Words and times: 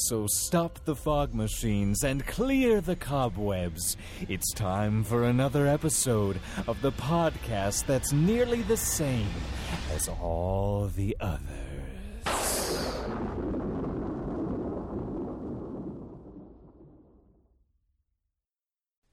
So 0.00 0.28
stop 0.28 0.78
the 0.84 0.94
fog 0.94 1.34
machines 1.34 2.04
and 2.04 2.24
clear 2.24 2.80
the 2.80 2.94
cobwebs. 2.94 3.96
It's 4.28 4.52
time 4.52 5.02
for 5.02 5.24
another 5.24 5.66
episode 5.66 6.38
of 6.68 6.80
the 6.82 6.92
podcast 6.92 7.84
that's 7.86 8.12
nearly 8.12 8.62
the 8.62 8.76
same 8.76 9.26
as 9.92 10.08
all 10.08 10.86
the 10.86 11.16
others. 11.18 11.40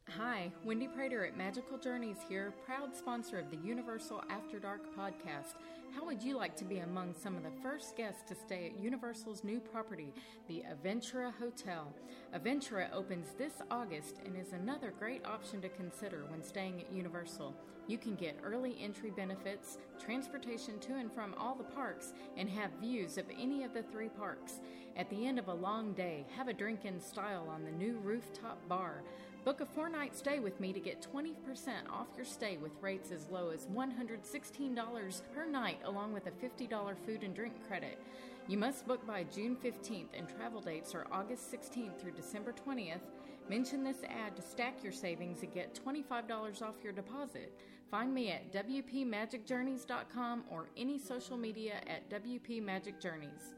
Hi, 0.08 0.52
Wendy 0.66 0.88
Prater 0.88 1.24
at 1.24 1.38
Magical 1.38 1.78
Journeys 1.78 2.18
here, 2.28 2.52
proud 2.66 2.96
sponsor 2.96 3.38
of 3.38 3.52
the 3.52 3.58
Universal 3.58 4.24
After 4.32 4.58
Dark 4.58 4.82
podcast. 4.98 5.54
How 5.94 6.04
would 6.04 6.24
you 6.24 6.36
like 6.36 6.56
to 6.56 6.66
be 6.66 6.80
among 6.80 7.14
some 7.14 7.38
of 7.38 7.44
the 7.44 7.62
first 7.62 7.96
guests 7.96 8.24
to 8.28 8.34
stay 8.34 8.66
at 8.66 8.84
Universal's 8.84 9.44
new 9.44 9.60
property, 9.60 10.12
the 10.48 10.64
Aventura 10.64 11.32
Hotel? 11.38 11.94
Aventura 12.36 12.92
opens 12.92 13.28
this 13.38 13.54
August 13.70 14.22
and 14.26 14.36
is 14.36 14.54
another 14.54 14.92
great 14.98 15.24
option 15.24 15.62
to 15.62 15.70
consider 15.70 16.26
when 16.30 16.42
staying 16.42 16.82
at 16.82 16.92
Universal. 16.92 17.54
You 17.88 18.00
can 18.00 18.16
get 18.16 18.40
early 18.44 18.76
entry 18.82 19.12
benefits, 19.12 19.78
transportation 20.04 20.80
to 20.80 20.96
and 20.96 21.14
from 21.14 21.36
all 21.38 21.54
the 21.54 21.64
parks, 21.64 22.14
and 22.38 22.50
have 22.50 22.72
views 22.82 23.20
of 23.20 23.26
any 23.40 23.64
of 23.64 23.76
the 23.76 23.84
three 23.84 24.10
parks. 24.10 24.62
At 24.98 25.10
the 25.12 25.28
end 25.28 25.38
of 25.38 25.50
a 25.50 25.54
long 25.54 25.94
day, 25.94 26.26
have 26.36 26.48
a 26.48 26.54
drink 26.54 26.86
in 26.86 27.00
style 27.00 27.48
on 27.54 27.64
the 27.64 27.72
new 27.72 28.00
rooftop 28.00 28.58
bar. 28.68 29.04
Book 29.46 29.62
a 29.62 29.66
four 29.68 29.90
night 29.90 30.18
stay 30.18 30.40
with 30.40 30.60
me 30.60 30.74
to 30.74 30.80
get 30.80 31.08
20% 31.14 31.36
off 31.92 32.08
your 32.16 32.26
stay 32.26 32.58
with 32.58 32.72
rates 32.82 33.12
as 33.12 33.30
low 33.30 33.52
as 33.52 33.68
$116 33.68 35.22
per 35.36 35.46
night, 35.46 35.80
along 35.86 36.14
with 36.14 36.26
a 36.26 36.32
$50 36.32 36.96
food 37.06 37.22
and 37.22 37.36
drink 37.36 37.54
credit. 37.68 38.00
You 38.48 38.58
must 38.58 38.88
book 38.88 39.06
by 39.06 39.24
June 39.26 39.56
15th, 39.64 40.08
and 40.18 40.28
travel 40.28 40.62
dates 40.62 40.96
are 40.96 41.06
August 41.12 41.54
16th 41.54 42.00
through 42.00 42.14
December 42.14 42.56
20th. 42.68 43.02
Mention 43.48 43.84
this 43.84 44.02
ad 44.10 44.36
to 44.36 44.42
stack 44.42 44.84
your 44.84 44.92
savings 44.92 45.44
and 45.44 45.54
get 45.54 45.80
$25 45.86 46.64
off 46.64 46.84
your 46.84 46.94
deposit. 46.94 47.54
Find 47.92 48.12
me 48.12 48.32
at 48.32 48.52
WPMagicJourneys.com 48.52 50.46
or 50.50 50.70
any 50.76 50.98
social 50.98 51.38
media 51.38 51.82
at 51.86 52.10
WPMagicJourneys. 52.10 53.54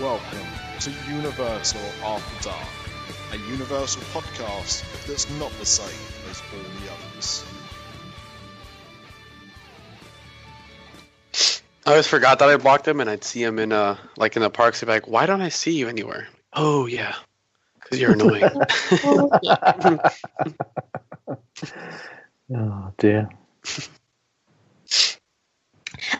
Welcome 0.00 0.46
to 0.78 0.90
Universal 1.10 1.82
After 2.02 2.48
Dark, 2.48 2.68
a 3.32 3.36
Universal 3.50 4.00
podcast 4.14 4.82
that's 5.06 5.28
not 5.38 5.52
the 5.58 5.66
same 5.66 6.30
as 6.30 6.40
all 6.54 6.58
the 6.80 6.90
others. 6.90 7.44
I 11.84 11.90
always 11.90 12.06
forgot 12.06 12.38
that 12.38 12.48
I 12.48 12.56
blocked 12.56 12.88
him, 12.88 13.00
and 13.00 13.10
I'd 13.10 13.24
see 13.24 13.42
him 13.42 13.58
in 13.58 13.72
uh 13.72 13.98
like 14.16 14.36
in 14.36 14.42
the 14.42 14.48
parks. 14.48 14.80
He'd 14.80 14.86
be 14.86 14.92
like, 14.92 15.06
"Why 15.06 15.26
don't 15.26 15.42
I 15.42 15.50
see 15.50 15.76
you 15.76 15.88
anywhere?" 15.88 16.28
Oh 16.54 16.86
yeah, 16.86 17.14
because 17.74 18.00
you're 18.00 18.12
annoying. 18.12 18.50
Oh 22.52 22.92
dear. 22.98 23.28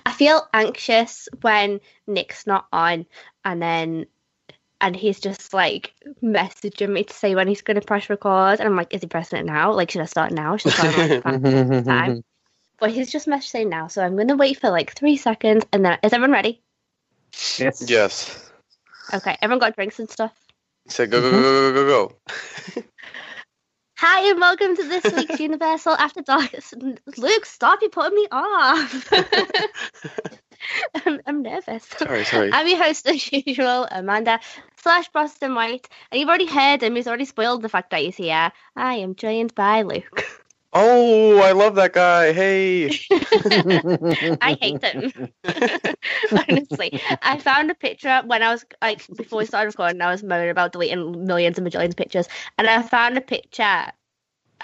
I 0.04 0.12
feel 0.12 0.46
anxious 0.52 1.28
when 1.40 1.80
Nick's 2.06 2.46
not 2.46 2.66
on, 2.72 3.06
and 3.44 3.62
then 3.62 4.06
and 4.80 4.96
he's 4.96 5.20
just 5.20 5.52
like 5.52 5.92
messaging 6.22 6.90
me 6.90 7.04
to 7.04 7.14
say 7.14 7.34
when 7.34 7.48
he's 7.48 7.62
going 7.62 7.78
to 7.78 7.86
press 7.86 8.08
record, 8.08 8.60
and 8.60 8.68
I'm 8.68 8.76
like, 8.76 8.94
is 8.94 9.02
he 9.02 9.06
pressing 9.06 9.38
it 9.38 9.46
now? 9.46 9.72
Like, 9.72 9.90
should 9.90 10.00
I 10.00 10.06
start 10.06 10.32
now? 10.32 10.56
Should 10.56 10.72
I 10.72 10.90
start 10.90 11.24
like 11.24 11.84
time? 11.84 12.24
But 12.78 12.90
he's 12.90 13.12
just 13.12 13.26
messaging 13.26 13.68
now, 13.68 13.88
so 13.88 14.02
I'm 14.02 14.16
going 14.16 14.28
to 14.28 14.36
wait 14.36 14.58
for 14.58 14.70
like 14.70 14.94
three 14.94 15.16
seconds, 15.16 15.64
and 15.72 15.84
then 15.84 15.98
is 16.02 16.12
everyone 16.12 16.32
ready? 16.32 16.62
Yes. 17.58 17.84
yes. 17.86 18.50
Okay, 19.12 19.36
everyone 19.42 19.60
got 19.60 19.76
drinks 19.76 19.98
and 19.98 20.08
stuff. 20.08 20.32
He 20.84 20.90
said, 20.90 21.10
"Go 21.10 21.20
go 21.20 21.30
go 21.30 21.40
go 21.40 21.72
go 21.72 21.86
go." 21.86 22.08
go. 22.08 22.82
Hi 23.98 24.30
and 24.30 24.40
welcome 24.40 24.76
to 24.76 24.88
this 24.88 25.12
week's 25.12 25.38
Universal 25.38 25.92
After 25.92 26.22
Dark. 26.22 26.54
Luke, 27.18 27.44
stop! 27.44 27.80
You're 27.82 27.90
putting 27.90 28.16
me 28.16 28.28
off. 28.32 29.12
I'm, 31.06 31.20
I'm 31.26 31.42
nervous. 31.42 31.84
Sorry, 31.98 32.24
sorry. 32.24 32.50
I'm 32.52 32.66
your 32.66 32.82
host 32.82 33.08
as 33.08 33.32
usual, 33.32 33.86
Amanda 33.90 34.40
slash 34.76 35.08
Boston 35.08 35.54
White, 35.54 35.88
and 36.10 36.20
you've 36.20 36.28
already 36.28 36.46
heard 36.46 36.82
him. 36.82 36.96
He's 36.96 37.06
already 37.06 37.24
spoiled 37.24 37.62
the 37.62 37.68
fact 37.68 37.90
that 37.90 38.00
he's 38.00 38.16
here. 38.16 38.52
I 38.76 38.94
am 38.96 39.14
joined 39.14 39.54
by 39.54 39.82
Luke. 39.82 40.24
Oh, 40.72 41.40
I 41.40 41.50
love 41.50 41.74
that 41.74 41.92
guy. 41.94 42.32
Hey. 42.32 42.86
I 44.40 44.56
hate 44.60 44.84
him. 44.84 45.12
Honestly, 46.30 47.00
I 47.22 47.38
found 47.38 47.72
a 47.72 47.74
picture 47.74 48.22
when 48.24 48.42
I 48.44 48.52
was 48.52 48.64
like 48.80 49.04
before 49.16 49.40
we 49.40 49.46
started 49.46 49.66
recording. 49.66 50.00
I 50.00 50.12
was 50.12 50.22
moaning 50.22 50.48
about 50.50 50.70
deleting 50.70 51.26
millions 51.26 51.58
and 51.58 51.64
millions 51.64 51.94
of 51.94 51.96
pictures, 51.96 52.28
and 52.56 52.68
I 52.68 52.82
found 52.82 53.18
a 53.18 53.20
picture. 53.20 53.90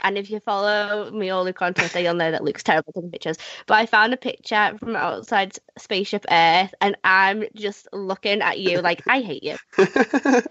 And 0.02 0.18
if 0.18 0.30
you 0.30 0.40
follow 0.40 1.10
me 1.10 1.30
all 1.30 1.44
the 1.44 1.52
content, 1.52 1.94
you'll 1.94 2.14
know 2.14 2.30
that 2.30 2.44
Luke's 2.44 2.62
terrible 2.62 2.92
taking 2.92 3.10
pictures. 3.10 3.36
But 3.66 3.74
I 3.74 3.86
found 3.86 4.12
a 4.14 4.16
picture 4.16 4.76
from 4.78 4.96
outside 4.96 5.56
Spaceship 5.78 6.24
Earth, 6.30 6.74
and 6.80 6.96
I'm 7.04 7.44
just 7.54 7.88
looking 7.92 8.42
at 8.42 8.58
you 8.58 8.80
like 8.80 9.02
I 9.08 9.20
hate 9.20 9.42
you. 9.42 9.56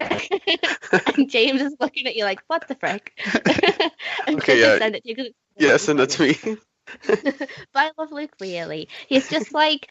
and 1.16 1.30
James 1.30 1.62
is 1.62 1.76
looking 1.80 2.06
at 2.06 2.16
you 2.16 2.24
like, 2.24 2.40
what 2.48 2.66
the 2.68 2.74
frick? 2.74 3.12
Okay, 4.28 4.60
yeah. 4.60 4.78
send 4.78 4.96
it 4.96 5.04
to 5.04 5.08
you 5.10 5.16
'cause 5.16 5.28
yeah, 5.58 5.76
send 5.76 5.98
that 6.00 6.10
to 6.10 6.22
me. 6.22 6.38
but 7.24 7.48
I 7.74 7.90
love 7.98 8.12
Luke 8.12 8.34
really. 8.40 8.88
He's 9.08 9.28
just 9.28 9.52
like 9.54 9.88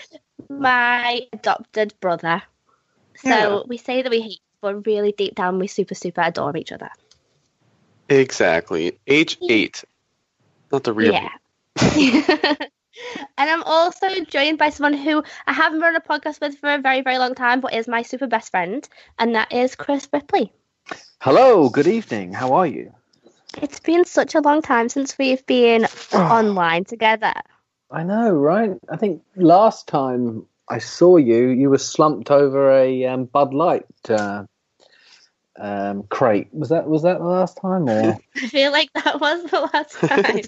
my 0.49 1.21
adopted 1.33 1.93
brother. 1.99 2.43
So 3.17 3.29
Yeah. 3.29 3.59
we 3.67 3.77
say 3.77 4.01
that 4.01 4.09
we 4.11 4.21
hate, 4.21 4.41
but 4.61 4.85
really 4.85 5.11
deep 5.11 5.35
down 5.35 5.59
we 5.59 5.67
super 5.67 5.95
super 5.95 6.21
adore 6.21 6.55
each 6.57 6.71
other. 6.71 6.89
Exactly. 8.09 8.99
H 9.07 9.37
eight, 9.49 9.83
not 10.71 10.83
the 10.83 10.93
real. 10.93 11.13
Yeah. 11.13 11.29
and 13.37 13.49
I'm 13.49 13.63
also 13.63 14.23
joined 14.25 14.57
by 14.57 14.69
someone 14.69 14.93
who 14.93 15.23
I 15.47 15.53
haven't 15.53 15.81
run 15.81 15.95
a 15.95 16.01
podcast 16.01 16.39
with 16.41 16.57
for 16.59 16.73
a 16.73 16.77
very 16.77 17.01
very 17.01 17.17
long 17.17 17.35
time, 17.35 17.61
but 17.61 17.73
is 17.73 17.87
my 17.87 18.03
super 18.03 18.27
best 18.27 18.51
friend, 18.51 18.87
and 19.17 19.35
that 19.35 19.51
is 19.51 19.75
Chris 19.75 20.07
Ripley. 20.11 20.53
Hello. 21.21 21.69
Good 21.69 21.87
evening. 21.87 22.33
How 22.33 22.53
are 22.53 22.67
you? 22.67 22.93
It's 23.61 23.79
been 23.79 24.05
such 24.05 24.35
a 24.35 24.41
long 24.41 24.61
time 24.61 24.89
since 24.89 25.17
we've 25.17 25.45
been 25.45 25.85
online 26.13 26.83
together. 26.83 27.33
I 27.89 28.03
know, 28.03 28.31
right? 28.31 28.71
I 28.89 28.97
think 28.97 29.23
last 29.35 29.87
time 29.87 30.45
I 30.69 30.79
saw 30.79 31.17
you, 31.17 31.47
you 31.49 31.69
were 31.69 31.77
slumped 31.77 32.31
over 32.31 32.71
a 32.71 33.05
um, 33.05 33.25
Bud 33.25 33.53
Light 33.53 33.85
uh, 34.09 34.45
um, 35.57 36.03
crate. 36.03 36.47
Was 36.51 36.69
that 36.69 36.87
was 36.87 37.03
that 37.03 37.19
the 37.19 37.25
last 37.25 37.57
time? 37.57 37.89
Or 37.89 38.17
I 38.35 38.47
feel 38.47 38.71
like 38.71 38.91
that 38.93 39.19
was 39.19 39.43
the 39.49 39.61
last 39.61 39.93
time. 39.99 40.43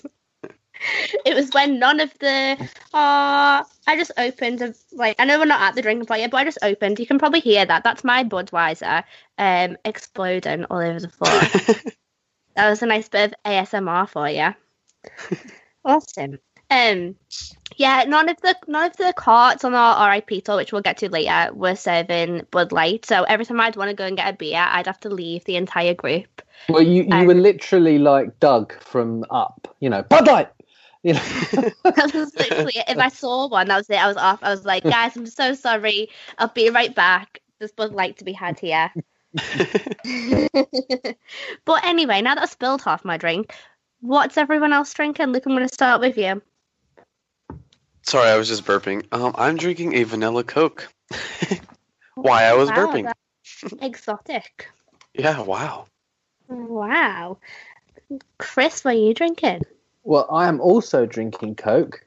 it 1.25 1.35
was 1.35 1.51
when 1.53 1.79
none 1.79 1.99
of 1.99 2.13
the. 2.19 2.57
Uh, 2.93 3.63
I 3.87 3.95
just 3.95 4.11
opened 4.17 4.61
a 4.61 4.73
like. 4.91 5.15
I 5.19 5.25
know 5.25 5.39
we're 5.39 5.45
not 5.45 5.61
at 5.61 5.75
the 5.75 5.81
drinking 5.81 6.05
part 6.05 6.19
yet, 6.19 6.31
but 6.31 6.37
I 6.37 6.43
just 6.43 6.59
opened. 6.61 6.99
You 6.99 7.07
can 7.07 7.19
probably 7.19 7.39
hear 7.39 7.65
that. 7.65 7.83
That's 7.83 8.03
my 8.03 8.23
Budweiser 8.23 9.03
um 9.37 9.77
exploding 9.85 10.65
all 10.65 10.79
over 10.79 10.99
the 10.99 11.09
floor. 11.09 11.31
that 12.55 12.69
was 12.69 12.81
a 12.81 12.85
nice 12.85 13.09
bit 13.09 13.33
of 13.33 13.43
ASMR 13.45 14.09
for 14.09 14.29
you. 14.29 14.53
Awesome. 15.85 16.39
Um, 16.69 17.15
yeah, 17.77 18.03
none 18.07 18.29
of 18.29 18.39
the 18.41 18.55
none 18.67 18.89
of 18.89 18.97
the 18.97 19.13
carts 19.15 19.63
on 19.63 19.73
our 19.73 20.11
RIP 20.11 20.43
tour, 20.43 20.57
which 20.57 20.71
we'll 20.71 20.81
get 20.81 20.97
to 20.97 21.09
later, 21.09 21.53
were 21.53 21.75
serving 21.75 22.45
Bud 22.51 22.71
Light. 22.71 23.05
So 23.05 23.23
every 23.23 23.45
time 23.45 23.59
I'd 23.59 23.75
want 23.75 23.89
to 23.89 23.95
go 23.95 24.05
and 24.05 24.17
get 24.17 24.33
a 24.33 24.35
beer, 24.35 24.65
I'd 24.67 24.87
have 24.87 24.99
to 25.01 25.09
leave 25.09 25.43
the 25.45 25.55
entire 25.55 25.93
group. 25.93 26.41
well, 26.69 26.81
you 26.81 27.03
you 27.03 27.25
were 27.25 27.33
Um, 27.33 27.41
literally 27.41 27.99
like 27.99 28.39
Doug 28.39 28.73
from 28.81 29.25
Up. 29.29 29.73
You 29.79 29.89
know, 29.89 30.03
Bud 30.03 30.27
Light. 30.27 30.49
You 31.03 31.13
know. 31.13 31.19
that 31.83 32.11
was 32.13 32.35
literally 32.35 32.73
it. 32.75 32.85
If 32.89 32.97
I 32.97 33.09
saw 33.09 33.47
one, 33.47 33.67
that 33.67 33.77
was 33.77 33.89
it. 33.89 34.03
I 34.03 34.07
was 34.07 34.17
off. 34.17 34.39
I 34.41 34.49
was 34.49 34.65
like, 34.65 34.83
guys, 34.83 35.15
I'm 35.15 35.27
so 35.27 35.53
sorry. 35.53 36.09
I'll 36.37 36.47
be 36.49 36.69
right 36.69 36.93
back. 36.93 37.41
There's 37.59 37.71
Bud 37.71 37.93
Light 37.93 38.17
to 38.17 38.25
be 38.25 38.33
had 38.33 38.59
here. 38.59 38.91
but 41.65 41.85
anyway, 41.85 42.21
now 42.21 42.35
that 42.35 42.43
I've 42.43 42.49
spilled 42.49 42.81
half 42.81 43.05
my 43.05 43.17
drink, 43.17 43.53
what's 44.01 44.37
everyone 44.37 44.73
else 44.73 44.93
drinking? 44.93 45.27
Luke, 45.27 45.45
I'm 45.45 45.53
going 45.53 45.67
to 45.67 45.73
start 45.73 46.01
with 46.01 46.17
you. 46.17 46.41
Sorry, 48.07 48.29
I 48.29 48.37
was 48.37 48.47
just 48.47 48.63
burping. 48.63 49.05
Um, 49.11 49.35
I'm 49.37 49.57
drinking 49.57 49.95
a 49.95 50.03
vanilla 50.03 50.45
Coke. 50.45 50.87
Why 52.15 52.45
I 52.45 52.53
was 52.53 52.69
Wow, 52.69 52.75
burping? 52.75 53.13
Exotic. 53.81 54.69
Yeah, 55.13 55.41
wow. 55.41 55.87
Wow. 56.47 57.39
Chris, 58.37 58.85
what 58.85 58.93
are 58.93 58.97
you 58.99 59.15
drinking? 59.15 59.63
Well, 60.03 60.27
I 60.31 60.47
am 60.47 60.61
also 60.61 61.07
drinking 61.07 61.55
Coke. 61.55 62.05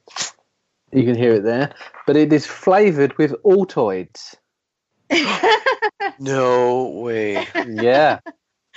You 0.92 1.02
can 1.02 1.16
hear 1.16 1.34
it 1.34 1.42
there, 1.42 1.74
but 2.06 2.16
it 2.16 2.32
is 2.32 2.46
flavoured 2.46 3.18
with 3.18 3.34
Altoids. 3.44 4.36
No 6.20 6.84
way. 6.84 7.46
Yeah. 7.66 8.20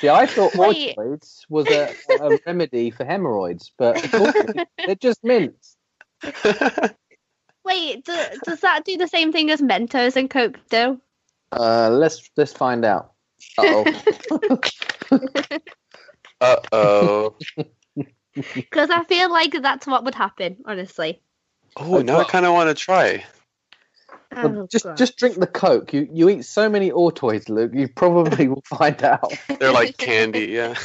See, 0.02 0.10
I 0.10 0.26
thought 0.26 0.56
Wait. 0.56 0.96
Altoids 0.98 1.42
was 1.48 1.70
a, 1.70 1.96
a 2.20 2.38
remedy 2.46 2.90
for 2.90 3.06
hemorrhoids, 3.06 3.72
but 3.78 4.02
Altoids, 4.02 4.66
they're 4.86 4.96
just 4.96 5.24
mints. 5.24 5.78
Wait, 7.66 8.06
do, 8.06 8.18
does 8.46 8.60
that 8.62 8.86
do 8.86 8.98
the 8.98 9.08
same 9.08 9.32
thing 9.32 9.50
as 9.50 9.62
Mentos 9.62 10.16
and 10.16 10.30
Coke 10.30 10.60
do? 10.70 11.00
Uh, 11.52 11.90
let's 11.90 12.30
let's 12.36 12.54
find 12.54 12.84
out. 12.84 13.14
Oh, 13.58 13.86
Uh 16.44 16.58
oh. 16.74 17.36
Because 18.36 18.90
I 18.90 19.06
feel 19.06 19.32
like 19.32 19.54
that's 19.62 19.88
what 19.88 20.04
would 20.04 20.16
happen, 20.16 20.58
honestly. 20.66 21.22
Oh, 21.78 22.02
now 22.02 22.20
I 22.20 22.26
kind 22.26 22.46
of 22.46 22.54
want 22.54 22.70
to 22.70 22.76
try. 22.76 23.24
Oh, 24.36 24.68
just 24.70 24.84
God. 24.84 24.98
just 24.98 25.16
drink 25.18 25.40
the 25.40 25.48
Coke. 25.48 25.94
You 25.94 26.10
you 26.12 26.28
eat 26.30 26.44
so 26.44 26.68
many 26.68 26.92
Altoids, 26.92 27.48
Luke. 27.48 27.72
You 27.74 27.88
probably 27.88 28.50
will 28.50 28.64
find 28.66 29.02
out. 29.04 29.34
They're 29.60 29.72
like 29.72 29.98
candy, 29.98 30.48
yeah. 30.48 30.76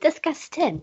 Disgusting. 0.00 0.82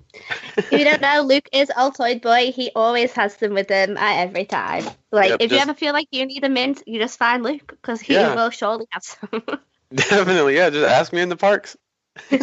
if 0.57 0.71
you 0.71 0.83
don't 0.83 1.01
know, 1.01 1.21
Luke 1.25 1.47
is 1.53 1.69
Altoid 1.69 2.21
boy. 2.21 2.51
He 2.51 2.71
always 2.75 3.11
has 3.13 3.35
them 3.37 3.53
with 3.53 3.69
him 3.69 3.97
at 3.97 4.19
every 4.27 4.45
time. 4.45 4.83
Like, 5.11 5.29
Yep, 5.29 5.41
if 5.41 5.51
you 5.51 5.57
just- 5.57 5.65
you 5.65 5.71
ever 5.71 5.73
feel 5.77 5.93
like 5.93 6.07
you 6.11 6.25
need 6.25 6.43
a 6.43 6.49
mint, 6.49 6.83
you 6.85 6.99
just 6.99 7.17
find 7.19 7.43
Luke 7.43 7.67
because 7.67 8.01
he 8.01 8.13
Yeah. 8.13 8.35
will 8.35 8.49
surely 8.49 8.85
have 8.91 9.03
some. 9.03 9.43
Definitely, 9.93 10.55
yeah. 10.55 10.69
Just 10.69 10.89
ask 10.89 11.11
me 11.13 11.21
in 11.21 11.29
the 11.29 11.35
parks. 11.37 11.75
You're 12.31 12.39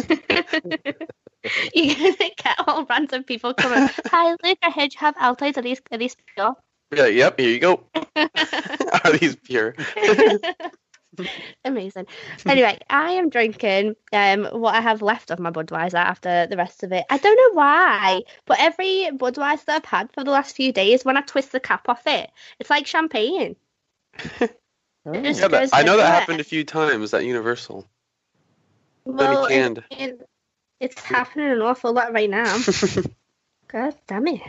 gonna 1.95 2.15
get 2.37 2.55
all 2.67 2.85
random 2.85 3.23
people 3.23 3.53
coming. 3.53 3.89
Hi, 4.07 4.35
Luke. 4.43 4.57
I 4.61 4.69
heard 4.71 4.93
you 4.93 4.99
have 4.99 5.15
Altoids. 5.15 5.57
Are 5.57 5.61
these 5.61 5.81
are 5.91 5.97
these 5.97 6.15
pure? 6.35 6.53
Yeah, 6.95 7.05
yep, 7.05 7.39
here 7.39 7.49
you 7.49 7.59
go. 7.59 7.83
Are 8.15 9.11
these 9.17 9.35
pure? 9.35 9.75
Amazing. 11.65 12.07
Anyway, 12.47 12.77
I 12.89 13.11
am 13.11 13.29
drinking 13.29 13.95
um 14.13 14.45
what 14.45 14.75
I 14.75 14.81
have 14.81 15.01
left 15.01 15.31
of 15.31 15.39
my 15.39 15.51
Budweiser 15.51 15.95
after 15.95 16.47
the 16.47 16.57
rest 16.57 16.83
of 16.83 16.91
it. 16.91 17.05
I 17.09 17.17
don't 17.17 17.35
know 17.35 17.57
why, 17.59 18.21
but 18.45 18.57
every 18.59 19.09
Budweiser 19.13 19.65
that 19.65 19.75
I've 19.77 19.85
had 19.85 20.13
for 20.13 20.23
the 20.23 20.31
last 20.31 20.55
few 20.55 20.71
days, 20.71 21.03
when 21.05 21.17
I 21.17 21.21
twist 21.21 21.51
the 21.51 21.59
cap 21.59 21.89
off 21.89 22.03
it, 22.07 22.29
it's 22.59 22.69
like 22.69 22.87
champagne. 22.87 23.55
It 25.05 25.23
Yeah, 25.25 25.47
that, 25.47 25.51
goes 25.51 25.73
I 25.73 25.81
know 25.83 25.97
that 25.97 26.03
everywhere. 26.03 26.19
happened 26.19 26.39
a 26.39 26.43
few 26.43 26.63
times 26.63 27.13
at 27.13 27.25
Universal. 27.25 27.87
Well, 29.05 29.45
it- 29.45 29.79
it- 29.91 30.29
it's 30.79 31.01
happening 31.01 31.49
an 31.51 31.61
awful 31.61 31.93
lot 31.93 32.13
right 32.13 32.29
now. 32.29 32.57
God 33.67 33.95
damn 34.07 34.27
it. 34.27 34.41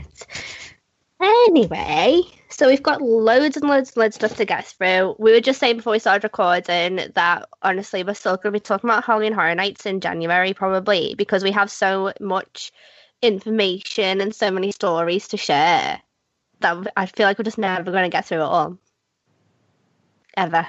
Anyway, 1.21 2.23
so 2.49 2.67
we've 2.67 2.83
got 2.83 3.03
loads 3.03 3.57
and 3.57 3.69
loads 3.69 3.91
and 3.91 3.97
loads 3.99 4.17
of 4.17 4.21
stuff 4.21 4.39
to 4.39 4.47
get 4.47 4.67
through. 4.67 5.15
We 5.19 5.33
were 5.33 5.41
just 5.41 5.61
saying 5.61 5.77
before 5.77 5.93
we 5.93 5.99
started 5.99 6.25
recording 6.25 7.01
that 7.15 7.49
honestly, 7.63 8.03
we're 8.03 8.15
still 8.15 8.37
going 8.37 8.53
to 8.53 8.53
be 8.53 8.61
talking 8.61 8.89
about 8.89 9.05
Halloween 9.05 9.35
Horror 9.35 9.55
Nights 9.55 9.85
in 9.85 10.01
January, 10.01 10.55
probably, 10.55 11.15
because 11.17 11.45
we 11.45 11.51
have 11.51 11.71
so 11.71 12.13
much 12.21 12.73
information 13.21 14.23
and 14.23 14.35
so 14.35 14.51
many 14.51 14.73
stories 14.73 15.29
to 15.29 15.37
share 15.37 16.01
that 16.61 16.87
I 16.97 17.05
feel 17.07 17.27
like 17.27 17.39
we're 17.39 17.45
just 17.45 17.59
never 17.59 17.91
going 17.91 18.05
to 18.05 18.09
get 18.09 18.27
through 18.27 18.39
it 18.39 18.43
all. 18.43 18.79
Ever. 20.37 20.67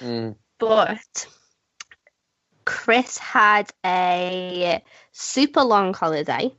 Mm. 0.00 0.36
But 0.58 1.26
Chris 2.64 3.18
had 3.18 3.70
a 3.84 4.82
super 5.12 5.62
long 5.62 5.92
holiday 5.92 6.50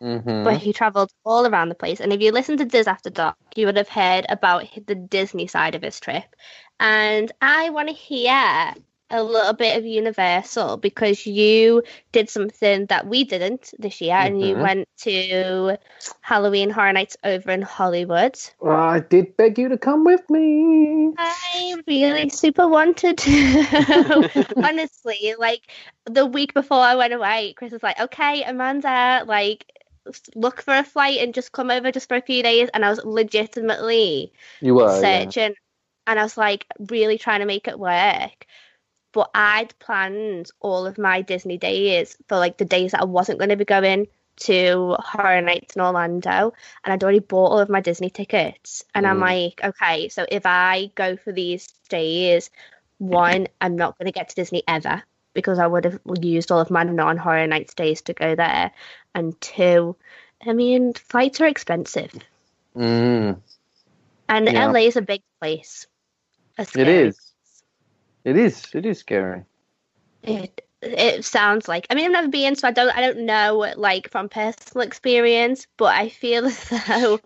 Mhm. 0.00 0.44
where 0.44 0.56
he 0.56 0.72
travelled 0.72 1.10
all 1.24 1.46
around 1.46 1.68
the 1.68 1.74
place. 1.74 2.00
And 2.00 2.12
if 2.12 2.20
you 2.20 2.32
listen 2.32 2.56
to 2.58 2.64
Diz 2.64 2.86
After 2.86 3.10
Dark, 3.10 3.36
you 3.54 3.66
would 3.66 3.76
have 3.76 3.88
heard 3.88 4.26
about 4.28 4.64
the 4.86 4.94
Disney 4.94 5.46
side 5.46 5.74
of 5.74 5.82
his 5.82 5.98
trip. 6.00 6.24
And 6.78 7.30
I 7.40 7.70
want 7.70 7.88
to 7.88 7.94
hear 7.94 8.74
a 9.10 9.22
little 9.22 9.52
bit 9.52 9.78
of 9.78 9.86
Universal 9.86 10.78
because 10.78 11.26
you 11.26 11.82
did 12.12 12.28
something 12.28 12.86
that 12.86 13.06
we 13.06 13.24
didn't 13.24 13.72
this 13.78 14.00
year, 14.00 14.16
and 14.16 14.42
you 14.42 14.56
Mhm. 14.56 14.60
went 14.62 14.88
to 15.02 15.78
Halloween 16.20 16.70
Horror 16.70 16.92
Nights 16.92 17.16
over 17.22 17.50
in 17.52 17.62
Hollywood. 17.62 18.36
Well, 18.60 18.76
I 18.76 19.00
did 19.00 19.36
beg 19.36 19.58
you 19.58 19.68
to 19.68 19.78
come 19.78 20.04
with 20.04 20.28
me. 20.28 21.12
I 21.16 21.76
really 21.86 22.28
super 22.30 22.68
wanted 22.68 23.16
to. 23.18 24.28
Honestly, 24.64 25.34
like 25.38 25.60
the 26.04 26.26
week 26.26 26.52
before 26.52 26.80
I 26.80 26.96
went 26.96 27.14
away, 27.14 27.54
Chris 27.56 27.72
was 27.72 27.82
like, 27.82 28.00
"Okay, 28.00 28.42
Amanda, 28.42 29.24
like 29.26 29.64
look 30.34 30.62
for 30.62 30.74
a 30.76 30.84
flight 30.84 31.18
and 31.20 31.34
just 31.34 31.52
come 31.52 31.70
over 31.70 31.90
just 31.92 32.08
for 32.08 32.16
a 32.16 32.22
few 32.22 32.42
days." 32.42 32.68
And 32.74 32.84
I 32.84 32.90
was 32.90 33.00
legitimately 33.04 34.32
You 34.60 34.74
were. 34.74 35.04
yeah. 35.04 35.30
searching, 35.30 35.54
and 36.06 36.18
I 36.20 36.22
was 36.22 36.36
like 36.36 36.66
really 36.90 37.18
trying 37.18 37.40
to 37.40 37.46
make 37.46 37.68
it 37.68 37.78
work. 37.78 38.46
But 39.12 39.30
I'd 39.34 39.78
planned 39.78 40.50
all 40.60 40.86
of 40.86 40.98
my 40.98 41.22
Disney 41.22 41.58
days 41.58 42.16
for 42.28 42.36
like 42.36 42.58
the 42.58 42.64
days 42.66 42.92
that 42.92 43.00
I 43.02 43.04
wasn't 43.06 43.38
going 43.38 43.48
to 43.50 43.56
be 43.56 43.64
going 43.64 44.08
to 44.40 44.96
Horror 45.00 45.40
Nights 45.40 45.76
in 45.76 45.82
Orlando, 45.82 46.52
and 46.84 46.92
I'd 46.92 47.02
already 47.02 47.20
bought 47.20 47.52
all 47.52 47.58
of 47.60 47.68
my 47.70 47.80
Disney 47.80 48.10
tickets. 48.10 48.84
And 48.94 49.06
I'm 49.06 49.18
Mm. 49.18 49.20
like, 49.20 49.60
okay, 49.64 50.08
so 50.10 50.26
if 50.30 50.44
I 50.46 50.90
go 50.94 51.16
for 51.16 51.32
these 51.32 51.68
days, 51.88 52.50
one, 52.98 53.48
I'm 53.60 53.76
not 53.76 53.98
going 53.98 54.06
to 54.06 54.12
get 54.12 54.28
to 54.30 54.34
Disney 54.36 54.62
ever 54.68 55.02
because 55.36 55.60
I 55.60 55.66
would 55.68 55.84
have 55.84 56.00
used 56.20 56.50
all 56.50 56.60
of 56.60 56.70
my 56.70 56.82
non 56.82 57.16
Horror 57.18 57.46
Nights 57.46 57.74
days 57.74 58.02
to 58.02 58.14
go 58.14 58.34
there, 58.34 58.72
and 59.14 59.40
two, 59.40 59.96
I 60.44 60.52
mean, 60.52 60.94
flights 60.94 61.40
are 61.40 61.46
expensive, 61.46 62.12
Mm. 62.76 63.40
and 64.28 64.48
Yeah. 64.48 64.70
LA 64.70 64.80
is 64.86 64.96
a 64.96 65.02
big 65.02 65.22
place. 65.40 65.86
A 66.58 66.66
It 66.76 66.88
is. 66.88 67.32
It 68.24 68.36
is. 68.36 68.64
It 68.74 68.86
is 68.86 68.98
scary. 68.98 69.44
It 70.22 70.62
it 70.82 71.24
sounds 71.24 71.68
like 71.68 71.86
I 71.90 71.94
mean 71.94 72.06
I've 72.06 72.12
never 72.12 72.28
been, 72.28 72.56
so 72.56 72.68
I 72.68 72.72
don't 72.72 72.90
I 72.90 73.00
don't 73.00 73.26
know 73.26 73.72
like 73.76 74.10
from 74.10 74.28
personal 74.28 74.86
experience, 74.86 75.66
but 75.76 75.94
I 75.94 76.08
feel 76.08 76.46
as 76.52 76.68
though 76.68 77.20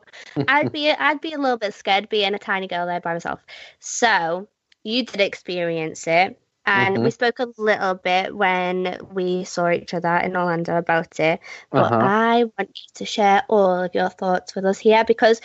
I'd 0.48 0.72
be 0.72 0.90
I'd 0.90 1.20
be 1.20 1.32
a 1.32 1.38
little 1.38 1.58
bit 1.58 1.74
scared 1.74 2.08
being 2.08 2.34
a 2.34 2.38
tiny 2.38 2.68
girl 2.68 2.86
there 2.86 3.00
by 3.00 3.14
myself. 3.14 3.40
So 3.80 4.48
you 4.84 5.04
did 5.04 5.20
experience 5.20 6.06
it, 6.06 6.38
and 6.70 6.96
Mhm. 6.96 7.04
we 7.04 7.10
spoke 7.10 7.38
a 7.40 7.48
little 7.58 7.94
bit 7.94 8.34
when 8.36 8.98
we 9.12 9.44
saw 9.44 9.70
each 9.70 9.94
other 9.94 10.16
in 10.18 10.36
Orlando 10.36 10.76
about 10.76 11.18
it. 11.20 11.40
But 11.74 11.92
Uh-huh. 11.92 12.00
I 12.00 12.44
want 12.44 12.70
you 12.74 12.90
to 12.96 13.06
share 13.06 13.44
all 13.48 13.84
of 13.84 13.94
your 13.94 14.10
thoughts 14.10 14.54
with 14.54 14.64
us 14.66 14.78
here 14.78 15.04
because 15.04 15.40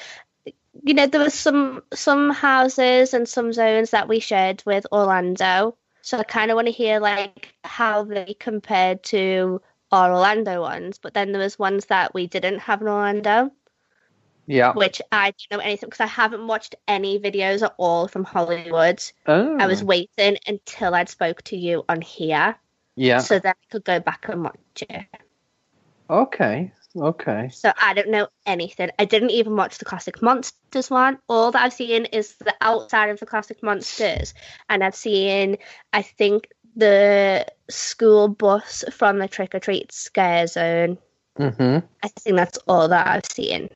you 0.84 0.94
know 0.94 1.08
there 1.08 1.22
were 1.22 1.30
some 1.30 1.84
some 1.94 2.30
houses 2.32 3.14
and 3.14 3.28
some 3.28 3.54
zones 3.54 3.92
that 3.92 4.08
we 4.08 4.20
shared 4.20 4.64
with 4.66 4.86
Orlando. 4.92 5.78
So 6.02 6.20
I 6.20 6.24
kind 6.24 6.52
of 6.52 6.56
want 6.56 6.68
to 6.68 6.72
hear 6.74 7.00
like 7.00 7.56
how 7.64 8.04
they 8.04 8.36
compared 8.40 9.04
to 9.06 9.62
our 9.92 10.12
Orlando 10.14 10.62
ones, 10.62 11.00
but 11.00 11.14
then 11.14 11.32
there 11.32 11.42
was 11.42 11.58
ones 11.60 11.86
that 11.88 12.14
we 12.14 12.28
didn't 12.28 12.60
have 12.60 12.82
in 12.82 12.88
Orlando, 12.88 13.52
Yeah. 14.48 14.74
which 14.74 15.02
I 15.12 15.32
don't 15.50 15.58
know 15.58 15.64
anything 15.64 15.88
because 15.90 16.02
I 16.02 16.08
haven't 16.08 16.46
watched 16.46 16.76
any 16.88 17.20
videos 17.20 17.64
at 17.64 17.74
all 17.78 18.08
from 18.08 18.24
Hollywood. 18.24 19.02
Oh. 19.26 19.58
I 19.60 19.66
was 19.68 19.84
waiting 19.84 20.38
until 20.48 20.94
I'd 20.94 21.10
spoke 21.10 21.42
to 21.44 21.58
you 21.58 21.84
on 21.90 22.02
here, 22.02 22.56
Yeah. 22.96 23.20
so 23.20 23.40
that 23.40 23.58
I 23.60 23.72
could 23.72 23.84
go 23.84 24.00
back 24.00 24.28
and 24.30 24.44
watch 24.44 24.84
it. 24.90 25.06
Okay. 26.10 26.72
Okay. 26.98 27.50
So 27.52 27.74
I 27.82 27.94
don't 27.94 28.10
know 28.10 28.28
anything. 28.46 28.90
I 28.98 29.06
didn't 29.06 29.32
even 29.32 29.56
watch 29.56 29.80
the 29.80 29.86
classic 29.86 30.22
monsters 30.22 30.90
one. 30.90 31.20
All 31.28 31.52
that 31.52 31.62
I've 31.62 31.74
seen 31.74 32.06
is 32.06 32.36
the 32.36 32.54
outside 32.62 33.10
of 33.10 33.20
the 33.20 33.26
classic 33.26 33.62
monsters, 33.62 34.34
and 34.70 34.84
I've 34.84 34.96
seen, 34.96 35.58
I 35.92 36.04
think, 36.04 36.48
the 36.76 37.46
school 37.70 38.28
bus 38.28 38.84
from 38.92 39.18
the 39.18 39.28
trick 39.28 39.56
or 39.56 39.60
treat 39.60 39.92
scare 39.92 40.48
zone. 40.48 40.98
hmm 41.38 41.80
I 42.04 42.08
think 42.08 42.38
that's 42.38 42.60
all 42.68 42.88
that 42.90 43.08
I've 43.08 43.26
seen. 43.26 43.70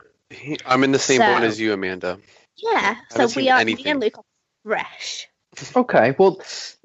I'm 0.65 0.83
in 0.83 0.91
the 0.91 0.99
same 0.99 1.19
boat 1.19 1.39
So- 1.39 1.45
as 1.45 1.59
you, 1.59 1.73
Amanda. 1.73 2.19
Yeah. 2.55 2.95
So 3.11 3.23
we 3.23 3.27
seen 3.29 3.49
are 3.49 3.55
me 3.57 3.61
anything. 3.61 3.87
and 3.87 3.99
Luke 4.01 4.17
are 4.17 4.23
fresh. 4.63 5.27
Okay. 5.75 6.13
Well, 6.17 6.41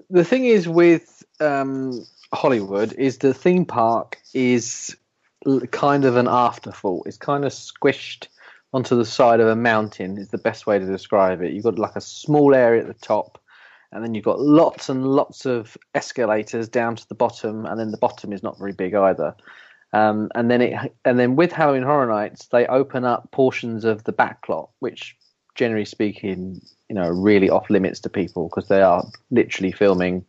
the 0.08 0.24
thing 0.24 0.44
is 0.44 0.68
with 0.68 1.24
um, 1.40 2.06
Hollywood 2.32 2.92
is 2.94 3.18
the 3.18 3.34
theme 3.34 3.64
park 3.64 4.18
is 4.32 4.96
kind 5.72 6.04
of 6.04 6.16
an 6.16 6.28
afterthought. 6.28 7.06
It's 7.06 7.16
kind 7.16 7.44
of 7.44 7.52
squished 7.52 8.28
onto 8.72 8.96
the 8.96 9.04
side 9.04 9.40
of 9.40 9.48
a 9.48 9.56
mountain. 9.56 10.16
Is 10.16 10.28
the 10.28 10.38
best 10.38 10.66
way 10.66 10.78
to 10.78 10.86
describe 10.86 11.42
it. 11.42 11.52
You've 11.52 11.64
got 11.64 11.78
like 11.78 11.96
a 11.96 12.00
small 12.00 12.54
area 12.54 12.80
at 12.82 12.86
the 12.86 12.94
top, 12.94 13.40
and 13.92 14.02
then 14.02 14.14
you've 14.14 14.24
got 14.24 14.40
lots 14.40 14.88
and 14.88 15.06
lots 15.06 15.44
of 15.44 15.76
escalators 15.94 16.68
down 16.68 16.96
to 16.96 17.08
the 17.08 17.14
bottom, 17.14 17.66
and 17.66 17.78
then 17.78 17.90
the 17.90 17.98
bottom 17.98 18.32
is 18.32 18.42
not 18.42 18.58
very 18.58 18.72
big 18.72 18.94
either. 18.94 19.34
Um, 19.94 20.28
and 20.34 20.50
then 20.50 20.60
it, 20.60 20.92
and 21.04 21.20
then 21.20 21.36
with 21.36 21.52
Halloween 21.52 21.84
Horror 21.84 22.08
Nights, 22.08 22.46
they 22.46 22.66
open 22.66 23.04
up 23.04 23.30
portions 23.30 23.84
of 23.84 24.02
the 24.02 24.12
backlot, 24.12 24.68
which, 24.80 25.16
generally 25.54 25.84
speaking, 25.84 26.60
you 26.88 26.96
know, 26.96 27.08
really 27.08 27.48
off 27.48 27.70
limits 27.70 28.00
to 28.00 28.10
people 28.10 28.48
because 28.48 28.68
they 28.68 28.82
are 28.82 29.04
literally 29.30 29.70
filming 29.70 30.24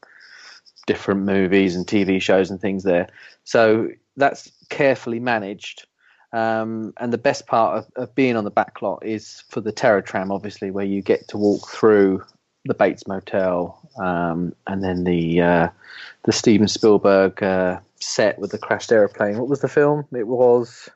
different 0.86 1.22
movies 1.22 1.76
and 1.76 1.88
TV 1.88 2.22
shows 2.22 2.52
and 2.52 2.62
things 2.62 2.84
there. 2.84 3.08
So 3.44 3.90
that's 4.16 4.52
carefully 4.70 5.20
managed. 5.20 5.88
Um, 6.32 6.94
and 6.98 7.12
the 7.12 7.18
best 7.18 7.48
part 7.48 7.80
of, 7.80 7.88
of 7.96 8.14
being 8.14 8.36
on 8.36 8.44
the 8.44 8.52
backlot 8.52 9.04
is 9.04 9.44
for 9.50 9.62
the 9.62 9.72
Terror 9.72 10.04
Tram, 10.04 10.32
obviously, 10.32 10.70
where 10.70 10.86
you 10.86 11.02
get 11.02 11.28
to 11.30 11.38
walk 11.38 11.70
through 11.70 12.24
the 12.66 12.76
Bates 12.76 13.08
Motel 13.08 13.80
um, 13.98 14.54
and 14.68 14.84
then 14.84 15.06
the 15.06 15.42
uh, 15.42 15.70
the 16.24 16.32
Steven 16.32 16.68
Spielberg 16.68 17.42
uh, 17.42 17.80
set 18.00 18.40
with 18.40 18.52
the 18.52 18.58
crashed 18.58 18.92
aeroplane. 18.92 19.38
What 19.38 19.50
was 19.50 19.62
the 19.62 19.68
film? 19.68 20.06
It 20.14 20.28
was. 20.28 20.90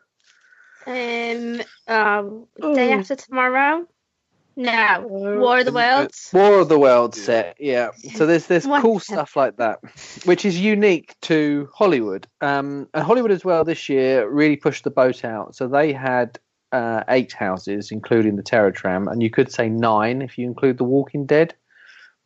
Um, 0.85 1.61
um, 1.87 2.47
day 2.61 2.91
after 2.91 3.15
tomorrow. 3.15 3.87
No, 4.55 5.05
War 5.07 5.59
of 5.59 5.65
the 5.65 5.71
Worlds. 5.71 6.31
War 6.33 6.59
of 6.59 6.67
the 6.67 6.77
Worlds 6.77 7.21
set, 7.21 7.55
yeah. 7.59 7.91
So 8.15 8.25
there's 8.25 8.47
there's 8.47 8.67
What? 8.67 8.81
cool 8.81 8.99
stuff 8.99 9.37
like 9.37 9.55
that, 9.55 9.79
which 10.25 10.43
is 10.43 10.59
unique 10.59 11.15
to 11.21 11.69
Hollywood. 11.73 12.27
Um, 12.41 12.89
and 12.93 13.03
Hollywood 13.05 13.31
as 13.31 13.45
well 13.45 13.63
this 13.63 13.87
year 13.87 14.27
really 14.29 14.57
pushed 14.57 14.83
the 14.83 14.91
boat 14.91 15.23
out. 15.23 15.55
So 15.55 15.69
they 15.69 15.93
had 15.93 16.39
uh, 16.73 17.03
eight 17.07 17.31
houses, 17.31 17.89
including 17.91 18.35
the 18.35 18.43
Terror 18.43 18.71
Tram, 18.71 19.07
and 19.07 19.23
you 19.23 19.29
could 19.29 19.49
say 19.49 19.69
nine 19.69 20.21
if 20.21 20.37
you 20.37 20.45
include 20.45 20.77
the 20.77 20.83
Walking 20.83 21.25
Dead, 21.25 21.55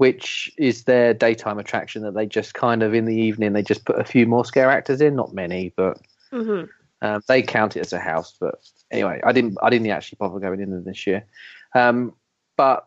which 0.04 0.52
is 0.58 0.84
their 0.84 1.14
daytime 1.14 1.58
attraction 1.60 2.02
that 2.02 2.14
they 2.14 2.26
just 2.26 2.54
kind 2.54 2.84
of 2.84 2.94
in 2.94 3.06
the 3.06 3.16
evening 3.16 3.54
they 3.54 3.64
just 3.64 3.86
put 3.86 3.98
a 3.98 4.04
few 4.04 4.28
more 4.28 4.44
scare 4.44 4.70
actors 4.70 5.00
in, 5.00 5.16
not 5.16 5.34
many, 5.34 5.72
but 5.78 5.98
hmm 6.30 6.64
um, 7.02 7.22
they 7.30 7.42
count 7.42 7.78
it 7.78 7.80
as 7.82 7.94
a 7.94 8.00
house, 8.00 8.36
but 8.38 8.56
anyway, 8.92 9.22
I 9.26 9.32
didn't. 9.32 9.58
I 9.62 9.70
didn't 9.70 9.90
actually 9.90 10.18
bother 10.20 10.40
going 10.40 10.60
in 10.60 10.72
there 10.72 10.82
this 10.82 11.06
year. 11.06 11.26
Um, 11.74 12.14
but 12.58 12.86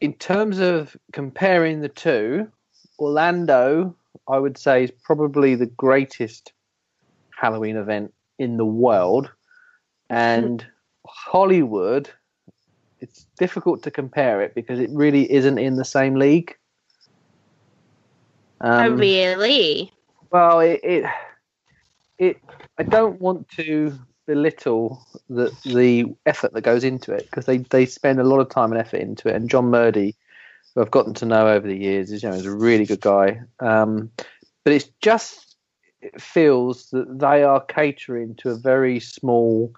in 0.00 0.14
terms 0.14 0.58
of 0.60 0.96
comparing 1.12 1.80
the 1.80 1.88
two, 1.88 2.48
Orlando, 2.98 3.94
I 4.28 4.38
would 4.38 4.56
say, 4.56 4.84
is 4.84 4.92
probably 5.04 5.54
the 5.54 5.66
greatest 5.66 6.52
Halloween 7.30 7.76
event 7.76 8.14
in 8.38 8.56
the 8.56 8.66
world, 8.66 9.30
and 10.08 10.66
Hollywood. 11.06 12.10
It's 13.02 13.26
difficult 13.36 13.82
to 13.82 13.90
compare 13.90 14.40
it 14.40 14.54
because 14.54 14.78
it 14.78 14.90
really 14.90 15.30
isn't 15.30 15.58
in 15.58 15.76
the 15.76 15.84
same 15.84 16.14
league. 16.14 16.56
oh, 18.60 18.90
Um, 18.90 18.96
really? 18.96 19.92
well, 20.30 20.60
it, 20.60 20.80
it, 20.82 21.04
it. 22.18 22.36
I 22.78 22.82
don't 22.84 23.20
want 23.20 23.48
to 23.50 23.98
belittle 24.26 25.04
the 25.28 25.52
the 25.64 26.06
effort 26.26 26.52
that 26.52 26.62
goes 26.62 26.84
into 26.84 27.12
it 27.12 27.24
because 27.24 27.46
they 27.46 27.58
they 27.58 27.86
spend 27.86 28.20
a 28.20 28.24
lot 28.24 28.40
of 28.40 28.48
time 28.48 28.72
and 28.72 28.80
effort 28.80 29.00
into 29.00 29.28
it. 29.28 29.36
And 29.36 29.50
John 29.50 29.70
Murdy, 29.70 30.14
who 30.74 30.80
I've 30.80 30.90
gotten 30.90 31.14
to 31.14 31.26
know 31.26 31.48
over 31.48 31.66
the 31.66 31.76
years, 31.76 32.10
is 32.10 32.22
you 32.22 32.30
know 32.30 32.36
is 32.36 32.46
a 32.46 32.56
really 32.56 32.86
good 32.86 33.00
guy. 33.00 33.40
Um, 33.60 34.10
but 34.64 34.72
it's 34.72 34.88
just 35.00 35.56
it 36.00 36.20
feels 36.20 36.90
that 36.90 37.18
they 37.18 37.42
are 37.42 37.60
catering 37.60 38.34
to 38.36 38.50
a 38.50 38.56
very 38.56 39.00
small 39.00 39.72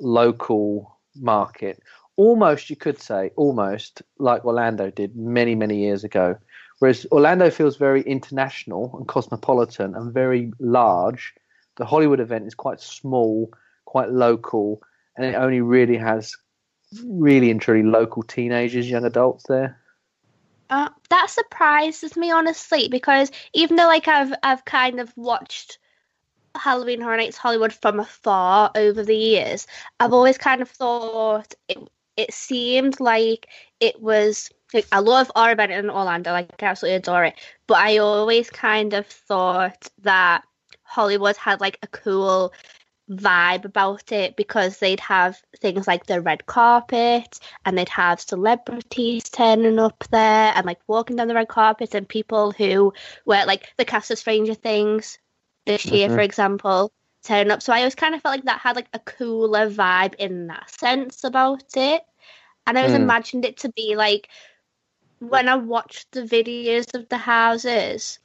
local 0.00 0.98
market. 1.16 1.82
Almost, 2.20 2.68
you 2.68 2.76
could 2.76 3.00
say, 3.00 3.30
almost 3.34 4.02
like 4.18 4.44
Orlando 4.44 4.90
did 4.90 5.16
many, 5.16 5.54
many 5.54 5.78
years 5.78 6.04
ago. 6.04 6.36
Whereas 6.78 7.06
Orlando 7.10 7.48
feels 7.48 7.78
very 7.78 8.02
international 8.02 8.94
and 8.98 9.08
cosmopolitan 9.08 9.94
and 9.94 10.12
very 10.12 10.52
large, 10.60 11.32
the 11.78 11.86
Hollywood 11.86 12.20
event 12.20 12.46
is 12.46 12.54
quite 12.54 12.78
small, 12.78 13.50
quite 13.86 14.10
local, 14.10 14.82
and 15.16 15.24
it 15.24 15.34
only 15.34 15.62
really 15.62 15.96
has 15.96 16.36
really 17.06 17.50
and 17.50 17.58
truly 17.58 17.82
local 17.82 18.22
teenagers, 18.22 18.90
young 18.90 19.06
adults 19.06 19.46
there. 19.48 19.80
Uh, 20.68 20.90
that 21.08 21.30
surprises 21.30 22.18
me 22.18 22.30
honestly 22.30 22.88
because 22.88 23.32
even 23.54 23.76
though 23.76 23.86
like 23.86 24.08
I've 24.08 24.34
I've 24.42 24.66
kind 24.66 25.00
of 25.00 25.10
watched 25.16 25.78
Halloween 26.54 27.00
Horror 27.00 27.16
Nights 27.16 27.38
Hollywood 27.38 27.72
from 27.72 27.98
afar 27.98 28.72
over 28.74 29.02
the 29.02 29.16
years, 29.16 29.66
I've 29.98 30.12
always 30.12 30.36
kind 30.36 30.60
of 30.60 30.68
thought 30.68 31.54
it 31.66 31.78
it 32.20 32.34
seemed 32.34 33.00
like 33.00 33.48
it 33.80 34.00
was 34.00 34.50
like 34.74 34.86
I 34.92 35.00
love 35.00 35.30
event 35.36 35.72
in 35.72 35.90
Orlando, 35.90 36.32
like 36.32 36.62
I 36.62 36.66
absolutely 36.66 36.96
adore 36.96 37.24
it. 37.24 37.34
But 37.66 37.78
I 37.78 37.98
always 37.98 38.50
kind 38.50 38.94
of 38.94 39.06
thought 39.06 39.88
that 40.02 40.42
Hollywood 40.82 41.36
had 41.36 41.60
like 41.60 41.78
a 41.82 41.86
cool 41.88 42.52
vibe 43.10 43.64
about 43.64 44.12
it 44.12 44.36
because 44.36 44.78
they'd 44.78 45.00
have 45.00 45.40
things 45.60 45.86
like 45.86 46.06
the 46.06 46.20
red 46.20 46.46
carpet 46.46 47.40
and 47.64 47.76
they'd 47.76 47.88
have 47.88 48.20
celebrities 48.20 49.28
turning 49.28 49.78
up 49.78 50.04
there 50.10 50.52
and 50.54 50.64
like 50.66 50.78
walking 50.86 51.16
down 51.16 51.28
the 51.28 51.34
red 51.34 51.48
carpet 51.48 51.94
and 51.94 52.08
people 52.08 52.52
who 52.52 52.92
were 53.26 53.44
like 53.46 53.72
the 53.78 53.84
cast 53.84 54.10
of 54.12 54.18
Stranger 54.18 54.54
Things 54.54 55.18
this 55.66 55.86
year, 55.86 56.08
Mhm. 56.08 56.14
for 56.14 56.20
example, 56.20 56.92
turning 57.24 57.50
up. 57.50 57.62
So 57.62 57.72
I 57.72 57.78
always 57.78 57.96
kind 57.96 58.14
of 58.14 58.22
felt 58.22 58.36
like 58.36 58.44
that 58.44 58.60
had 58.60 58.76
like 58.76 58.88
a 58.92 59.00
cooler 59.00 59.68
vibe 59.68 60.14
in 60.16 60.46
that 60.46 60.70
sense 60.70 61.24
about 61.24 61.64
it. 61.76 62.02
And 62.70 62.78
I 62.78 62.82
always 62.82 62.96
Mm. 62.96 63.02
imagined 63.02 63.44
it 63.44 63.58
to 63.58 63.68
be 63.72 63.96
like 63.96 64.28
when 65.18 65.48
I 65.48 65.56
watched 65.56 66.12
the 66.12 66.22
videos 66.22 66.94
of 66.94 67.08
the 67.08 67.18
houses, 67.18 68.18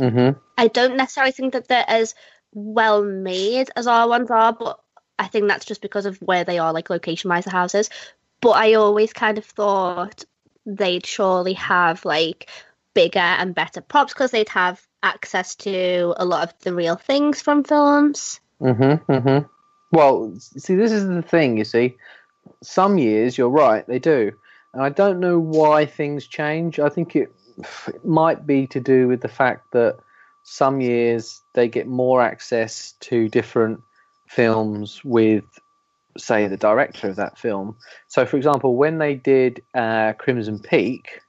Mm-hmm. 0.00 0.38
I 0.56 0.68
don't 0.68 0.96
necessarily 0.96 1.32
think 1.32 1.52
that 1.52 1.68
they're 1.68 1.84
as 1.86 2.14
well 2.54 3.02
made 3.04 3.70
as 3.76 3.86
our 3.86 4.08
ones 4.08 4.30
are, 4.30 4.52
but 4.52 4.80
I 5.18 5.28
think 5.28 5.48
that's 5.48 5.66
just 5.66 5.82
because 5.82 6.06
of 6.06 6.16
where 6.18 6.44
they 6.44 6.58
are, 6.58 6.72
like 6.72 6.90
location 6.90 7.28
wise, 7.30 7.44
the 7.44 7.50
houses. 7.50 7.90
But 8.40 8.52
I 8.52 8.74
always 8.74 9.12
kind 9.12 9.38
of 9.38 9.44
thought 9.44 10.24
they'd 10.66 11.06
surely 11.06 11.52
have 11.54 12.04
like 12.04 12.48
bigger 12.94 13.20
and 13.20 13.54
better 13.54 13.80
props 13.80 14.12
because 14.12 14.30
they'd 14.30 14.48
have 14.48 14.80
access 15.02 15.54
to 15.56 16.14
a 16.16 16.24
lot 16.24 16.48
of 16.48 16.58
the 16.60 16.74
real 16.74 16.96
things 16.96 17.42
from 17.42 17.64
films. 17.64 18.40
Mm-hmm. 18.60 19.12
Mm-hmm. 19.12 19.46
Well, 19.92 20.34
see, 20.38 20.74
this 20.74 20.92
is 20.92 21.06
the 21.06 21.22
thing. 21.22 21.58
You 21.58 21.64
see, 21.64 21.96
some 22.62 22.98
years 22.98 23.36
you're 23.36 23.48
right, 23.48 23.86
they 23.86 23.98
do, 23.98 24.32
and 24.72 24.82
I 24.82 24.88
don't 24.88 25.20
know 25.20 25.38
why 25.38 25.86
things 25.86 26.26
change. 26.26 26.78
I 26.78 26.88
think 26.88 27.16
it, 27.16 27.32
it 27.88 28.04
might 28.04 28.46
be 28.46 28.66
to 28.68 28.80
do 28.80 29.08
with 29.08 29.20
the 29.20 29.28
fact 29.28 29.72
that 29.72 29.98
some 30.44 30.80
years 30.80 31.42
they 31.54 31.68
get 31.68 31.86
more 31.86 32.22
access 32.22 32.92
to 33.00 33.28
different 33.28 33.80
films 34.28 35.04
with, 35.04 35.44
say, 36.16 36.48
the 36.48 36.56
director 36.56 37.08
of 37.08 37.16
that 37.16 37.38
film. 37.38 37.76
So, 38.08 38.26
for 38.26 38.36
example, 38.36 38.76
when 38.76 38.98
they 38.98 39.14
did 39.14 39.62
uh, 39.74 40.14
Crimson 40.14 40.58
Peak. 40.58 41.20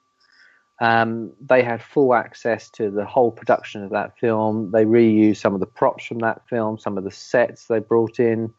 Um, 0.82 1.32
they 1.40 1.64
had 1.64 1.82
full 1.82 2.14
access 2.14 2.70
to 2.72 2.90
the 2.92 3.06
whole 3.06 3.32
production 3.32 3.84
of 3.84 3.92
that 3.92 4.18
film. 4.18 4.72
They 4.72 4.84
reused 4.84 5.38
some 5.38 5.54
of 5.54 5.62
the 5.62 5.66
props 5.66 6.04
from 6.04 6.20
that 6.20 6.42
film, 6.50 6.78
some 6.78 6.98
of 6.98 7.06
the 7.06 7.12
sets 7.12 7.68
they 7.68 7.80
brought 7.80 8.20
in. 8.20 8.54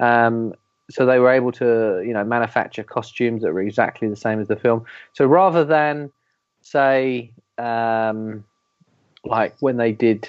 Um, 0.00 0.54
so 0.90 1.04
they 1.04 1.18
were 1.18 1.30
able 1.30 1.52
to, 1.52 2.02
you 2.06 2.12
know, 2.12 2.24
manufacture 2.24 2.84
costumes 2.84 3.42
that 3.42 3.52
were 3.52 3.60
exactly 3.60 4.08
the 4.08 4.16
same 4.16 4.40
as 4.40 4.48
the 4.48 4.56
film. 4.56 4.84
So 5.12 5.26
rather 5.26 5.64
than 5.64 6.12
say, 6.60 7.32
um, 7.58 8.44
like 9.24 9.56
when 9.60 9.76
they 9.76 9.92
did 9.92 10.28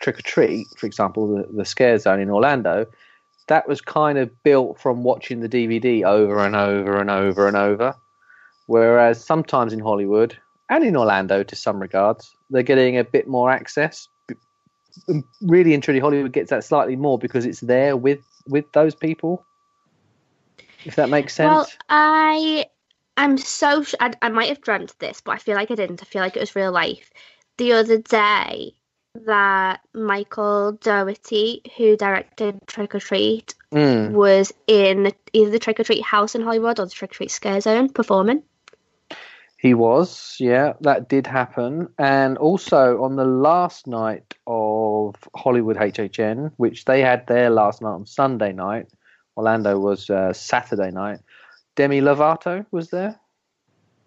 Trick 0.00 0.18
or 0.18 0.22
Treat, 0.22 0.66
for 0.76 0.86
example, 0.86 1.36
the, 1.36 1.48
the 1.52 1.64
Scare 1.64 1.98
Zone 1.98 2.20
in 2.20 2.30
Orlando, 2.30 2.86
that 3.48 3.68
was 3.68 3.80
kind 3.80 4.18
of 4.18 4.30
built 4.42 4.80
from 4.80 5.04
watching 5.04 5.40
the 5.40 5.48
DVD 5.48 6.04
over 6.04 6.44
and 6.44 6.56
over 6.56 7.00
and 7.00 7.10
over 7.10 7.46
and 7.46 7.56
over. 7.56 7.94
Whereas 8.66 9.24
sometimes 9.24 9.72
in 9.72 9.80
Hollywood 9.80 10.36
and 10.70 10.82
in 10.82 10.96
Orlando, 10.96 11.42
to 11.42 11.56
some 11.56 11.80
regards, 11.80 12.34
they're 12.50 12.62
getting 12.62 12.96
a 12.96 13.04
bit 13.04 13.28
more 13.28 13.50
access. 13.50 14.08
Really 15.42 15.74
and 15.74 15.82
truly, 15.82 16.00
Hollywood 16.00 16.32
gets 16.32 16.50
that 16.50 16.64
slightly 16.64 16.96
more 16.96 17.18
because 17.18 17.44
it's 17.44 17.60
there 17.60 17.96
with 17.96 18.20
with 18.46 18.64
those 18.72 18.94
people. 18.94 19.44
If 20.84 20.96
that 20.96 21.08
makes 21.08 21.34
sense. 21.34 21.48
Well, 21.50 21.68
I 21.88 22.66
I'm 23.16 23.38
so 23.38 23.82
sh- 23.82 23.94
I, 24.00 24.12
I 24.22 24.28
might 24.28 24.48
have 24.48 24.60
dreamt 24.60 24.98
this, 24.98 25.20
but 25.20 25.32
I 25.32 25.38
feel 25.38 25.54
like 25.54 25.70
I 25.70 25.74
didn't. 25.74 26.02
I 26.02 26.06
feel 26.06 26.22
like 26.22 26.36
it 26.36 26.40
was 26.40 26.56
real 26.56 26.72
life. 26.72 27.10
The 27.58 27.72
other 27.72 27.98
day 27.98 28.74
that 29.26 29.80
Michael 29.94 30.72
Dougherty, 30.72 31.62
who 31.76 31.96
directed 31.96 32.58
Trick 32.66 32.94
or 32.94 33.00
Treat, 33.00 33.54
Mm. 33.72 34.12
was 34.12 34.52
in 34.68 35.12
either 35.32 35.50
the 35.50 35.58
Trick 35.58 35.80
or 35.80 35.84
Treat 35.84 36.02
house 36.02 36.36
in 36.36 36.42
Hollywood 36.42 36.78
or 36.78 36.84
the 36.86 36.92
Trick 36.92 37.10
or 37.10 37.14
Treat 37.14 37.30
Scare 37.32 37.60
Zone 37.60 37.88
performing. 37.88 38.42
He 39.58 39.74
was, 39.74 40.36
yeah, 40.38 40.74
that 40.82 41.08
did 41.08 41.26
happen. 41.26 41.88
And 41.98 42.38
also 42.38 43.02
on 43.02 43.16
the 43.16 43.24
last 43.24 43.86
night 43.86 44.34
of 44.46 45.16
Hollywood 45.34 45.76
HHN, 45.76 46.52
which 46.56 46.84
they 46.84 47.00
had 47.00 47.26
their 47.26 47.50
last 47.50 47.82
night 47.82 47.92
on 47.92 48.06
Sunday 48.06 48.52
night, 48.52 48.88
Orlando 49.36 49.78
was 49.78 50.08
uh, 50.10 50.32
Saturday 50.32 50.90
night. 50.90 51.20
Demi 51.76 52.00
Lovato 52.00 52.64
was 52.70 52.90
there. 52.90 53.18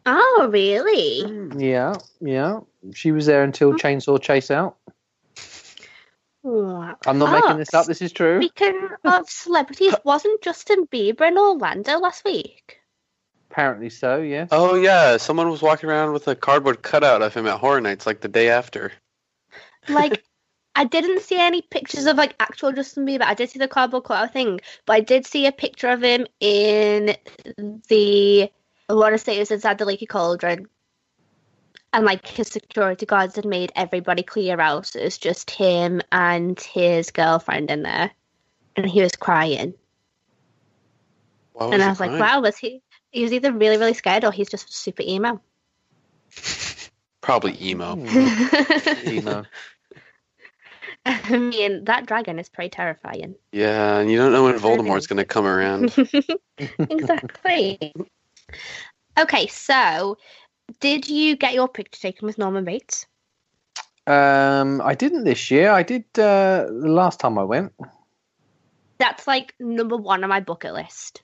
Oh, 0.05 0.47
really? 0.51 1.49
Yeah, 1.57 1.95
yeah. 2.21 2.61
She 2.93 3.11
was 3.11 3.25
there 3.25 3.43
until 3.43 3.73
Chainsaw 3.73 4.21
Chase 4.21 4.49
Out. 4.51 4.77
I'm 6.45 7.17
not 7.19 7.29
Oh, 7.29 7.31
making 7.41 7.57
this 7.57 7.73
up. 7.73 7.87
This 7.87 8.01
is 8.01 8.13
true. 8.13 8.41
Speaking 8.41 8.87
of 9.03 9.29
celebrities, 9.29 9.93
wasn't 10.05 10.41
Justin 10.41 10.87
Bieber 10.87 11.27
in 11.27 11.37
Orlando 11.37 11.99
last 11.99 12.23
week? 12.23 12.79
Apparently 13.51 13.89
so. 13.89 14.21
Yes. 14.21 14.49
Oh 14.51 14.75
yeah, 14.75 15.17
someone 15.17 15.49
was 15.49 15.61
walking 15.61 15.89
around 15.89 16.13
with 16.13 16.27
a 16.29 16.35
cardboard 16.35 16.81
cutout 16.83 17.21
of 17.21 17.33
him 17.33 17.47
at 17.47 17.59
Horror 17.59 17.81
Nights 17.81 18.05
like 18.05 18.21
the 18.21 18.27
day 18.29 18.49
after. 18.49 18.93
Like, 19.89 20.23
I 20.77 20.83
didn't 20.83 21.21
see 21.21 21.39
any 21.39 21.63
pictures 21.63 22.05
of 22.05 22.17
like 22.17 22.35
actual 22.39 22.71
Justin 22.71 23.03
Bieber. 23.07 23.23
I 23.23 23.33
did 23.33 23.49
see 23.49 23.57
the 23.57 23.67
cardboard 23.67 24.03
cutout 24.03 24.31
thing, 24.31 24.59
but 24.85 24.93
I 24.93 24.99
did 24.99 25.25
see 25.25 25.47
a 25.47 25.51
picture 25.51 25.89
of 25.89 26.03
him 26.03 26.27
in 26.39 27.15
the. 27.87 28.51
I 28.87 28.93
want 28.93 29.15
to 29.15 29.17
say 29.17 29.37
it 29.37 29.39
was 29.39 29.49
inside 29.49 29.79
the 29.79 29.85
Leaky 29.85 30.05
Cauldron. 30.05 30.67
And 31.93 32.05
like 32.05 32.27
his 32.27 32.49
security 32.49 33.07
guards 33.07 33.35
had 33.37 33.45
made 33.45 33.71
everybody 33.75 34.21
clear 34.21 34.59
out. 34.59 34.85
So 34.85 34.99
it 34.99 35.05
was 35.05 35.17
just 35.17 35.49
him 35.49 35.99
and 36.11 36.59
his 36.59 37.09
girlfriend 37.09 37.71
in 37.71 37.81
there. 37.81 38.11
And 38.75 38.85
he 38.85 39.01
was 39.01 39.15
crying. 39.15 39.73
Why 41.53 41.71
and 41.71 41.81
I 41.81 41.89
was 41.89 41.99
like, 41.99 42.11
crying? 42.11 42.21
wow, 42.21 42.41
was 42.41 42.55
he 42.55 42.83
he 43.09 43.23
was 43.23 43.33
either 43.33 43.51
really, 43.51 43.77
really 43.77 43.95
scared 43.95 44.25
or 44.25 44.31
he's 44.31 44.49
just 44.49 44.71
super 44.71 45.01
emo. 45.01 45.41
Probably 47.21 47.57
emo. 47.59 47.97
Emo. 49.07 49.43
I 51.29 51.37
mean, 51.37 51.85
that 51.85 52.05
dragon 52.05 52.39
is 52.39 52.49
pretty 52.49 52.69
terrifying. 52.69 53.35
Yeah, 53.51 53.97
and 53.99 54.11
you 54.11 54.17
don't 54.17 54.31
know 54.31 54.43
when 54.43 54.55
Voldemort's 54.59 55.07
gonna 55.07 55.25
come 55.25 55.45
around. 55.45 55.95
exactly. 56.79 57.93
okay, 59.17 59.47
so 59.47 60.17
did 60.79 61.07
you 61.07 61.35
get 61.35 61.53
your 61.53 61.67
picture 61.67 61.99
taken 62.01 62.25
with 62.25 62.37
Norman 62.37 62.65
Bates? 62.65 63.05
Um, 64.05 64.81
I 64.81 64.95
didn't 64.95 65.23
this 65.25 65.51
year. 65.51 65.71
I 65.71 65.83
did 65.83 66.03
uh, 66.17 66.65
the 66.67 66.89
last 66.89 67.19
time 67.19 67.37
I 67.37 67.43
went. 67.43 67.73
That's 68.97 69.27
like 69.27 69.53
number 69.59 69.97
one 69.97 70.23
on 70.23 70.29
my 70.29 70.39
bucket 70.39 70.73
list 70.73 71.21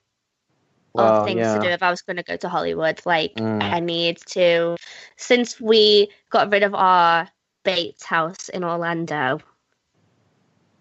Well, 0.93 1.21
of 1.21 1.25
things 1.25 1.39
yeah. 1.39 1.55
to 1.55 1.61
do 1.61 1.67
if 1.69 1.81
I 1.81 1.89
was 1.89 2.01
going 2.01 2.17
to 2.17 2.23
go 2.23 2.35
to 2.37 2.49
Hollywood. 2.49 3.01
Like, 3.05 3.33
Mm. 3.35 3.63
I 3.63 3.79
need 3.79 4.17
to, 4.31 4.75
since 5.17 5.59
we 5.61 6.09
got 6.29 6.51
rid 6.51 6.63
of 6.63 6.75
our 6.75 7.27
Bates 7.63 8.03
house 8.03 8.49
in 8.49 8.63
Orlando, 8.63 9.39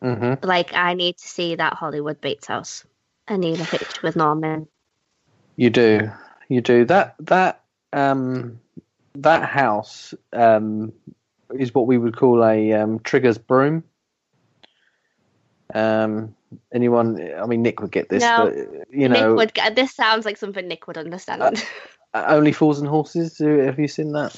hmm 0.03 0.35
like, 0.43 0.75
I 0.75 0.95
need 0.95 1.17
to 1.19 1.29
see 1.29 1.55
that 1.55 1.75
Hollywood 1.75 2.21
Bates 2.21 2.49
house. 2.49 2.85
I 3.29 3.37
need 3.37 3.61
a 3.61 3.65
picture 3.65 4.01
with 4.03 4.17
Norman. 4.17 4.67
You 5.57 5.71
do. 5.71 6.11
You 6.49 6.61
do. 6.61 6.85
That 6.85 7.15
that 7.21 7.63
um 7.93 8.61
that 9.15 9.45
house 9.45 10.15
um 10.33 10.93
is 11.55 11.75
what 11.75 11.87
we 11.87 11.99
would 11.99 12.17
call 12.17 12.45
a 12.45 12.73
um, 12.73 12.99
Trigger's 13.01 13.39
broom. 13.39 13.85
Um, 15.75 16.35
anyone? 16.73 17.33
I 17.35 17.47
mean, 17.47 17.63
Nick 17.63 17.81
would 17.81 17.93
get 17.93 18.09
this, 18.09 18.25
No. 18.25 18.47
but 18.47 18.55
you 18.91 19.09
know, 19.09 19.29
Nick 19.29 19.37
would 19.37 19.55
get 19.55 19.77
this. 19.77 19.95
Sounds 19.95 20.25
like 20.25 20.37
something 20.37 20.67
Nick 20.67 20.87
would 20.87 20.99
understand. 20.99 21.63
Uh, 22.15 22.25
only 22.29 22.53
fools 22.53 22.79
and 22.79 22.89
horses. 22.89 23.39
Have 23.39 23.79
you 23.79 23.89
seen 23.89 24.13
that? 24.13 24.35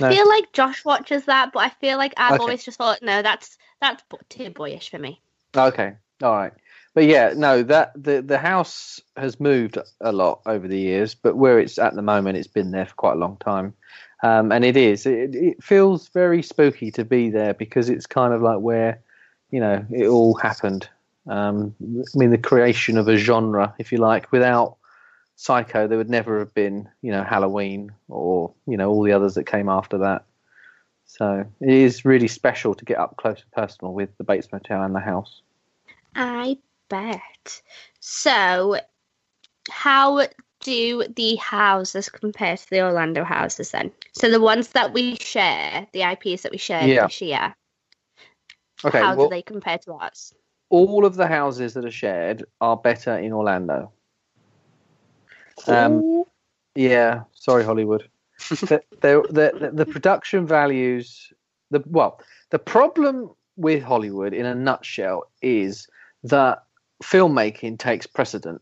no. 0.00 0.06
I 0.08 0.14
feel 0.14 0.28
like 0.28 0.52
Josh 0.52 0.84
watches 0.84 1.24
that, 1.26 1.52
but 1.52 1.60
I 1.60 1.68
feel 1.80 1.98
like 1.98 2.14
I've 2.16 2.32
Okay. 2.34 2.40
always 2.40 2.64
just 2.64 2.78
thought, 2.78 3.02
no, 3.02 3.22
that's 3.22 3.58
that's 3.80 4.02
too 4.28 4.50
boyish 4.50 4.90
for 4.90 4.98
me. 4.98 5.20
Okay, 5.56 5.94
all 6.22 6.36
right. 6.36 6.52
But 6.94 7.04
yeah, 7.04 7.34
no, 7.36 7.62
that 7.64 7.92
the 8.00 8.22
the 8.22 8.38
house 8.38 9.00
has 9.16 9.40
moved 9.40 9.78
a 10.00 10.12
lot 10.12 10.40
over 10.46 10.68
the 10.68 10.78
years, 10.78 11.14
but 11.14 11.36
where 11.36 11.58
it's 11.58 11.78
at 11.78 11.94
the 11.94 12.02
moment, 12.02 12.38
it's 12.38 12.46
been 12.46 12.70
there 12.70 12.86
for 12.86 12.94
quite 12.94 13.14
a 13.14 13.18
long 13.18 13.36
time, 13.38 13.74
um, 14.22 14.52
and 14.52 14.64
it 14.64 14.76
is. 14.76 15.04
It, 15.04 15.34
it 15.34 15.62
feels 15.62 16.08
very 16.08 16.42
spooky 16.42 16.92
to 16.92 17.04
be 17.04 17.30
there 17.30 17.52
because 17.52 17.88
it's 17.88 18.06
kind 18.06 18.32
of 18.32 18.42
like 18.42 18.60
where, 18.60 19.00
you 19.50 19.58
know, 19.58 19.84
it 19.90 20.06
all 20.06 20.34
happened. 20.34 20.88
Um, 21.26 21.74
I 21.82 22.18
mean, 22.18 22.30
the 22.30 22.38
creation 22.38 22.96
of 22.96 23.08
a 23.08 23.16
genre, 23.16 23.74
if 23.78 23.90
you 23.90 23.98
like, 23.98 24.30
without 24.30 24.76
Psycho, 25.36 25.88
there 25.88 25.98
would 25.98 26.10
never 26.10 26.38
have 26.38 26.54
been, 26.54 26.88
you 27.02 27.10
know, 27.10 27.24
Halloween 27.24 27.90
or 28.08 28.52
you 28.68 28.76
know 28.76 28.88
all 28.90 29.02
the 29.02 29.12
others 29.12 29.34
that 29.34 29.44
came 29.44 29.68
after 29.68 29.98
that. 29.98 30.24
So 31.06 31.44
it 31.60 31.68
is 31.68 32.04
really 32.04 32.28
special 32.28 32.74
to 32.74 32.84
get 32.84 32.98
up 32.98 33.16
close 33.16 33.42
and 33.42 33.52
personal 33.52 33.92
with 33.92 34.16
the 34.18 34.24
Bates 34.24 34.50
Motel 34.52 34.82
and 34.82 34.94
the 34.94 35.00
house. 35.00 35.42
I 36.16 36.58
bet. 36.88 37.62
So, 38.00 38.78
how 39.70 40.26
do 40.60 41.04
the 41.14 41.36
houses 41.36 42.08
compare 42.08 42.56
to 42.56 42.70
the 42.70 42.82
Orlando 42.82 43.24
houses 43.24 43.70
then? 43.70 43.92
So 44.12 44.30
the 44.30 44.40
ones 44.40 44.68
that 44.70 44.92
we 44.92 45.16
share, 45.16 45.86
the 45.92 46.02
IPs 46.02 46.42
that 46.42 46.52
we 46.52 46.58
share 46.58 46.86
Yeah. 46.86 47.06
this 47.06 47.20
year, 47.20 47.54
Okay, 48.84 48.98
how 49.00 49.16
well, 49.16 49.26
do 49.26 49.30
they 49.30 49.42
compare 49.42 49.78
to 49.78 49.92
ours? 49.94 50.34
all 50.70 51.04
of 51.04 51.14
the 51.14 51.26
houses 51.26 51.74
that 51.74 51.84
are 51.84 51.90
shared 51.90 52.44
are 52.60 52.76
better 52.76 53.16
in 53.18 53.32
Orlando. 53.32 53.92
Um, 55.68 56.24
yeah, 56.74 57.22
sorry, 57.32 57.64
Hollywood. 57.64 58.08
The, 58.48 58.82
the, 59.00 59.70
the, 59.72 59.86
production 59.86 60.46
values, 60.46 61.32
the 61.70 61.82
well, 61.86 62.20
the 62.50 62.58
problem 62.58 63.30
with 63.56 63.82
Hollywood, 63.82 64.32
in 64.32 64.46
a 64.46 64.54
nutshell, 64.54 65.30
is 65.42 65.88
that 66.24 66.64
filmmaking 67.02 67.78
takes 67.78 68.06
precedent 68.06 68.60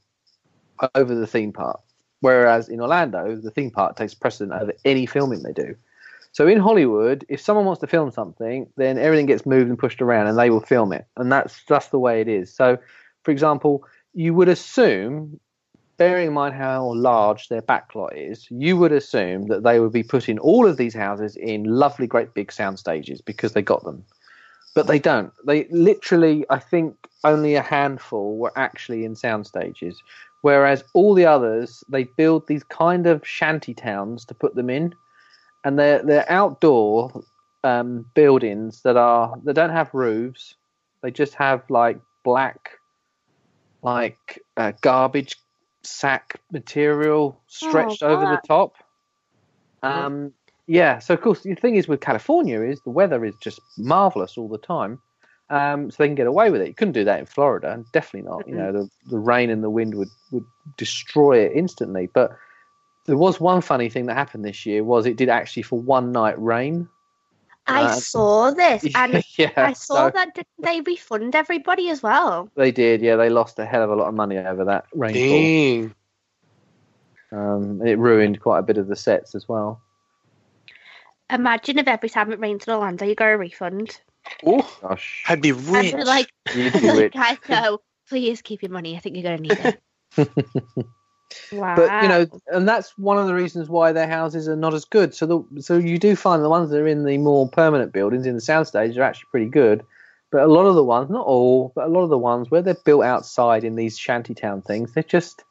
over 0.94 1.14
the 1.14 1.26
theme 1.26 1.52
park, 1.52 1.80
whereas 2.20 2.68
in 2.68 2.80
Orlando, 2.80 3.36
the 3.36 3.50
theme 3.50 3.70
park 3.70 3.96
takes 3.96 4.14
precedent 4.14 4.60
over 4.60 4.72
any 4.84 5.06
filming 5.06 5.42
they 5.42 5.52
do. 5.52 5.74
So 6.32 6.46
in 6.46 6.58
Hollywood, 6.58 7.26
if 7.28 7.40
someone 7.40 7.66
wants 7.66 7.80
to 7.80 7.86
film 7.86 8.10
something, 8.10 8.66
then 8.76 8.98
everything 8.98 9.26
gets 9.26 9.44
moved 9.44 9.68
and 9.68 9.78
pushed 9.78 10.00
around, 10.00 10.28
and 10.28 10.38
they 10.38 10.48
will 10.48 10.60
film 10.60 10.92
it, 10.92 11.06
and 11.16 11.30
that's 11.30 11.62
that's 11.68 11.88
the 11.88 11.98
way 11.98 12.20
it 12.20 12.28
is. 12.28 12.52
So, 12.52 12.78
for 13.22 13.30
example, 13.30 13.84
you 14.14 14.32
would 14.34 14.48
assume, 14.48 15.38
bearing 15.96 16.28
in 16.28 16.32
mind 16.32 16.54
how 16.54 16.92
large 16.94 17.48
their 17.48 17.62
backlot 17.62 18.16
is, 18.16 18.46
you 18.50 18.76
would 18.76 18.92
assume 18.92 19.46
that 19.48 19.62
they 19.62 19.80
would 19.80 19.92
be 19.92 20.02
putting 20.02 20.38
all 20.38 20.66
of 20.66 20.76
these 20.76 20.94
houses 20.94 21.36
in 21.36 21.64
lovely, 21.64 22.06
great 22.06 22.34
big 22.34 22.50
sound 22.52 22.78
stages 22.78 23.20
because 23.20 23.52
they 23.52 23.62
got 23.62 23.84
them, 23.84 24.04
but 24.74 24.86
they 24.86 24.98
don't. 24.98 25.32
They 25.46 25.66
literally, 25.70 26.44
I 26.50 26.58
think, 26.58 26.96
only 27.24 27.54
a 27.54 27.62
handful 27.62 28.36
were 28.36 28.56
actually 28.56 29.04
in 29.04 29.14
sound 29.14 29.46
stages, 29.46 30.02
whereas 30.40 30.82
all 30.94 31.14
the 31.14 31.26
others 31.26 31.84
they 31.88 32.04
build 32.04 32.46
these 32.46 32.64
kind 32.64 33.06
of 33.06 33.26
shanty 33.26 33.74
towns 33.74 34.24
to 34.24 34.34
put 34.34 34.54
them 34.54 34.70
in 34.70 34.94
and 35.64 35.78
they're 35.78 36.02
they're 36.02 36.30
outdoor 36.30 37.24
um, 37.64 38.06
buildings 38.14 38.82
that 38.82 38.96
are 38.96 39.34
they 39.44 39.52
don't 39.52 39.70
have 39.70 39.92
roofs. 39.92 40.54
They 41.02 41.10
just 41.10 41.34
have 41.34 41.62
like 41.68 42.00
black, 42.24 42.78
like 43.82 44.40
uh, 44.56 44.72
garbage 44.80 45.36
sack 45.84 46.40
material 46.50 47.40
stretched 47.46 48.02
over 48.02 48.24
the 48.24 48.40
top. 48.46 48.74
Um, 49.82 50.32
yeah. 50.66 50.98
So 50.98 51.14
of 51.14 51.20
course 51.20 51.40
the 51.42 51.54
thing 51.54 51.76
is 51.76 51.88
with 51.88 52.00
California 52.00 52.60
is 52.62 52.80
the 52.82 52.90
weather 52.90 53.24
is 53.24 53.34
just 53.42 53.60
marvelous 53.76 54.38
all 54.38 54.48
the 54.48 54.58
time. 54.58 55.00
Um, 55.50 55.90
so 55.90 55.96
they 55.98 56.06
can 56.06 56.14
get 56.14 56.26
away 56.26 56.50
with 56.50 56.62
it. 56.62 56.68
You 56.68 56.74
couldn't 56.74 56.92
do 56.92 57.04
that 57.04 57.20
in 57.20 57.26
Florida, 57.26 57.72
and 57.72 57.84
definitely 57.92 58.30
not. 58.30 58.48
You 58.48 58.54
know, 58.54 58.72
the, 58.72 58.88
the 59.10 59.18
rain 59.18 59.50
and 59.50 59.62
the 59.62 59.68
wind 59.68 59.94
would, 59.96 60.08
would 60.30 60.44
destroy 60.78 61.40
it 61.40 61.52
instantly. 61.54 62.08
But 62.14 62.30
there 63.04 63.18
was 63.18 63.38
one 63.38 63.60
funny 63.60 63.90
thing 63.90 64.06
that 64.06 64.14
happened 64.14 64.46
this 64.46 64.64
year 64.64 64.82
was 64.82 65.04
it 65.04 65.16
did 65.16 65.28
actually 65.28 65.64
for 65.64 65.78
one 65.78 66.10
night 66.10 66.40
rain. 66.40 66.88
I 67.66 67.84
Uh, 67.84 67.94
saw 67.94 68.50
this, 68.50 68.86
and 68.94 69.22
yeah, 69.36 69.50
I 69.56 69.72
saw 69.72 70.06
so 70.06 70.10
that 70.10 70.34
did 70.34 70.46
they 70.58 70.80
refund 70.80 71.34
everybody 71.34 71.88
as 71.90 72.02
well. 72.02 72.48
they 72.56 72.72
did. 72.72 73.00
Yeah, 73.02 73.16
they 73.16 73.28
lost 73.30 73.58
a 73.58 73.64
hell 73.64 73.82
of 73.82 73.90
a 73.90 73.94
lot 73.94 74.08
of 74.08 74.14
money 74.14 74.38
over 74.38 74.64
that 74.64 74.86
rainfall, 74.94 75.28
Dang. 75.28 75.94
um, 77.32 77.86
it 77.86 77.98
ruined 77.98 78.40
quite 78.40 78.58
a 78.58 78.62
bit 78.62 78.78
of 78.78 78.88
the 78.88 78.96
sets 78.96 79.34
as 79.34 79.48
well. 79.48 79.80
Imagine 81.30 81.78
if 81.78 81.88
every 81.88 82.10
time 82.10 82.32
it 82.32 82.40
rains 82.40 82.66
in 82.66 82.74
Orlando, 82.74 83.06
you 83.06 83.14
got 83.14 83.32
a 83.32 83.38
refund. 83.38 84.00
Oh, 84.44 84.78
Gosh, 84.82 85.24
I'd 85.28 85.40
be 85.40 85.52
I'd 85.52 85.94
be 85.96 86.04
like, 86.04 86.30
you'd 86.54 86.72
be 86.74 86.90
rich. 86.90 87.12
guys, 87.14 87.38
no, 87.48 87.78
please 88.08 88.42
keep 88.42 88.62
your 88.62 88.70
money. 88.70 88.96
I 88.96 88.98
think 88.98 89.16
you're 89.16 89.22
gonna 89.22 89.38
need 89.38 89.52
it. 90.18 90.86
Wow. 91.52 91.76
But 91.76 92.02
you 92.02 92.08
know, 92.08 92.26
and 92.48 92.68
that's 92.68 92.96
one 92.98 93.18
of 93.18 93.26
the 93.26 93.34
reasons 93.34 93.68
why 93.68 93.92
their 93.92 94.08
houses 94.08 94.48
are 94.48 94.56
not 94.56 94.74
as 94.74 94.84
good. 94.84 95.14
So 95.14 95.26
the 95.26 95.62
so 95.62 95.76
you 95.78 95.98
do 95.98 96.16
find 96.16 96.42
the 96.42 96.48
ones 96.48 96.70
that 96.70 96.78
are 96.78 96.88
in 96.88 97.04
the 97.04 97.18
more 97.18 97.48
permanent 97.48 97.92
buildings 97.92 98.26
in 98.26 98.34
the 98.34 98.40
soundstage 98.40 98.96
are 98.96 99.02
actually 99.02 99.28
pretty 99.30 99.48
good. 99.48 99.84
But 100.30 100.42
a 100.42 100.46
lot 100.46 100.64
of 100.64 100.74
the 100.74 100.84
ones, 100.84 101.10
not 101.10 101.26
all, 101.26 101.72
but 101.74 101.84
a 101.84 101.88
lot 101.88 102.02
of 102.02 102.08
the 102.08 102.18
ones 102.18 102.50
where 102.50 102.62
they're 102.62 102.74
built 102.74 103.04
outside 103.04 103.64
in 103.64 103.76
these 103.76 103.98
shantytown 103.98 104.62
things, 104.62 104.92
they're 104.92 105.02
just 105.02 105.44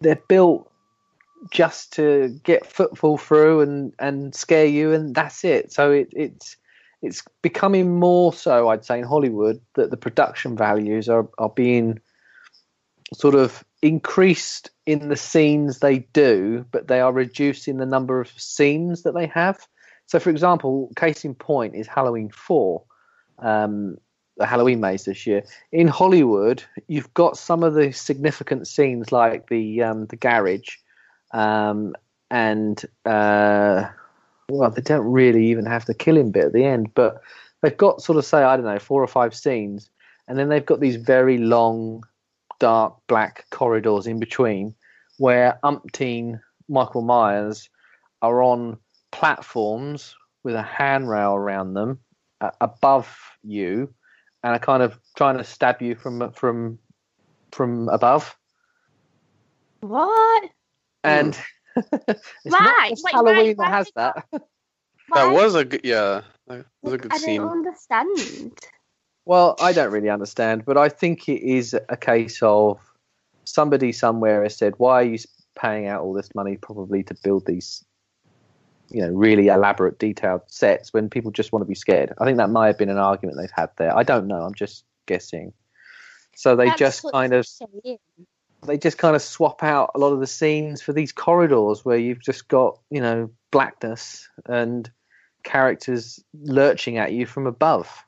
they're 0.00 0.20
built 0.28 0.70
just 1.50 1.92
to 1.92 2.40
get 2.42 2.66
footfall 2.66 3.18
through 3.18 3.60
and 3.60 3.92
and 3.98 4.34
scare 4.34 4.66
you, 4.66 4.92
and 4.92 5.14
that's 5.14 5.44
it. 5.44 5.72
So 5.72 5.92
it, 5.92 6.08
it's 6.12 6.56
it's 7.02 7.22
becoming 7.42 7.98
more 7.98 8.32
so, 8.32 8.68
I'd 8.68 8.84
say, 8.84 8.98
in 8.98 9.04
Hollywood 9.04 9.60
that 9.74 9.90
the 9.90 9.96
production 9.96 10.56
values 10.56 11.08
are 11.08 11.28
are 11.38 11.50
being 11.50 12.00
sort 13.14 13.34
of 13.34 13.64
increased 13.86 14.70
in 14.86 15.08
the 15.08 15.16
scenes 15.16 15.78
they 15.78 16.00
do, 16.12 16.64
but 16.70 16.88
they 16.88 17.00
are 17.00 17.12
reducing 17.12 17.78
the 17.78 17.86
number 17.86 18.20
of 18.20 18.28
scenes 18.36 19.02
that 19.02 19.14
they 19.14 19.26
have. 19.26 19.66
So, 20.06 20.18
for 20.18 20.30
example, 20.30 20.90
case 20.96 21.24
in 21.24 21.34
point 21.34 21.74
is 21.74 21.86
Halloween 21.86 22.30
4. 22.30 22.82
um, 23.38 23.98
the 24.36 24.46
Halloween 24.46 24.80
maze 24.80 25.04
this 25.04 25.26
year. 25.26 25.42
In 25.72 25.88
Hollywood, 25.88 26.62
you've 26.88 27.12
got 27.14 27.38
some 27.38 27.62
of 27.62 27.74
the 27.74 27.92
significant 27.92 28.68
scenes 28.68 29.10
like 29.10 29.48
the 29.48 29.82
um, 29.82 30.06
the 30.06 30.16
garage, 30.16 30.76
um, 31.32 31.94
and 32.30 32.84
uh, 33.04 33.88
well, 34.50 34.70
they 34.70 34.82
don't 34.82 35.10
really 35.10 35.46
even 35.46 35.66
have 35.66 35.86
the 35.86 35.94
killing 35.94 36.30
bit 36.30 36.46
at 36.46 36.52
the 36.52 36.64
end, 36.64 36.92
but 36.94 37.20
they've 37.62 37.76
got 37.76 38.02
sort 38.02 38.18
of 38.18 38.24
say 38.24 38.42
I 38.42 38.56
don't 38.56 38.66
know 38.66 38.78
four 38.78 39.02
or 39.02 39.08
five 39.08 39.34
scenes, 39.34 39.90
and 40.28 40.38
then 40.38 40.48
they've 40.48 40.66
got 40.66 40.80
these 40.80 40.96
very 40.96 41.38
long, 41.38 42.04
dark 42.58 42.94
black 43.06 43.44
corridors 43.50 44.06
in 44.06 44.18
between 44.18 44.74
where 45.18 45.58
umpteen 45.64 46.40
Michael 46.68 47.02
Myers 47.02 47.68
are 48.22 48.42
on 48.42 48.78
platforms 49.12 50.14
with 50.42 50.54
a 50.54 50.62
handrail 50.62 51.32
around 51.34 51.74
them 51.74 51.98
uh, 52.40 52.50
above 52.60 53.16
you 53.42 53.92
and 54.42 54.54
are 54.54 54.58
kind 54.58 54.82
of 54.82 54.98
trying 55.16 55.38
to 55.38 55.44
stab 55.44 55.80
you 55.82 55.94
from 55.94 56.32
from 56.32 56.78
from 57.52 57.88
above. 57.88 58.36
What? 59.80 60.50
And 61.04 61.38
it's 61.76 62.20
Why? 62.44 62.60
not 62.60 62.88
just 62.90 63.04
Wait, 63.04 63.14
Halloween 63.14 63.56
why- 63.56 63.66
that 63.70 63.74
has 63.74 63.90
why- 63.94 64.12
that. 64.32 64.42
That 65.14 65.32
was 65.32 65.54
a 65.54 65.64
good, 65.64 65.82
yeah, 65.84 66.22
that 66.48 66.66
was 66.82 66.94
a 66.94 66.98
good 66.98 67.12
I 67.12 67.18
scene. 67.18 67.40
don't 67.40 67.52
understand. 67.52 68.58
Well, 69.26 69.56
I 69.60 69.72
don't 69.72 69.90
really 69.90 70.08
understand, 70.08 70.64
but 70.64 70.78
I 70.78 70.88
think 70.88 71.28
it 71.28 71.42
is 71.42 71.74
a 71.88 71.96
case 71.96 72.40
of 72.42 72.78
somebody 73.44 73.90
somewhere 73.90 74.44
has 74.44 74.54
said, 74.56 74.74
"Why 74.78 75.00
are 75.00 75.04
you 75.04 75.18
paying 75.56 75.88
out 75.88 76.02
all 76.02 76.12
this 76.12 76.32
money, 76.36 76.56
probably 76.56 77.02
to 77.02 77.14
build 77.24 77.44
these, 77.44 77.84
you 78.88 79.02
know, 79.02 79.10
really 79.10 79.48
elaborate, 79.48 79.98
detailed 79.98 80.42
sets 80.46 80.92
when 80.92 81.10
people 81.10 81.32
just 81.32 81.52
want 81.52 81.62
to 81.62 81.66
be 81.66 81.74
scared?" 81.74 82.14
I 82.18 82.24
think 82.24 82.38
that 82.38 82.50
might 82.50 82.68
have 82.68 82.78
been 82.78 82.88
an 82.88 82.98
argument 82.98 83.36
they've 83.36 83.50
had 83.50 83.70
there. 83.78 83.96
I 83.96 84.04
don't 84.04 84.28
know. 84.28 84.42
I'm 84.42 84.54
just 84.54 84.84
guessing. 85.06 85.52
So 86.36 86.54
they 86.54 86.66
That's 86.66 86.78
just 86.78 87.06
kind 87.10 87.32
of 87.32 87.46
saying. 87.48 87.98
they 88.64 88.78
just 88.78 88.98
kind 88.98 89.16
of 89.16 89.22
swap 89.22 89.64
out 89.64 89.90
a 89.96 89.98
lot 89.98 90.12
of 90.12 90.20
the 90.20 90.26
scenes 90.28 90.82
for 90.82 90.92
these 90.92 91.10
corridors 91.10 91.84
where 91.84 91.98
you've 91.98 92.22
just 92.22 92.46
got 92.46 92.78
you 92.90 93.00
know 93.00 93.28
blackness 93.50 94.28
and 94.44 94.88
characters 95.42 96.22
lurching 96.32 96.98
at 96.98 97.12
you 97.12 97.26
from 97.26 97.48
above 97.48 98.05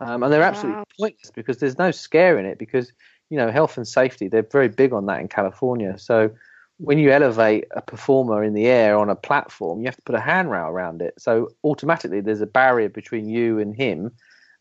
um, 0.00 0.22
and 0.22 0.32
they're 0.32 0.42
absolutely 0.42 0.78
Wow. 0.78 0.84
pointless 0.98 1.30
because 1.34 1.58
there's 1.58 1.78
no 1.78 1.90
scare 1.90 2.38
in 2.38 2.46
it 2.46 2.58
because 2.58 2.92
you 3.28 3.36
know 3.36 3.50
health 3.50 3.76
and 3.76 3.86
safety 3.86 4.28
they're 4.28 4.42
very 4.50 4.68
big 4.68 4.92
on 4.92 5.06
that 5.06 5.20
in 5.20 5.28
california 5.28 5.96
so 5.98 6.30
when 6.78 6.98
you 6.98 7.10
elevate 7.10 7.64
a 7.72 7.82
performer 7.82 8.42
in 8.42 8.54
the 8.54 8.66
air 8.66 8.98
on 8.98 9.10
a 9.10 9.14
platform 9.14 9.80
you 9.80 9.86
have 9.86 9.96
to 9.96 10.02
put 10.02 10.14
a 10.14 10.20
handrail 10.20 10.66
around 10.66 11.02
it 11.02 11.14
so 11.18 11.48
automatically 11.64 12.20
there's 12.20 12.40
a 12.40 12.46
barrier 12.46 12.88
between 12.88 13.28
you 13.28 13.58
and 13.58 13.76
him 13.76 14.10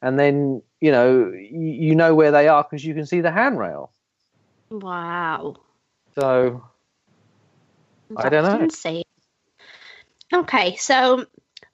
and 0.02 0.19
then 0.19 0.62
you 0.82 0.91
know 0.91 1.32
you, 1.34 1.95
know 1.95 2.13
where 2.13 2.32
they 2.32 2.47
are 2.47 2.63
because 2.63 2.86
you 2.86 2.93
can 2.93 3.06
see 3.06 3.21
the 3.21 3.32
handrail 3.32 3.91
Wow. 4.71 5.56
so 6.15 6.63
I 8.15 8.30
don't 8.30 8.43
know. 8.43 8.63
Insane. 8.63 9.04
Okay, 10.34 10.75
so 10.75 11.25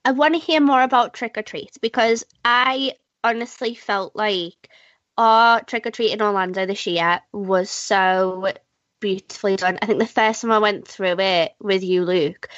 I 0.04 0.12
want 0.12 0.34
to 0.34 0.40
hear 0.40 0.62
more 0.62 0.82
about 0.82 1.14
trick 1.14 1.38
or 1.38 1.42
treat 1.42 1.78
because 1.82 2.26
I 2.44 2.94
honestly 3.26 3.76
felt 3.76 4.16
like 4.16 4.70
our 5.18 5.62
trick 5.64 5.86
or 5.88 5.92
treat 5.92 6.12
in 6.12 6.22
Orlando 6.22 6.66
this 6.66 6.86
year 6.86 7.22
was 7.34 7.70
so 7.70 8.52
beautifully 9.00 9.56
done. 9.56 9.80
I 9.82 9.86
think 9.86 10.00
the 10.00 10.08
first 10.08 10.42
time 10.42 10.52
I 10.52 10.60
went 10.60 10.88
through 10.88 11.20
it 11.20 11.54
with 11.60 11.84
you, 11.84 12.06
Luke, 12.06 12.50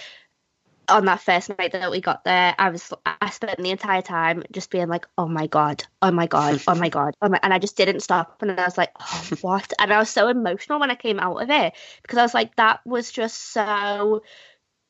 on 0.90 1.06
that 1.06 1.22
first 1.22 1.50
night 1.58 1.74
that 1.74 1.92
we 1.92 2.02
got 2.02 2.24
there, 2.24 2.56
I 2.58 2.70
was 2.70 2.94
I 3.06 3.30
spent 3.30 3.58
the 3.58 3.72
entire 3.72 4.02
time 4.02 4.44
just 4.52 4.72
being 4.72 4.88
like, 4.88 5.06
oh 5.18 5.28
my 5.28 5.48
god, 5.48 5.84
oh 6.02 6.12
my 6.12 6.28
god, 6.28 6.62
oh 6.68 6.76
my 6.76 6.90
god, 6.90 7.14
oh 7.22 7.30
my, 7.30 7.40
and 7.44 7.54
I 7.54 7.60
just 7.60 7.78
didn't 7.78 8.02
stop, 8.02 8.42
and 8.42 8.52
I 8.52 8.64
was 8.66 8.78
like, 8.78 8.92
oh, 9.00 9.28
what? 9.42 9.74
And 9.80 9.92
I 9.94 10.00
was 10.00 10.10
so 10.10 10.28
emotional 10.30 10.80
when 10.80 10.92
I 10.92 10.96
came 10.96 11.20
out 11.20 11.42
of 11.42 11.50
it 11.50 11.74
because 12.02 12.18
I 12.18 12.24
was 12.24 12.34
like, 12.34 12.56
that 12.56 12.80
was 12.86 13.12
just 13.12 13.52
so 13.52 14.24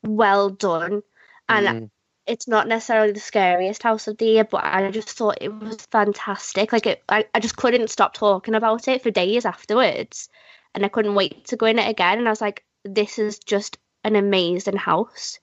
well 0.02 0.50
done, 0.50 1.02
and 1.48 1.66
Mm. 1.66 1.90
It's 2.28 2.46
not 2.46 2.68
necessarily 2.68 3.12
the 3.12 3.20
scariest 3.20 3.82
house 3.82 4.06
of 4.06 4.18
the 4.18 4.26
year, 4.26 4.44
but 4.44 4.62
I 4.62 4.90
just 4.90 5.10
thought 5.10 5.38
it 5.40 5.48
was 5.48 5.78
fantastic. 5.90 6.72
Like 6.72 6.86
it, 6.86 7.02
I, 7.08 7.24
I 7.34 7.40
just 7.40 7.56
couldn't 7.56 7.90
stop 7.90 8.14
talking 8.14 8.54
about 8.54 8.86
it 8.86 9.02
for 9.02 9.10
days 9.10 9.44
afterwards, 9.44 10.28
and 10.74 10.84
I 10.84 10.88
couldn't 10.88 11.14
wait 11.14 11.46
to 11.46 11.56
go 11.56 11.66
in 11.66 11.78
it 11.78 11.88
again. 11.88 12.18
And 12.18 12.28
I 12.28 12.30
was 12.30 12.40
like, 12.40 12.64
this 12.84 13.18
is 13.18 13.38
just 13.38 13.78
an 14.04 14.14
amazing 14.14 14.76
house. 14.76 15.38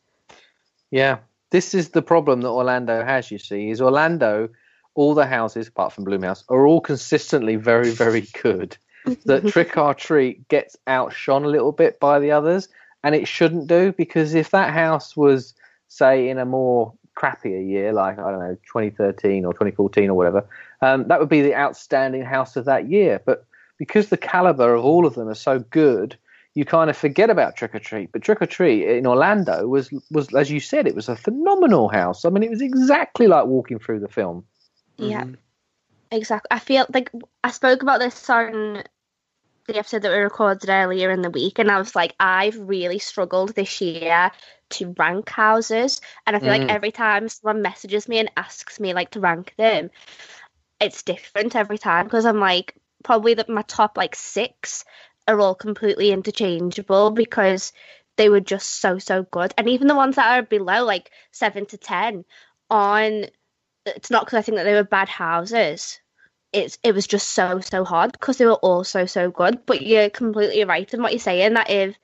Yeah, 0.91 1.17
this 1.50 1.74
is 1.74 1.89
the 1.89 2.02
problem 2.02 2.41
that 2.41 2.50
Orlando 2.50 3.04
has. 3.04 3.32
You 3.32 3.39
see, 3.39 3.69
is 3.71 3.82
Orlando, 3.82 4.50
all 4.93 5.13
the 5.13 5.26
houses 5.26 5.67
apart 5.67 5.93
from 5.93 6.06
Blumhouse 6.06 6.43
are 6.50 6.65
all 6.65 6.82
consistently 6.82 7.56
very, 7.56 7.91
very 7.91 8.28
good. 8.43 8.78
that 9.26 9.48
Trick 9.48 9.78
or 9.78 9.93
Treat 9.93 10.48
gets 10.48 10.76
outshone 10.88 11.45
a 11.45 11.50
little 11.50 11.71
bit 11.71 12.00
by 12.00 12.19
the 12.19 12.32
others, 12.32 12.69
and 13.04 13.13
it 13.13 13.28
shouldn't 13.28 13.67
do 13.67 13.91
because 13.91 14.34
if 14.34 14.50
that 14.52 14.74
house 14.74 15.15
was, 15.15 15.54
say, 15.88 16.30
in 16.30 16.38
a 16.38 16.45
more 16.45 16.93
crappier 17.15 17.65
year, 17.67 17.93
like 17.93 18.19
I 18.19 18.32
don't 18.32 18.39
know, 18.39 18.58
2013 18.67 19.45
or 19.45 19.54
2014 19.54 20.10
or 20.10 20.13
whatever, 20.13 20.48
um, 20.82 21.08
that 21.08 21.19
would 21.19 21.30
be 21.30 21.41
the 21.41 21.56
outstanding 21.56 22.24
house 22.24 22.56
of 22.56 22.65
that 22.65 22.89
year. 22.89 23.21
But 23.26 23.45
because 23.78 24.10
the 24.10 24.17
caliber 24.17 24.76
of 24.76 24.84
all 24.84 25.06
of 25.06 25.15
them 25.15 25.28
are 25.28 25.36
so 25.36 25.60
good, 25.60 26.17
you 26.54 26.65
kind 26.65 26.89
of 26.89 26.98
forget 26.98 27.30
about 27.30 27.56
Trick 27.56 27.76
or 27.76 27.80
Treat. 27.80 28.12
But 28.12 28.21
Trick 28.21 28.41
or 28.41 28.45
Treat 28.45 28.88
in 28.88 29.06
Orlando 29.06 29.67
was 29.67 29.91
was 30.12 30.34
as 30.34 30.52
you 30.52 30.60
said, 30.60 30.88
it 30.88 30.95
was 30.95 31.10
a 31.10 31.15
phenomenal 31.15 31.89
house. 31.89 32.26
I 32.26 32.30
mean, 32.30 32.43
it 32.43 32.50
was 32.50 32.62
exactly 32.62 33.28
like 33.28 33.45
walking 33.45 33.80
through 33.80 34.00
the 34.00 34.08
film. 34.08 34.45
Yeah, 34.98 35.26
exactly. 36.12 36.48
I 36.52 36.60
feel 36.60 36.86
like 36.93 37.12
I 37.43 37.52
spoke 37.52 37.82
about 37.82 38.00
this 38.00 38.30
on 38.30 38.84
the 39.67 39.78
episode 39.78 40.04
that 40.04 40.12
we 40.12 40.17
recorded 40.19 40.69
earlier 40.69 41.12
in 41.12 41.21
the 41.21 41.30
week, 41.30 41.60
and 41.60 41.71
I 41.71 41.78
was 41.78 41.95
like, 41.95 42.15
I've 42.19 42.58
really 42.60 42.99
struggled 42.99 43.56
this 43.56 43.82
year 43.82 44.32
to 44.71 44.93
rank 44.97 45.30
houses, 45.30 46.01
and 46.25 46.36
I 46.36 46.39
feel 46.39 46.49
Mm. 46.49 46.60
like 46.62 46.71
every 46.71 46.91
time 46.91 47.30
someone 47.30 47.62
messages 47.62 48.08
me 48.08 48.19
and 48.19 48.32
asks 48.38 48.80
me 48.80 48.93
like 48.93 49.12
to 49.12 49.19
rank 49.19 49.54
them, 49.58 49.89
it's 50.80 51.04
different 51.04 51.56
every 51.56 51.78
time 51.78 52.06
because 52.06 52.25
I'm 52.25 52.39
like 52.39 52.75
probably 53.04 53.36
that 53.36 53.49
my 53.49 53.62
top 53.63 53.97
like 53.97 54.15
six 54.15 54.84
are 55.28 55.39
all 55.39 55.56
completely 55.56 56.12
interchangeable 56.12 57.12
because 57.12 57.71
they 58.17 58.30
were 58.30 58.41
just 58.41 58.80
so 58.82 58.97
so 58.99 59.23
good, 59.23 59.54
and 59.58 59.69
even 59.69 59.88
the 59.88 59.95
ones 59.95 60.15
that 60.17 60.39
are 60.39 60.43
below 60.43 60.84
like 60.86 61.12
seven 61.32 61.65
to 61.67 61.78
ten 61.78 62.25
on 62.69 63.25
it's 63.86 64.12
not 64.12 64.25
because 64.25 64.39
I 64.39 64.41
think 64.41 64.58
that 64.58 64.63
they 64.63 64.73
were 64.73 64.84
bad 64.84 65.10
houses. 65.10 65.99
It's 66.55 66.77
it 66.83 66.93
was 66.95 67.05
just 67.05 67.31
so 67.31 67.59
so 67.59 67.83
hard 67.83 68.13
because 68.13 68.37
they 68.37 68.45
were 68.45 68.53
all 68.53 68.83
so 68.83 69.05
so 69.05 69.29
good. 69.29 69.65
But 69.65 69.81
you're 69.81 70.09
completely 70.09 70.63
right 70.63 70.91
in 70.93 71.01
what 71.01 71.11
you're 71.11 71.19
saying 71.19 71.53
that 71.55 71.69
if 71.69 71.95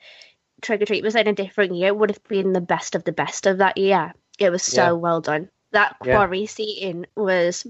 Trick 0.61 0.81
or 0.81 0.85
Treat 0.85 1.03
was 1.03 1.15
in 1.15 1.27
a 1.27 1.33
different 1.33 1.73
year, 1.75 1.87
it 1.87 1.97
would 1.97 2.11
have 2.11 2.23
been 2.25 2.53
the 2.53 2.61
best 2.61 2.95
of 2.95 3.03
the 3.03 3.11
best 3.13 3.47
of 3.47 3.59
that 3.59 3.77
year. 3.77 4.13
It 4.39 4.49
was 4.49 4.63
so 4.63 4.83
Yeah. 4.83 4.91
well 4.91 5.21
done. 5.21 5.49
That 5.71 5.95
Yeah. 6.03 6.17
quarry 6.17 6.45
seating 6.47 7.05
was 7.15 7.65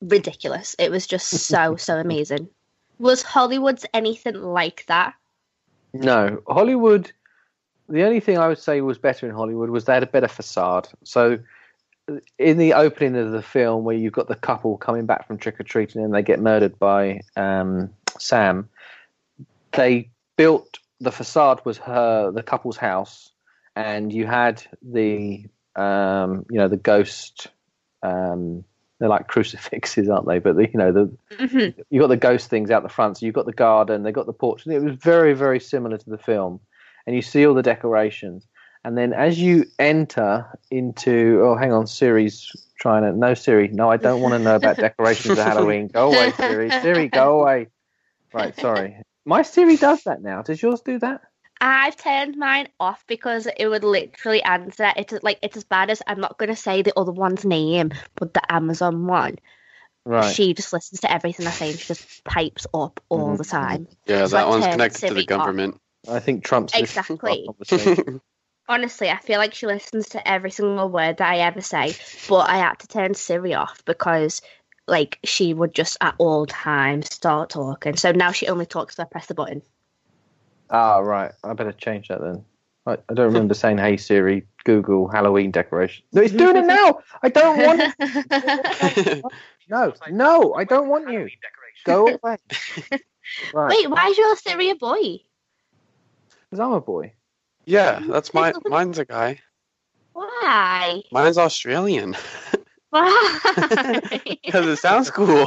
ridiculous. 0.00 0.74
It 0.78 0.90
was 0.90 1.06
just 1.06 1.28
so 1.28 1.76
so 1.76 1.98
amazing. 1.98 2.48
Was 2.98 3.22
Hollywood's 3.22 3.86
anything 3.94 4.42
like 4.42 4.84
that? 4.86 5.14
No, 5.92 6.42
Hollywood. 6.46 7.12
The 7.88 8.04
only 8.04 8.20
thing 8.20 8.38
I 8.38 8.46
would 8.46 8.58
say 8.58 8.80
was 8.82 8.98
better 8.98 9.26
in 9.28 9.34
Hollywood 9.34 9.70
was 9.70 9.84
they 9.84 9.94
had 9.94 10.02
a 10.02 10.06
better 10.06 10.28
facade. 10.28 10.88
So, 11.02 11.38
in 12.38 12.58
the 12.58 12.74
opening 12.74 13.16
of 13.16 13.32
the 13.32 13.42
film, 13.42 13.84
where 13.84 13.96
you've 13.96 14.12
got 14.12 14.28
the 14.28 14.34
couple 14.34 14.76
coming 14.76 15.06
back 15.06 15.26
from 15.26 15.38
trick 15.38 15.60
or 15.60 15.64
treating 15.64 16.02
and 16.02 16.14
they 16.14 16.22
get 16.22 16.40
murdered 16.40 16.78
by 16.78 17.20
um, 17.36 17.90
Sam, 18.18 18.68
they 19.72 20.10
built 20.36 20.78
the 21.00 21.12
facade 21.12 21.60
was 21.64 21.78
her 21.78 22.30
the 22.30 22.42
couple's 22.42 22.76
house, 22.76 23.30
and 23.76 24.12
you 24.12 24.26
had 24.26 24.62
the 24.82 25.46
um, 25.76 26.44
you 26.50 26.58
know 26.58 26.68
the 26.68 26.76
ghost. 26.76 27.48
Um, 28.02 28.64
they're 28.98 29.08
like 29.08 29.28
crucifixes, 29.34 30.08
aren't 30.08 30.26
they? 30.26 30.38
But 30.38 30.56
the, 30.56 30.68
you 30.70 30.78
know 30.78 30.92
the 30.92 31.10
Mhm. 31.36 31.74
you 31.90 32.00
got 32.00 32.08
the 32.08 32.16
ghost 32.16 32.50
things 32.50 32.70
out 32.70 32.82
the 32.82 32.88
front, 32.88 33.18
so 33.18 33.26
you've 33.26 33.34
got 33.34 33.46
the 33.46 33.52
garden, 33.52 34.02
they 34.02 34.12
got 34.12 34.26
the 34.26 34.32
porch. 34.32 34.66
and 34.66 34.74
It 34.74 34.82
was 34.82 34.94
very, 34.96 35.32
very 35.32 35.60
similar 35.60 35.96
to 35.96 36.10
the 36.10 36.18
film, 36.18 36.60
and 37.06 37.16
you 37.16 37.22
see 37.22 37.46
all 37.46 37.54
the 37.54 37.62
decorations. 37.62 38.46
And 38.84 38.96
then 38.96 39.12
as 39.12 39.38
you 39.38 39.66
enter 39.78 40.58
into, 40.70 41.40
oh, 41.44 41.56
hang 41.56 41.72
on, 41.72 41.86
Siri's 41.86 42.50
trying 42.78 43.02
to, 43.02 43.12
no, 43.12 43.34
Siri, 43.34 43.68
no, 43.68 43.90
I 43.90 43.98
don't 43.98 44.20
want 44.22 44.32
to 44.32 44.38
know 44.38 44.56
about 44.56 44.78
decorations 44.78 45.38
of 45.38 45.44
Halloween. 45.44 45.88
Go 45.88 46.08
away, 46.14 46.32
Siri. 46.32 46.70
Siri, 46.70 47.08
go 47.08 47.40
away. 47.40 47.68
Right, 48.32 48.56
sorry. 48.58 49.02
My 49.26 49.42
Siri 49.42 49.76
does 49.76 50.04
that 50.04 50.22
now. 50.22 50.40
Does 50.42 50.62
yours 50.62 50.80
do 50.80 50.98
that? 51.00 51.20
I've 51.60 51.96
turned 51.96 52.38
mine 52.38 52.68
off 52.80 53.04
because 53.06 53.46
it 53.54 53.66
would 53.66 53.84
literally 53.84 54.42
answer. 54.42 54.92
It's 54.96 55.12
like 55.22 55.38
it's 55.42 55.58
as 55.58 55.64
bad 55.64 55.90
as 55.90 56.00
I'm 56.06 56.18
not 56.18 56.38
going 56.38 56.48
to 56.48 56.56
say 56.56 56.80
the 56.80 56.98
other 56.98 57.12
one's 57.12 57.44
name, 57.44 57.92
but 58.14 58.32
the 58.32 58.50
Amazon 58.50 59.06
one. 59.06 59.36
Right. 60.06 60.34
She 60.34 60.54
just 60.54 60.72
listens 60.72 61.00
to 61.00 61.12
everything 61.12 61.46
I 61.46 61.50
say 61.50 61.70
and 61.70 61.78
she 61.78 61.86
just 61.88 62.24
pipes 62.24 62.66
up 62.72 63.00
all 63.10 63.34
Mhm. 63.34 63.38
the 63.38 63.44
time. 63.44 63.88
Yeah, 64.06 64.24
So 64.26 64.36
that 64.36 64.46
I 64.46 64.48
one's 64.48 64.64
turned 64.64 64.72
connected 64.72 65.00
to 65.00 65.00
the 65.00 65.08
Siri 65.08 65.20
off. 65.22 65.26
government. 65.28 65.80
I 66.08 66.18
think 66.18 66.44
Trump's 66.44 66.74
listening 66.74 67.18
to 67.18 67.26
our 67.26 67.54
Exactly. 67.60 68.20
Conversation. 68.70 69.08
honestly, 69.08 69.10
I 69.10 69.18
feel 69.18 69.38
like 69.38 69.54
she 69.54 69.66
listens 69.66 70.10
to 70.10 70.28
every 70.28 70.50
single 70.50 70.88
word 70.88 71.18
that 71.18 71.28
I 71.28 71.38
ever 71.38 71.60
say, 71.60 71.94
but 72.28 72.48
I 72.48 72.58
had 72.58 72.78
to 72.80 72.88
turn 72.88 73.14
Siri 73.14 73.54
off 73.54 73.84
because 73.84 74.42
like 74.86 75.18
she 75.24 75.54
would 75.54 75.74
just 75.74 75.96
at 76.00 76.14
all 76.18 76.46
times 76.46 77.12
start 77.12 77.50
talking. 77.50 77.96
So 77.96 78.12
now 78.12 78.32
she 78.32 78.48
only 78.48 78.66
talks 78.66 78.94
if 78.94 79.00
I 79.00 79.04
press 79.04 79.26
the 79.26 79.34
button. 79.34 79.62
Ah, 80.70 80.98
right. 80.98 81.32
I 81.44 81.52
better 81.52 81.72
change 81.72 82.08
that 82.08 82.20
then. 82.20 82.44
I, 82.86 82.92
I 83.08 83.14
don't 83.14 83.26
remember 83.26 83.54
saying, 83.54 83.78
"Hey 83.78 83.96
Siri, 83.96 84.46
Google 84.64 85.08
Halloween 85.08 85.50
decoration." 85.50 86.04
No, 86.12 86.22
it's 86.22 86.32
doing 86.32 86.56
it 86.56 86.66
now. 86.66 87.00
I 87.22 87.28
don't 87.28 87.58
want 87.58 87.94
it. 88.00 89.24
No, 89.68 89.92
no, 90.10 90.54
I 90.54 90.64
don't 90.64 90.88
want 90.88 91.08
you. 91.08 91.28
Go 91.84 92.18
away. 92.22 92.38
Right, 93.52 93.70
Wait, 93.70 93.90
why 93.90 94.06
is 94.08 94.18
your 94.18 94.36
Siri 94.36 94.70
a 94.70 94.74
boy? 94.74 95.20
because 96.50 96.60
I'm 96.60 96.72
a 96.72 96.80
boy. 96.80 97.12
Yeah, 97.70 98.00
that's 98.08 98.34
my 98.34 98.52
mine's 98.66 98.98
a 98.98 99.04
guy. 99.04 99.38
Why? 100.12 101.02
Mine's 101.12 101.38
Australian 101.38 102.16
Why? 102.90 103.38
because 104.44 104.66
it 104.66 104.76
sounds 104.78 105.10
cool. 105.10 105.46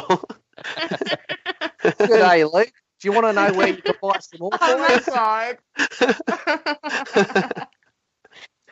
Good 1.83 2.07
day, 2.07 2.45
Luke. 2.53 2.71
Do 3.01 3.07
you 3.07 3.11
want 3.11 3.25
to 3.27 3.33
know 3.33 3.53
where 3.53 3.67
you 3.67 3.81
can 3.81 3.95
buy 4.01 4.19
some 4.21 4.39
more? 4.39 4.51
oh 4.61 4.77
my 4.77 4.97
toys? 4.97 5.05
god. 5.05 5.57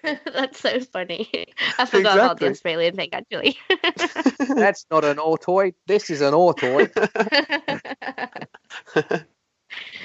That's 0.04 0.60
so 0.60 0.80
funny. 0.80 1.30
I 1.78 1.86
forgot 1.86 2.18
about 2.18 2.40
the 2.40 2.48
Exactly. 2.48 2.48
Australian 2.48 2.96
thing 2.96 3.10
actually. 3.14 3.58
That's 4.56 4.86
not 4.90 5.04
an 5.06 5.18
Ortoid. 5.18 5.74
This 5.88 6.10
is 6.10 6.22
an 6.22 6.34
Ortoid. 6.34 6.92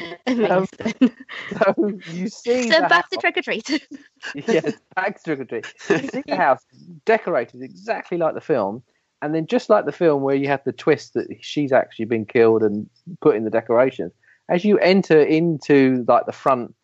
Amazing. 0.26 1.12
So 1.50 2.00
you 2.12 2.28
see 2.28 2.70
so 2.70 2.80
back 2.88 3.08
to 3.10 3.16
trick 3.18 3.36
or 3.36 3.42
treat. 3.42 3.88
yes, 4.34 4.72
back 4.94 5.22
to 5.22 5.24
trick 5.24 5.40
or 5.40 5.44
treat. 5.44 5.66
You 5.88 6.08
see 6.08 6.22
the 6.26 6.36
house 6.36 6.64
decorated 7.04 7.62
exactly 7.62 8.18
like 8.18 8.34
the 8.34 8.40
film, 8.40 8.82
and 9.22 9.34
then 9.34 9.46
just 9.46 9.70
like 9.70 9.86
the 9.86 9.92
film 9.92 10.22
where 10.22 10.34
you 10.34 10.48
have 10.48 10.62
the 10.64 10.72
twist 10.72 11.14
that 11.14 11.26
she's 11.40 11.72
actually 11.72 12.06
been 12.06 12.24
killed 12.24 12.62
and 12.62 12.88
put 13.20 13.36
in 13.36 13.44
the 13.44 13.50
decorations. 13.50 14.12
As 14.48 14.64
you 14.64 14.78
enter 14.78 15.20
into 15.20 16.04
like 16.06 16.26
the 16.26 16.32
front 16.32 16.74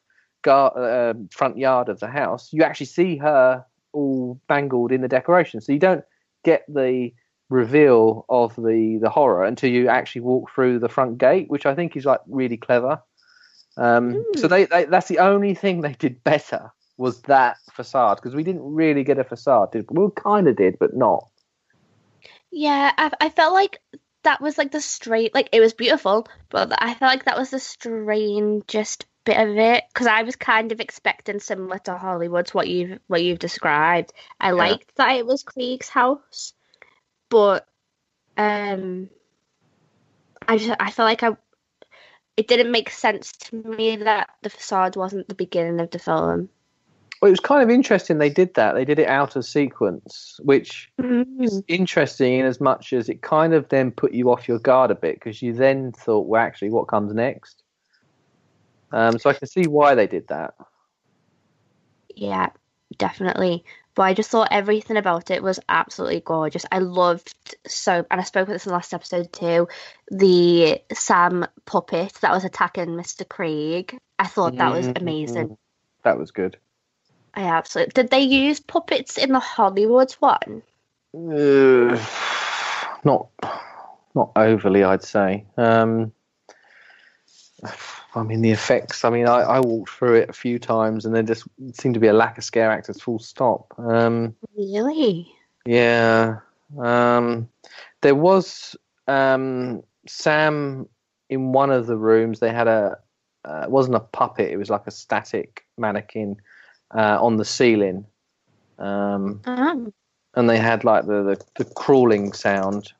gar- 0.42 0.76
uh, 0.76 1.14
front 1.30 1.58
yard 1.58 1.88
of 1.88 2.00
the 2.00 2.08
house, 2.08 2.52
you 2.52 2.62
actually 2.62 2.86
see 2.86 3.16
her 3.16 3.64
all 3.92 4.40
bangled 4.48 4.92
in 4.92 5.00
the 5.00 5.08
decorations. 5.08 5.66
So 5.66 5.72
you 5.72 5.78
don't 5.78 6.04
get 6.44 6.64
the 6.68 7.12
reveal 7.52 8.24
of 8.28 8.56
the 8.56 8.98
the 9.00 9.10
horror 9.10 9.44
until 9.44 9.70
you 9.70 9.88
actually 9.88 10.22
walk 10.22 10.50
through 10.54 10.78
the 10.78 10.88
front 10.88 11.18
gate, 11.18 11.48
which 11.48 11.66
I 11.66 11.74
think 11.74 11.96
is 11.96 12.04
like 12.04 12.20
really 12.26 12.56
clever. 12.56 13.02
Um, 13.76 14.24
So 14.36 14.48
they, 14.48 14.64
they 14.64 14.86
that's 14.86 15.08
the 15.08 15.18
only 15.18 15.54
thing 15.54 15.80
they 15.80 15.92
did 15.92 16.24
better 16.24 16.72
was 16.96 17.22
that 17.22 17.56
facade 17.72 18.16
because 18.16 18.34
we 18.34 18.42
didn't 18.42 18.62
really 18.62 19.04
get 19.04 19.18
a 19.18 19.24
facade. 19.24 19.72
Did 19.72 19.86
we? 19.90 20.04
we 20.04 20.10
kind 20.16 20.48
of 20.48 20.56
did, 20.56 20.78
but 20.78 20.96
not. 20.96 21.28
Yeah, 22.50 22.92
I, 22.96 23.10
I 23.20 23.28
felt 23.30 23.54
like 23.54 23.80
that 24.24 24.40
was 24.40 24.58
like 24.58 24.72
the 24.72 24.80
straight, 24.80 25.34
like 25.34 25.48
it 25.52 25.60
was 25.60 25.74
beautiful, 25.74 26.28
but 26.48 26.72
I 26.78 26.94
felt 26.94 27.10
like 27.10 27.24
that 27.24 27.38
was 27.38 27.50
the 27.50 27.58
strangest 27.58 29.06
bit 29.24 29.38
of 29.38 29.56
it 29.56 29.84
because 29.92 30.06
I 30.06 30.22
was 30.22 30.36
kind 30.36 30.72
of 30.72 30.80
expecting 30.80 31.40
similar 31.40 31.78
to 31.80 31.96
Hollywood's 31.96 32.52
what 32.52 32.68
you've 32.68 32.98
what 33.06 33.22
you've 33.22 33.38
described. 33.38 34.12
I 34.40 34.50
liked 34.50 34.94
that 34.96 35.16
it 35.16 35.26
was 35.26 35.44
Kreeg's 35.44 35.88
house, 35.88 36.54
but 37.32 37.66
um, 38.36 39.08
I 40.46 40.58
just 40.58 40.76
I 40.78 40.90
felt 40.90 41.06
like 41.06 41.22
I 41.22 41.34
it 42.36 42.46
didn't 42.46 42.70
make 42.70 42.90
sense 42.90 43.32
to 43.32 43.56
me 43.56 43.96
that 43.96 44.28
the 44.42 44.50
facade 44.50 44.96
wasn't 44.96 45.28
the 45.28 45.34
beginning 45.34 45.80
of 45.80 45.90
the 45.90 45.98
film. 45.98 46.50
Well, 47.20 47.28
it 47.28 47.32
was 47.32 47.40
kind 47.40 47.62
of 47.62 47.70
interesting. 47.70 48.18
They 48.18 48.28
did 48.28 48.52
that. 48.54 48.74
They 48.74 48.84
did 48.84 48.98
it 48.98 49.08
out 49.08 49.34
of 49.36 49.46
sequence, 49.46 50.38
which 50.42 50.90
Mm-hmm. 51.00 51.44
is 51.44 51.62
interesting 51.68 52.40
in 52.40 52.46
as 52.46 52.60
much 52.60 52.92
as 52.92 53.08
it 53.08 53.22
kind 53.22 53.54
of 53.54 53.66
then 53.70 53.92
put 53.92 54.12
you 54.12 54.30
off 54.30 54.46
your 54.46 54.58
guard 54.58 54.90
a 54.90 54.94
bit 54.94 55.14
because 55.14 55.40
you 55.40 55.54
then 55.54 55.92
thought, 55.92 56.26
well, 56.26 56.42
actually, 56.42 56.70
what 56.70 56.88
comes 56.88 57.14
next? 57.14 57.62
Um, 58.92 59.18
so 59.18 59.30
I 59.30 59.32
can 59.32 59.48
see 59.48 59.66
why 59.66 59.94
they 59.94 60.06
did 60.06 60.28
that. 60.28 60.52
Yeah, 62.14 62.50
definitely. 62.98 63.64
But 63.94 64.02
I 64.04 64.14
just 64.14 64.30
thought 64.30 64.48
everything 64.50 64.96
about 64.96 65.30
it 65.30 65.42
was 65.42 65.60
absolutely 65.68 66.20
gorgeous. 66.20 66.64
I 66.72 66.78
loved 66.78 67.56
so, 67.66 68.06
and 68.10 68.20
I 68.20 68.24
spoke 68.24 68.44
about 68.44 68.54
this 68.54 68.64
in 68.66 68.70
the 68.70 68.76
last 68.76 68.94
episode 68.94 69.32
too. 69.32 69.68
The 70.10 70.80
Sam 70.92 71.46
puppet 71.66 72.14
that 72.22 72.32
was 72.32 72.44
attacking 72.44 72.86
Mr. 72.86 73.28
Craig. 73.28 73.98
I 74.18 74.26
thought 74.26 74.56
that 74.56 74.72
was 74.72 74.86
Mhm. 74.86 75.00
amazing. 75.00 75.58
That 76.04 76.18
was 76.18 76.30
good. 76.30 76.56
I 77.34 77.44
absolutely 77.44 77.92
did. 77.92 78.10
They 78.10 78.20
use 78.20 78.60
puppets 78.60 79.18
in 79.18 79.32
the 79.32 79.40
Hollywood 79.40 80.12
one? 80.12 80.62
Uh, 81.14 81.98
not, 83.04 83.28
not 84.14 84.32
overly, 84.36 84.84
I'd 84.84 85.02
say. 85.02 85.46
Um, 85.56 86.12
I 88.14 88.22
mean, 88.22 88.42
the 88.42 88.50
effects. 88.50 89.04
I 89.04 89.10
mean, 89.10 89.26
I, 89.26 89.40
I 89.40 89.60
walked 89.60 89.90
through 89.90 90.16
it 90.16 90.28
a 90.28 90.34
few 90.34 90.58
times, 90.58 91.06
and 91.06 91.14
there 91.14 91.22
just 91.22 91.44
seemed 91.72 91.94
to 91.94 92.00
be 92.00 92.08
a 92.08 92.12
lack 92.12 92.36
of 92.38 92.44
scare 92.44 92.70
actors. 92.70 93.00
Full 93.00 93.18
stop. 93.18 93.72
Um, 93.78 94.34
Really? 94.56 95.32
yeah. 95.64 96.38
Um, 96.78 97.48
there 98.02 98.14
was 98.14 98.76
um, 99.08 99.82
Sam 100.06 100.88
in 101.30 101.52
one 101.52 101.70
of 101.70 101.86
the 101.86 101.96
rooms. 101.96 102.40
They 102.40 102.52
had 102.52 102.68
a. 102.68 102.98
Uh, 103.44 103.62
it 103.64 103.70
wasn't 103.70 103.96
a 103.96 104.00
puppet. 104.00 104.50
It 104.50 104.56
was 104.56 104.70
like 104.70 104.86
a 104.86 104.90
static 104.92 105.64
mannequin 105.76 106.36
uh, 106.94 107.18
on 107.20 107.36
the 107.38 107.44
ceiling. 107.44 108.06
Um, 108.78 109.40
Oh. 109.46 109.92
and 110.34 110.48
they 110.48 110.58
had 110.58 110.84
like 110.84 111.06
the, 111.06 111.22
the, 111.22 111.44
the 111.64 111.70
crawling 111.74 112.32
sound. 112.32 112.92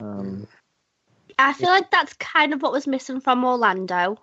Um, 0.00 0.46
I 1.46 1.52
feel 1.52 1.70
like 1.70 1.90
that's 1.90 2.12
kind 2.14 2.52
of 2.52 2.62
what 2.62 2.72
was 2.72 2.86
missing 2.86 3.20
from 3.20 3.44
Orlando. 3.44 4.18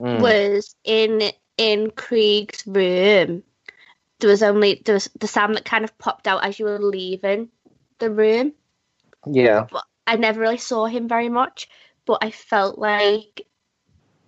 mm, 0.00 0.20
Was 0.22 0.74
in 0.84 1.30
in 1.56 1.90
Kreeg's 1.90 2.66
room. 2.66 3.42
There 4.20 4.30
was 4.30 4.42
only 4.42 4.82
there 4.84 4.94
was 4.94 5.10
the 5.18 5.26
Sam 5.26 5.54
that 5.54 5.64
kind 5.64 5.84
of 5.84 5.96
popped 5.98 6.26
out 6.26 6.44
as 6.44 6.58
you 6.58 6.66
were 6.66 6.78
leaving 6.78 7.48
the 7.98 8.10
room. 8.10 8.52
yeah, 9.26 9.66
But 9.70 9.84
I 10.06 10.16
never 10.16 10.40
really 10.40 10.58
saw 10.58 10.86
him 10.86 11.08
very 11.08 11.28
much, 11.28 11.68
but 12.04 12.18
I 12.22 12.30
felt 12.30 12.78
like 12.78 13.46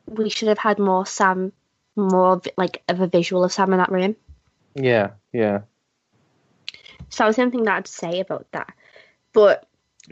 we 0.06 0.30
should 0.30 0.48
have 0.48 0.58
had 0.58 0.78
more 0.78 1.06
Sam, 1.06 1.52
more 1.96 2.32
of, 2.32 2.46
like 2.56 2.82
of 2.88 3.00
a 3.00 3.06
visual 3.06 3.44
of 3.44 3.52
Sam 3.52 3.72
in 3.72 3.78
that 3.78 3.92
room. 3.92 4.16
yeah, 4.74 5.10
yeah. 5.32 5.60
So 7.10 7.24
that 7.24 7.26
was 7.28 7.36
the 7.36 7.42
only 7.42 7.52
thing 7.52 7.64
that 7.64 7.76
I'd 7.76 7.86
say 7.86 8.20
about 8.20 8.46
that. 8.52 8.72
But 9.32 9.67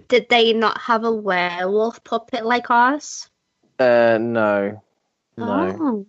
did 0.08 0.28
they 0.28 0.52
not 0.52 0.78
have 0.80 1.04
a 1.04 1.12
werewolf 1.12 2.02
puppet 2.04 2.44
like 2.44 2.70
ours? 2.70 3.28
Uh, 3.78 4.18
no, 4.20 4.82
no, 5.36 5.76
Oh. 5.80 6.06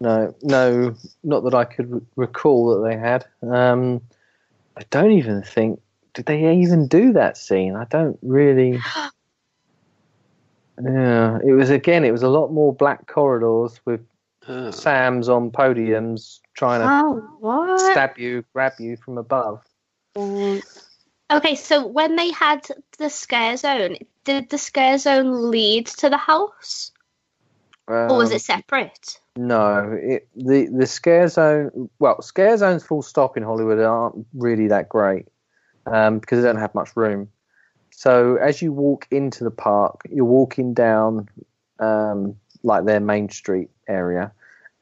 no, 0.00 0.34
no. 0.42 0.94
Not 1.24 1.44
that 1.44 1.54
I 1.54 1.64
could 1.64 1.90
re- 1.92 2.00
recall 2.16 2.74
that 2.74 2.88
they 2.88 2.96
had. 2.96 3.26
Um, 3.42 4.00
I 4.76 4.82
don't 4.90 5.12
even 5.12 5.42
think. 5.42 5.80
Did 6.14 6.26
they 6.26 6.54
even 6.56 6.86
do 6.88 7.12
that 7.14 7.36
scene? 7.36 7.74
I 7.76 7.84
don't 7.84 8.18
really. 8.22 8.78
Yeah, 10.82 11.38
it 11.44 11.52
was 11.52 11.70
again. 11.70 12.02
It 12.04 12.12
was 12.12 12.22
a 12.22 12.28
lot 12.28 12.50
more 12.50 12.74
black 12.74 13.06
corridors 13.06 13.78
with 13.84 14.00
Oh. 14.48 14.72
Sam's 14.72 15.28
on 15.28 15.52
podiums 15.52 16.40
trying 16.54 16.80
to 16.80 16.86
Oh, 16.90 17.36
what? 17.38 17.78
stab 17.78 18.18
you, 18.18 18.42
grab 18.52 18.72
you 18.80 18.96
from 18.96 19.16
above. 19.18 19.62
Okay, 21.32 21.54
so 21.54 21.86
when 21.86 22.16
they 22.16 22.30
had 22.30 22.68
the 22.98 23.08
scare 23.08 23.56
zone, 23.56 23.96
did 24.24 24.50
the 24.50 24.58
scare 24.58 24.98
zone 24.98 25.50
lead 25.50 25.86
to 25.86 26.10
the 26.10 26.18
house, 26.18 26.92
or 27.88 28.16
was 28.16 28.30
Um, 28.30 28.36
it 28.36 28.42
separate? 28.42 29.20
No, 29.36 29.98
it, 29.98 30.28
the 30.36 30.66
the 30.66 30.86
scare 30.86 31.28
zone. 31.28 31.88
Well, 31.98 32.20
scare 32.20 32.56
zones 32.58 32.84
full 32.84 33.00
stop 33.00 33.38
in 33.38 33.42
Hollywood 33.42 33.80
aren't 33.80 34.26
really 34.34 34.68
that 34.68 34.90
great 34.90 35.26
um, 35.86 36.18
because 36.18 36.42
they 36.42 36.48
don't 36.48 36.60
have 36.60 36.74
much 36.74 36.94
room. 36.96 37.30
So 37.90 38.36
as 38.36 38.60
you 38.60 38.72
walk 38.72 39.06
into 39.10 39.44
the 39.44 39.50
park, 39.50 40.02
you're 40.10 40.26
walking 40.26 40.74
down 40.74 41.28
um, 41.78 42.36
like 42.62 42.84
their 42.84 43.00
main 43.00 43.30
street 43.30 43.70
area, 43.88 44.32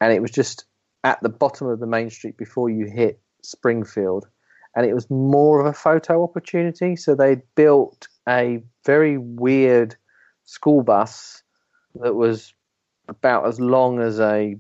and 0.01 0.13
it 0.13 0.21
was 0.21 0.33
just 0.33 0.65
at 1.05 1.23
the 1.23 1.29
bottom 1.29 1.69
of 1.69 1.79
the 1.79 1.87
main 1.87 2.11
street 2.11 2.37
before 2.37 2.69
you 2.69 2.87
hit 2.87 3.21
Springfield, 3.43 4.27
and 4.75 4.87
it 4.87 4.95
was 4.95 5.09
more 5.11 5.61
of 5.61 5.67
a 5.67 5.73
photo 5.73 6.23
opportunity. 6.23 6.97
So 6.97 7.15
they 7.15 7.43
built 7.55 8.09
a 8.29 8.63
very 8.85 9.19
weird 9.19 9.97
school 10.45 10.83
bus 10.83 11.43
that 12.01 12.15
was 12.15 12.55
about 13.09 13.47
as 13.47 13.61
long 13.61 14.01
as 14.01 14.21
a 14.21 14.57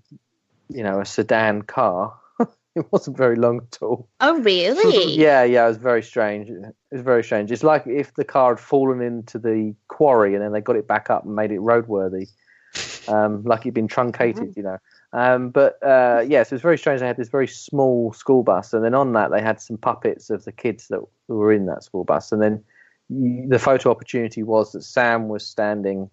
you 0.68 0.82
know 0.82 1.00
a 1.00 1.04
sedan 1.04 1.62
car. 1.62 2.14
it 2.74 2.86
wasn't 2.90 3.16
very 3.16 3.36
long 3.36 3.58
at 3.58 3.78
all. 3.82 4.08
Oh, 4.20 4.40
really? 4.40 5.14
yeah, 5.14 5.44
yeah, 5.44 5.64
it 5.64 5.68
was 5.68 5.76
very 5.76 6.02
strange. 6.02 6.48
It 6.48 6.74
was 6.90 7.02
very 7.02 7.24
strange. 7.24 7.52
It's 7.52 7.62
like 7.62 7.86
if 7.86 8.14
the 8.14 8.24
car 8.24 8.54
had 8.54 8.60
fallen 8.60 9.00
into 9.00 9.38
the 9.38 9.74
quarry 9.88 10.34
and 10.34 10.42
then 10.42 10.52
they 10.52 10.60
got 10.60 10.76
it 10.76 10.86
back 10.86 11.10
up 11.10 11.24
and 11.24 11.34
made 11.34 11.52
it 11.52 11.60
roadworthy, 11.60 12.28
um, 13.08 13.42
like 13.44 13.60
it'd 13.60 13.74
been 13.74 13.88
truncated, 13.88 14.56
you 14.56 14.62
know. 14.62 14.78
Um, 15.12 15.50
but 15.50 15.82
uh, 15.82 16.24
yes, 16.26 16.52
it 16.52 16.54
was 16.54 16.62
very 16.62 16.78
strange. 16.78 17.00
They 17.00 17.06
had 17.06 17.16
this 17.16 17.28
very 17.28 17.48
small 17.48 18.12
school 18.12 18.42
bus, 18.42 18.72
and 18.72 18.84
then 18.84 18.94
on 18.94 19.12
that 19.14 19.30
they 19.30 19.42
had 19.42 19.60
some 19.60 19.76
puppets 19.76 20.30
of 20.30 20.44
the 20.44 20.52
kids 20.52 20.88
that 20.88 21.00
were 21.28 21.52
in 21.52 21.66
that 21.66 21.82
school 21.82 22.04
bus. 22.04 22.30
And 22.30 22.40
then 22.40 22.62
the 23.08 23.58
photo 23.58 23.90
opportunity 23.90 24.42
was 24.42 24.72
that 24.72 24.84
Sam 24.84 25.28
was 25.28 25.44
standing 25.44 26.10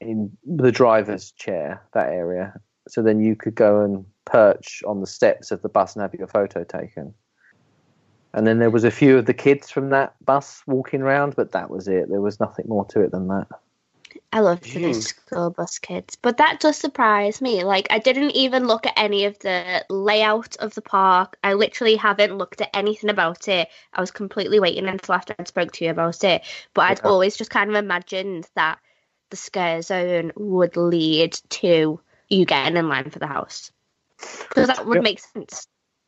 in 0.00 0.36
the 0.44 0.72
driver's 0.72 1.30
chair, 1.32 1.82
that 1.92 2.08
area. 2.08 2.58
So 2.88 3.02
then 3.02 3.20
you 3.20 3.36
could 3.36 3.54
go 3.54 3.84
and 3.84 4.04
perch 4.24 4.82
on 4.86 5.00
the 5.00 5.06
steps 5.06 5.50
of 5.52 5.62
the 5.62 5.68
bus 5.68 5.94
and 5.94 6.02
have 6.02 6.14
your 6.14 6.26
photo 6.26 6.64
taken. 6.64 7.14
And 8.32 8.46
then 8.46 8.58
there 8.58 8.70
was 8.70 8.84
a 8.84 8.90
few 8.90 9.18
of 9.18 9.26
the 9.26 9.34
kids 9.34 9.70
from 9.70 9.90
that 9.90 10.14
bus 10.24 10.62
walking 10.66 11.02
around, 11.02 11.36
but 11.36 11.52
that 11.52 11.70
was 11.70 11.88
it. 11.88 12.08
There 12.08 12.20
was 12.20 12.40
nothing 12.40 12.66
more 12.68 12.84
to 12.86 13.00
it 13.00 13.10
than 13.10 13.28
that. 13.28 13.48
I 14.32 14.40
love 14.40 14.60
the 14.60 14.80
Mm. 14.80 14.94
do 14.94 15.00
school 15.00 15.50
bus 15.50 15.78
kids, 15.78 16.16
but 16.16 16.36
that 16.38 16.60
does 16.60 16.76
surprise 16.76 17.40
me. 17.40 17.64
Like, 17.64 17.88
I 17.90 17.98
didn't 17.98 18.32
even 18.32 18.66
look 18.66 18.86
at 18.86 18.94
any 18.96 19.24
of 19.24 19.38
the 19.40 19.84
layout 19.88 20.56
of 20.56 20.74
the 20.74 20.82
park. 20.82 21.36
I 21.44 21.54
literally 21.54 21.96
haven't 21.96 22.38
looked 22.38 22.60
at 22.60 22.70
anything 22.74 23.10
about 23.10 23.48
it. 23.48 23.68
I 23.92 24.00
was 24.00 24.10
completely 24.10 24.60
waiting 24.60 24.86
until 24.86 25.14
after 25.14 25.34
I 25.38 25.44
spoke 25.44 25.72
to 25.72 25.84
you 25.84 25.90
about 25.90 26.22
it. 26.24 26.42
But 26.74 26.82
I'd 26.82 27.00
Yeah. 27.00 27.10
always 27.10 27.36
just 27.36 27.50
kind 27.50 27.70
of 27.70 27.76
imagined 27.76 28.48
that 28.54 28.78
the 29.30 29.36
scare 29.36 29.82
zone 29.82 30.32
would 30.36 30.76
lead 30.76 31.32
to 31.50 32.00
you 32.28 32.44
getting 32.44 32.76
in 32.76 32.88
line 32.88 33.10
for 33.10 33.18
the 33.18 33.26
house. 33.26 33.70
Because 34.48 34.66
that 34.68 34.86
would 34.86 35.02
make 35.02 35.20
sense. 35.20 35.66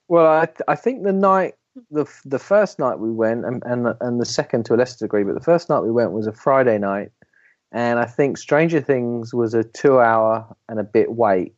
Well, 0.08 0.26
I, 0.26 0.48
I 0.68 0.74
think 0.74 1.02
the 1.04 1.12
night, 1.12 1.54
the 1.90 2.04
the 2.24 2.38
first 2.38 2.78
night 2.78 2.98
we 2.98 3.10
went, 3.10 3.44
and, 3.46 3.62
and 3.64 3.94
and 4.00 4.20
the 4.20 4.26
second 4.26 4.66
to 4.66 4.74
a 4.74 4.76
lesser 4.76 5.06
degree, 5.06 5.24
but 5.24 5.34
the 5.34 5.40
first 5.40 5.70
night 5.70 5.80
we 5.80 5.90
went 5.90 6.12
was 6.12 6.26
a 6.26 6.32
Friday 6.32 6.78
night, 6.78 7.12
and 7.72 7.98
I 7.98 8.04
think 8.04 8.38
Stranger 8.38 8.80
Things 8.80 9.34
was 9.34 9.54
a 9.54 9.64
two 9.64 9.98
hour 9.98 10.46
and 10.68 10.78
a 10.78 10.84
bit 10.84 11.10
wait, 11.10 11.54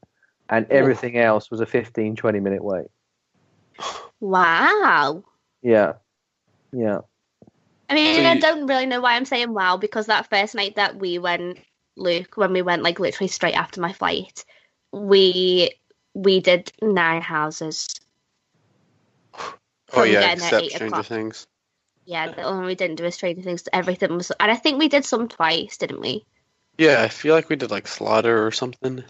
and 0.48 0.66
everything 0.70 1.18
else 1.18 1.50
was 1.50 1.60
a 1.60 1.66
15, 1.66 2.16
20 2.16 2.40
minute 2.40 2.64
wait. 2.64 2.86
Wow. 4.20 5.24
Yeah, 5.62 5.94
yeah. 6.72 7.00
I 7.90 7.94
mean, 7.94 8.14
So 8.14 8.26
I 8.26 8.38
don't 8.38 8.66
really 8.66 8.86
know 8.86 9.00
why 9.00 9.14
I'm 9.14 9.24
saying 9.24 9.52
wow 9.52 9.76
because 9.76 10.06
that 10.06 10.30
first 10.30 10.54
night 10.54 10.76
that 10.76 10.96
we 10.96 11.18
went, 11.18 11.58
Luke, 11.96 12.36
when 12.36 12.52
we 12.52 12.62
went 12.62 12.82
like 12.82 12.98
literally 12.98 13.28
straight 13.28 13.54
after 13.54 13.80
my 13.80 13.92
flight, 13.92 14.44
we 14.92 15.70
we 16.14 16.40
did 16.40 16.72
nine 16.80 17.22
houses. 17.22 17.88
Oh 19.92 20.04
yeah, 20.04 20.32
except 20.32 20.70
Stranger 20.70 20.86
o'clock. 20.86 21.06
Things. 21.06 21.46
Yeah, 22.06 22.30
the 22.30 22.42
only 22.42 22.66
we 22.66 22.74
didn't 22.74 22.96
do 22.96 23.04
is 23.04 23.14
Stranger 23.14 23.42
Things. 23.42 23.66
Everything 23.72 24.14
was, 24.16 24.30
and 24.38 24.50
I 24.50 24.56
think 24.56 24.78
we 24.78 24.88
did 24.88 25.04
some 25.04 25.28
twice, 25.28 25.76
didn't 25.76 26.00
we? 26.00 26.24
Yeah, 26.76 27.02
I 27.02 27.08
feel 27.08 27.34
like 27.34 27.48
we 27.48 27.56
did 27.56 27.70
like 27.70 27.86
Slaughter 27.86 28.46
or 28.46 28.50
something. 28.50 29.04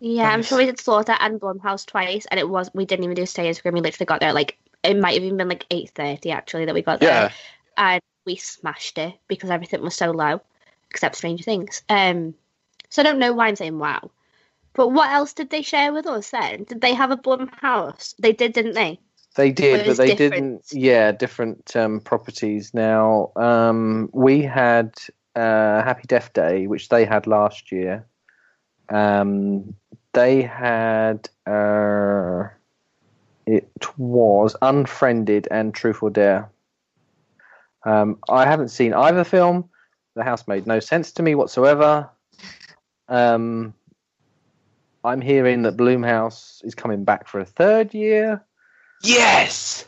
Yeah, 0.00 0.28
I'm 0.28 0.42
sure 0.42 0.58
we 0.58 0.66
did 0.66 0.78
Slaughter 0.78 1.16
and 1.18 1.40
Blumhouse 1.40 1.84
twice, 1.84 2.26
and 2.26 2.38
it 2.38 2.48
was 2.48 2.70
we 2.72 2.86
didn't 2.86 3.04
even 3.04 3.16
do 3.16 3.26
Stay 3.26 3.46
and 3.46 3.56
Scream. 3.56 3.74
We 3.74 3.80
literally 3.80 4.06
got 4.06 4.20
there 4.20 4.32
like 4.32 4.58
it 4.82 4.98
might 4.98 5.14
have 5.14 5.24
even 5.24 5.36
been 5.36 5.48
like 5.48 5.66
eight 5.70 5.90
thirty 5.94 6.30
actually 6.30 6.64
that 6.66 6.74
we 6.74 6.82
got 6.82 7.00
there. 7.00 7.08
Yeah, 7.08 7.32
and 7.76 8.00
we 8.24 8.36
smashed 8.36 8.98
it 8.98 9.14
because 9.26 9.50
everything 9.50 9.82
was 9.82 9.96
so 9.96 10.10
low, 10.10 10.40
except 10.90 11.16
Stranger 11.16 11.44
Things. 11.44 11.82
Um, 11.88 12.34
so 12.88 13.02
I 13.02 13.04
don't 13.04 13.18
know 13.18 13.32
why 13.32 13.48
I'm 13.48 13.56
saying 13.56 13.78
wow. 13.78 14.10
But 14.74 14.88
what 14.88 15.10
else 15.10 15.32
did 15.32 15.50
they 15.50 15.62
share 15.62 15.92
with 15.92 16.06
us 16.06 16.30
then? 16.30 16.64
Did 16.64 16.80
they 16.80 16.94
have 16.94 17.10
a 17.10 17.16
Blumhouse? 17.16 18.14
They 18.18 18.32
did, 18.32 18.52
didn't 18.52 18.74
they? 18.74 19.00
They 19.36 19.52
did, 19.52 19.86
but 19.86 19.96
they 19.96 20.14
different. 20.14 20.62
didn't. 20.62 20.72
Yeah, 20.72 21.12
different 21.12 21.76
um, 21.76 22.00
properties. 22.00 22.74
Now, 22.74 23.30
um, 23.36 24.10
we 24.12 24.42
had 24.42 24.94
uh, 25.36 25.82
Happy 25.82 26.04
Death 26.06 26.32
Day, 26.32 26.66
which 26.66 26.88
they 26.88 27.04
had 27.04 27.26
last 27.26 27.70
year. 27.70 28.06
Um, 28.88 29.74
they 30.12 30.42
had 30.42 31.28
uh, 31.46 32.48
it 33.46 33.70
was 33.96 34.56
Unfriended 34.60 35.48
and 35.50 35.74
Truth 35.74 36.02
or 36.02 36.10
Dare. 36.10 36.50
Um, 37.84 38.18
I 38.28 38.44
haven't 38.44 38.68
seen 38.68 38.92
either 38.92 39.24
film. 39.24 39.70
The 40.16 40.24
house 40.24 40.48
made 40.48 40.66
no 40.66 40.80
sense 40.80 41.12
to 41.12 41.22
me 41.22 41.34
whatsoever. 41.34 42.10
Um, 43.08 43.72
I'm 45.04 45.20
hearing 45.20 45.62
that 45.62 45.76
Blumhouse 45.76 46.64
is 46.64 46.74
coming 46.74 47.04
back 47.04 47.28
for 47.28 47.40
a 47.40 47.44
third 47.44 47.94
year. 47.94 48.44
Yes. 49.02 49.86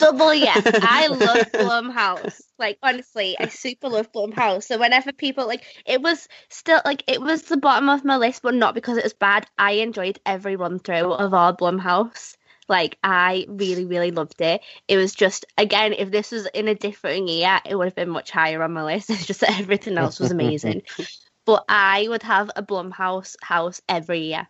Double 0.00 0.32
yes. 0.34 0.62
I 0.82 1.08
love 1.08 1.52
Blumhouse. 1.52 2.40
Like 2.58 2.78
honestly, 2.82 3.36
I 3.38 3.48
super 3.48 3.88
love 3.88 4.10
Blumhouse. 4.12 4.64
So 4.64 4.78
whenever 4.78 5.12
people 5.12 5.46
like 5.46 5.64
it 5.86 6.00
was 6.00 6.26
still 6.48 6.80
like 6.84 7.04
it 7.06 7.20
was 7.20 7.42
the 7.42 7.58
bottom 7.58 7.88
of 7.88 8.04
my 8.04 8.16
list, 8.16 8.42
but 8.42 8.54
not 8.54 8.74
because 8.74 8.96
it 8.96 9.04
was 9.04 9.12
bad. 9.12 9.46
I 9.58 9.72
enjoyed 9.72 10.18
every 10.24 10.56
run 10.56 10.78
through 10.78 11.12
of 11.12 11.34
our 11.34 11.54
Blumhouse. 11.54 12.36
Like 12.66 12.96
I 13.04 13.46
really, 13.48 13.84
really 13.84 14.10
loved 14.10 14.40
it. 14.40 14.62
It 14.88 14.96
was 14.96 15.14
just 15.14 15.44
again, 15.58 15.92
if 15.92 16.10
this 16.10 16.30
was 16.30 16.46
in 16.46 16.68
a 16.68 16.74
different 16.74 17.28
year, 17.28 17.60
it 17.66 17.74
would 17.74 17.88
have 17.88 17.94
been 17.94 18.10
much 18.10 18.30
higher 18.30 18.62
on 18.62 18.72
my 18.72 18.84
list. 18.84 19.10
It's 19.10 19.26
just 19.26 19.40
that 19.40 19.60
everything 19.60 19.98
else 19.98 20.18
was 20.18 20.30
amazing. 20.30 20.82
but 21.44 21.64
I 21.68 22.06
would 22.08 22.22
have 22.22 22.50
a 22.56 22.62
Blumhouse 22.62 23.36
house 23.42 23.82
every 23.88 24.20
year. 24.20 24.48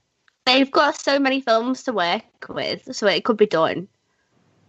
They've 0.53 0.71
got 0.71 1.01
so 1.01 1.19
many 1.19 1.41
films 1.41 1.85
to 1.85 1.93
work 1.93 2.23
with, 2.49 2.95
so 2.95 3.07
it 3.07 3.25
could 3.25 3.37
be 3.37 3.47
done. 3.47 3.89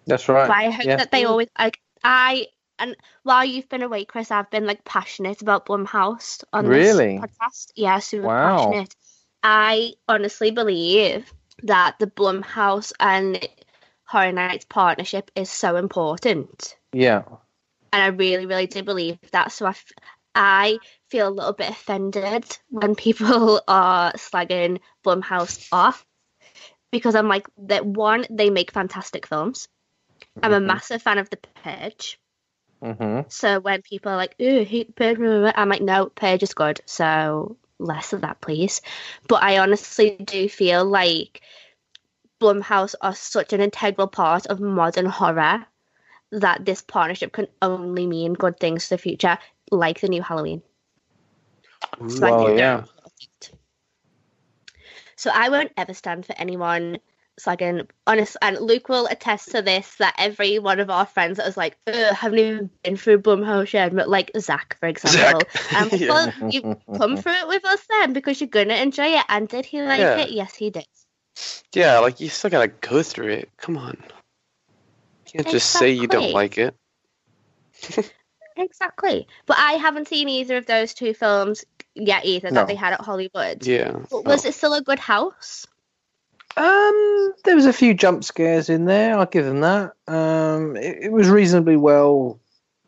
That's 0.06 0.28
right. 0.28 0.50
I 0.50 0.70
hope 0.72 0.86
yeah. 0.86 0.98
that 0.98 1.12
they 1.12 1.26
always 1.26 1.48
like 1.58 1.80
I 2.04 2.48
and 2.80 2.96
while 3.24 3.46
you've 3.46 3.70
been 3.70 3.84
away, 3.84 4.06
Chris, 4.06 4.32
I've 4.32 4.50
been 4.50 4.66
like 4.66 4.84
passionate 4.84 5.42
about 5.42 5.68
Blumhouse 5.68 6.44
on 6.52 6.66
Really? 6.66 7.20
this 7.20 7.30
podcast. 7.30 7.72
Yeah, 7.76 8.00
super 8.00 8.28
Wow. 8.28 8.58
passionate. 8.58 8.96
I 9.44 9.94
honestly 10.08 10.52
believe 10.52 11.32
that 11.64 11.98
the 12.00 12.08
Blumhouse 12.08 12.92
and 13.00 13.48
Horror 14.06 14.32
Nights 14.32 14.66
partnership 14.68 15.30
is 15.36 15.50
so 15.50 15.76
important, 15.76 16.76
Yeah. 16.92 17.24
and 17.94 18.02
I 18.02 18.08
really, 18.08 18.46
really 18.48 18.68
do 18.68 18.82
believe 18.84 19.20
that. 19.32 19.52
So 19.52 19.68
I, 19.68 19.70
f- 19.70 19.92
I 20.36 20.80
feel 21.10 21.28
a 21.28 21.30
little 21.30 21.54
bit 21.54 21.70
offended 21.70 22.46
when 22.70 22.96
people 22.96 23.62
are 23.68 24.14
slagging 24.14 24.80
Blumhouse 25.04 25.68
off 25.72 26.06
because 26.92 27.16
I'm 27.16 27.28
like 27.28 27.48
that. 27.68 27.86
One, 27.86 28.26
they 28.30 28.50
make 28.50 28.72
fantastic 28.72 29.28
films. 29.28 29.68
I'm 30.44 30.54
a 30.54 30.60
Mhm. 30.60 30.66
massive 30.66 31.02
fan 31.02 31.18
of 31.20 31.30
The 31.30 31.38
Purge. 31.38 32.20
hmm 32.82 33.22
So 33.30 33.60
when 33.60 33.82
people 33.82 34.12
are 34.12 34.18
like, 34.18 34.36
ooh, 34.42 34.64
hate 34.64 34.96
Purge, 34.96 35.18
blah, 35.18 35.40
blah," 35.40 35.52
I'm 35.56 35.70
like, 35.70 35.82
no, 35.82 36.08
Purge 36.08 36.44
is 36.44 36.54
good. 36.54 36.82
So 36.86 37.58
less 37.80 38.14
of 38.14 38.22
that, 38.22 38.42
please. 38.42 38.82
But 39.28 39.44
I 39.44 39.60
honestly 39.60 40.18
do 40.18 40.48
feel 40.50 40.86
like 40.86 41.42
Blumhouse 42.42 42.96
are 43.02 43.16
such 43.16 43.54
an 43.54 43.62
integral 43.62 44.08
part 44.08 44.46
of 44.48 44.60
modern 44.60 45.06
horror 45.06 45.66
that 46.32 46.66
this 46.66 46.82
partnership 46.82 47.32
can 47.32 47.48
only 47.62 48.08
mean 48.08 48.34
good 48.34 48.60
things 48.60 48.88
for 48.88 48.96
the 48.96 49.02
future, 49.02 49.38
like 49.72 50.00
the 50.00 50.08
new 50.08 50.22
Halloween. 50.22 50.62
So 52.08 52.26
I 52.28 52.32
Well, 52.32 52.40
think 52.40 52.60
yeah. 52.60 52.84
So 55.16 55.30
I 55.34 55.50
won't 55.50 55.72
ever 55.78 55.94
stand 55.94 56.26
for 56.26 56.34
anyone 56.38 56.98
slagging 57.40 57.88
honest 58.06 58.38
and 58.42 58.60
Luke 58.60 58.90
will 58.90 59.08
attest 59.08 59.52
to 59.52 59.62
this 59.62 59.96
that 59.96 60.16
every 60.18 60.60
one 60.60 60.80
of 60.80 60.90
our 60.90 61.06
friends 61.06 61.38
that 61.38 61.46
was 61.46 61.58
like, 61.58 61.78
haven't 61.88 62.40
even 62.40 62.70
been 62.84 62.98
through 62.98 63.22
Blumhouse 63.22 63.74
yet, 63.74 63.96
but 63.96 64.10
like 64.10 64.32
Zach, 64.40 64.78
for 64.80 64.88
example. 64.88 65.46
Zach. 65.72 65.76
Um, 65.76 65.90
Yeah. 66.00 66.08
well, 66.10 66.52
you 66.52 66.78
come 66.98 67.18
through 67.18 67.34
it 67.34 67.48
with 67.48 67.66
us 67.66 67.86
then 67.90 68.14
because 68.14 68.42
you're 68.42 68.48
gonna 68.48 68.76
enjoy 68.76 69.18
it. 69.18 69.26
And 69.30 69.48
did 69.48 69.66
he 69.66 69.82
like 69.82 70.00
Yeah. 70.00 70.22
it? 70.22 70.32
Yes, 70.32 70.56
he 70.56 70.70
did. 70.70 70.88
Yeah, 71.74 72.00
like 72.00 72.20
you 72.20 72.30
still 72.30 72.50
gotta 72.50 72.68
go 72.68 73.02
through 73.04 73.30
it. 73.30 73.50
Come 73.58 73.78
on. 73.78 73.98
You 75.34 75.44
can't 75.44 75.52
just 75.54 75.72
say 75.72 75.92
you 75.92 76.08
don't 76.08 76.32
like 76.34 76.58
it. 76.58 76.76
Exactly. 78.58 79.28
But 79.46 79.58
I 79.60 79.74
haven't 79.74 80.10
seen 80.10 80.28
either 80.28 80.58
of 80.58 80.66
those 80.66 80.94
two 80.94 81.14
films 81.14 81.64
yet 81.96 82.26
either 82.26 82.50
No. 82.50 82.56
that 82.56 82.68
they 82.68 82.76
had 82.76 82.94
at 82.94 83.02
Hollywood. 83.02 83.66
Yeah. 83.66 83.92
But 84.12 84.26
was 84.26 84.46
Oh. 84.46 84.50
it 84.50 84.54
still 84.54 84.74
a 84.74 84.82
good 84.82 85.00
house? 85.00 85.66
Um, 86.58 87.34
there 87.46 87.56
was 87.56 87.66
a 87.66 87.74
few 87.74 87.94
jump 87.94 88.24
scares 88.26 88.70
in 88.70 88.86
there. 88.86 89.18
I'll 89.18 89.26
give 89.26 89.46
them 89.46 89.62
that. 89.62 89.94
Um, 90.08 90.76
it, 90.76 90.98
it 91.04 91.12
was 91.12 91.30
reasonably 91.30 91.78
well, 91.78 92.40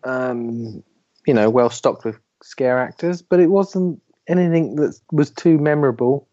um, 0.04 0.84
you 1.26 1.34
know, 1.34 1.50
well 1.50 1.70
stocked 1.70 2.04
with 2.04 2.20
scare 2.44 2.78
actors, 2.78 3.22
but 3.22 3.40
it 3.40 3.48
wasn't 3.48 4.02
anything 4.28 4.76
that 4.76 5.00
was 5.14 5.32
too 5.32 5.58
memorable. 5.58 6.28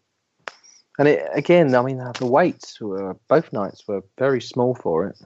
And 0.99 1.07
it 1.07 1.25
again, 1.33 1.73
I 1.73 1.81
mean, 1.81 1.97
the 2.19 2.25
weights 2.27 2.81
were 2.81 3.15
both 3.29 3.53
nights 3.53 3.87
were 3.87 4.03
very 4.19 4.41
small 4.41 4.75
for 4.75 5.07
it. 5.07 5.17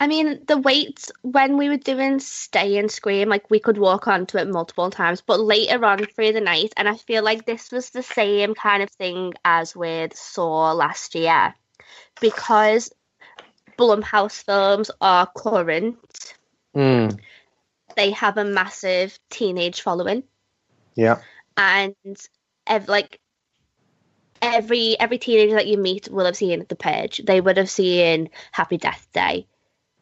I 0.00 0.06
mean, 0.06 0.44
the 0.46 0.56
waits 0.58 1.10
when 1.22 1.56
we 1.56 1.68
were 1.68 1.76
doing 1.76 2.20
Stay 2.20 2.76
and 2.78 2.90
Scream, 2.90 3.28
like 3.28 3.50
we 3.50 3.58
could 3.58 3.78
walk 3.78 4.06
onto 4.06 4.38
it 4.38 4.48
multiple 4.48 4.90
times, 4.90 5.22
but 5.22 5.40
later 5.40 5.84
on 5.84 6.04
through 6.06 6.32
the 6.32 6.40
night, 6.40 6.72
and 6.76 6.88
I 6.88 6.96
feel 6.96 7.24
like 7.24 7.44
this 7.44 7.72
was 7.72 7.90
the 7.90 8.02
same 8.02 8.54
kind 8.54 8.82
of 8.82 8.90
thing 8.90 9.34
as 9.44 9.74
with 9.74 10.16
Saw 10.16 10.72
last 10.72 11.16
year, 11.16 11.54
because 12.20 12.92
Blumhouse 13.76 14.42
films 14.44 14.90
are 15.00 15.26
current, 15.36 15.96
Mm, 16.76 17.18
they 17.96 18.12
have 18.12 18.36
a 18.38 18.44
massive 18.44 19.18
teenage 19.30 19.80
following, 19.80 20.22
yeah. 20.94 21.22
and 21.56 21.94
ev- 22.66 22.88
like 22.88 23.18
every 24.40 24.98
every 25.00 25.18
teenager 25.18 25.54
that 25.56 25.66
you 25.66 25.76
meet 25.76 26.08
will 26.08 26.24
have 26.26 26.36
seen 26.36 26.64
The 26.68 26.76
Purge. 26.76 27.20
They 27.24 27.40
would 27.40 27.56
have 27.56 27.70
seen 27.70 28.30
Happy 28.52 28.76
Death 28.76 29.08
Day. 29.12 29.46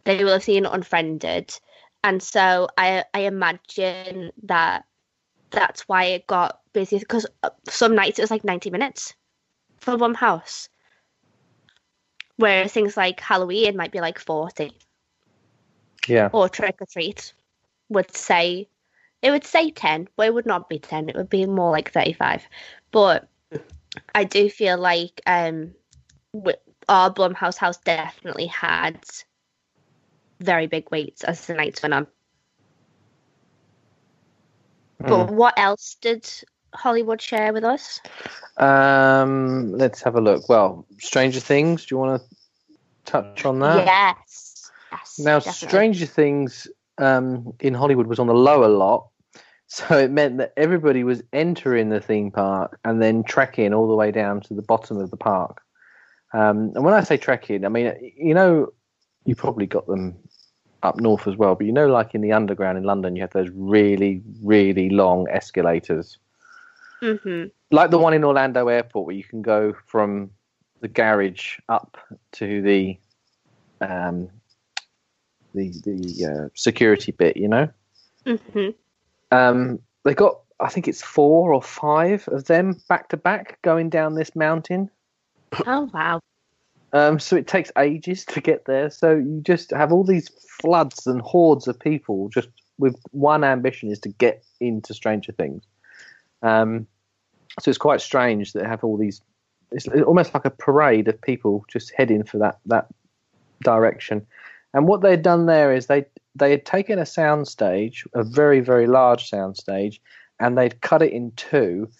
They 0.07 0.25
will 0.25 0.35
have 0.35 0.45
seen 0.45 0.65
Unfriended, 0.65 1.59
and 2.03 2.23
so 2.23 2.69
I 2.79 3.05
I 3.13 3.21
imagine 3.21 4.31
that 4.45 4.85
that's 5.51 5.83
why 5.89 6.05
it 6.05 6.27
got 6.27 6.61
busy 6.73 6.99
because 6.99 7.27
some 7.69 7.95
nights 7.95 8.19
it 8.19 8.23
was 8.23 8.31
like 8.31 8.45
ninety 8.45 8.71
minutes 8.71 9.15
for 9.79 9.97
one 9.97 10.15
house, 10.15 10.69
whereas 12.37 12.73
things 12.73 12.97
like 12.97 13.21
Halloween 13.21 13.77
might 13.77 13.93
be 13.93 14.01
like 14.01 14.19
forty. 14.19 14.73
Yeah. 16.09 16.31
or 16.33 16.49
Trick 16.49 16.81
or 16.81 16.87
Treat 16.87 17.33
would 17.89 18.15
say 18.15 18.69
it 19.23 19.31
would 19.33 19.45
say 19.45 19.71
10 19.73 20.09
but 20.17 20.27
it 20.27 20.35
would 20.35 20.47
not 20.47 20.69
be 20.69 20.79
10 20.79 21.09
it 21.09 21.17
would 21.17 21.29
be 21.31 21.47
more 21.47 21.73
like 21.73 21.91
35 21.91 22.47
but 22.93 23.29
i 24.15 24.25
do 24.25 24.49
feel 24.49 24.79
like 24.79 25.21
um 25.27 25.75
our 26.89 27.13
blumhouse 27.13 27.57
house 27.57 27.79
definitely 27.79 28.47
had 28.47 28.99
very 30.41 30.66
big 30.66 30.91
weights 30.91 31.24
as 31.24 31.47
the 31.47 31.55
nights 31.55 31.82
went 31.82 31.95
on 31.95 32.07
but 34.99 35.30
what 35.30 35.55
else 35.59 35.97
did 36.01 36.28
hollywood 36.74 37.20
share 37.20 37.53
with 37.53 37.64
us 37.64 38.01
Um, 38.59 39.72
let's 39.72 40.03
have 40.03 40.16
a 40.16 40.20
look. 40.20 40.49
Well, 40.49 40.87
Stranger 40.99 41.41
Things. 41.41 41.84
Do 41.84 41.95
you 41.95 41.99
want 41.99 42.22
to 42.22 42.28
touch 43.05 43.45
on 43.45 43.61
that? 43.61 43.84
yes 43.87 44.70
yes 44.91 45.18
Now, 45.18 45.39
definitely. 45.39 45.68
Stranger 45.68 46.07
Things 46.07 46.66
um, 46.99 47.53
in 47.61 47.74
Hollywood 47.74 48.07
was 48.07 48.18
on 48.18 48.26
the 48.26 48.34
lower 48.34 48.68
lot, 48.68 49.09
so 49.66 49.99
it 49.99 50.11
meant 50.11 50.39
that 50.39 50.55
everybody 50.57 51.05
was 51.05 51.22
entering 51.32 51.91
the 51.91 52.01
theme 52.01 52.30
park 52.30 52.78
and 52.84 53.03
then 53.03 53.24
trekking 53.24 53.74
all 53.74 53.89
the 53.89 53.95
way 53.95 54.11
down 54.11 54.41
to 54.43 54.55
the 54.55 54.62
bottom 54.62 54.97
of 54.97 55.11
the 55.11 55.18
park. 55.18 55.61
Um, 56.32 56.72
and 56.74 56.84
when 56.84 56.95
I 56.95 57.03
say 57.03 57.18
trekking, 57.18 57.64
I 57.64 57.68
mean 57.68 57.93
you 58.16 58.32
know 58.34 58.72
you 59.26 59.34
probably 59.34 59.66
got 59.66 59.87
them 59.87 60.16
up 60.83 61.01
north 61.01 61.27
as 61.27 61.37
well, 61.37 61.55
but 61.55 61.66
you 61.66 61.72
know, 61.72 61.87
like 61.87 62.14
in 62.14 62.20
the 62.20 62.33
underground 62.33 62.79
in 62.79 62.85
London, 62.85 63.16
you 63.16 63.22
have 63.22 63.33
those 63.33 63.51
really, 63.55 64.22
really 64.43 64.91
long 64.91 65.27
escalators, 65.29 66.18
Mhm. 67.03 67.51
like 67.70 67.91
the 67.91 67.99
one 67.99 68.14
in 68.14 68.24
Orlando 68.24 68.68
Airport, 68.68 69.07
where 69.07 69.16
you 69.16 69.24
can 69.24 69.43
go 69.43 69.74
from 69.87 70.31
the 70.81 70.89
garage 70.89 71.59
up 71.68 71.97
to 72.33 72.62
the 72.62 72.99
um, 73.81 74.29
the 75.55 75.70
the 75.85 76.24
uh, 76.27 76.49
security 76.55 77.12
bit. 77.12 77.37
You 77.37 77.49
know, 77.49 77.68
Mhm. 78.24 78.74
um, 79.33 79.81
they 80.05 80.14
got 80.14 80.41
I 80.61 80.68
think 80.68 80.89
it's 80.89 81.03
four 81.03 81.53
or 81.53 81.62
five 81.62 82.27
of 82.29 82.45
them 82.45 82.81
back 82.89 83.09
to 83.11 83.16
back 83.16 83.61
going 83.62 83.91
down 83.91 84.14
this 84.14 84.35
mountain. 84.37 84.91
oh 85.66 85.91
wow 85.93 86.20
Um, 86.97 87.18
so 87.18 87.36
it 87.36 87.47
takes 87.47 87.70
ages 87.76 88.24
to 88.24 88.40
get 88.40 88.64
there. 88.64 88.88
So 88.88 89.16
you 89.16 89.42
just 89.42 89.70
have 89.70 89.92
all 89.92 90.03
these 90.03 90.30
floods 90.49 91.07
and 91.07 91.20
hordes 91.20 91.68
of 91.68 91.78
people 91.78 92.30
just 92.30 92.49
with 92.78 92.97
one 93.11 93.44
ambition 93.44 93.90
is 93.90 93.99
to 94.01 94.09
get 94.09 94.42
into 94.61 94.94
Stranger 94.94 95.32
Things. 95.32 95.62
Um, 96.42 96.86
so 97.61 97.68
it's 97.70 97.76
quite 97.76 98.01
strange 98.01 98.53
that 98.55 98.62
they 98.62 98.68
have 98.68 98.82
all 98.82 98.97
these. 98.97 99.20
It's 99.72 99.86
almost 100.07 100.32
like 100.32 100.47
a 100.47 100.51
parade 100.51 101.07
of 101.09 101.20
people 101.20 101.66
just 101.68 101.92
heading 101.94 102.24
for 102.24 102.38
that 102.38 102.61
that 102.64 102.86
direction. 103.62 104.26
And 104.72 104.88
what 104.88 105.03
they'd 105.03 105.20
done 105.20 105.44
there 105.44 105.74
is 105.74 105.88
they 105.88 106.07
they 106.34 106.51
had 106.51 106.64
taken 106.64 106.99
a 106.99 107.05
sound 107.05 107.47
stage, 107.47 108.07
a 108.14 108.24
very 108.24 108.61
very 108.61 108.86
large 108.86 109.28
sound 109.28 109.59
stage, 109.59 110.01
and 110.40 110.57
they'd 110.57 110.80
cut 110.80 111.03
it 111.03 111.12
in 111.12 111.32
two. 111.32 111.90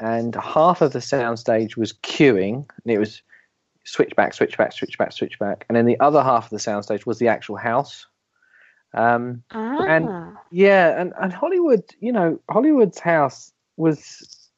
And 0.00 0.34
half 0.36 0.80
of 0.80 0.92
the 0.94 1.02
sound 1.02 1.38
stage 1.38 1.76
was 1.76 1.92
queuing, 1.92 2.66
and 2.84 2.94
it 2.94 2.98
was 2.98 3.20
switch 3.92 4.14
back, 4.16 4.34
switch 4.34 4.56
back, 4.58 4.72
switch 4.72 4.98
back, 4.98 5.12
switch 5.12 5.38
back, 5.38 5.64
and 5.68 5.76
then 5.76 5.86
the 5.86 5.98
other 6.00 6.22
half 6.22 6.44
of 6.44 6.50
the 6.50 6.56
soundstage 6.56 7.06
was 7.06 7.18
the 7.18 7.28
actual 7.28 7.56
house. 7.56 8.06
Um, 8.94 9.42
ah. 9.50 10.32
yeah, 10.50 11.00
and, 11.00 11.12
and 11.20 11.32
Hollywood, 11.32 11.84
you 12.00 12.12
know, 12.12 12.40
Hollywood's 12.50 12.98
house 12.98 13.52
was 13.76 14.48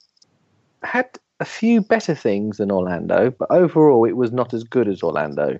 had 0.83 1.09
a 1.41 1.45
few 1.45 1.81
better 1.81 2.14
things 2.14 2.59
than 2.59 2.70
Orlando, 2.70 3.31
but 3.31 3.51
overall 3.51 4.05
it 4.05 4.16
was 4.16 4.33
not 4.33 4.55
as 4.55 4.64
good 4.64 4.89
as 4.89 5.03
Orlando. 5.03 5.59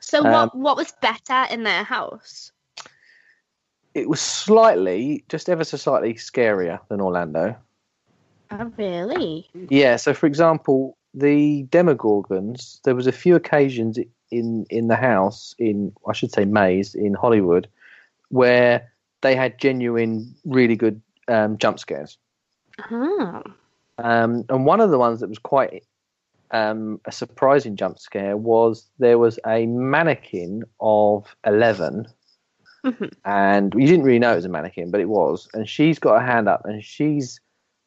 so 0.00 0.24
um, 0.24 0.32
what 0.32 0.54
what 0.54 0.76
was 0.76 0.92
better 1.00 1.46
in 1.50 1.64
their 1.64 1.84
house 1.84 2.52
It 3.94 4.08
was 4.08 4.20
slightly, 4.20 5.24
just 5.28 5.48
ever 5.48 5.64
so 5.64 5.76
slightly 5.76 6.14
scarier 6.14 6.80
than 6.88 7.00
Orlando. 7.00 7.56
oh 8.50 8.72
really 8.76 9.48
Yeah, 9.68 9.96
so 9.96 10.14
for 10.14 10.26
example, 10.26 10.96
the 11.14 11.64
Demogorgons, 11.70 12.80
there 12.82 12.94
was 12.94 13.06
a 13.06 13.12
few 13.12 13.34
occasions 13.36 13.98
in 14.30 14.64
in 14.70 14.88
the 14.88 14.96
house 14.96 15.54
in 15.58 15.92
I 16.08 16.12
should 16.12 16.32
say 16.32 16.44
Maze 16.44 16.94
in 16.94 17.14
Hollywood 17.14 17.68
where 18.28 18.92
they 19.22 19.34
had 19.34 19.58
genuine 19.58 20.34
really 20.44 20.76
good 20.76 21.00
um, 21.28 21.58
jump 21.58 21.78
scares. 21.78 22.16
oh. 22.90 23.42
Um, 23.98 24.44
and 24.48 24.64
one 24.64 24.80
of 24.80 24.90
the 24.90 24.98
ones 24.98 25.20
that 25.20 25.28
was 25.28 25.38
quite 25.38 25.84
um, 26.52 27.00
a 27.04 27.12
surprising 27.12 27.76
jump 27.76 27.98
scare 27.98 28.36
was 28.36 28.88
there 28.98 29.18
was 29.18 29.38
a 29.46 29.66
mannequin 29.66 30.62
of 30.80 31.34
11 31.44 32.06
Mhm. 32.82 33.12
and 33.26 33.74
you 33.76 33.86
didn't 33.86 34.04
really 34.06 34.18
know 34.18 34.32
it 34.32 34.36
was 34.36 34.46
a 34.46 34.48
mannequin 34.48 34.90
but 34.90 35.02
it 35.02 35.08
was 35.10 35.48
and 35.52 35.68
she's 35.68 35.98
got 35.98 36.18
her 36.18 36.26
hand 36.26 36.48
up 36.48 36.64
and 36.64 36.82
she's 36.82 37.38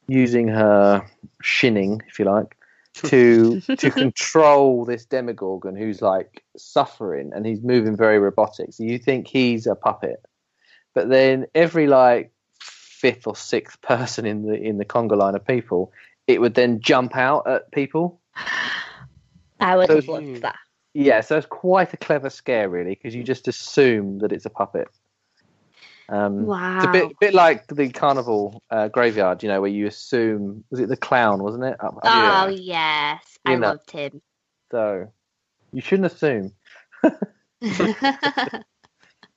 using 0.08 0.48
her 0.48 1.04
shinning 1.42 2.00
if 2.08 2.20
you 2.20 2.26
like 2.26 2.56
to 2.94 3.60
to 3.78 3.92
control 3.92 4.86
this 4.86 5.06
demogorgon 5.06 5.76
who's 5.76 6.02
like 6.02 6.44
suffering 6.58 7.32
and 7.34 7.46
he's 7.46 7.62
moving 7.62 7.96
very 7.98 8.20
robotic. 8.20 8.74
So 8.74 8.84
you 8.84 8.98
think 9.00 9.28
he's 9.28 9.68
a 9.68 9.76
puppet. 9.76 10.24
But 10.94 11.10
then 11.10 11.48
every 11.56 11.88
like 11.88 12.32
fifth 12.62 13.28
or 13.28 13.36
sixth 13.36 13.82
person 13.82 14.26
in 14.26 14.44
the 14.46 14.54
in 14.54 14.78
the 14.78 14.86
conga 14.86 15.18
line 15.18 15.36
of 15.36 15.46
people 15.46 15.92
it 16.28 16.40
would 16.40 16.54
then 16.54 16.80
jump 16.80 17.16
out 17.18 17.46
at 17.48 17.70
people. 17.72 18.22
I 19.60 19.76
would 19.76 19.90
have 19.90 20.06
So- 20.06 20.14
loved 20.14 20.42
that. 20.42 20.56
yeah 20.94 21.22
so 21.22 21.36
it's 21.38 21.48
quite 21.48 21.92
a 21.94 21.98
clever 21.98 22.30
scare 22.30 22.70
really 22.70 22.92
because 22.96 23.14
you 23.16 23.24
just 23.24 23.48
assume 23.48 24.20
that 24.20 24.32
it's 24.32 24.46
a 24.46 24.50
puppet 24.50 24.88
um 26.16 26.46
Wow. 26.46 26.78
it's 26.78 26.86
a 26.86 26.92
bit 26.92 27.20
bit 27.20 27.34
like 27.34 27.66
the 27.68 27.90
carnival 27.90 28.62
uh, 28.70 28.88
graveyard 28.90 29.42
you 29.44 29.50
know 29.50 29.62
where 29.62 29.70
you 29.70 29.88
assume 29.88 30.64
was 30.70 30.80
it 30.80 30.90
the 30.90 30.98
clown 30.98 31.42
wasn't 31.44 31.64
it 31.64 31.76
Up- 31.84 31.98
up 31.98 32.02
Oh 32.04 32.48
here. 32.50 32.58
yes, 32.62 33.38
I 33.46 33.52
You 33.54 33.60
know. 33.60 33.68
loved 33.70 33.90
him. 33.92 34.22
so 34.72 35.12
you 35.72 35.82
shouldn't 35.82 36.12
assume 36.12 36.52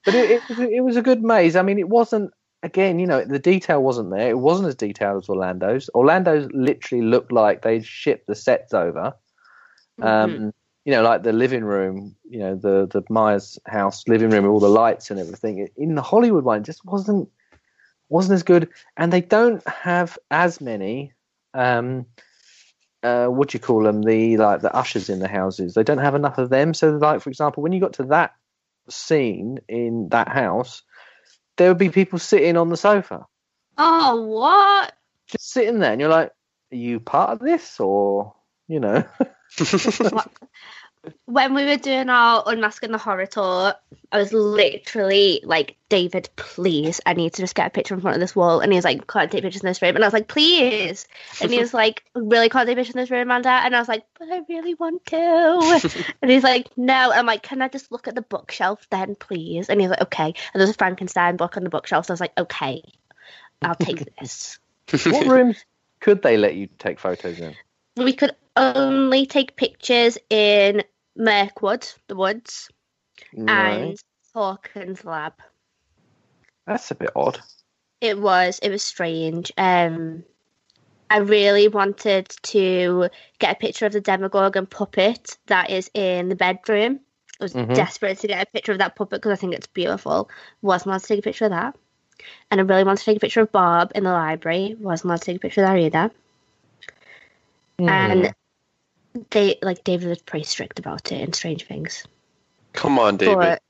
but 0.04 0.14
it, 0.14 0.30
it, 0.30 0.42
was- 0.48 0.58
it 0.60 0.84
was 0.84 0.96
a 0.96 1.02
good 1.02 1.22
maze. 1.22 1.56
I 1.56 1.62
mean, 1.62 1.78
it 1.78 1.88
wasn't 1.88 2.30
again, 2.62 2.98
you 2.98 3.06
know, 3.06 3.24
the 3.24 3.38
detail 3.38 3.82
wasn't 3.82 4.10
there. 4.10 4.30
It 4.30 4.38
wasn't 4.38 4.68
as 4.68 4.74
detailed 4.74 5.22
as 5.22 5.28
Orlando's. 5.28 5.88
Orlando's 5.94 6.48
literally 6.52 7.04
looked 7.04 7.32
like 7.32 7.62
they'd 7.62 7.84
shipped 7.84 8.26
the 8.26 8.34
sets 8.34 8.74
over. 8.74 9.12
Um, 10.02 10.30
Mhm. 10.30 10.52
You 10.86 10.92
know, 10.92 11.02
like 11.02 11.24
the 11.24 11.32
living 11.32 11.64
room, 11.64 12.14
you 12.30 12.38
know, 12.38 12.54
the 12.54 12.86
the 12.86 13.02
Myers 13.10 13.58
house 13.66 14.06
living 14.06 14.30
room 14.30 14.44
with 14.44 14.52
all 14.52 14.60
the 14.60 14.68
lights 14.68 15.10
and 15.10 15.18
everything. 15.18 15.68
In 15.76 15.96
the 15.96 16.02
Hollywood 16.02 16.44
one, 16.44 16.60
it 16.60 16.64
just 16.64 16.84
wasn't 16.84 17.28
wasn't 18.08 18.36
as 18.36 18.44
good. 18.44 18.68
And 18.96 19.12
they 19.12 19.20
don't 19.20 19.66
have 19.68 20.16
as 20.30 20.60
many. 20.60 21.12
Um, 21.54 22.06
uh, 23.02 23.26
what 23.26 23.48
do 23.48 23.56
you 23.56 23.60
call 23.60 23.82
them? 23.82 24.02
The 24.02 24.36
like 24.36 24.60
the 24.60 24.74
ushers 24.74 25.10
in 25.10 25.18
the 25.18 25.28
houses. 25.28 25.74
They 25.74 25.82
don't 25.82 25.98
have 25.98 26.14
enough 26.14 26.38
of 26.38 26.50
them. 26.50 26.72
So, 26.72 26.90
like 26.90 27.20
for 27.20 27.30
example, 27.30 27.64
when 27.64 27.72
you 27.72 27.80
got 27.80 27.94
to 27.94 28.04
that 28.04 28.34
scene 28.88 29.58
in 29.68 30.08
that 30.10 30.28
house, 30.28 30.82
there 31.56 31.68
would 31.68 31.78
be 31.78 31.90
people 31.90 32.18
sitting 32.20 32.56
on 32.56 32.68
the 32.68 32.76
sofa, 32.76 33.26
Oh 33.76 34.22
what? 34.22 34.94
just 35.26 35.50
sitting 35.50 35.80
there, 35.80 35.92
and 35.92 36.00
you're 36.00 36.10
like, 36.10 36.30
"Are 36.72 36.76
you 36.76 37.00
part 37.00 37.30
of 37.30 37.40
this, 37.40 37.80
or 37.80 38.34
you 38.68 38.80
know?" 38.80 39.04
When 41.26 41.54
we 41.54 41.64
were 41.64 41.76
doing 41.76 42.08
our 42.08 42.42
unmasking 42.46 42.90
the 42.90 42.98
horror 42.98 43.26
tour, 43.26 43.74
I 44.10 44.18
was 44.18 44.32
literally 44.32 45.40
like, 45.44 45.76
David, 45.88 46.28
please, 46.34 47.00
I 47.06 47.12
need 47.12 47.32
to 47.34 47.42
just 47.42 47.54
get 47.54 47.68
a 47.68 47.70
picture 47.70 47.94
in 47.94 48.00
front 48.00 48.16
of 48.16 48.20
this 48.20 48.34
wall. 48.34 48.60
And 48.60 48.72
he 48.72 48.76
was 48.76 48.84
like, 48.84 49.06
can't 49.06 49.30
take 49.30 49.42
pictures 49.42 49.62
in 49.62 49.68
this 49.68 49.80
room. 49.80 49.94
And 49.94 50.04
I 50.04 50.06
was 50.06 50.12
like, 50.12 50.26
please. 50.26 51.06
And 51.40 51.52
he 51.52 51.60
was 51.60 51.72
like, 51.82 52.02
really 52.14 52.48
can't 52.48 52.66
take 52.66 52.76
pictures 52.76 52.94
in 52.94 53.00
this 53.00 53.10
room, 53.10 53.22
Amanda. 53.22 53.50
And 53.50 53.76
I 53.76 53.78
was 53.78 53.88
like, 53.88 54.04
but 54.18 54.28
I 54.32 54.40
really 54.48 54.74
want 54.74 55.04
to. 55.06 56.04
and 56.22 56.30
he's 56.30 56.42
like, 56.42 56.76
no. 56.76 57.10
And 57.10 57.20
I'm 57.20 57.26
like, 57.26 57.42
can 57.42 57.62
I 57.62 57.68
just 57.68 57.92
look 57.92 58.08
at 58.08 58.14
the 58.14 58.22
bookshelf 58.22 58.86
then, 58.90 59.14
please? 59.14 59.68
And 59.68 59.80
he's 59.80 59.90
like, 59.90 60.02
okay. 60.02 60.26
And 60.26 60.60
there's 60.60 60.70
a 60.70 60.74
Frankenstein 60.74 61.36
book 61.36 61.56
on 61.56 61.62
the 61.62 61.70
bookshelf. 61.70 62.06
So 62.06 62.12
I 62.12 62.14
was 62.14 62.20
like, 62.20 62.38
okay, 62.38 62.82
I'll 63.62 63.74
take 63.76 64.08
this. 64.20 64.58
what 65.06 65.26
rooms 65.26 65.64
could 66.00 66.22
they 66.22 66.36
let 66.36 66.54
you 66.54 66.68
take 66.78 66.98
photos 66.98 67.38
in? 67.38 67.54
We 67.96 68.12
could 68.12 68.34
only 68.56 69.26
take 69.26 69.56
pictures 69.56 70.18
in 70.30 70.82
Mirkwood, 71.16 71.88
the 72.08 72.16
woods, 72.16 72.70
and 73.48 73.96
Hawkins 74.34 75.04
Lab. 75.04 75.34
That's 76.66 76.90
a 76.90 76.94
bit 76.94 77.10
odd. 77.16 77.40
It 78.00 78.18
was 78.18 78.58
it 78.62 78.70
was 78.70 78.82
strange. 78.82 79.52
Um, 79.56 80.24
I 81.08 81.18
really 81.18 81.68
wanted 81.68 82.28
to 82.42 83.08
get 83.38 83.56
a 83.56 83.58
picture 83.60 83.86
of 83.86 83.92
the 83.92 84.00
Demogorgon 84.00 84.66
puppet 84.66 85.38
that 85.46 85.70
is 85.70 85.90
in 85.94 86.28
the 86.28 86.36
bedroom. 86.36 87.00
I 87.40 87.44
was 87.44 87.54
Mhm. 87.54 87.74
desperate 87.74 88.18
to 88.20 88.26
get 88.28 88.46
a 88.46 88.50
picture 88.50 88.72
of 88.72 88.78
that 88.78 88.96
puppet 88.96 89.22
because 89.22 89.32
I 89.32 89.40
think 89.40 89.54
it's 89.54 89.66
beautiful. 89.68 90.28
Wasn't 90.62 90.86
allowed 90.86 91.02
to 91.02 91.06
take 91.06 91.18
a 91.20 91.22
picture 91.22 91.44
of 91.46 91.52
that. 91.52 91.76
And 92.50 92.60
I 92.60 92.64
really 92.64 92.84
wanted 92.84 92.98
to 92.98 93.04
take 93.04 93.18
a 93.18 93.20
picture 93.20 93.42
of 93.42 93.52
Bob 93.52 93.92
in 93.94 94.04
the 94.04 94.12
library. 94.12 94.74
Wasn't 94.78 95.04
allowed 95.06 95.18
to 95.18 95.24
take 95.26 95.36
a 95.36 95.40
picture 95.40 95.62
of 95.62 95.68
that 95.68 95.78
either. 95.78 96.10
Hmm. 97.78 97.88
And 97.88 98.34
they 99.30 99.58
like 99.62 99.84
David 99.84 100.08
was 100.08 100.22
pretty 100.22 100.44
strict 100.44 100.78
about 100.78 101.12
it 101.12 101.20
in 101.20 101.32
Strange 101.32 101.64
Things. 101.64 102.04
Come 102.72 102.98
on, 102.98 103.16
David. 103.16 103.36
But 103.36 103.62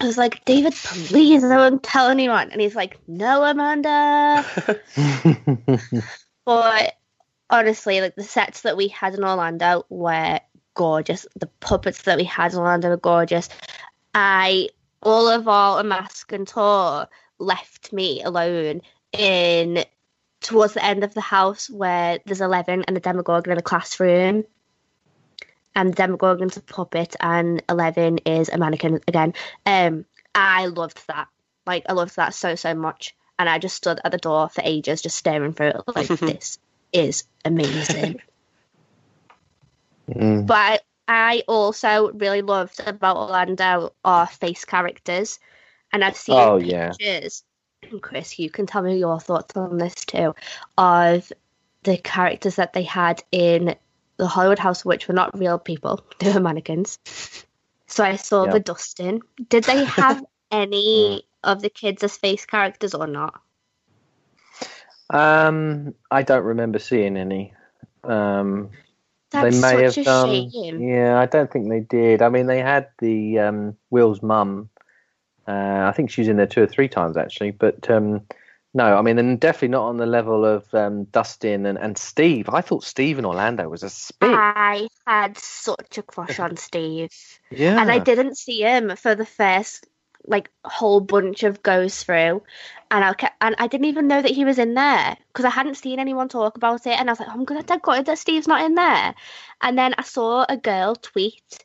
I 0.00 0.06
was 0.06 0.18
like, 0.18 0.44
David, 0.44 0.74
please 0.74 1.42
don't 1.42 1.82
tell 1.82 2.08
anyone. 2.08 2.50
And 2.50 2.60
he's 2.60 2.74
like, 2.74 2.98
No, 3.06 3.44
Amanda. 3.44 4.44
But 6.44 6.94
honestly, 7.50 8.00
like 8.00 8.16
the 8.16 8.22
sets 8.22 8.62
that 8.62 8.76
we 8.76 8.88
had 8.88 9.14
in 9.14 9.24
Orlando 9.24 9.86
were 9.88 10.40
gorgeous. 10.74 11.26
The 11.36 11.46
puppets 11.60 12.02
that 12.02 12.18
we 12.18 12.24
had 12.24 12.52
in 12.52 12.58
Orlando 12.58 12.90
were 12.90 12.96
gorgeous. 12.96 13.48
I 14.14 14.68
all 15.02 15.28
of 15.28 15.48
our 15.48 15.82
mask 15.82 16.32
and 16.32 16.46
tour 16.46 17.08
left 17.38 17.92
me 17.92 18.22
alone 18.22 18.82
in 19.12 19.84
towards 20.44 20.74
the 20.74 20.84
end 20.84 21.02
of 21.02 21.14
the 21.14 21.20
house 21.20 21.68
where 21.68 22.20
there's 22.24 22.40
eleven 22.40 22.84
and 22.84 22.96
the 22.96 23.00
Demogorgon 23.00 23.52
in 23.52 23.58
a 23.58 23.62
classroom. 23.62 24.44
And 25.74 25.92
the 25.92 25.96
Demogorgon's 25.96 26.56
a 26.56 26.60
puppet 26.60 27.16
and 27.18 27.60
Eleven 27.68 28.18
is 28.18 28.48
a 28.48 28.58
mannequin 28.58 29.00
again. 29.08 29.34
Um 29.66 30.04
I 30.34 30.66
loved 30.66 31.04
that. 31.08 31.26
Like 31.66 31.84
I 31.88 31.94
loved 31.94 32.16
that 32.16 32.34
so 32.34 32.54
so 32.54 32.74
much. 32.74 33.16
And 33.38 33.48
I 33.48 33.58
just 33.58 33.74
stood 33.74 34.00
at 34.04 34.12
the 34.12 34.18
door 34.18 34.48
for 34.48 34.62
ages 34.64 35.02
just 35.02 35.16
staring 35.16 35.52
through 35.52 35.68
it 35.70 35.82
like 35.94 36.06
this 36.20 36.58
is 36.92 37.24
amazing. 37.44 38.20
Mm. 40.08 40.46
But 40.46 40.56
I, 40.56 41.38
I 41.38 41.42
also 41.48 42.12
really 42.12 42.42
loved 42.42 42.80
about 42.86 43.16
Orlando 43.16 43.94
are 44.04 44.26
face 44.26 44.64
characters, 44.64 45.38
and 45.92 46.04
I've 46.04 46.16
seen 46.16 46.38
Oh, 46.38 46.58
pictures. 46.60 47.42
And 47.42 47.53
Chris, 48.00 48.38
you 48.38 48.50
can 48.50 48.66
tell 48.66 48.82
me 48.82 48.98
your 48.98 49.20
thoughts 49.20 49.56
on 49.56 49.78
this 49.78 49.94
too, 49.94 50.34
of 50.78 51.32
the 51.82 51.96
characters 51.98 52.56
that 52.56 52.72
they 52.72 52.82
had 52.82 53.22
in 53.30 53.76
the 54.16 54.26
Hollywood 54.26 54.58
House, 54.58 54.84
which 54.84 55.08
were 55.08 55.14
not 55.14 55.38
real 55.38 55.58
people; 55.58 56.04
they 56.18 56.32
were 56.32 56.40
mannequins. 56.40 56.98
So 57.86 58.04
I 58.04 58.16
saw 58.16 58.46
Yeah. 58.46 58.52
the 58.52 58.60
Dustin. 58.60 59.20
Did 59.48 59.64
they 59.64 59.84
have 59.84 60.24
any 60.50 61.26
of 61.42 61.62
the 61.62 61.70
kids 61.70 62.02
as 62.02 62.16
face 62.16 62.46
characters 62.46 62.94
or 62.94 63.06
not? 63.06 63.40
Um, 65.10 65.94
I 66.10 66.22
don't 66.22 66.44
remember 66.44 66.78
seeing 66.78 67.16
any. 67.16 67.52
Um, 68.02 68.70
That's 69.30 69.54
they 69.54 69.60
may 69.60 69.86
such 69.88 69.96
have 69.96 69.98
a 69.98 70.04
done. 70.04 70.50
shame. 70.50 70.82
Yeah, 70.82 71.18
I 71.18 71.26
don't 71.26 71.50
think 71.50 71.68
they 71.68 71.80
did. 71.80 72.22
I 72.22 72.28
mean, 72.30 72.46
they 72.46 72.60
had 72.60 72.88
the 72.98 73.38
um, 73.40 73.76
Will's 73.90 74.22
mum. 74.22 74.70
Uh, 75.46 75.86
I 75.86 75.92
think 75.92 76.10
she 76.10 76.20
was 76.20 76.28
in 76.28 76.36
there 76.36 76.46
two 76.46 76.62
or 76.62 76.66
three 76.66 76.88
times 76.88 77.16
actually, 77.16 77.50
but 77.50 77.88
um, 77.90 78.22
no, 78.76 78.96
I 78.96 79.02
mean, 79.02 79.18
and 79.18 79.38
definitely 79.38 79.68
not 79.68 79.84
on 79.84 79.98
the 79.98 80.06
level 80.06 80.44
of 80.44 80.72
um, 80.74 81.04
Dustin 81.04 81.64
and, 81.64 81.78
and 81.78 81.96
Steve. 81.96 82.48
I 82.48 82.60
thought 82.60 82.82
Steve 82.82 83.20
in 83.20 83.24
Orlando 83.24 83.68
was 83.68 83.84
a 83.84 83.90
spit. 83.90 84.30
I 84.32 84.88
had 85.06 85.38
such 85.38 85.96
a 85.98 86.02
crush 86.02 86.40
on 86.40 86.56
Steve. 86.56 87.12
yeah, 87.50 87.80
and 87.80 87.90
I 87.90 88.00
didn't 88.00 88.36
see 88.36 88.62
him 88.62 88.96
for 88.96 89.14
the 89.14 89.26
first 89.26 89.86
like 90.26 90.50
whole 90.64 91.00
bunch 91.00 91.42
of 91.42 91.62
goes 91.62 92.02
through, 92.02 92.42
and 92.90 93.04
I 93.04 93.12
kept, 93.12 93.36
and 93.40 93.54
I 93.58 93.68
didn't 93.68 93.86
even 93.86 94.08
know 94.08 94.22
that 94.22 94.30
he 94.30 94.44
was 94.44 94.58
in 94.58 94.74
there 94.74 95.16
because 95.28 95.44
I 95.44 95.50
hadn't 95.50 95.76
seen 95.76 96.00
anyone 96.00 96.28
talk 96.28 96.56
about 96.56 96.86
it, 96.86 96.98
and 96.98 97.08
I 97.08 97.12
was 97.12 97.20
like, 97.20 97.28
oh, 97.28 97.32
I'm 97.32 97.44
gonna 97.44 97.62
dead 97.62 97.82
gutted 97.82 98.06
that 98.06 98.18
Steve's 98.18 98.48
not 98.48 98.64
in 98.64 98.74
there, 98.74 99.14
and 99.60 99.78
then 99.78 99.94
I 99.98 100.02
saw 100.02 100.46
a 100.48 100.56
girl 100.56 100.96
tweet 100.96 101.64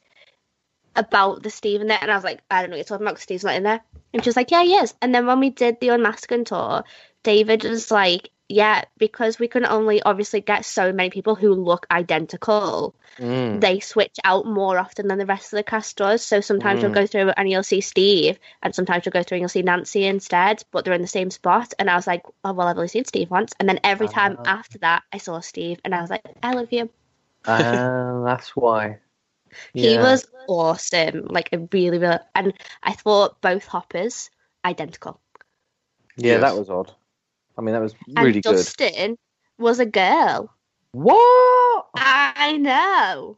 about 0.96 1.44
the 1.44 1.50
Steve 1.50 1.82
in 1.82 1.88
there, 1.88 2.00
and 2.02 2.12
I 2.12 2.16
was 2.16 2.24
like, 2.24 2.42
I 2.50 2.62
don't 2.62 2.70
know 2.70 2.74
what 2.74 2.78
you're 2.78 2.84
talking 2.86 3.06
about 3.06 3.16
'cause 3.16 3.24
Steve's 3.24 3.44
not 3.44 3.56
in 3.56 3.64
there, 3.64 3.82
and 4.14 4.24
she 4.24 4.30
was 4.30 4.36
like, 4.36 4.52
yeah, 4.52 4.64
he 4.64 4.76
is, 4.76 4.94
and 5.02 5.14
then 5.14 5.26
when 5.28 5.40
we 5.40 5.50
did 5.50 5.80
the 5.80 5.90
unmasking 5.90 6.46
tour, 6.46 6.84
David 7.24 7.64
was 7.64 7.92
like. 7.92 8.30
Yeah, 8.52 8.86
because 8.98 9.38
we 9.38 9.48
can 9.48 9.64
only 9.64 10.02
obviously 10.02 10.42
get 10.42 10.66
so 10.66 10.92
many 10.92 11.12
people 11.12 11.36
who 11.36 11.54
look 11.54 11.86
identical 11.92 12.96
Mm. 13.20 13.62
they 13.62 13.80
switch 13.80 14.16
out 14.24 14.48
more 14.48 14.80
often 14.80 15.08
than 15.08 15.20
the 15.20 15.26
rest 15.28 15.54
of 15.54 15.58
the 15.58 15.64
cast 15.64 15.98
does. 15.98 16.24
So 16.26 16.42
sometimes 16.42 16.82
you'll 16.82 16.90
Mm. 16.90 16.96
go 16.96 17.06
through 17.06 17.30
and 17.38 17.48
you'll 17.48 17.62
see 17.62 17.82
Steve, 17.82 18.40
and 18.64 18.74
sometimes 18.74 19.06
you'll 19.06 19.12
go 19.14 19.22
through 19.22 19.36
and 19.36 19.42
you'll 19.44 19.50
see 19.50 19.62
Nancy 19.62 20.04
instead, 20.04 20.64
but 20.72 20.84
they're 20.84 20.96
in 20.96 21.04
the 21.04 21.08
same 21.08 21.30
spot. 21.30 21.76
And 21.78 21.92
I 21.92 21.96
was 21.96 22.08
like, 22.08 22.24
oh, 22.44 22.54
well, 22.54 22.68
I've 22.68 22.78
only 22.78 22.88
seen 22.88 23.06
Steve 23.06 23.30
once. 23.30 23.54
And 23.60 23.70
then 23.70 23.80
every 23.84 24.08
time 24.08 24.38
Ah. 24.40 24.58
after 24.58 24.80
that, 24.80 25.04
I 25.14 25.20
saw 25.20 25.42
Steve, 25.42 25.80
and 25.86 25.94
I 25.94 26.02
was 26.02 26.10
like, 26.10 26.24
I 26.42 26.54
love 26.54 26.72
you. 26.72 26.90
Ah, 27.46 28.24
that's 28.26 28.56
why. 28.56 28.98
He 29.74 29.97
was 29.97 30.26
awesome. 30.47 31.26
Like, 31.26 31.50
a 31.54 31.60
really, 31.72 31.97
really. 31.97 32.18
And 32.36 32.54
I 32.84 32.93
thought 32.93 33.41
both 33.41 33.66
Hoppers 33.66 34.30
identical. 34.66 35.20
Yeah, 36.18 36.34
Yes. 36.34 36.41
that 36.41 36.58
was 36.58 36.70
odd. 36.70 36.93
I 37.58 37.62
mean, 37.62 37.74
that 37.74 37.82
was 37.82 37.95
And 38.16 38.26
really 38.26 38.41
good. 38.41 38.56
Dustin 38.56 39.18
was 39.58 39.80
a 39.80 39.86
girl. 39.86 40.54
What? 40.91 41.86
I 41.95 42.58
know. 42.58 43.38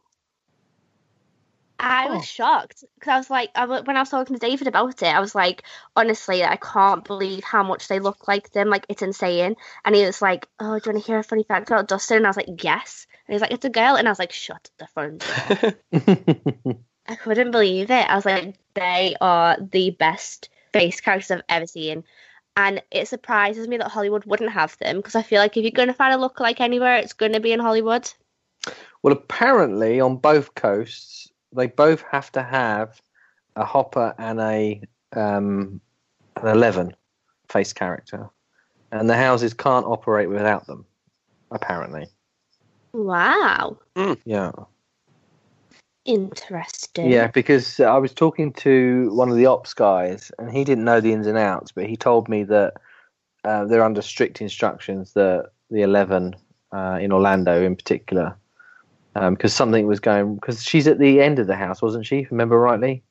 I 1.82 2.06
Oh. 2.08 2.14
was 2.14 2.24
shocked 2.26 2.84
because 2.94 3.10
I 3.12 3.16
was 3.18 3.28
like, 3.30 3.50
I, 3.56 3.66
when 3.66 3.96
I 3.96 4.00
was 4.00 4.08
talking 4.10 4.36
to 4.36 4.40
David 4.40 4.68
about 4.68 5.02
it, 5.02 5.06
I 5.14 5.20
was 5.20 5.34
like, 5.34 5.64
honestly, 5.96 6.44
I 6.44 6.56
can't 6.56 7.04
believe 7.04 7.42
how 7.42 7.62
much 7.64 7.88
they 7.88 7.98
look 7.98 8.28
like 8.28 8.52
them. 8.52 8.68
Like, 8.70 8.86
it's 8.88 9.02
insane. 9.02 9.56
And 9.84 9.94
he 9.94 10.04
was 10.04 10.22
like, 10.22 10.46
Oh, 10.60 10.78
do 10.78 10.90
you 10.90 10.94
want 10.94 11.04
to 11.04 11.06
hear 11.10 11.18
a 11.18 11.24
funny 11.24 11.42
fact 11.42 11.68
about 11.68 11.88
Dustin? 11.88 12.18
And 12.18 12.26
I 12.26 12.30
was 12.30 12.36
like, 12.36 12.62
Yes. 12.62 13.06
And 13.26 13.34
he's 13.34 13.40
like, 13.42 13.50
It's 13.50 13.64
a 13.64 13.70
girl. 13.70 13.96
And 13.96 14.06
I 14.06 14.10
was 14.12 14.18
like, 14.20 14.32
Shut 14.32 14.70
the 14.78 14.86
front. 14.86 15.24
I 17.08 17.16
couldn't 17.16 17.50
believe 17.50 17.90
it. 17.90 18.08
I 18.08 18.14
was 18.14 18.24
like, 18.24 18.54
They 18.74 19.16
are 19.20 19.56
the 19.60 19.90
best 19.90 20.50
face 20.72 21.00
characters 21.00 21.32
I've 21.32 21.42
ever 21.48 21.66
seen. 21.66 22.04
And 22.56 22.82
it 22.90 23.08
surprises 23.08 23.66
me 23.66 23.78
that 23.78 23.90
Hollywood 23.90 24.24
wouldn't 24.24 24.52
have 24.52 24.76
them 24.78 24.98
because 24.98 25.14
I 25.16 25.22
feel 25.22 25.40
like 25.40 25.56
if 25.56 25.62
you're 25.62 25.70
going 25.72 25.88
to 25.88 25.94
find 25.94 26.14
a 26.14 26.18
lookalike 26.18 26.60
anywhere, 26.60 26.96
it's 26.98 27.14
going 27.14 27.32
to 27.32 27.40
be 27.40 27.52
in 27.52 27.60
Hollywood. 27.60 28.08
Well, 29.02 29.12
apparently 29.14 30.00
on 30.00 30.18
both 30.18 30.54
coasts, 30.54 31.31
they 31.54 31.66
both 31.66 32.02
have 32.10 32.30
to 32.32 32.42
have 32.42 33.00
a 33.56 33.64
Hopper 33.64 34.14
and 34.18 34.40
a 34.40 34.80
um, 35.14 35.80
an 36.36 36.48
Eleven 36.48 36.94
face 37.48 37.72
character, 37.72 38.28
and 38.90 39.08
the 39.08 39.16
houses 39.16 39.54
can't 39.54 39.86
operate 39.86 40.28
without 40.28 40.66
them. 40.66 40.86
Apparently, 41.50 42.06
Wow. 42.92 43.78
yeah, 44.24 44.52
Interesting. 46.04 47.10
yeah. 47.10 47.28
Because 47.28 47.78
uh, 47.78 47.84
I 47.84 47.98
was 47.98 48.12
talking 48.12 48.52
to 48.54 49.10
one 49.14 49.28
of 49.28 49.36
the 49.36 49.46
ops 49.46 49.74
guys, 49.74 50.32
and 50.38 50.50
he 50.50 50.64
didn't 50.64 50.84
know 50.84 51.00
the 51.00 51.12
ins 51.12 51.26
and 51.26 51.38
outs, 51.38 51.72
but 51.72 51.86
he 51.86 51.96
told 51.96 52.28
me 52.28 52.42
that 52.44 52.74
uh, 53.44 53.64
they're 53.64 53.84
under 53.84 54.02
strict 54.02 54.40
instructions 54.40 55.12
that 55.12 55.50
the 55.70 55.82
Eleven 55.82 56.34
uh, 56.72 56.98
in 57.00 57.12
Orlando, 57.12 57.62
in 57.62 57.76
particular, 57.76 58.36
because 59.14 59.54
something 59.54 59.86
was 59.86 60.00
going. 60.00 60.36
Because 60.36 60.62
she's 60.62 60.86
at 60.86 60.98
the 60.98 61.20
end 61.20 61.38
of 61.38 61.46
the 61.46 61.56
house, 61.56 61.82
wasn't 61.82 62.06
she? 62.06 62.26
Remember 62.30 62.58
rightly. 62.58 63.02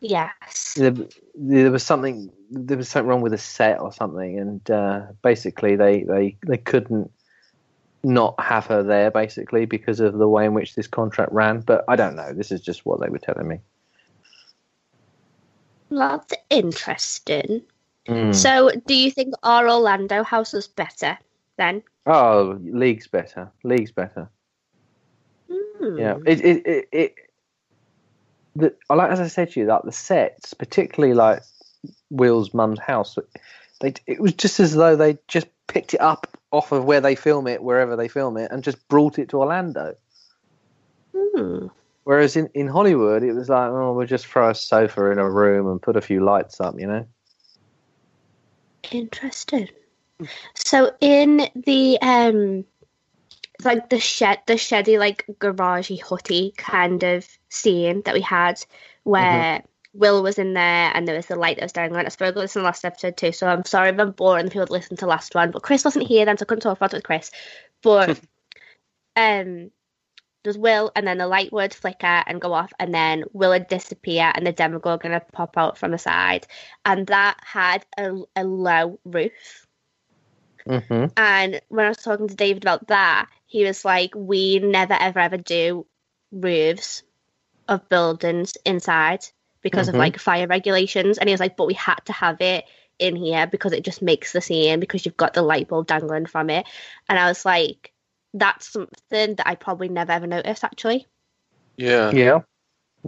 Yes. 0.00 0.74
there, 0.74 0.94
there 1.34 1.70
was 1.70 1.82
something 1.82 2.30
there 2.50 2.76
was 2.76 2.88
something 2.88 3.08
wrong 3.08 3.22
with 3.22 3.32
the 3.32 3.38
set 3.38 3.80
or 3.80 3.92
something 3.92 4.38
and 4.38 4.70
uh, 4.70 5.02
basically 5.22 5.74
they, 5.76 6.02
they 6.02 6.36
they 6.46 6.58
couldn't 6.58 7.10
not 8.04 8.38
have 8.38 8.66
her 8.66 8.82
there 8.82 9.10
basically 9.10 9.64
because 9.64 9.98
of 9.98 10.18
the 10.18 10.28
way 10.28 10.44
in 10.44 10.54
which 10.54 10.74
this 10.74 10.86
contract 10.86 11.32
ran 11.32 11.60
but 11.60 11.84
i 11.88 11.96
don't 11.96 12.14
know 12.14 12.32
this 12.32 12.52
is 12.52 12.60
just 12.60 12.86
what 12.86 13.00
they 13.00 13.08
were 13.08 13.18
telling 13.18 13.48
me 13.48 13.58
That's 15.90 16.34
interesting. 16.50 17.62
Mm. 18.08 18.34
So, 18.34 18.70
do 18.86 18.94
you 18.94 19.10
think 19.10 19.34
our 19.42 19.68
Orlando 19.68 20.22
house 20.22 20.52
was 20.52 20.68
better 20.68 21.18
then? 21.56 21.82
oh 22.06 22.56
league's 22.62 23.08
better 23.08 23.50
league's 23.64 23.90
better 23.90 24.28
Hmm. 25.78 25.98
yeah 25.98 26.16
it 26.26 26.40
it 26.40 26.66
it, 26.66 26.88
it 26.92 27.14
the, 28.54 28.74
like 28.88 29.10
as 29.10 29.20
i 29.20 29.26
said 29.26 29.50
to 29.50 29.60
you 29.60 29.66
like 29.66 29.82
the 29.82 29.92
sets 29.92 30.54
particularly 30.54 31.14
like 31.14 31.42
will's 32.10 32.54
mum's 32.54 32.80
house 32.80 33.18
they 33.80 33.92
it 34.06 34.20
was 34.20 34.32
just 34.32 34.60
as 34.60 34.74
though 34.74 34.96
they 34.96 35.18
just 35.28 35.46
picked 35.66 35.94
it 35.94 36.00
up 36.00 36.26
off 36.52 36.72
of 36.72 36.84
where 36.84 37.00
they 37.00 37.14
film 37.14 37.46
it 37.46 37.62
wherever 37.62 37.96
they 37.96 38.08
film 38.08 38.36
it 38.36 38.50
and 38.50 38.64
just 38.64 38.88
brought 38.88 39.18
it 39.18 39.28
to 39.28 39.38
orlando 39.38 39.94
Hmm. 41.16 41.66
Whereas 42.04 42.36
in, 42.36 42.48
in 42.54 42.68
Hollywood, 42.68 43.22
it 43.22 43.32
was 43.32 43.48
like, 43.48 43.68
oh, 43.68 43.92
we'll 43.92 44.06
just 44.06 44.26
throw 44.26 44.50
a 44.50 44.54
sofa 44.54 45.10
in 45.10 45.18
a 45.18 45.28
room 45.28 45.68
and 45.68 45.82
put 45.82 45.96
a 45.96 46.00
few 46.00 46.24
lights 46.24 46.60
up, 46.60 46.78
you 46.78 46.86
know? 46.86 47.06
Interesting. 48.92 49.68
So, 50.54 50.92
in 51.00 51.48
the 51.54 51.98
um, 52.00 52.64
like 53.64 53.88
the 53.90 54.00
shed, 54.00 54.40
the 54.46 54.54
sheddy, 54.54 54.98
like 54.98 55.24
garagey, 55.38 56.00
hutty 56.00 56.52
kind 56.56 57.02
of 57.02 57.26
scene 57.48 58.02
that 58.04 58.14
we 58.14 58.20
had, 58.20 58.64
where 59.04 59.62
Will 59.96 60.22
was 60.22 60.38
in 60.38 60.54
there 60.54 60.90
and 60.94 61.06
there 61.08 61.16
was 61.16 61.26
the 61.26 61.36
light 61.36 61.56
that 61.56 61.64
was 61.64 61.72
dying 61.72 61.94
on. 61.94 62.04
I 62.04 62.08
spoke 62.08 62.32
about 62.32 62.42
this 62.42 62.56
in 62.56 62.62
the 62.62 62.66
last 62.66 62.84
episode 62.84 63.16
too, 63.16 63.32
so 63.32 63.46
I'm 63.46 63.64
sorry 63.64 63.90
if 63.90 63.98
I'm 63.98 64.12
boring 64.12 64.44
the 64.44 64.50
people 64.50 64.66
that 64.66 64.72
listened 64.72 64.98
to 65.00 65.06
last 65.06 65.34
one. 65.34 65.50
But 65.50 65.62
Chris 65.62 65.84
wasn't 65.84 66.06
here 66.06 66.24
then, 66.24 66.36
so 66.36 66.44
I 66.44 66.46
couldn't 66.46 66.62
talk 66.62 66.76
about 66.76 66.92
it 66.92 66.98
with 66.98 67.04
Chris. 67.04 67.30
But 67.82 68.20
um, 69.16 69.70
there's 70.44 70.58
Will, 70.58 70.92
and 70.94 71.06
then 71.06 71.18
the 71.18 71.26
light 71.26 71.52
would 71.52 71.74
flicker 71.74 72.06
and 72.06 72.40
go 72.40 72.52
off, 72.52 72.72
and 72.78 72.94
then 72.94 73.24
Will 73.32 73.50
would 73.50 73.68
disappear, 73.68 74.30
and 74.34 74.46
the 74.46 74.52
Demogorgon 74.52 75.20
pop 75.32 75.56
out 75.56 75.78
from 75.78 75.90
the 75.90 75.98
side, 75.98 76.46
and 76.84 77.06
that 77.08 77.38
had 77.42 77.84
a, 77.98 78.12
a 78.36 78.44
low 78.44 79.00
roof. 79.04 79.65
Hmm 80.66 81.06
And 81.16 81.60
when 81.68 81.86
I 81.86 81.88
was 81.88 81.98
talking 81.98 82.28
to 82.28 82.34
David 82.34 82.64
about 82.64 82.88
that, 82.88 83.28
he 83.46 83.64
was 83.64 83.84
like, 83.84 84.12
"We 84.14 84.58
never 84.58 84.94
ever 84.94 85.18
ever 85.20 85.36
do 85.36 85.86
roofs 86.32 87.02
of 87.68 87.88
buildings 87.88 88.56
inside 88.64 89.24
because 89.62 89.88
Mhm. 89.88 89.90
of 89.90 89.96
like 89.96 90.18
fire 90.18 90.46
regulations." 90.46 91.18
And 91.18 91.28
he 91.28 91.34
was 91.34 91.40
like, 91.40 91.56
"But 91.56 91.66
we 91.66 91.74
had 91.74 92.00
to 92.06 92.12
have 92.12 92.40
it 92.40 92.64
in 92.98 93.16
here 93.16 93.46
because 93.46 93.72
it 93.72 93.84
just 93.84 94.02
makes 94.02 94.32
the 94.32 94.40
scene 94.40 94.80
because 94.80 95.04
you've 95.06 95.16
got 95.16 95.34
the 95.34 95.42
light 95.42 95.68
bulb 95.68 95.86
dangling 95.86 96.26
from 96.26 96.50
it." 96.50 96.66
And 97.08 97.18
I 97.18 97.28
was 97.28 97.44
like, 97.44 97.92
"That's 98.34 98.68
something 98.72 99.36
that 99.36 99.46
I 99.48 99.54
probably 99.56 99.88
never 99.88 100.12
ever 100.12 100.26
noticed 100.26 100.64
actually." 100.64 101.06
Yeah. 101.76 102.10
Yeah. 102.12 102.40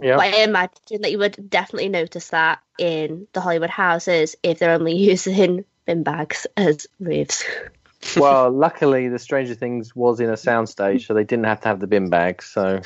Yeah. 0.01 0.15
But 0.17 0.33
I 0.35 0.43
imagine 0.43 1.01
that 1.01 1.11
you 1.11 1.19
would 1.19 1.49
definitely 1.49 1.89
notice 1.89 2.29
that 2.29 2.61
in 2.77 3.27
the 3.33 3.41
Hollywood 3.41 3.69
houses 3.69 4.35
if 4.43 4.59
they're 4.59 4.71
only 4.73 4.95
using 4.97 5.65
bin 5.89 6.03
bags 6.03 6.45
as 6.55 6.85
roofs. 6.99 7.43
well, 8.17 8.51
luckily, 8.51 9.09
the 9.09 9.17
Stranger 9.17 9.55
Things 9.55 9.95
was 9.95 10.19
in 10.19 10.29
a 10.29 10.33
soundstage, 10.33 11.07
so 11.07 11.15
they 11.15 11.23
didn't 11.23 11.45
have 11.45 11.61
to 11.61 11.67
have 11.67 11.79
the 11.79 11.87
bin 11.87 12.09
bags. 12.09 12.45
So 12.45 12.81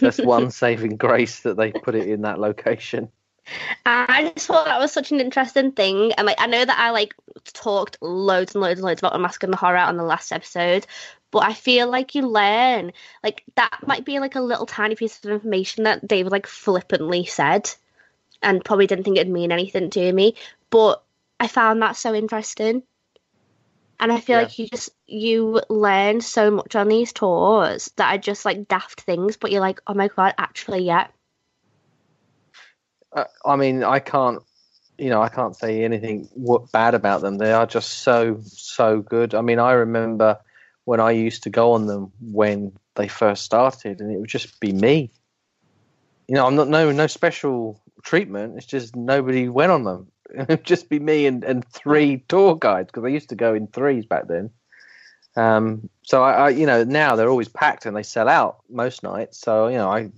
that's 0.00 0.18
one 0.18 0.50
saving 0.64 0.96
grace 0.96 1.40
that 1.40 1.56
they 1.56 1.72
put 1.72 1.94
it 1.94 2.06
in 2.06 2.22
that 2.22 2.38
location. 2.38 3.08
I 3.86 4.30
just 4.34 4.46
thought 4.46 4.66
that 4.66 4.78
was 4.78 4.92
such 4.92 5.10
an 5.10 5.20
interesting 5.20 5.72
thing, 5.72 6.12
and 6.12 6.26
like 6.26 6.36
I 6.38 6.46
know 6.46 6.62
that 6.62 6.78
I 6.78 6.90
like 6.90 7.14
talked 7.54 7.96
loads 8.02 8.54
and 8.54 8.60
loads 8.60 8.78
and 8.78 8.86
loads 8.86 9.00
about 9.00 9.14
Unmasking 9.14 9.50
the 9.50 9.56
Horror 9.56 9.78
on 9.78 9.96
the 9.96 10.04
last 10.04 10.30
episode, 10.30 10.86
but 11.30 11.44
I 11.44 11.54
feel 11.54 11.90
like 11.90 12.14
you 12.14 12.28
learn 12.28 12.92
like 13.24 13.42
that 13.54 13.78
might 13.86 14.04
be 14.04 14.20
like 14.20 14.34
a 14.34 14.42
little 14.42 14.66
tiny 14.66 14.96
piece 14.96 15.18
of 15.24 15.30
information 15.30 15.84
that 15.84 16.06
David 16.06 16.30
like 16.30 16.46
flippantly 16.46 17.24
said, 17.24 17.70
and 18.42 18.62
probably 18.62 18.86
didn't 18.86 19.04
think 19.04 19.16
it'd 19.16 19.32
mean 19.32 19.50
anything 19.50 19.88
to 19.88 20.12
me, 20.12 20.34
but 20.68 21.02
I 21.40 21.46
found 21.48 21.82
that 21.82 21.96
so 21.96 22.14
interesting, 22.14 22.82
and 24.00 24.12
I 24.12 24.20
feel 24.20 24.36
Yeah. 24.36 24.42
like 24.42 24.58
you 24.58 24.68
just 24.68 24.90
you 25.06 25.60
learn 25.68 26.20
so 26.20 26.50
much 26.50 26.76
on 26.76 26.88
these 26.88 27.12
tours 27.12 27.90
that 27.96 28.14
are 28.14 28.18
just 28.18 28.44
like 28.44 28.68
daft 28.68 29.00
things, 29.02 29.36
but 29.36 29.50
you're 29.52 29.60
like, 29.60 29.80
oh 29.86 29.94
my 29.94 30.08
god, 30.08 30.34
actually, 30.38 30.84
yeah. 30.84 31.08
Uh, 33.12 33.24
I 33.44 33.56
mean, 33.56 33.82
I 33.84 34.00
can't, 34.00 34.42
you 34.98 35.10
know, 35.10 35.22
I 35.22 35.28
can't 35.28 35.56
say 35.56 35.84
anything 35.84 36.28
bad 36.72 36.94
about 36.94 37.22
them. 37.22 37.38
They 37.38 37.52
are 37.52 37.66
just 37.66 38.00
so 38.00 38.38
so 38.42 39.00
good. 39.00 39.34
I 39.34 39.40
mean, 39.40 39.58
I 39.58 39.72
remember 39.72 40.38
when 40.84 41.00
I 41.00 41.12
used 41.12 41.42
to 41.44 41.50
go 41.50 41.72
on 41.72 41.86
them 41.86 42.12
when 42.20 42.72
they 42.96 43.08
first 43.08 43.44
started, 43.44 44.00
and 44.00 44.12
it 44.12 44.18
would 44.18 44.28
just 44.28 44.60
be 44.60 44.72
me. 44.72 45.10
You 46.26 46.34
know, 46.34 46.46
I'm 46.46 46.56
not 46.56 46.68
no 46.68 46.92
no 46.92 47.06
special 47.06 47.80
treatment. 48.02 48.56
It's 48.56 48.66
just 48.66 48.94
nobody 48.94 49.48
went 49.48 49.72
on 49.72 49.84
them. 49.84 50.08
It'd 50.34 50.64
just 50.64 50.88
be 50.88 50.98
me 50.98 51.26
and, 51.26 51.44
and 51.44 51.66
three 51.66 52.24
tour 52.28 52.56
guides 52.56 52.88
because 52.88 53.04
I 53.04 53.08
used 53.08 53.28
to 53.30 53.34
go 53.34 53.54
in 53.54 53.66
threes 53.68 54.06
back 54.06 54.28
then. 54.28 54.50
Um, 55.36 55.88
so 56.02 56.22
I, 56.22 56.32
I, 56.32 56.48
you 56.50 56.66
know, 56.66 56.84
now 56.84 57.14
they're 57.14 57.28
always 57.28 57.48
packed 57.48 57.86
and 57.86 57.96
they 57.96 58.02
sell 58.02 58.28
out 58.28 58.58
most 58.68 59.02
nights. 59.02 59.38
So 59.38 59.68
you 59.68 59.76
know, 59.76 59.88
I 59.90 60.10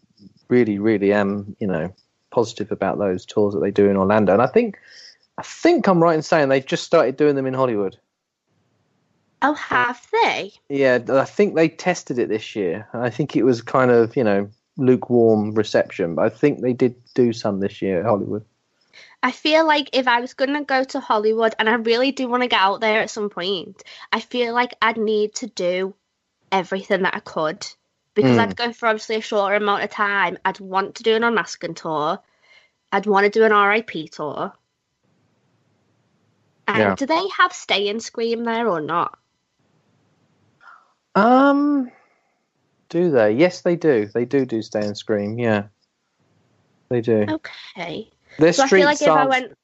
really, 0.48 0.78
really 0.78 1.12
am, 1.12 1.56
you 1.60 1.66
know, 1.66 1.94
positive 2.30 2.70
about 2.70 2.98
those 2.98 3.24
tours 3.24 3.54
that 3.54 3.60
they 3.60 3.70
do 3.70 3.88
in 3.88 3.96
Orlando. 3.96 4.32
And 4.32 4.42
I 4.42 4.46
think, 4.46 4.78
I 5.38 5.42
think 5.42 5.86
I'm 5.86 6.02
right 6.02 6.14
in 6.14 6.22
saying 6.22 6.48
they've 6.48 6.64
just 6.64 6.84
started 6.84 7.16
doing 7.16 7.36
them 7.36 7.46
in 7.46 7.54
Hollywood. 7.54 7.96
Oh, 9.42 9.54
have 9.54 10.06
they? 10.12 10.52
Yeah, 10.68 10.98
I 11.08 11.24
think 11.24 11.54
they 11.54 11.68
tested 11.68 12.18
it 12.18 12.28
this 12.28 12.54
year. 12.54 12.86
I 12.92 13.08
think 13.08 13.36
it 13.36 13.44
was 13.44 13.62
kind 13.62 13.90
of, 13.90 14.14
you 14.14 14.24
know, 14.24 14.50
lukewarm 14.76 15.54
reception, 15.54 16.14
but 16.14 16.26
I 16.26 16.28
think 16.28 16.60
they 16.60 16.74
did 16.74 16.94
do 17.14 17.32
some 17.32 17.60
this 17.60 17.80
year 17.80 18.00
at 18.00 18.04
Hollywood. 18.04 18.44
I 19.22 19.32
feel 19.32 19.66
like 19.66 19.90
if 19.92 20.08
I 20.08 20.20
was 20.20 20.34
going 20.34 20.54
to 20.54 20.64
go 20.64 20.82
to 20.82 21.00
Hollywood 21.00 21.54
and 21.58 21.68
I 21.68 21.74
really 21.74 22.10
do 22.10 22.26
want 22.28 22.42
to 22.42 22.48
get 22.48 22.60
out 22.60 22.80
there 22.80 23.00
at 23.00 23.10
some 23.10 23.28
point, 23.28 23.82
I 24.12 24.20
feel 24.20 24.54
like 24.54 24.74
I'd 24.80 24.96
need 24.96 25.34
to 25.36 25.46
do 25.46 25.94
everything 26.50 27.02
that 27.02 27.14
I 27.14 27.20
could 27.20 27.66
because 28.14 28.36
Mm. 28.36 28.40
I'd 28.40 28.56
go 28.56 28.72
for 28.72 28.88
obviously 28.88 29.16
a 29.16 29.20
shorter 29.20 29.56
amount 29.56 29.84
of 29.84 29.90
time. 29.90 30.38
I'd 30.44 30.58
want 30.60 30.96
to 30.96 31.02
do 31.02 31.14
an 31.16 31.24
unmasking 31.24 31.74
tour. 31.74 32.18
I'd 32.92 33.06
want 33.06 33.24
to 33.24 33.30
do 33.30 33.44
an 33.44 33.52
RIP 33.52 34.10
tour. 34.10 34.52
And 36.66 36.78
Yeah. 36.78 36.94
do 36.94 37.06
they 37.06 37.28
have 37.38 37.52
Stay 37.52 37.88
and 37.88 38.02
Scream 38.02 38.44
there 38.44 38.68
or 38.68 38.80
not? 38.80 39.18
Um, 41.14 41.90
do 42.88 43.10
they? 43.10 43.32
Yes, 43.32 43.62
they 43.62 43.76
do. 43.76 44.06
They 44.06 44.24
do 44.24 44.46
do 44.46 44.62
Stay 44.62 44.80
and 44.80 44.96
Scream. 44.96 45.38
Yeah, 45.38 45.64
they 46.88 47.00
do. 47.00 47.26
Okay. 47.28 48.10
Their 48.38 48.52
So 48.52 48.62
I 48.62 48.66
streets 48.66 48.80
feel 48.80 48.86
like 48.86 49.02
if 49.02 49.08
I 49.08 49.18
aren't 49.18 49.30
went. 49.30 49.58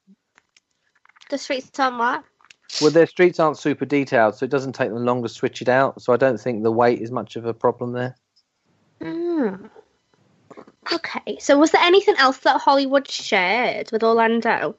The 1.30 1.38
streets 1.38 1.78
aren't 1.78 1.98
what? 1.98 2.24
well. 2.80 2.90
Their 2.90 3.06
streets 3.06 3.40
aren't 3.40 3.58
super 3.58 3.84
detailed, 3.84 4.34
so 4.36 4.44
it 4.44 4.50
doesn't 4.50 4.72
take 4.74 4.90
them 4.90 5.04
long 5.04 5.22
to 5.22 5.28
switch 5.28 5.62
it 5.62 5.68
out. 5.68 6.00
So 6.02 6.12
I 6.12 6.16
don't 6.16 6.38
think 6.40 6.62
the 6.62 6.70
weight 6.72 7.00
is 7.00 7.10
much 7.10 7.36
of 7.36 7.46
a 7.46 7.54
problem 7.54 7.92
there. 7.92 8.16
Hmm. 9.02 9.66
Okay. 10.92 11.38
So 11.40 11.58
was 11.58 11.70
there 11.72 11.82
anything 11.82 12.14
else 12.18 12.38
that 12.38 12.60
Hollywood 12.60 13.08
shared 13.10 13.90
with 13.92 14.02
Orlando? 14.04 14.76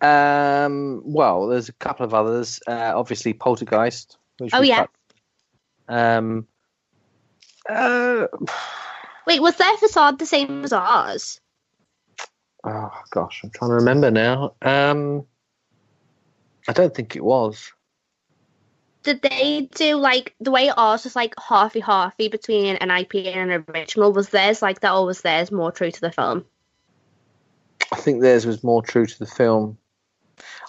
Um, 0.00 1.02
well, 1.04 1.48
there's 1.48 1.68
a 1.68 1.72
couple 1.74 2.06
of 2.06 2.14
others. 2.14 2.60
Uh, 2.66 2.92
obviously, 2.94 3.32
Poltergeist. 3.34 4.16
Which 4.38 4.54
Oh, 4.54 4.62
yeah. 4.62 4.86
touched- 4.86 4.92
Um. 5.88 6.46
Uh, 7.68 8.26
Wait, 9.26 9.42
was 9.42 9.56
their 9.56 9.76
facade 9.76 10.18
the 10.18 10.24
same 10.26 10.64
as 10.64 10.72
ours? 10.72 11.40
Oh 12.68 12.92
gosh, 13.10 13.40
I'm 13.42 13.50
trying 13.50 13.70
to 13.70 13.74
remember 13.74 14.10
now. 14.10 14.54
Um, 14.62 15.26
I 16.68 16.72
don't 16.72 16.94
think 16.94 17.16
it 17.16 17.24
was. 17.24 17.72
Did 19.02 19.22
they 19.22 19.68
do 19.74 19.96
like 19.96 20.34
the 20.40 20.50
way 20.50 20.70
ours 20.70 21.04
was 21.04 21.16
like 21.16 21.34
halfy 21.36 21.80
halfy 21.80 22.28
between 22.30 22.76
an 22.76 22.90
IP 22.90 23.14
and 23.26 23.50
an 23.50 23.64
original? 23.68 24.12
Was 24.12 24.28
theirs 24.28 24.60
like 24.60 24.80
that, 24.80 24.92
or 24.92 25.06
was 25.06 25.22
theirs 25.22 25.50
more 25.50 25.72
true 25.72 25.90
to 25.90 26.00
the 26.00 26.12
film? 26.12 26.44
I 27.92 27.96
think 27.96 28.20
theirs 28.20 28.44
was 28.44 28.62
more 28.62 28.82
true 28.82 29.06
to 29.06 29.18
the 29.18 29.26
film. 29.26 29.78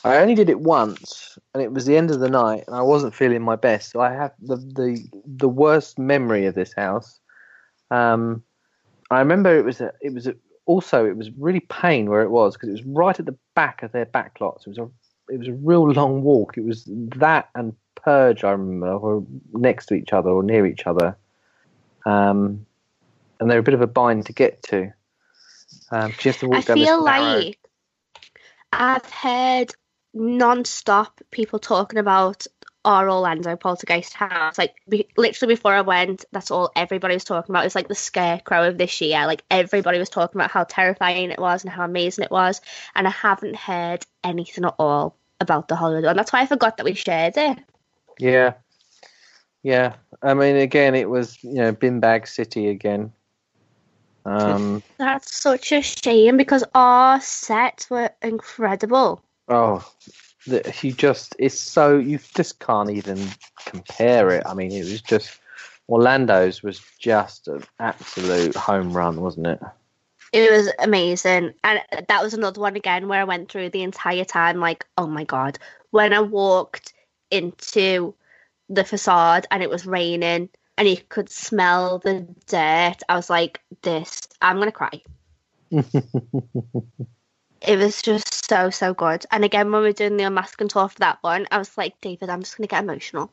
I 0.04 0.18
only 0.18 0.36
did 0.36 0.50
it 0.50 0.62
once, 0.62 1.38
and 1.54 1.62
it 1.62 1.74
was 1.74 1.86
the 1.86 1.98
end 1.98 2.12
of 2.12 2.20
the 2.20 2.30
night, 2.30 2.64
and 2.68 2.76
I 2.76 2.82
wasn't 2.82 3.16
feeling 3.16 3.42
my 3.42 3.56
best. 3.56 3.92
So 3.92 4.00
I 4.00 4.14
have 4.14 4.32
the 4.40 4.56
the 4.56 5.06
the 5.26 5.50
worst 5.50 6.00
memory 6.00 6.46
of 6.46 6.56
this 6.56 6.74
house. 6.74 7.20
Um, 7.92 8.44
I 9.12 9.20
remember 9.20 9.58
it 9.58 9.66
was 9.66 9.82
a, 9.82 9.92
it 10.02 10.14
was 10.14 10.28
a, 10.28 10.36
also 10.70 11.06
it 11.06 11.18
was 11.18 11.32
really 11.32 11.62
pain 11.62 12.08
where 12.10 12.22
it 12.22 12.30
was 12.30 12.54
because 12.56 12.70
it 12.70 12.74
was 12.74 12.84
right 12.86 13.20
at 13.20 13.26
the 13.26 13.36
back 13.56 13.82
of 13.82 13.92
their 13.92 14.06
back 14.06 14.40
lot. 14.40 14.62
It 14.66 14.70
was 14.70 14.78
a 14.78 14.88
it 15.34 15.40
was 15.40 15.48
a 15.48 15.54
real 15.54 15.90
long 15.92 16.22
walk. 16.22 16.58
It 16.58 16.64
was 16.64 16.84
that 16.88 17.50
and 17.56 17.74
Purge 17.96 18.44
I 18.44 18.52
remember 18.52 18.98
were 18.98 19.24
next 19.54 19.88
to 19.88 19.96
each 19.96 20.14
other 20.14 20.30
or 20.30 20.44
near 20.44 20.66
each 20.66 20.86
other, 20.88 21.18
um, 22.06 22.66
and 23.40 23.50
they're 23.50 23.60
a 23.60 23.64
bit 23.64 23.74
of 23.74 23.82
a 23.82 23.88
bind 23.88 24.28
to 24.28 24.34
get 24.34 24.62
to. 24.64 24.94
Um, 25.92 26.12
'cause 26.12 26.26
you 26.26 26.32
have 26.32 26.40
to 26.40 26.48
walk 26.48 26.58
I 26.58 26.62
down 26.62 26.78
feel 26.78 27.04
narrow- 27.04 27.38
like 27.40 27.60
I've 28.72 29.10
heard 29.10 29.72
non-stop 30.14 31.20
people 31.32 31.60
talking 31.60 32.00
about 32.00 32.46
our 32.86 33.10
Orlando 33.10 33.56
Poltergeist 33.56 34.14
house. 34.14 34.58
Like 34.58 34.76
be, 34.88 35.08
literally 35.18 35.54
before 35.54 35.74
I 35.74 35.82
went, 35.82 36.26
that's 36.32 36.52
all 36.52 36.72
everybody 36.76 37.14
was 37.14 37.24
talking 37.24 37.54
about. 37.54 37.66
It's 37.66 37.76
like 37.76 37.88
the 37.88 37.96
scarecrow 37.96 38.68
of 38.68 38.78
this 38.78 39.02
year. 39.02 39.26
Like 39.26 39.44
everybody 39.52 40.00
was 40.00 40.10
talking 40.10 40.40
about 40.40 40.52
how 40.52 40.64
terrifying 40.64 41.32
it 41.32 41.40
was 41.40 41.64
and 41.64 41.72
how 41.72 41.84
amazing 41.84 42.26
it 42.26 42.32
was, 42.32 42.62
and 42.96 43.08
I 43.08 43.12
haven't 43.12 43.56
heard 43.56 44.06
anything 44.24 44.66
at 44.66 44.76
all 44.80 45.16
about 45.40 45.68
the 45.68 45.76
Hollywood 45.76 46.06
and 46.06 46.20
That's 46.20 46.34
why 46.34 46.42
I 46.42 46.46
forgot 46.46 46.78
that 46.78 46.84
we 46.84 46.94
shared 46.94 47.38
it. 47.38 47.60
Yeah, 48.20 48.54
yeah. 49.64 49.96
I 50.22 50.34
mean, 50.34 50.58
again, 50.58 50.96
it 50.96 51.10
was 51.10 51.42
you 51.44 51.56
know 51.56 51.72
bin 51.72 52.00
bag 52.00 52.28
city 52.28 52.70
again. 52.70 53.12
Um. 54.26 54.84
That's 54.98 55.42
such 55.42 55.72
a 55.72 55.82
shame 55.82 56.38
because 56.38 56.64
our 56.76 57.20
sets 57.22 57.90
were 57.90 58.12
incredible. 58.22 59.24
oh, 59.48 59.86
the, 60.48 60.74
you 60.82 60.94
just 60.94 61.36
it's 61.40 61.60
so 61.60 61.98
you 61.98 62.20
just 62.36 62.60
can't 62.60 62.90
even 62.90 63.20
compare 63.66 64.32
it. 64.32 64.44
I 64.46 64.54
mean, 64.54 64.72
it 64.72 64.80
was 64.80 65.02
just 65.02 65.40
Orlando's 65.90 66.64
was 66.64 66.82
just 67.00 67.48
an 67.48 67.64
absolute 67.80 68.56
home 68.56 68.94
run, 68.94 69.22
wasn't 69.22 69.48
it? 69.48 69.60
It 70.32 70.52
was 70.52 70.72
amazing. 70.80 71.54
And 71.64 71.82
that 72.08 72.24
was 72.24 72.34
another 72.34 72.62
one 72.62 72.76
again 72.76 73.08
where 73.08 73.22
I 73.22 73.26
went 73.26 73.52
through 73.52 73.72
the 73.72 73.82
entire 73.82 74.26
time 74.26 74.60
like, 74.60 74.86
oh 74.98 75.08
my 75.08 75.24
god. 75.24 75.58
When 75.90 76.14
I 76.14 76.22
walked 76.22 76.94
into 77.32 78.14
the 78.70 78.84
facade 78.84 79.48
and 79.50 79.64
it 79.64 79.70
was 79.70 79.88
raining 79.88 80.50
and 80.78 80.88
you 80.88 80.98
could 81.10 81.32
smell 81.32 81.98
the 81.98 82.28
dirt, 82.46 82.98
I 83.10 83.16
was 83.16 83.30
like, 83.30 83.60
this, 83.82 84.28
I'm 84.42 84.60
gonna 84.60 84.72
cry. 84.72 85.02
It 87.62 87.78
was 87.78 88.02
just 88.02 88.50
so, 88.50 88.70
so 88.70 88.94
good. 88.94 89.26
And 89.32 89.44
again, 89.44 89.72
when 89.72 89.82
we 89.82 89.90
were 89.90 89.94
doing 89.94 90.18
the 90.18 90.24
unmasking 90.24 90.70
tour 90.70 90.88
for 90.88 91.00
that 91.00 91.20
one, 91.22 91.48
I 91.52 91.58
was 91.58 91.78
like, 91.78 92.00
David, 92.02 92.30
I'm 92.30 92.42
just 92.42 92.58
gonna 92.58 92.68
get 92.68 92.84
emotional. 92.84 93.32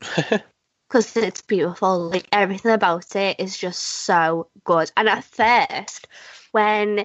because 0.88 1.16
it's 1.16 1.42
beautiful. 1.42 2.08
Like 2.08 2.28
everything 2.30 2.70
about 2.70 3.16
it 3.16 3.40
is 3.40 3.58
just 3.58 3.80
so 3.80 4.48
good. 4.62 4.92
And 4.96 5.08
at 5.08 5.24
first, 5.24 6.06
when 6.52 7.04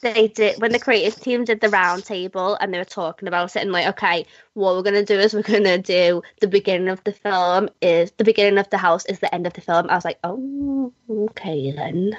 they 0.00 0.28
did 0.28 0.60
when 0.60 0.72
the 0.72 0.78
creative 0.78 1.18
team 1.20 1.44
did 1.44 1.60
the 1.60 1.68
round 1.68 2.04
table 2.04 2.56
and 2.60 2.72
they 2.72 2.78
were 2.78 2.84
talking 2.84 3.28
about 3.28 3.56
it 3.56 3.62
and 3.62 3.72
like 3.72 3.86
okay 3.86 4.26
what 4.52 4.74
we're 4.74 4.82
going 4.82 4.94
to 4.94 5.04
do 5.04 5.18
is 5.18 5.32
we're 5.32 5.42
going 5.42 5.64
to 5.64 5.78
do 5.78 6.22
the 6.40 6.46
beginning 6.46 6.88
of 6.88 7.02
the 7.04 7.12
film 7.12 7.68
is 7.80 8.12
the 8.18 8.24
beginning 8.24 8.58
of 8.58 8.68
the 8.70 8.76
house 8.76 9.06
is 9.06 9.20
the 9.20 9.34
end 9.34 9.46
of 9.46 9.54
the 9.54 9.60
film 9.62 9.88
i 9.88 9.94
was 9.94 10.04
like 10.04 10.18
oh 10.22 10.92
okay 11.10 11.72
then 11.72 12.16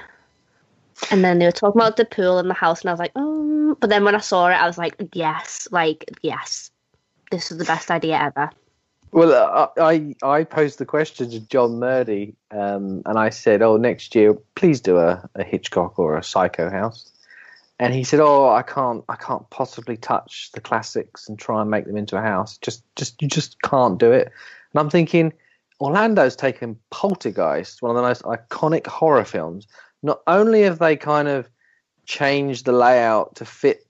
and 1.12 1.24
then 1.24 1.38
they 1.38 1.46
were 1.46 1.52
talking 1.52 1.80
about 1.80 1.96
the 1.96 2.04
pool 2.04 2.38
and 2.38 2.50
the 2.50 2.54
house 2.54 2.80
and 2.80 2.90
i 2.90 2.92
was 2.92 2.98
like 2.98 3.12
oh 3.14 3.47
but 3.80 3.90
then 3.90 4.04
when 4.04 4.14
i 4.14 4.18
saw 4.18 4.48
it 4.48 4.54
i 4.54 4.66
was 4.66 4.78
like 4.78 4.94
yes 5.12 5.68
like 5.70 6.04
yes 6.22 6.70
this 7.30 7.50
is 7.50 7.58
the 7.58 7.64
best 7.64 7.90
idea 7.90 8.18
ever 8.18 8.50
Well, 9.10 9.32
I 9.78 10.14
I 10.22 10.38
I 10.38 10.44
posed 10.44 10.78
the 10.78 10.84
question 10.84 11.30
to 11.30 11.40
John 11.40 11.78
Murdy, 11.78 12.34
um, 12.50 13.00
and 13.06 13.18
I 13.18 13.30
said, 13.30 13.62
"Oh, 13.62 13.78
next 13.78 14.14
year, 14.14 14.34
please 14.54 14.82
do 14.82 14.98
a, 14.98 15.26
a 15.34 15.42
Hitchcock 15.42 15.98
or 15.98 16.18
a 16.18 16.22
Psycho 16.22 16.68
house." 16.68 17.10
And 17.78 17.94
he 17.94 18.04
said, 18.04 18.20
"Oh, 18.20 18.50
I 18.50 18.62
can't, 18.62 19.04
I 19.08 19.16
can't 19.16 19.48
possibly 19.48 19.96
touch 19.96 20.50
the 20.52 20.60
classics 20.60 21.26
and 21.26 21.38
try 21.38 21.62
and 21.62 21.70
make 21.70 21.86
them 21.86 21.96
into 21.96 22.18
a 22.18 22.22
house. 22.22 22.58
Just, 22.58 22.82
just 22.96 23.22
you 23.22 23.28
just 23.28 23.62
can't 23.62 23.98
do 23.98 24.12
it." 24.12 24.30
And 24.72 24.80
I'm 24.80 24.90
thinking, 24.90 25.32
Orlando's 25.80 26.36
taken 26.36 26.76
Poltergeist, 26.90 27.80
one 27.80 27.90
of 27.90 27.96
the 27.96 28.02
most 28.02 28.22
iconic 28.24 28.86
horror 28.86 29.24
films. 29.24 29.66
Not 30.02 30.20
only 30.26 30.62
have 30.64 30.80
they 30.80 30.96
kind 30.96 31.28
of 31.28 31.48
changed 32.08 32.64
the 32.64 32.72
layout 32.72 33.36
to 33.36 33.44
fit 33.44 33.86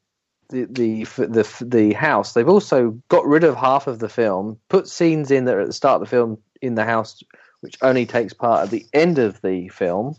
the 0.51 0.65
the 0.65 1.05
the 1.05 1.65
the 1.65 1.93
house. 1.95 2.35
They've 2.35 2.49
also 2.49 2.91
got 3.09 3.25
rid 3.25 3.45
of 3.45 3.57
half 3.57 3.87
of 3.87 4.01
the 4.01 4.09
film, 4.09 4.59
put 4.69 4.89
scenes 4.89 5.31
in 5.31 5.45
that 5.45 5.55
are 5.55 5.61
at 5.61 5.69
the 5.69 5.73
start 5.73 6.03
of 6.03 6.09
the 6.09 6.11
film 6.11 6.39
in 6.61 6.75
the 6.75 6.85
house, 6.85 7.23
which 7.61 7.77
only 7.81 8.05
takes 8.05 8.35
part 8.35 8.65
at 8.65 8.71
the 8.71 8.85
end 8.93 9.19
of 9.19 9.41
the 9.41 9.69
film, 9.69 10.17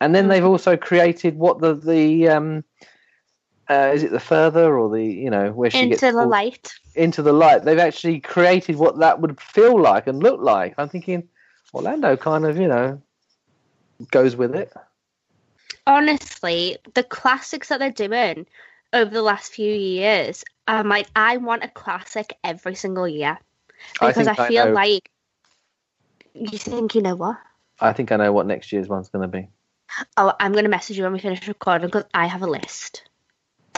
and 0.00 0.14
then 0.14 0.28
they've 0.28 0.44
also 0.44 0.76
created 0.76 1.36
what 1.36 1.60
the 1.60 1.74
the 1.74 2.28
um, 2.28 2.64
uh, 3.68 3.90
is 3.92 4.02
it 4.02 4.12
the 4.12 4.20
further 4.20 4.78
or 4.78 4.88
the 4.88 5.04
you 5.04 5.30
know 5.30 5.52
where 5.52 5.70
she 5.70 5.80
into 5.80 5.90
gets 5.90 6.00
the 6.00 6.12
pulled 6.12 6.30
light 6.30 6.72
into 6.94 7.22
the 7.22 7.32
light. 7.32 7.64
They've 7.64 7.78
actually 7.78 8.20
created 8.20 8.76
what 8.76 8.98
that 8.98 9.20
would 9.20 9.40
feel 9.40 9.80
like 9.80 10.06
and 10.06 10.22
look 10.22 10.40
like. 10.40 10.74
I'm 10.78 10.88
thinking 10.88 11.28
Orlando 11.74 12.16
kind 12.16 12.46
of 12.46 12.56
you 12.56 12.68
know 12.68 13.02
goes 14.10 14.36
with 14.36 14.54
it. 14.54 14.72
Honestly, 15.86 16.78
the 16.94 17.02
classics 17.02 17.68
that 17.68 17.78
they're 17.78 17.90
doing 17.90 18.46
over 18.92 19.10
the 19.10 19.22
last 19.22 19.52
few 19.52 19.72
years, 19.72 20.44
I'm 20.66 20.88
like, 20.88 21.06
I 21.16 21.38
want 21.38 21.64
a 21.64 21.68
classic 21.68 22.36
every 22.44 22.74
single 22.74 23.08
year 23.08 23.38
because 24.00 24.28
I, 24.28 24.32
I 24.32 24.48
feel 24.48 24.66
know- 24.66 24.72
like 24.72 25.10
you 26.34 26.58
think 26.58 26.94
you 26.94 27.02
know 27.02 27.16
what? 27.16 27.38
I 27.80 27.92
think 27.92 28.12
I 28.12 28.16
know 28.16 28.32
what 28.32 28.46
next 28.46 28.72
year's 28.72 28.88
one's 28.88 29.08
going 29.08 29.22
to 29.22 29.28
be. 29.28 29.48
Oh, 30.16 30.32
I'm 30.40 30.52
gonna 30.52 30.68
message 30.70 30.96
you 30.96 31.04
when 31.04 31.12
we 31.12 31.18
finish 31.18 31.46
recording 31.46 31.88
because 31.88 32.04
I 32.14 32.26
have 32.26 32.42
a 32.42 32.46
list 32.46 33.02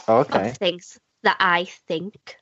Oh, 0.06 0.18
okay. 0.18 0.50
of 0.50 0.56
things 0.58 0.98
that 1.24 1.36
I 1.40 1.64
think. 1.88 2.36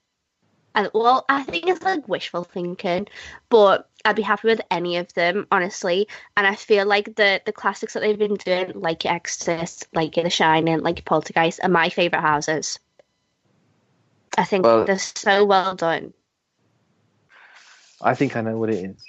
And 0.75 0.91
well, 0.95 1.25
I 1.29 1.43
think 1.43 1.66
it's 1.66 1.83
like 1.83 2.09
wishful 2.09 2.45
thinking, 2.45 3.09
but 3.51 3.89
I'd 4.05 4.16
be 4.16 4.23
happy 4.23 4.49
with 4.49 4.61
any 4.70 4.97
of 4.97 5.12
them, 5.14 5.47
honestly. 5.53 6.09
And 6.37 6.47
I 6.47 6.55
feel 6.55 6.87
like 6.87 7.14
the 7.14 7.43
the 7.45 7.53
classics 7.53 7.93
that 7.93 8.01
they've 8.01 8.18
been 8.18 8.37
doing, 8.37 8.73
like 8.75 9.05
Exorcist, 9.05 9.87
like 9.93 10.14
The 10.14 10.31
Shining, 10.31 10.81
like 10.81 11.05
Poltergeist, 11.05 11.61
are 11.62 11.68
my 11.68 11.91
favorite 11.91 12.23
houses. 12.23 12.79
I 14.37 14.45
think 14.45 14.64
Well- 14.64 14.85
they're 14.85 14.99
so 14.99 15.45
well 15.45 15.75
done. 15.75 16.14
I 18.01 18.14
think 18.14 18.35
I 18.37 18.41
know 18.41 18.59
what 18.59 18.70
it 18.70 18.85
is. 18.85 19.05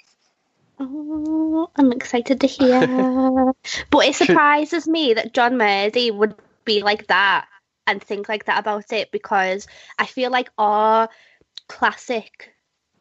Oh, 0.79 1.69
I'm 1.75 1.91
excited 1.91 2.41
to 2.41 2.47
hear. 2.47 2.81
but 3.89 4.05
it 4.05 4.15
surprises 4.15 4.87
me 4.87 5.13
that 5.13 5.33
John 5.33 5.57
Murdy 5.57 6.11
would 6.11 6.35
be 6.65 6.83
like 6.83 7.07
that 7.07 7.47
and 7.87 8.01
think 8.01 8.29
like 8.29 8.45
that 8.45 8.59
about 8.59 8.91
it 8.91 9.11
because 9.11 9.67
I 9.99 10.05
feel 10.05 10.31
like 10.31 10.49
our 10.57 11.09
classic 11.67 12.53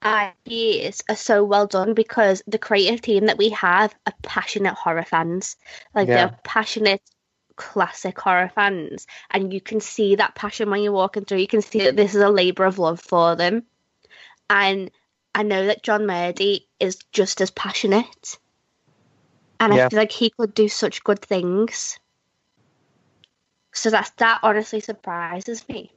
ideas 0.05 1.03
are 1.09 1.17
so 1.17 1.45
well 1.45 1.67
done 1.67 1.95
because 1.95 2.43
the 2.47 2.59
creative 2.59 3.01
team 3.01 3.27
that 3.27 3.39
we 3.39 3.51
have 3.51 3.95
are 4.07 4.15
passionate 4.23 4.75
horror 4.75 5.05
fans. 5.05 5.57
Like 5.95 6.09
Yeah. 6.09 6.15
they're 6.15 6.39
passionate 6.45 7.03
classic 7.57 8.19
horror 8.19 8.51
fans 8.55 9.07
and 9.31 9.53
you 9.53 9.61
can 9.61 9.81
see 9.81 10.17
that 10.17 10.35
passion 10.35 10.71
when 10.71 10.83
you're 10.83 10.93
walking 10.93 11.25
through. 11.25 11.39
You 11.39 11.47
can 11.47 11.63
see 11.63 11.81
that 11.81 11.97
this 11.97 12.15
is 12.15 12.23
a 12.23 12.31
labour 12.31 12.65
of 12.65 12.79
love 12.79 13.01
for 13.01 13.37
them. 13.37 13.65
And 14.51 14.91
I 15.35 15.43
know 15.45 15.67
that 15.67 15.83
John 15.83 16.07
Murdy 16.07 16.69
is 16.81 16.97
just 17.13 17.41
as 17.41 17.51
passionate. 17.51 18.39
And 19.61 19.73
Yeah. 19.73 19.87
I 19.87 19.89
feel 19.89 19.99
like 19.99 20.13
he 20.13 20.31
could 20.31 20.55
do 20.55 20.69
such 20.69 21.05
good 21.05 21.21
things. 21.21 21.99
So 23.73 23.91
that's 23.91 24.11
that 24.11 24.41
honestly 24.43 24.81
surprises 24.81 25.67
me. 25.69 25.93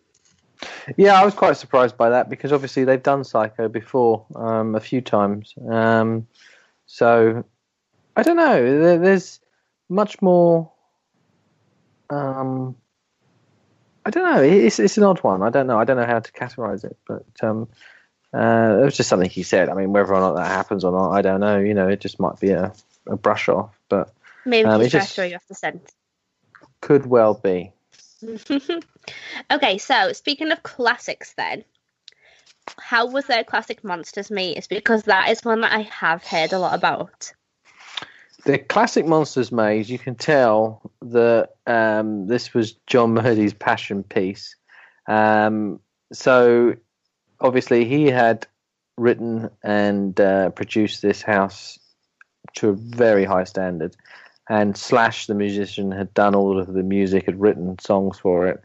Yeah, 0.98 1.20
I 1.20 1.26
was 1.26 1.34
quite 1.34 1.58
surprised 1.58 1.98
by 1.98 2.10
that 2.12 2.30
because 2.30 2.52
obviously 2.54 2.84
they've 2.84 3.02
done 3.02 3.24
Psycho 3.24 3.68
before 3.68 4.26
um, 4.36 4.76
a 4.76 4.80
few 4.80 5.02
times. 5.02 5.54
Um, 5.70 6.28
so 6.86 7.44
I 8.16 8.24
don't 8.24 8.38
know. 8.38 8.80
There, 8.82 8.98
there's 9.00 9.40
much 9.90 10.22
more. 10.22 10.72
Um, 12.10 12.76
I 14.06 14.10
don't 14.12 14.24
know. 14.36 14.42
It's 14.44 14.80
it's 14.80 14.98
an 14.98 15.04
odd 15.04 15.20
one. 15.24 15.42
I 15.42 15.50
don't 15.50 15.68
know. 15.68 15.80
I 15.80 15.84
don't 15.84 15.98
know 15.98 16.06
how 16.06 16.20
to 16.20 16.32
categorize 16.32 16.84
it, 16.84 16.96
but 17.08 17.26
um, 17.42 17.68
uh, 18.34 18.78
it 18.82 18.86
was 18.86 18.96
just 18.96 19.10
something 19.10 19.30
he 19.30 19.44
said. 19.44 19.70
I 19.70 19.74
mean, 19.74 19.92
whether 19.92 20.14
or 20.14 20.20
not 20.20 20.36
that 20.36 20.48
happens 20.48 20.84
or 20.84 20.92
not, 20.92 21.12
I 21.12 21.22
don't 21.22 21.40
know. 21.40 21.58
You 21.60 21.74
know, 21.74 21.88
it 21.88 22.00
just 22.02 22.20
might 22.20 22.40
be 22.40 22.52
a, 22.52 22.72
a 23.08 23.18
brush 23.18 23.50
off, 23.50 23.78
but 23.90 24.14
Maybe 24.46 24.68
Um, 24.68 24.80
he's 24.80 24.88
it 24.88 24.92
trying 24.92 25.02
to 25.02 25.06
just- 25.08 25.16
throw 25.16 25.26
you 25.26 25.36
off 25.36 25.48
the 25.48 25.56
scent. 25.56 25.92
could 26.82 27.08
well 27.08 27.34
be. 27.34 27.72
okay, 29.52 29.78
so 29.78 30.14
speaking 30.14 30.52
of 30.52 30.64
classics, 30.64 31.34
then, 31.38 31.64
how 32.80 33.08
was 33.08 33.26
their 33.26 33.44
classic 33.44 33.84
monsters 33.84 34.32
made? 34.32 34.66
Because 34.70 35.04
that 35.04 35.30
is 35.30 35.44
one 35.44 35.62
that 35.62 35.74
I 35.74 35.82
have 35.82 36.24
heard 36.24 36.54
a 36.54 36.60
lot 36.60 36.74
about. 36.76 37.32
the 38.46 38.60
classic 38.60 39.06
monsters 39.06 39.52
maze 39.52 39.90
you 39.90 40.00
can 40.00 40.16
tell 40.16 40.82
that 41.02 41.50
um, 41.68 42.28
this 42.28 42.54
was 42.54 42.74
john 42.88 43.14
murdy's 43.14 43.54
passion 43.54 44.04
piece 44.04 44.56
um, 45.08 45.80
so 46.14 46.76
obviously 47.42 47.86
he 47.86 48.06
had 48.06 48.48
written 48.98 49.50
and 49.64 50.20
uh, 50.22 50.50
produced 50.52 51.02
this 51.02 51.22
house 51.22 51.78
to 52.54 52.70
a 52.70 52.74
very 52.74 53.26
high 53.26 53.44
standard 53.44 53.96
and 54.48 54.78
slash 54.78 55.26
the 55.28 55.34
musician 55.34 55.92
had 55.92 56.14
done 56.14 56.36
all 56.36 56.60
of 56.60 56.72
the 56.74 56.84
music 56.84 57.26
had 57.26 57.40
written 57.40 57.78
songs 57.80 58.20
for 58.20 58.48
it 58.48 58.62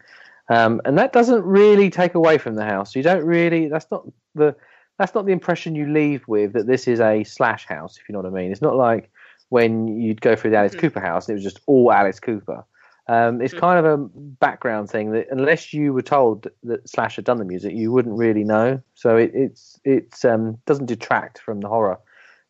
um, 0.50 0.80
and 0.84 0.98
that 0.98 1.12
doesn't 1.14 1.42
really 1.44 1.88
take 1.88 2.14
away 2.14 2.36
from 2.36 2.54
the 2.54 2.64
house 2.64 2.94
you 2.94 3.02
don't 3.02 3.24
really 3.24 3.68
that's 3.68 3.90
not 3.90 4.06
the 4.34 4.54
that's 4.98 5.14
not 5.14 5.24
the 5.24 5.32
impression 5.32 5.74
you 5.74 5.90
leave 5.90 6.22
with 6.28 6.52
that 6.52 6.66
this 6.66 6.86
is 6.86 7.00
a 7.00 7.24
slash 7.24 7.66
house 7.66 7.96
if 7.96 8.06
you 8.08 8.12
know 8.12 8.18
what 8.20 8.28
i 8.28 8.30
mean 8.30 8.52
it's 8.52 8.60
not 8.60 8.76
like 8.76 9.10
when 9.50 9.88
you'd 10.00 10.20
go 10.20 10.34
through 10.34 10.52
the 10.52 10.56
Alice 10.56 10.74
Mhm. 10.74 10.78
Cooper 10.80 11.00
house, 11.00 11.28
and 11.28 11.34
it 11.34 11.42
was 11.42 11.52
just 11.52 11.60
all 11.66 11.92
Alice 11.92 12.20
Cooper. 12.20 12.64
Um, 13.08 13.42
it's 13.42 13.52
Mhm. 13.52 13.58
kind 13.58 13.84
of 13.84 13.84
a 13.84 13.96
background 14.14 14.88
thing 14.88 15.10
that 15.10 15.26
unless 15.30 15.74
you 15.74 15.92
were 15.92 16.02
told 16.02 16.46
that 16.62 16.88
Slash 16.88 17.16
had 17.16 17.24
done 17.24 17.38
the 17.38 17.44
music, 17.44 17.74
you 17.74 17.90
wouldn't 17.90 18.16
really 18.16 18.44
know. 18.44 18.80
So 18.94 19.16
it, 19.16 19.32
it's 19.34 19.78
it's 19.84 20.24
um, 20.24 20.58
doesn't 20.66 20.86
detract 20.86 21.40
from 21.40 21.60
the 21.60 21.68
horror. 21.68 21.98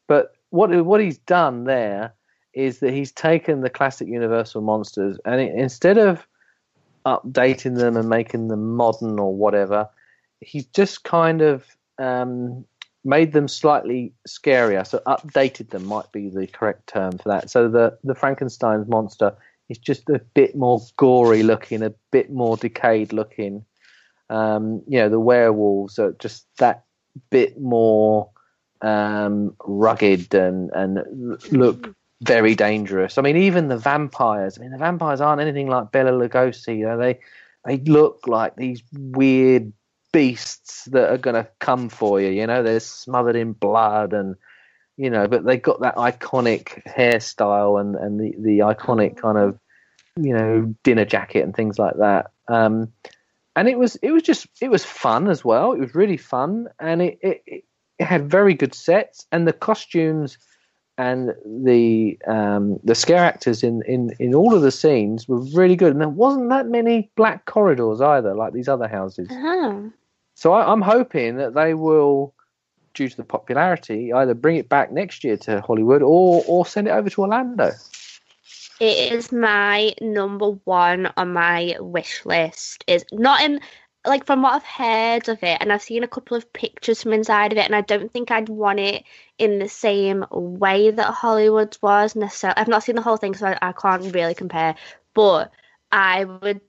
But 0.07 0.33
what 0.51 0.71
what 0.85 1.01
he's 1.01 1.19
done 1.19 1.65
there 1.65 2.13
is 2.53 2.81
that 2.81 2.93
he's 2.93 3.13
taken 3.13 3.63
the 3.63 3.71
classic 3.71 4.09
Universal 4.09 4.61
monsters 4.61 5.19
and 5.25 5.41
it, 5.41 5.55
instead 5.55 5.97
of 5.97 6.27
updating 7.07 7.77
them 7.77 7.97
and 7.97 8.09
making 8.09 8.49
them 8.49 8.77
modern 8.77 9.19
or 9.19 9.35
whatever, 9.35 9.89
he's 10.41 10.67
just 10.67 11.05
kind 11.05 11.43
of 11.43 11.65
um, 11.99 12.65
made 13.05 13.33
them 13.33 13.49
slightly 13.49 14.13
scarier. 14.29 14.87
So 14.87 15.01
updated 15.07 15.71
them 15.71 15.85
might 15.85 16.11
be 16.13 16.29
the 16.29 16.47
correct 16.47 16.87
term 16.87 17.19
for 17.19 17.29
that. 17.29 17.51
So 17.51 17.69
the 17.69 17.99
the 18.05 18.15
Frankenstein's 18.15 18.89
monster 18.89 19.35
is 19.69 19.79
just 19.79 20.09
a 20.09 20.21
bit 20.35 20.57
more 20.57 20.81
gory 20.97 21.43
looking, 21.43 21.83
a 21.83 21.95
bit 22.11 22.31
more 22.31 22.57
decayed 22.57 23.13
looking. 23.13 23.65
Um, 24.29 24.83
you 24.87 24.99
know, 24.99 25.09
the 25.09 25.21
werewolves 25.21 25.99
are 25.99 26.13
just 26.13 26.47
that 26.59 26.85
bit 27.31 27.61
more 27.61 28.31
um, 28.83 29.55
rugged 29.65 30.35
and 30.35 30.71
and 30.73 31.39
look 31.53 31.95
very 32.23 32.55
dangerous. 32.55 33.19
I 33.19 33.23
mean, 33.23 33.37
even 33.37 33.69
the 33.69 33.79
vampires. 33.79 34.59
I 34.59 34.63
mean, 34.63 34.73
the 34.73 34.79
vampires 34.79 35.21
aren't 35.21 35.41
anything 35.41 35.69
like 35.69 35.93
Bela 35.93 36.13
Lugosi. 36.13 36.79
You 36.79 36.87
know, 36.87 36.99
they 36.99 37.19
they 37.67 37.79
look 37.79 38.27
like 38.27 38.57
these 38.57 38.83
weird 38.93 39.73
beasts 40.13 40.85
that 40.87 41.11
are 41.11 41.19
going 41.19 41.37
to 41.37 41.49
come 41.61 41.89
for 41.89 42.21
you. 42.21 42.29
You 42.29 42.47
know, 42.47 42.63
they're 42.63 42.81
smothered 42.81 43.37
in 43.37 43.53
blood 43.53 44.13
and 44.13 44.37
you 44.97 45.09
know, 45.09 45.27
but 45.27 45.47
they 45.47 45.57
got 45.57 45.81
that 45.81 45.97
iconic 45.97 46.85
hairstyle 46.85 47.81
and 47.81 47.97
and 47.97 48.21
the 48.21 48.35
the 48.39 48.59
iconic 48.59 49.17
kind 49.17 49.39
of 49.39 49.59
you 50.17 50.35
know 50.35 50.75
dinner 50.83 51.07
jacket 51.07 51.43
and 51.43 51.57
things 51.57 51.79
like 51.79 51.97
that. 51.97 52.33
Um, 52.49 52.93
and 53.57 53.69
it 53.69 53.79
was 53.79 53.97
it 53.97 54.11
was 54.11 54.23
just 54.23 54.47
it 54.61 54.71
was 54.71 54.85
fun 54.85 55.29
as 55.29 55.43
well. 55.45 55.73
It 55.73 55.81
was 55.81 55.95
really 55.95 56.19
fun, 56.19 56.69
and 56.79 57.01
it 57.01 57.19
it, 57.23 57.43
it 57.47 58.05
had 58.05 58.31
very 58.31 58.53
good 58.53 58.75
sets, 58.75 59.27
and 59.33 59.49
the 59.49 59.55
costumes 59.55 60.37
and 61.01 61.35
the 61.65 62.19
um, 62.27 62.79
the 62.85 62.95
scare 62.95 63.25
actors 63.25 63.63
in, 63.63 63.83
in, 63.87 64.15
in 64.19 64.35
all 64.35 64.55
of 64.55 64.61
the 64.61 64.71
scenes 64.71 65.27
were 65.27 65.41
really 65.55 65.75
good, 65.75 65.93
and 65.93 66.01
there 66.01 66.11
wasn't 66.11 66.51
that 66.51 66.67
many 66.67 67.11
black 67.17 67.47
corridors 67.47 68.03
either, 68.03 68.35
like 68.35 68.53
these 68.53 68.69
other 68.69 68.87
houses. 68.87 69.27
Uh-huh. 69.31 69.81
So 70.35 70.53
I, 70.53 70.71
I'm 70.71 70.83
hoping 70.83 71.37
that 71.37 71.55
they 71.55 71.73
will, 71.73 72.35
due 72.93 73.09
to 73.09 73.17
the 73.17 73.25
popularity, 73.25 74.13
either 74.13 74.35
bring 74.35 74.57
it 74.57 74.69
back 74.69 74.93
next 74.93 75.25
year 75.25 75.39
to 75.39 75.63
Hollywood 75.63 76.03
or 76.03 76.45
or 76.47 76.67
send 76.67 76.87
it 76.87 76.91
over 76.91 77.09
to 77.09 77.23
Orlando. 77.23 77.71
It 78.79 79.13
is 79.13 79.33
my 79.33 79.95
number 80.03 80.51
one 80.65 81.11
on 81.17 81.33
my 81.33 81.77
wish 81.81 82.27
list. 82.27 82.85
Is 82.87 83.07
not 83.11 83.41
in 83.41 83.61
like 84.07 84.27
from 84.27 84.43
what 84.43 84.55
I've 84.55 84.65
heard 84.65 85.29
of 85.29 85.43
it, 85.43 85.59
and 85.61 85.73
I've 85.73 85.83
seen 85.83 86.05
a 86.05 86.09
couple 86.09 86.37
of 86.37 86.53
pictures 86.53 87.03
from 87.03 87.13
inside 87.13 87.53
of 87.53 87.59
it, 87.59 87.67
and 87.67 87.75
I 87.75 87.83
don't 87.83 88.11
think 88.11 88.31
I'd 88.31 88.49
want 88.49 88.81
it 88.81 89.05
in 89.39 89.59
the 89.59 89.69
same 89.69 90.25
way 90.31 90.91
that 90.91 91.13
Hollywood 91.13 91.77
was 91.83 92.17
necessarily. 92.17 92.57
I've 92.57 92.69
not 92.69 92.83
seen 92.83 92.97
the 92.97 93.03
whole 93.03 93.19
thing, 93.19 93.35
so 93.35 93.47
I, 93.47 93.59
I 93.61 93.73
can't 93.73 94.15
really 94.15 94.35
compare. 94.35 94.75
But 95.15 95.53
I 95.93 96.25
would 96.25 96.61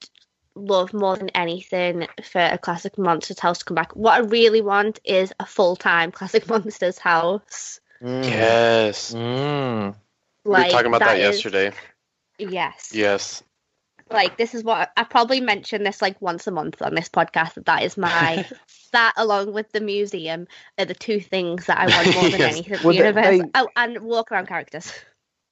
love 0.55 0.93
more 0.93 1.15
than 1.15 1.29
anything 1.29 2.07
for 2.23 2.41
a 2.41 2.57
classic 2.57 2.97
monsters 2.97 3.39
house 3.39 3.59
to 3.59 3.65
come 3.65 3.75
back. 3.75 3.95
What 3.95 4.13
I 4.13 4.19
really 4.19 4.61
want 4.61 4.99
is 5.05 5.31
a 5.39 5.45
full 5.45 5.75
time 5.75 6.11
classic 6.11 6.47
monsters 6.49 6.97
house. 6.97 7.79
Yes. 8.01 9.13
Mm. 9.13 9.95
we 10.43 10.51
were 10.51 10.57
Like 10.57 10.71
talking 10.71 10.87
about 10.87 10.99
that 10.99 11.19
yesterday. 11.19 11.71
Yes. 12.37 12.91
Yes. 12.93 13.43
Like 14.13 14.37
this 14.37 14.53
is 14.55 14.63
what 14.63 14.91
I 14.97 15.03
probably 15.03 15.41
mention 15.41 15.83
this 15.83 16.01
like 16.01 16.21
once 16.21 16.47
a 16.47 16.51
month 16.51 16.81
on 16.81 16.95
this 16.95 17.09
podcast 17.09 17.55
that 17.55 17.65
that 17.65 17.83
is 17.83 17.97
my 17.97 18.45
that 18.91 19.13
along 19.17 19.53
with 19.53 19.71
the 19.71 19.81
museum 19.81 20.47
are 20.77 20.85
the 20.85 20.93
two 20.93 21.19
things 21.19 21.65
that 21.67 21.77
I 21.79 21.85
want 21.87 22.15
more 22.15 22.29
than 22.29 22.39
Yes. 22.39 22.53
anything. 22.55 22.79
Well, 22.83 22.93
they- 22.93 22.97
Universal. 22.99 23.37
they- 23.43 23.51
Oh, 23.55 23.69
and 23.75 23.99
walk 24.01 24.31
around 24.31 24.47
characters. 24.47 24.91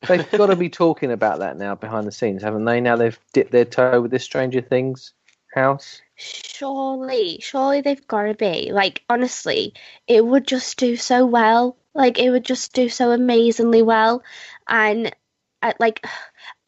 They've 0.08 0.30
got 0.38 0.48
to 0.48 0.56
be 0.56 0.70
talking 0.70 1.12
about 1.12 1.40
that 1.40 1.58
now 1.58 1.76
behind 1.76 2.08
the 2.08 2.12
scenes, 2.12 2.42
haven't 2.44 2.66
they? 2.66 2.80
Now 2.82 2.96
they've 2.96 3.20
dipped 3.34 3.52
their 3.52 3.66
toe 3.66 4.02
with 4.02 4.12
this 4.12 4.24
Stranger 4.24 4.62
Things 4.62 5.14
house. 5.54 6.02
Surely, 6.16 7.40
surely 7.42 7.82
they've 7.82 8.08
got 8.08 8.24
to 8.24 8.34
be. 8.34 8.72
Like 8.72 9.04
honestly, 9.10 9.74
it 10.08 10.26
would 10.26 10.46
just 10.48 10.78
do 10.78 10.96
so 10.96 11.26
well. 11.26 11.78
Like 11.94 12.20
it 12.20 12.30
would 12.30 12.46
just 12.46 12.74
do 12.74 12.88
so 12.90 13.12
amazingly 13.12 13.82
well, 13.82 14.24
and 14.68 15.14
I, 15.62 15.74
like 15.80 16.06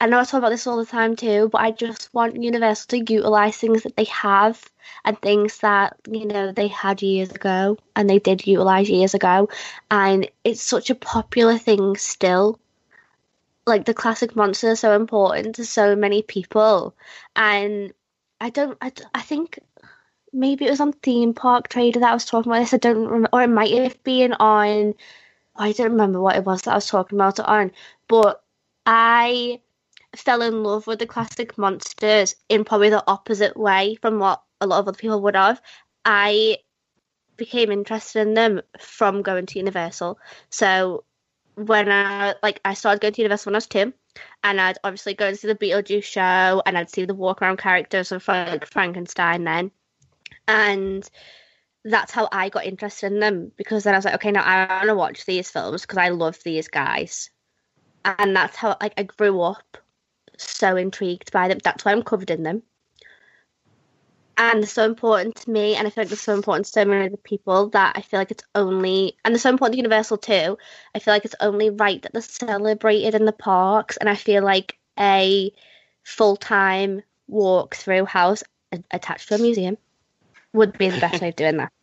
I 0.02 0.08
know 0.08 0.20
I 0.20 0.24
talk 0.24 0.40
about 0.40 0.50
this 0.50 0.68
all 0.68 0.78
the 0.78 0.86
time 0.86 1.16
too, 1.16 1.50
but 1.52 1.62
I 1.62 1.72
just 1.72 2.14
want 2.14 2.42
Universal 2.42 2.88
to 2.90 3.14
utilize 3.14 3.58
things 3.58 3.84
that 3.84 3.96
they 3.96 4.04
have 4.06 4.70
and 5.06 5.20
things 5.22 5.60
that 5.60 5.98
you 6.10 6.26
know 6.26 6.52
they 6.52 6.68
had 6.68 7.02
years 7.02 7.32
ago 7.32 7.78
and 7.96 8.10
they 8.10 8.20
did 8.20 8.46
utilize 8.48 8.90
years 8.90 9.14
ago, 9.14 9.50
and 9.90 10.30
it's 10.44 10.62
such 10.62 10.90
a 10.90 10.96
popular 10.96 11.58
thing 11.58 11.96
still. 11.96 12.60
Like 13.66 13.86
the 13.86 13.94
classic 13.94 14.36
monsters 14.36 14.72
are 14.72 14.76
so 14.76 14.96
important 14.96 15.56
to 15.56 15.66
so 15.66 15.96
many 15.96 16.22
people, 16.24 16.96
and 17.36 17.94
I 18.42 18.50
don't. 18.50 18.78
I, 18.82 18.92
I 19.14 19.22
think 19.22 19.60
maybe 20.34 20.66
it 20.66 20.72
was 20.72 20.82
on 20.82 20.94
Theme 20.94 21.34
Park 21.34 21.70
Trader 21.70 22.00
that 22.00 22.12
I 22.12 22.14
was 22.14 22.26
talking 22.26 22.52
about 22.52 22.62
this. 22.62 22.74
I 22.74 22.78
don't 22.78 23.06
remember, 23.06 23.30
or 23.34 23.44
it 23.44 23.48
might 23.48 23.72
have 23.74 24.04
been 24.04 24.34
on. 24.34 24.96
I 25.56 25.72
don't 25.74 25.92
remember 25.92 26.20
what 26.20 26.36
it 26.38 26.44
was 26.44 26.64
that 26.64 26.72
I 26.72 26.76
was 26.76 26.88
talking 26.88 27.18
about 27.18 27.40
it 27.40 27.46
on, 27.46 27.72
but 28.08 28.41
I 28.86 29.62
fell 30.16 30.42
in 30.42 30.64
love 30.64 30.88
with 30.88 31.00
the 31.00 31.08
classic 31.08 31.58
monsters 31.58 32.36
in 32.50 32.66
probably 32.66 32.90
the 32.90 33.04
opposite 33.08 33.56
way 33.56 33.96
from 34.02 34.20
what 34.20 34.42
a 34.60 34.68
lot 34.68 34.80
of 34.80 34.88
other 34.88 34.98
people 34.98 35.22
would 35.22 35.36
have. 35.36 35.62
I 36.04 36.58
became 37.38 37.72
interested 37.72 38.22
in 38.22 38.34
them 38.34 38.62
from 38.80 39.22
going 39.22 39.46
to 39.48 39.60
Universal. 39.60 40.20
So 40.50 41.06
when 41.56 41.92
I 41.92 42.36
like 42.44 42.60
I 42.66 42.74
started 42.74 43.02
going 43.02 43.14
to 43.14 43.22
Universal 43.22 43.50
when 43.50 43.56
I 43.56 43.58
was 43.58 43.68
two, 43.68 43.94
and 44.44 44.62
I'd 44.62 44.78
obviously 44.84 45.14
go 45.14 45.28
and 45.28 45.38
see 45.38 45.48
the 45.48 45.56
Beetlejuice 45.56 46.04
show, 46.04 46.62
and 46.66 46.78
I'd 46.78 46.90
see 46.90 47.06
the 47.06 47.16
walk 47.16 47.42
around 47.42 47.58
characters 47.58 48.12
of 48.12 48.28
like 48.28 48.66
Frankenstein 48.68 49.44
then, 49.44 49.72
and 50.48 51.10
that's 51.84 52.12
how 52.12 52.30
I 52.32 52.50
got 52.50 52.66
interested 52.66 53.12
in 53.12 53.20
them 53.20 53.52
because 53.58 53.84
then 53.84 53.96
I 53.96 53.98
was 53.98 54.06
like, 54.06 54.16
okay, 54.16 54.32
now 54.32 54.44
I 54.44 54.68
want 54.68 54.88
to 54.88 54.96
watch 54.96 55.26
these 55.26 55.50
films 55.50 55.82
because 55.82 55.98
I 55.98 56.10
love 56.10 56.38
these 56.44 56.68
guys, 56.68 57.32
and 58.06 58.36
that's 58.36 58.56
how 58.56 58.78
like 58.82 58.94
I 58.98 59.04
grew 59.04 59.42
up 59.42 59.78
so 60.38 60.76
intrigued 60.76 61.32
by 61.32 61.48
them. 61.48 61.60
That's 61.64 61.86
why 61.86 61.92
I'm 61.92 62.04
covered 62.04 62.32
in 62.32 62.44
them. 62.44 62.64
And 64.38 64.64
they're 64.64 64.68
so 64.68 64.86
important 64.86 65.36
to 65.36 65.52
me, 65.52 65.76
and 65.76 65.86
I 65.86 65.92
feel 65.92 66.04
like 66.04 66.10
they're 66.10 66.18
so 66.18 66.34
important 66.34 66.66
to 66.66 66.72
so 66.72 66.86
many 66.86 67.06
other 67.06 67.18
people 67.18 67.70
that 67.70 67.96
I 67.96 68.02
feel 68.02 68.20
like 68.20 68.32
it's 68.32 68.46
only, 68.56 69.16
and 69.24 69.36
they're 69.36 69.40
so 69.40 69.50
important 69.50 69.74
to 69.74 69.78
Universal 69.78 70.18
too. 70.18 70.58
I 70.96 71.00
feel 71.00 71.14
like 71.14 71.26
it's 71.26 71.36
only 71.40 71.70
right 71.70 72.02
that 72.02 72.14
they're 72.14 72.22
celebrated 72.22 73.14
in 73.14 73.26
the 73.26 73.34
parks, 73.34 73.98
and 73.98 74.10
I 74.10 74.16
feel 74.16 74.44
like 74.44 74.78
a 74.98 75.52
full 76.04 76.38
time 76.38 77.04
walk 77.28 77.76
through 77.76 78.06
house 78.06 78.44
attached 78.90 79.28
to 79.28 79.36
a 79.36 79.38
museum 79.38 79.78
would 80.54 80.78
be 80.78 80.90
the 80.90 81.00
best 81.00 81.22
way 81.22 81.30
of 81.30 81.36
doing 81.36 81.58
that. 81.58 81.72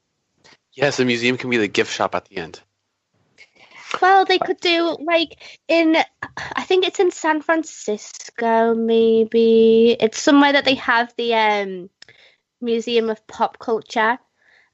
Yes, 0.73 0.99
the 0.99 1.05
museum 1.05 1.37
can 1.37 1.51
be 1.51 1.57
the 1.57 1.67
gift 1.67 1.93
shop 1.93 2.15
at 2.15 2.27
the 2.27 2.37
end. 2.37 2.61
Well, 4.03 4.25
they 4.25 4.39
could 4.39 4.61
do 4.61 4.97
like 5.01 5.61
in, 5.67 5.97
I 6.37 6.63
think 6.63 6.87
it's 6.87 7.01
in 7.01 7.11
San 7.11 7.41
Francisco, 7.41 8.75
maybe. 8.75 9.97
It's 9.99 10.21
somewhere 10.21 10.53
that 10.53 10.65
they 10.65 10.75
have 10.75 11.13
the 11.17 11.35
um, 11.35 11.91
Museum 12.61 13.11
of 13.11 13.27
Pop 13.27 13.59
Culture, 13.59 14.19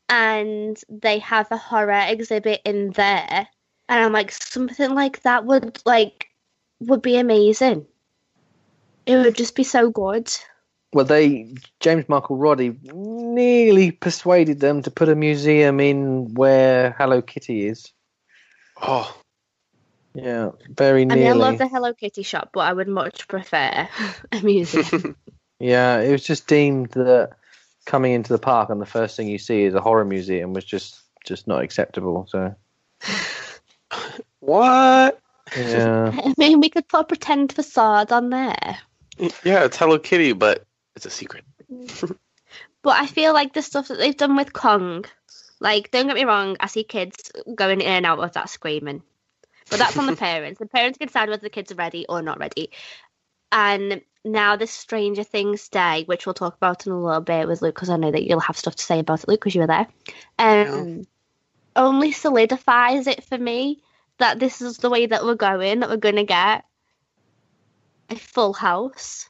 and 0.08 0.76
they 0.88 1.20
have 1.20 1.50
a 1.50 1.56
horror 1.56 2.04
exhibit 2.06 2.60
in 2.64 2.90
there. 2.90 3.48
And 3.88 4.04
I'm 4.04 4.12
like, 4.12 4.32
something 4.32 4.94
like 4.94 5.22
that 5.22 5.44
would 5.44 5.80
like 5.86 6.28
would 6.80 7.02
be 7.02 7.16
amazing. 7.16 7.86
It 9.06 9.16
would 9.16 9.36
just 9.36 9.54
be 9.54 9.64
so 9.64 9.90
good. 9.90 10.30
Well, 10.92 11.04
they 11.04 11.54
James 11.80 12.08
Michael 12.08 12.36
Roddy 12.36 12.76
nearly 12.82 13.90
persuaded 13.90 14.60
them 14.60 14.82
to 14.82 14.90
put 14.90 15.08
a 15.08 15.14
museum 15.14 15.80
in 15.80 16.34
where 16.34 16.94
Hello 16.98 17.20
Kitty 17.20 17.66
is. 17.66 17.92
Oh, 18.86 19.16
Yeah, 20.14 20.50
very 20.68 21.04
nearly. 21.04 21.26
I 21.26 21.32
mean, 21.32 21.42
I 21.42 21.46
love 21.46 21.58
the 21.58 21.68
Hello 21.68 21.94
Kitty 21.94 22.22
shop, 22.22 22.50
but 22.52 22.60
I 22.60 22.72
would 22.72 22.88
much 22.88 23.26
prefer 23.28 23.88
a 24.32 24.40
museum. 24.42 25.16
Yeah, 25.60 26.00
it 26.00 26.10
was 26.10 26.24
just 26.24 26.48
deemed 26.48 26.90
that 26.90 27.30
coming 27.86 28.12
into 28.12 28.32
the 28.32 28.40
park 28.40 28.70
and 28.70 28.82
the 28.82 28.86
first 28.86 29.16
thing 29.16 29.28
you 29.28 29.38
see 29.38 29.62
is 29.62 29.74
a 29.74 29.80
horror 29.80 30.04
museum 30.04 30.52
was 30.52 30.64
just 30.64 31.00
just 31.24 31.46
not 31.46 31.62
acceptable. 31.62 32.26
So 32.28 32.54
what? 34.40 35.20
yeah, 35.56 36.10
I 36.12 36.34
mean, 36.36 36.60
we 36.60 36.68
could 36.68 36.88
put 36.88 37.00
a 37.00 37.04
pretend 37.04 37.52
facade 37.52 38.12
on 38.12 38.30
there. 38.30 38.78
Yeah, 39.44 39.64
it's 39.64 39.76
Hello 39.76 39.98
Kitty, 39.98 40.32
but 40.32 40.64
it's 40.96 41.06
a 41.06 41.10
secret. 41.10 41.44
But 42.82 43.00
I 43.00 43.06
feel 43.06 43.32
like 43.32 43.54
the 43.54 43.62
stuff 43.62 43.88
that 43.88 43.98
they've 43.98 44.16
done 44.16 44.36
with 44.36 44.52
Kong, 44.52 45.04
like, 45.60 45.90
don't 45.90 46.06
get 46.06 46.16
me 46.16 46.24
wrong, 46.24 46.56
I 46.60 46.66
see 46.66 46.84
kids 46.84 47.30
going 47.54 47.80
in 47.80 47.86
and 47.86 48.06
out 48.06 48.18
of 48.18 48.32
that 48.32 48.48
screaming. 48.48 49.02
But 49.70 49.78
that's 49.78 49.96
on 49.96 50.06
the 50.06 50.16
parents. 50.16 50.58
The 50.58 50.66
parents 50.66 50.98
can 50.98 51.08
decide 51.08 51.28
whether 51.28 51.42
the 51.42 51.50
kids 51.50 51.72
are 51.72 51.76
ready 51.76 52.06
or 52.08 52.22
not 52.22 52.38
ready. 52.38 52.70
And 53.50 54.02
now 54.24 54.56
this 54.56 54.72
Stranger 54.72 55.22
Things 55.22 55.68
Day, 55.68 56.04
which 56.06 56.26
we'll 56.26 56.34
talk 56.34 56.56
about 56.56 56.86
in 56.86 56.92
a 56.92 57.00
little 57.00 57.20
bit 57.20 57.46
with 57.46 57.62
Luke, 57.62 57.74
because 57.74 57.90
I 57.90 57.96
know 57.96 58.10
that 58.10 58.24
you'll 58.24 58.40
have 58.40 58.58
stuff 58.58 58.74
to 58.76 58.84
say 58.84 58.98
about 58.98 59.22
it, 59.22 59.28
Luke, 59.28 59.40
because 59.40 59.54
you 59.54 59.60
were 59.60 59.66
there, 59.66 59.86
um, 60.38 61.06
only 61.76 62.12
solidifies 62.12 63.06
it 63.06 63.24
for 63.24 63.38
me 63.38 63.82
that 64.18 64.38
this 64.38 64.60
is 64.60 64.78
the 64.78 64.90
way 64.90 65.06
that 65.06 65.24
we're 65.24 65.34
going, 65.34 65.80
that 65.80 65.88
we're 65.88 65.96
going 65.96 66.16
to 66.16 66.24
get 66.24 66.64
a 68.10 68.16
full 68.16 68.52
house. 68.52 69.28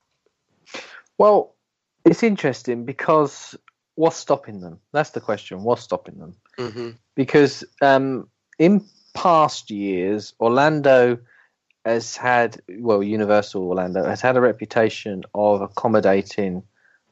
well, 1.18 1.54
it's 2.04 2.22
interesting 2.22 2.84
because 2.84 3.56
what's 3.94 4.16
stopping 4.16 4.60
them? 4.60 4.80
That's 4.92 5.10
the 5.10 5.20
question. 5.20 5.62
What's 5.62 5.82
stopping 5.82 6.18
them? 6.18 6.36
hmm 6.58 6.90
because 7.14 7.64
um, 7.80 8.28
in 8.58 8.84
past 9.14 9.70
years, 9.70 10.34
Orlando 10.40 11.18
has 11.84 12.16
had, 12.16 12.60
well, 12.78 13.02
Universal 13.02 13.62
Orlando 13.62 14.04
has 14.04 14.20
had 14.20 14.36
a 14.36 14.40
reputation 14.40 15.22
of 15.34 15.60
accommodating 15.60 16.62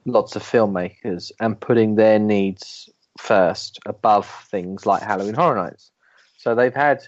lots 0.05 0.35
of 0.35 0.43
filmmakers 0.43 1.31
and 1.41 1.61
putting 1.61 1.95
their 1.95 2.19
needs 2.19 2.89
first 3.19 3.79
above 3.87 4.29
things 4.51 4.87
like 4.87 5.03
Halloween 5.03 5.35
Horror 5.35 5.57
Nights. 5.57 5.91
So 6.39 6.55
they've 6.55 6.75
had, 6.75 7.07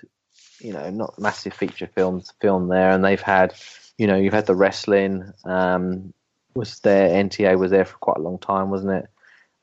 you 0.61 0.73
know, 0.73 0.91
not 0.91 1.19
massive 1.19 1.55
feature 1.55 1.89
films 1.93 2.33
filmed 2.41 2.71
there, 2.71 2.91
and 2.91 3.05
they've 3.05 3.21
had, 3.21 3.55
you 3.99 4.07
know, 4.07 4.17
you've 4.17 4.35
had 4.35 4.47
the 4.47 4.55
wrestling. 4.55 5.33
Um, 5.45 6.13
was 6.55 6.79
there 6.81 7.09
NTA 7.09 7.59
was 7.59 7.73
there 7.73 7.85
for 7.85 7.97
quite 7.97 8.19
a 8.19 8.23
long 8.23 8.39
time, 8.39 8.71
wasn't 8.71 8.93
it? 8.93 9.07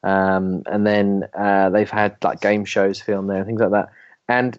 Um, 0.03 0.63
and 0.65 0.85
then 0.85 1.23
uh, 1.37 1.69
they've 1.69 1.89
had 1.89 2.17
like 2.23 2.41
game 2.41 2.65
shows 2.65 2.99
filmed 2.99 3.29
there 3.29 3.37
and 3.37 3.45
things 3.45 3.61
like 3.61 3.71
that. 3.71 3.89
And 4.27 4.57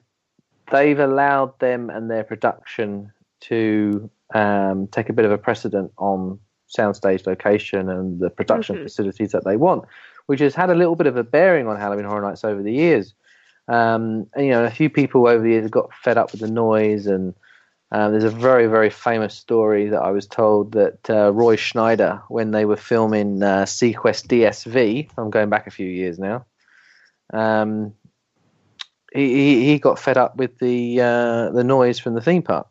they've 0.71 0.99
allowed 0.99 1.59
them 1.59 1.91
and 1.91 2.11
their 2.11 2.25
production 2.25 3.13
to 3.41 4.09
um, 4.35 4.87
take 4.89 5.09
a 5.09 5.13
bit 5.13 5.25
of 5.25 5.33
a 5.33 5.39
precedent 5.39 5.93
on 5.99 6.39
soundstage 6.77 7.27
location 7.27 7.91
and 7.91 8.21
the 8.21 8.31
production 8.31 8.77
Mhm. 8.77 8.83
facilities 8.85 9.33
that 9.33 9.45
they 9.45 9.57
want, 9.57 9.85
which 10.27 10.41
has 10.41 10.55
had 10.55 10.71
a 10.71 10.75
little 10.75 10.97
bit 10.97 11.07
of 11.07 11.17
a 11.17 11.25
bearing 11.25 11.67
on 11.67 11.77
Halloween 11.77 12.07
Horror 12.07 12.23
Nights 12.23 12.45
over 12.45 12.63
the 12.63 12.73
years. 12.73 13.15
Um, 13.69 14.27
and 14.35 14.47
you 14.47 14.53
know, 14.53 14.65
a 14.65 14.71
few 14.71 14.89
people 14.89 15.27
over 15.27 15.43
the 15.43 15.51
years 15.51 15.65
have 15.65 15.71
got 15.71 15.93
fed 15.95 16.19
up 16.19 16.33
with 16.33 16.41
the 16.41 16.51
noise 16.51 17.07
and 17.07 17.35
Um, 17.95 18.13
there's 18.13 18.25
a 18.25 18.31
very, 18.31 18.69
very 18.69 18.89
famous 18.89 19.35
story 19.35 19.91
that 19.91 20.01
I 20.01 20.13
was 20.13 20.27
told 20.27 20.73
that 20.73 21.11
uh, 21.11 21.31
Roy 21.31 21.57
Schneider, 21.57 22.23
when 22.29 22.51
they 22.51 22.65
were 22.65 22.79
filming 22.79 23.43
uh, 23.43 23.65
seaQuest 23.65 24.29
DSV, 24.29 25.11
I'm 25.19 25.29
going 25.29 25.51
back 25.51 25.67
a 25.67 25.71
few 25.71 25.87
years 25.87 26.19
now, 26.19 26.47
um, 27.35 27.93
he, 29.13 29.35
he, 29.35 29.65
he 29.67 29.79
got 29.79 29.99
fed 29.99 30.17
up 30.17 30.37
with 30.37 30.59
the 30.59 31.03
uh, 31.03 31.51
the 31.51 31.63
noise 31.63 31.99
from 31.99 32.15
the 32.15 32.23
theme 32.23 32.43
park. 32.43 32.67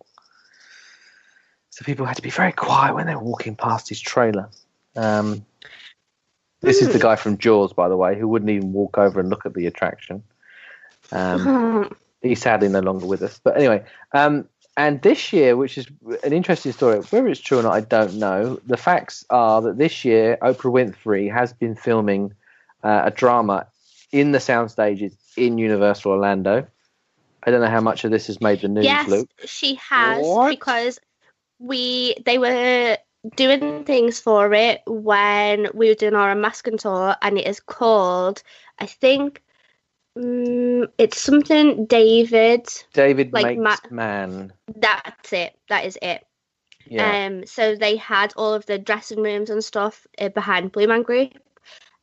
So 1.69 1.85
people 1.85 2.07
had 2.07 2.15
to 2.15 2.23
be 2.23 2.31
very 2.31 2.51
quiet 2.51 2.95
when 2.95 3.05
they 3.05 3.13
were 3.13 3.23
walking 3.23 3.55
past 3.55 3.89
his 3.89 4.01
trailer. 4.01 4.49
Um, 4.95 5.45
this 6.61 6.81
is 6.81 6.91
the 6.93 6.99
guy 6.99 7.15
from 7.15 7.37
Jaws, 7.37 7.73
by 7.73 7.89
the 7.89 7.97
way, 7.97 8.17
who 8.17 8.27
wouldn't 8.27 8.49
even 8.49 8.73
walk 8.73 8.97
over 8.97 9.19
and 9.19 9.29
look 9.29 9.45
at 9.45 9.53
the 9.53 9.67
attraction. 9.67 10.23
Um, 11.11 11.95
he's 12.23 12.41
sadly 12.41 12.69
no 12.69 12.79
longer 12.79 13.05
with 13.05 13.21
us. 13.21 13.39
But 13.43 13.57
anyway, 13.57 13.83
um, 14.13 14.47
and 14.77 15.01
this 15.01 15.33
year, 15.33 15.57
which 15.57 15.77
is 15.77 15.87
an 16.23 16.33
interesting 16.33 16.71
story, 16.71 16.99
whether 16.99 17.27
it's 17.27 17.41
true 17.41 17.59
or 17.59 17.63
not, 17.63 17.73
I 17.73 17.81
don't 17.81 18.15
know. 18.15 18.59
The 18.65 18.77
facts 18.77 19.25
are 19.29 19.61
that 19.61 19.77
this 19.77 20.05
year, 20.05 20.37
Oprah 20.41 20.71
Winfrey 20.71 21.31
has 21.31 21.51
been 21.51 21.75
filming 21.75 22.33
uh, 22.83 23.01
a 23.05 23.11
drama 23.11 23.67
in 24.11 24.31
the 24.31 24.39
sound 24.39 24.71
stages 24.71 25.15
in 25.35 25.57
Universal 25.57 26.11
Orlando. 26.11 26.65
I 27.43 27.51
don't 27.51 27.61
know 27.61 27.69
how 27.69 27.81
much 27.81 28.05
of 28.05 28.11
this 28.11 28.27
has 28.27 28.39
made 28.39 28.61
the 28.61 28.69
news, 28.69 28.85
yes, 28.85 29.09
Luke. 29.09 29.29
she 29.45 29.75
has 29.75 30.21
What? 30.21 30.49
because 30.49 30.99
we 31.59 32.15
they 32.25 32.37
were 32.37 32.97
doing 33.35 33.83
things 33.83 34.19
for 34.19 34.53
it 34.53 34.81
when 34.87 35.67
we 35.73 35.89
were 35.89 35.95
doing 35.95 36.15
our 36.15 36.33
masking 36.35 36.77
tour, 36.77 37.15
and 37.21 37.37
it 37.37 37.47
is 37.47 37.59
called 37.59 38.41
I 38.79 38.85
think 38.85 39.41
um, 40.15 40.87
it's 40.97 41.21
something 41.21 41.85
David. 41.85 42.67
David 42.93 43.33
Like 43.33 43.57
makes 43.57 43.83
Ma- 43.83 43.89
man. 43.89 44.53
That's 44.75 45.33
it. 45.33 45.57
That 45.69 45.85
is 45.85 45.97
it. 46.01 46.25
Yeah. 46.85 47.25
Um, 47.25 47.45
so 47.45 47.75
they 47.75 47.95
had 47.95 48.33
all 48.35 48.53
of 48.53 48.65
the 48.65 48.77
dressing 48.77 49.21
rooms 49.21 49.49
and 49.49 49.63
stuff 49.63 50.05
uh, 50.19 50.29
behind 50.29 50.71
Blue 50.71 50.87
Man 50.87 51.03
Group, 51.03 51.33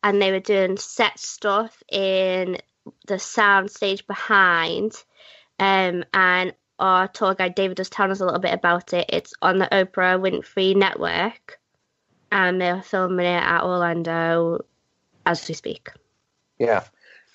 and 0.02 0.20
they 0.20 0.32
were 0.32 0.40
doing 0.40 0.76
set 0.76 1.18
stuff 1.18 1.82
in 1.90 2.58
the 3.06 3.18
sound 3.18 3.70
stage 3.70 4.06
behind. 4.06 4.92
Um, 5.58 6.04
and 6.14 6.54
our 6.78 7.08
tour 7.08 7.34
guide 7.34 7.56
David 7.56 7.78
was 7.78 7.90
telling 7.90 8.12
us 8.12 8.20
a 8.20 8.24
little 8.24 8.40
bit 8.40 8.54
about 8.54 8.92
it. 8.92 9.06
It's 9.08 9.34
on 9.42 9.58
the 9.58 9.66
Oprah 9.66 10.20
Winfrey 10.20 10.76
Network, 10.76 11.58
and 12.30 12.60
they're 12.60 12.82
filming 12.82 13.26
it 13.26 13.42
at 13.42 13.64
Orlando 13.64 14.64
as 15.26 15.46
we 15.48 15.54
speak. 15.54 15.90
Yeah. 16.58 16.84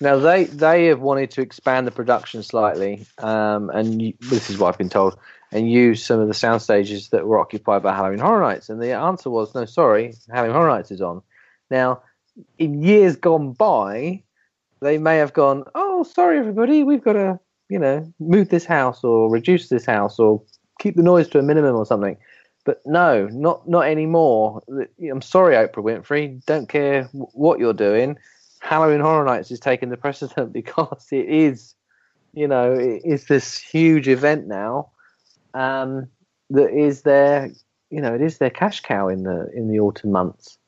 Now 0.00 0.18
they 0.18 0.44
they 0.44 0.86
have 0.86 1.00
wanted 1.00 1.30
to 1.32 1.40
expand 1.40 1.86
the 1.86 1.92
production 1.92 2.42
slightly, 2.42 3.06
um, 3.18 3.70
and 3.70 4.02
you, 4.02 4.14
this 4.20 4.50
is 4.50 4.58
what 4.58 4.68
I've 4.68 4.78
been 4.78 4.88
told, 4.88 5.16
and 5.52 5.70
use 5.70 6.04
some 6.04 6.20
of 6.20 6.28
the 6.28 6.34
sound 6.34 6.62
stages 6.62 7.10
that 7.10 7.26
were 7.26 7.38
occupied 7.38 7.82
by 7.82 7.94
Halloween 7.94 8.18
Horror 8.18 8.42
Nights. 8.42 8.68
And 8.68 8.82
the 8.82 8.92
answer 8.92 9.30
was 9.30 9.54
no, 9.54 9.64
sorry, 9.64 10.14
Halloween 10.30 10.54
Horror 10.54 10.68
Nights 10.68 10.90
is 10.90 11.00
on. 11.00 11.22
Now, 11.70 12.02
in 12.58 12.82
years 12.82 13.16
gone 13.16 13.52
by, 13.52 14.22
they 14.80 14.98
may 14.98 15.16
have 15.18 15.32
gone, 15.32 15.64
oh, 15.74 16.02
sorry 16.02 16.38
everybody, 16.38 16.82
we've 16.82 17.04
got 17.04 17.14
to 17.14 17.38
you 17.68 17.78
know 17.78 18.12
move 18.20 18.48
this 18.48 18.64
house 18.64 19.02
or 19.04 19.30
reduce 19.30 19.68
this 19.68 19.86
house 19.86 20.18
or 20.18 20.42
keep 20.80 20.96
the 20.96 21.02
noise 21.02 21.28
to 21.28 21.38
a 21.38 21.42
minimum 21.42 21.76
or 21.76 21.86
something. 21.86 22.16
But 22.64 22.80
no, 22.86 23.28
not 23.28 23.68
not 23.68 23.86
anymore. 23.86 24.62
I'm 25.10 25.22
sorry, 25.22 25.54
Oprah 25.54 25.84
Winfrey. 25.84 26.44
Don't 26.46 26.68
care 26.68 27.04
what 27.12 27.58
you're 27.58 27.74
doing. 27.74 28.18
Halloween 28.64 29.00
Horror 29.00 29.26
Nights 29.26 29.50
is 29.50 29.60
taking 29.60 29.90
the 29.90 29.96
precedent 29.98 30.52
because 30.60 31.06
it 31.12 31.28
is, 31.28 31.74
you 32.32 32.48
know, 32.48 32.72
it 32.72 33.02
is 33.04 33.26
this 33.26 33.58
huge 33.58 34.08
event 34.08 34.46
now 34.46 34.90
um, 35.52 36.08
that 36.50 36.70
is 36.70 37.02
their, 37.02 37.50
you 37.90 38.00
know, 38.00 38.14
it 38.14 38.22
is 38.22 38.38
their 38.38 38.50
cash 38.50 38.80
cow 38.80 39.08
in 39.08 39.22
the 39.22 39.50
in 39.54 39.70
the 39.70 39.80
autumn 39.80 40.12
months. 40.12 40.58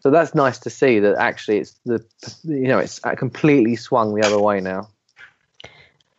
So 0.00 0.10
that's 0.10 0.34
nice 0.34 0.58
to 0.60 0.70
see 0.70 1.00
that 1.00 1.16
actually 1.16 1.58
it's 1.58 1.80
the, 1.84 2.04
you 2.44 2.68
know, 2.68 2.78
it's 2.78 3.00
completely 3.16 3.76
swung 3.76 4.14
the 4.14 4.24
other 4.24 4.38
way 4.38 4.60
now. 4.60 4.88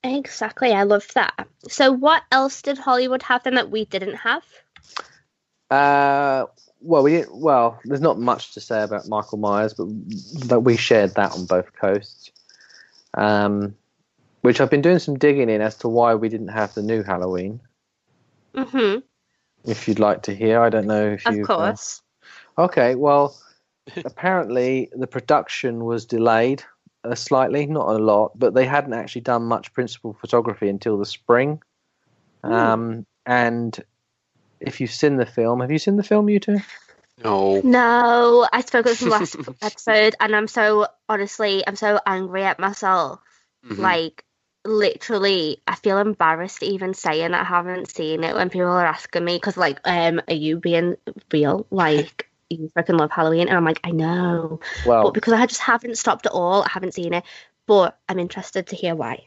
Exactly, 0.04 0.72
I 0.72 0.84
love 0.84 1.08
that. 1.14 1.48
So, 1.70 1.92
what 1.92 2.24
else 2.32 2.62
did 2.62 2.78
Hollywood 2.78 3.24
have 3.24 3.44
then 3.44 3.56
that 3.56 3.70
we 3.70 3.86
didn't 3.86 4.16
have? 4.16 4.44
Uh, 5.70 6.46
well, 6.82 7.04
we. 7.04 7.24
Well, 7.32 7.80
there's 7.86 8.02
not 8.02 8.20
much 8.20 8.54
to 8.54 8.60
say 8.60 8.84
about 8.84 9.08
Michael 9.08 9.38
Myers, 9.38 9.74
but 9.74 9.88
but 10.48 10.62
we 10.62 10.78
shared 10.78 11.16
that 11.16 11.34
on 11.34 11.46
both 11.46 11.74
coasts. 11.74 12.32
Um, 13.14 13.76
which 14.42 14.62
I've 14.62 14.70
been 14.70 14.82
doing 14.82 15.00
some 15.00 15.18
digging 15.18 15.50
in 15.50 15.62
as 15.62 15.76
to 15.78 15.88
why 15.88 16.16
we 16.16 16.30
didn't 16.30 16.50
have 16.50 16.74
the 16.74 16.84
new 16.84 17.04
Halloween. 17.04 17.60
hmm 18.56 18.98
If 19.66 19.88
you'd 19.88 20.00
like 20.00 20.24
to 20.24 20.36
hear, 20.36 20.62
I 20.62 20.70
don't 20.70 20.88
know 20.88 21.10
if 21.10 21.26
you. 21.28 21.42
Of 21.42 21.48
course. 21.48 22.02
Okay, 22.58 22.96
well, 22.96 23.36
apparently 24.06 24.90
the 24.94 25.08
production 25.08 25.86
was 25.86 26.06
delayed 26.06 26.64
uh, 27.04 27.16
slightly, 27.16 27.66
not 27.66 27.88
a 27.90 27.98
lot, 27.98 28.38
but 28.38 28.54
they 28.54 28.66
hadn't 28.66 28.94
actually 28.94 29.22
done 29.22 29.44
much 29.44 29.74
principal 29.74 30.14
photography 30.14 30.70
until 30.70 30.98
the 30.98 31.06
spring. 31.06 31.62
Um, 32.44 33.06
and 33.26 33.78
if 34.60 34.82
you've 34.82 34.92
seen 34.92 35.18
the 35.18 35.26
film, 35.26 35.62
have 35.62 35.72
you 35.72 35.80
seen 35.80 35.98
the 35.98 36.04
film, 36.04 36.30
you 36.30 36.40
two? 36.40 36.60
No. 37.24 37.62
No, 37.64 38.48
I 38.52 38.62
spoke 38.62 38.86
of 38.86 39.00
the 39.00 39.08
last 39.10 39.36
episode, 39.62 40.16
and 40.20 40.36
I'm 40.36 40.48
so 40.48 40.88
honestly, 41.10 41.64
I'm 41.66 41.76
so 41.76 42.00
angry 42.06 42.44
at 42.44 42.60
myself. 42.60 43.20
Mhm. 43.66 43.80
Like, 43.80 44.24
literally, 44.64 45.62
I 45.68 45.76
feel 45.76 45.98
embarrassed 45.98 46.62
even 46.62 46.94
saying 46.94 47.34
I 47.34 47.44
haven't 47.44 47.90
seen 47.90 48.24
it 48.24 48.36
when 48.36 48.50
people 48.50 48.68
are 48.68 48.86
asking 48.86 49.26
me, 49.26 49.38
because, 49.38 49.58
like, 49.58 49.80
um, 49.84 50.22
are 50.28 50.34
you 50.36 50.60
being 50.60 50.96
real? 51.32 51.66
Like, 51.72 52.30
you 52.50 52.70
freaking 52.78 53.00
love 53.00 53.12
Halloween, 53.12 53.48
and 53.48 53.58
I'm 53.58 53.66
like, 53.66 53.80
I 53.84 53.92
know, 53.92 54.60
Well, 54.86 55.06
but 55.06 55.14
because 55.14 55.34
I 55.34 55.46
just 55.46 55.62
haven't 55.62 55.98
stopped 55.98 56.26
at 56.26 56.32
all, 56.32 56.64
I 56.64 56.70
haven't 56.70 56.94
seen 56.94 57.14
it. 57.14 57.24
But 57.66 57.98
I'm 58.08 58.20
interested 58.20 58.68
to 58.68 58.78
hear 58.78 58.96
why. 58.96 59.26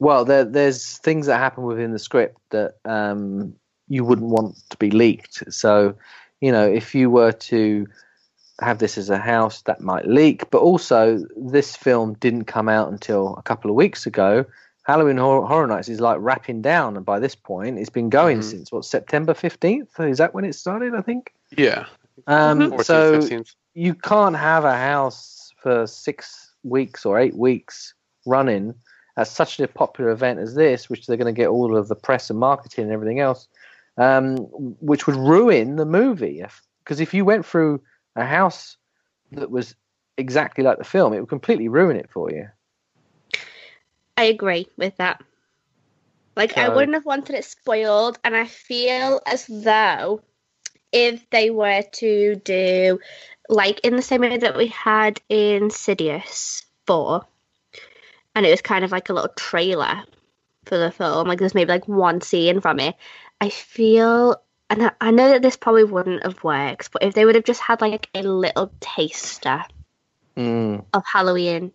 Well, 0.00 0.24
there, 0.24 0.44
there's 0.44 0.98
things 0.98 1.26
that 1.26 1.38
happen 1.38 1.64
within 1.64 1.92
the 1.92 2.00
script 2.00 2.38
that 2.50 2.74
um, 2.84 3.54
you 3.88 4.04
wouldn't 4.04 4.30
want 4.30 4.56
to 4.70 4.76
be 4.76 4.90
leaked. 4.90 5.52
So, 5.52 5.94
you 6.40 6.50
know, 6.52 6.66
if 6.66 6.94
you 6.94 7.10
were 7.10 7.32
to 7.32 7.86
have 8.60 8.78
this 8.78 8.96
as 8.98 9.10
a 9.10 9.18
house, 9.18 9.62
that 9.62 9.80
might 9.80 10.06
leak. 10.06 10.50
But 10.50 10.62
also, 10.62 11.24
this 11.36 11.76
film 11.76 12.14
didn't 12.14 12.44
come 12.44 12.68
out 12.68 12.90
until 12.90 13.36
a 13.36 13.42
couple 13.42 13.70
of 13.70 13.76
weeks 13.76 14.06
ago. 14.06 14.44
Halloween 14.84 15.16
Horror, 15.18 15.46
Horror 15.46 15.66
Nights 15.66 15.88
is 15.88 16.00
like 16.00 16.18
wrapping 16.20 16.62
down, 16.62 16.96
and 16.96 17.04
by 17.04 17.18
this 17.18 17.34
point, 17.34 17.78
it's 17.78 17.90
been 17.90 18.08
going 18.08 18.38
Mhm. 18.38 18.44
since 18.44 18.72
what 18.72 18.84
September 18.84 19.34
fifteenth. 19.34 19.98
Is 19.98 20.18
that 20.18 20.32
when 20.32 20.44
it 20.44 20.54
started? 20.54 20.94
I 20.94 21.00
think. 21.02 21.32
Yeah. 21.56 21.86
Um, 22.28 22.70
14th, 22.70 22.84
so 22.86 23.20
15th. 23.20 23.54
you 23.74 23.94
can't 23.94 24.36
have 24.36 24.64
a 24.64 24.76
house 24.76 25.52
for 25.60 25.86
six 25.86 26.52
weeks 26.64 27.04
or 27.04 27.18
eight 27.18 27.36
weeks 27.36 27.94
running 28.26 28.74
at 29.18 29.28
such 29.28 29.58
a 29.60 29.68
popular 29.68 30.10
event 30.10 30.38
as 30.38 30.54
this, 30.54 30.88
which 30.88 31.06
they're 31.06 31.16
going 31.16 31.32
to 31.34 31.38
get 31.40 31.48
all 31.48 31.76
of 31.76 31.88
the 31.88 31.94
press 31.94 32.30
and 32.30 32.38
marketing 32.38 32.84
and 32.84 32.92
everything 32.92 33.18
else, 33.20 33.48
um, 33.96 34.36
which 34.80 35.06
would 35.06 35.16
ruin 35.16 35.76
the 35.76 35.86
movie. 35.86 36.44
Because 36.84 37.00
if, 37.00 37.14
you 37.14 37.24
went 37.24 37.46
through 37.46 37.82
a 38.14 38.24
house 38.24 38.76
that 39.32 39.50
was 39.50 39.74
exactly 40.16 40.64
like 40.64 40.78
the 40.78 40.84
film, 40.84 41.12
it 41.12 41.20
would 41.20 41.28
completely 41.28 41.68
ruin 41.68 41.96
it 41.96 42.10
for 42.10 42.30
you. 42.30 42.48
I 44.16 44.24
agree 44.24 44.66
with 44.76 44.96
that. 44.96 45.22
Like, 46.36 46.58
I 46.58 46.68
wouldn't 46.68 46.94
have 46.94 47.06
wanted 47.06 47.34
it 47.34 47.46
spoiled, 47.46 48.18
and 48.22 48.36
I 48.36 48.44
feel 48.44 49.22
as 49.26 49.46
though 49.46 50.22
if 50.92 51.28
they 51.30 51.48
were 51.48 51.82
to 51.92 52.36
do, 52.36 53.00
like, 53.48 53.80
in 53.80 53.96
the 53.96 54.02
same 54.02 54.20
way 54.20 54.36
that 54.36 54.56
we 54.56 54.66
had 54.66 55.18
Insidious 55.30 56.62
4, 56.86 57.26
and 58.34 58.44
it 58.44 58.50
was 58.50 58.60
kind 58.60 58.84
of 58.84 58.92
like 58.92 59.08
a 59.08 59.14
little 59.14 59.32
trailer 59.34 60.02
for 60.66 60.76
the 60.76 60.90
film, 60.90 61.26
like, 61.26 61.38
there's 61.38 61.54
maybe 61.54 61.70
like 61.70 61.88
one 61.88 62.20
scene 62.20 62.60
from 62.60 62.80
it, 62.80 62.96
I 63.40 63.50
feel. 63.50 64.36
And 64.68 64.86
I- 64.86 64.92
I 65.00 65.10
know 65.12 65.28
that 65.30 65.42
this 65.42 65.56
probably 65.56 65.84
wouldn't 65.84 66.24
have 66.24 66.42
worked, 66.42 66.90
but 66.90 67.02
if 67.04 67.14
they 67.14 67.24
would 67.24 67.36
have 67.36 67.44
just 67.44 67.60
had 67.60 67.80
like 67.80 68.08
a 68.14 68.22
little 68.22 68.72
taster 68.80 69.64
Mm. 70.36 70.84
of 70.92 71.04
Halloween, 71.06 71.72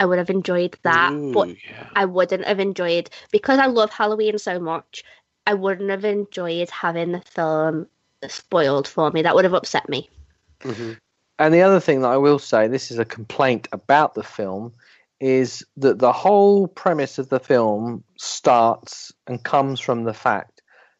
I 0.00 0.06
would 0.06 0.18
have 0.18 0.30
enjoyed 0.30 0.78
that. 0.82 1.10
but 1.32 1.48
yeah. 1.48 1.88
I 1.94 2.04
wouldn't 2.04 2.44
have 2.46 2.58
enjoyed 2.60 3.10
because 3.30 3.58
I 3.58 3.66
love 3.66 3.90
Halloween 3.90 4.38
so 4.38 4.58
much. 4.58 5.04
I 5.46 5.54
wouldn't 5.54 5.90
have 5.90 6.04
enjoyed 6.04 6.70
having 6.70 7.12
the 7.12 7.20
film 7.20 7.86
spoiled 8.28 8.88
for 8.88 9.10
me. 9.10 9.22
That 9.22 9.34
would 9.34 9.44
have 9.44 9.54
upset 9.54 9.88
me. 9.88 10.08
Mhm. 10.60 10.98
And 11.38 11.54
the 11.54 11.62
other 11.62 11.80
thing 11.80 12.00
that 12.00 12.10
I 12.10 12.16
will 12.16 12.38
say, 12.38 12.66
this 12.66 12.90
is 12.90 12.98
a 12.98 13.04
complaint 13.04 13.68
about 13.72 14.14
the 14.14 14.22
film, 14.22 14.72
is 15.20 15.64
that 15.76 15.98
the 15.98 16.12
whole 16.12 16.66
premise 16.66 17.18
of 17.18 17.28
the 17.28 17.40
film 17.40 18.04
starts 18.16 19.12
and 19.26 19.42
comes 19.44 19.80
from 19.80 20.04
the 20.04 20.14
fact 20.14 20.55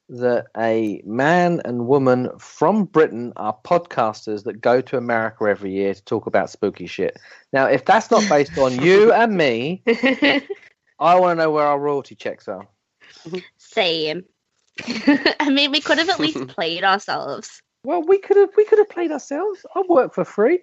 that 0.09 0.47
a 0.57 1.03
man 1.05 1.61
and 1.65 1.87
woman 1.87 2.31
from 2.39 2.85
Britain 2.85 3.33
are 3.37 3.57
podcasters 3.65 4.45
that 4.45 4.61
go 4.61 4.81
to 4.81 4.97
America 4.97 5.45
every 5.45 5.73
year 5.73 5.95
to 5.95 6.05
talk 6.05 6.27
about 6.27 6.51
spooky 6.51 6.87
shit. 6.87 7.19
Now, 7.53 7.67
if 7.67 7.85
that's 7.85 8.11
not 8.11 8.29
based 8.29 8.57
on 8.59 8.81
you 8.81 9.13
and 9.15 9.37
me, 9.37 9.83
I 10.99 11.19
want 11.19 11.39
to 11.39 11.45
know 11.45 11.51
where 11.51 11.67
our 11.67 11.79
royalty 11.79 12.15
checks 12.15 12.49
are. 12.49 12.67
Same. 13.59 14.25
I 15.41 15.51
mean, 15.51 15.71
we 15.71 15.81
could 15.81 15.99
have 15.99 16.09
at 16.09 16.21
least 16.21 16.47
played 16.49 16.85
ourselves. 16.85 17.63
Well, 17.85 18.03
we 18.03 18.19
could 18.19 18.37
have 18.37 18.51
we 18.57 18.65
could 18.65 18.79
have 18.79 18.91
played 18.91 19.13
ourselves. 19.13 19.65
I'd 19.75 19.87
work 19.89 20.13
for 20.13 20.25
free. 20.25 20.61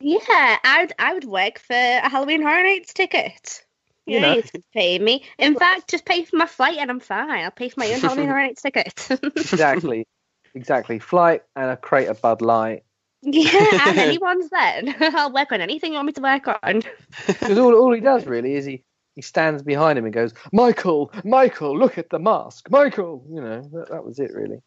Yeah, 0.00 0.58
I'd 0.62 0.92
I 0.98 1.14
would 1.14 1.24
work 1.24 1.58
for 1.58 1.74
a 1.74 2.08
Halloween 2.08 2.42
Horror 2.42 2.62
Nights 2.62 2.92
ticket. 2.92 3.64
You, 4.06 4.14
You 4.14 4.20
know, 4.20 4.28
know. 4.28 4.34
you 4.34 4.42
have 4.42 4.52
to 4.52 4.62
pay 4.72 4.98
me. 4.98 5.24
In 5.38 5.56
fact, 5.56 5.88
just 5.90 6.04
pay 6.04 6.24
for 6.24 6.36
my 6.36 6.46
flight 6.46 6.78
and 6.78 6.90
I'm 6.90 7.00
fine. 7.00 7.44
I'll 7.44 7.50
pay 7.50 7.68
for 7.68 7.80
my 7.80 7.92
own 7.92 8.00
Horror 8.00 8.42
Nights 8.42 8.62
ticket. 8.62 9.08
exactly, 9.36 10.06
exactly. 10.54 10.98
Flight 10.98 11.42
and 11.56 11.70
a 11.70 11.76
crate 11.76 12.08
of 12.08 12.20
Bud 12.20 12.42
Light. 12.42 12.84
yeah, 13.22 13.88
and 13.88 13.98
anyone's 13.98 14.50
then. 14.50 14.94
I'll 15.00 15.32
work 15.32 15.52
on 15.52 15.60
anything 15.62 15.92
you 15.92 15.98
want 15.98 16.06
me 16.06 16.12
to 16.12 16.20
work 16.20 16.48
on. 16.62 16.82
Because 17.26 17.58
all, 17.58 17.74
all 17.74 17.92
he 17.92 18.00
does 18.00 18.26
really 18.26 18.54
is 18.54 18.66
he, 18.66 18.84
he 19.14 19.22
stands 19.22 19.62
behind 19.62 19.98
him 19.98 20.04
and 20.04 20.12
goes, 20.12 20.34
Michael, 20.52 21.10
Michael, 21.24 21.78
look 21.78 21.96
at 21.96 22.10
the 22.10 22.18
mask, 22.18 22.70
Michael. 22.70 23.24
You 23.30 23.40
know, 23.40 23.62
that, 23.72 23.90
that 23.90 24.04
was 24.04 24.18
it 24.18 24.32
really. 24.34 24.58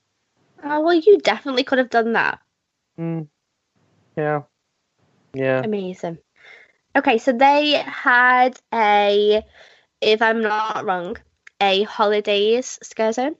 Oh 0.63 0.81
well, 0.81 0.95
you 0.95 1.19
definitely 1.19 1.63
could 1.63 1.77
have 1.77 1.91
done 1.91 2.13
that. 2.13 2.39
Mm. 2.99 3.27
Yeah, 4.17 4.41
yeah. 5.33 5.61
Amazing. 5.63 6.17
Okay, 6.95 7.17
so 7.17 7.31
they 7.31 7.73
had 7.85 8.59
a, 8.73 9.43
if 10.01 10.21
I'm 10.21 10.41
not 10.41 10.85
wrong, 10.85 11.17
a 11.61 11.83
holidays 11.83 12.79
scare 12.81 13.11
zone. 13.11 13.35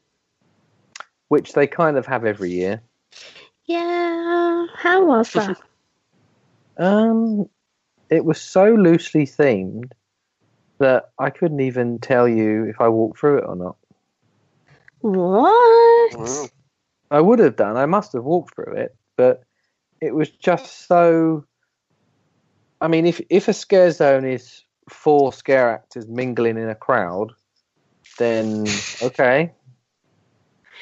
Which 1.30 1.54
they 1.54 1.68
kind 1.68 1.98
of 1.98 2.06
have 2.06 2.26
every 2.26 2.52
year. 2.52 2.82
Yeah, 3.66 4.68
how 4.76 5.06
was 5.06 5.34
that? 5.34 5.58
Um, 6.78 7.50
it 8.10 8.24
was 8.24 8.40
so 8.40 8.74
loosely 8.74 9.26
themed 9.26 9.92
that 10.80 11.10
I 11.20 11.30
couldn't 11.30 11.60
even 11.60 12.00
tell 12.00 12.28
you 12.28 12.66
if 12.66 12.80
I 12.80 12.88
walked 12.90 13.20
through 13.20 13.40
it 13.40 13.46
or 13.48 13.56
not. 13.56 13.78
what? 15.02 16.52
I 17.10 17.22
would 17.22 17.40
have 17.40 17.56
done. 17.56 17.78
I 17.78 17.86
must 17.86 18.14
have 18.14 18.24
walked 18.24 18.56
through 18.56 18.74
it, 18.76 18.96
but 19.16 19.44
it 20.02 20.14
was 20.14 20.30
just 20.30 20.88
so. 20.88 21.46
I 22.82 22.88
mean, 22.88 23.06
if 23.06 23.22
if 23.30 23.48
a 23.48 23.54
scare 23.54 23.92
zone 23.92 24.26
is 24.26 24.64
four 24.90 25.34
scare 25.34 25.70
actors 25.70 26.08
mingling 26.08 26.58
in 26.58 26.70
a 26.70 26.76
crowd, 26.76 27.34
then 28.18 28.66
okay, 29.02 29.52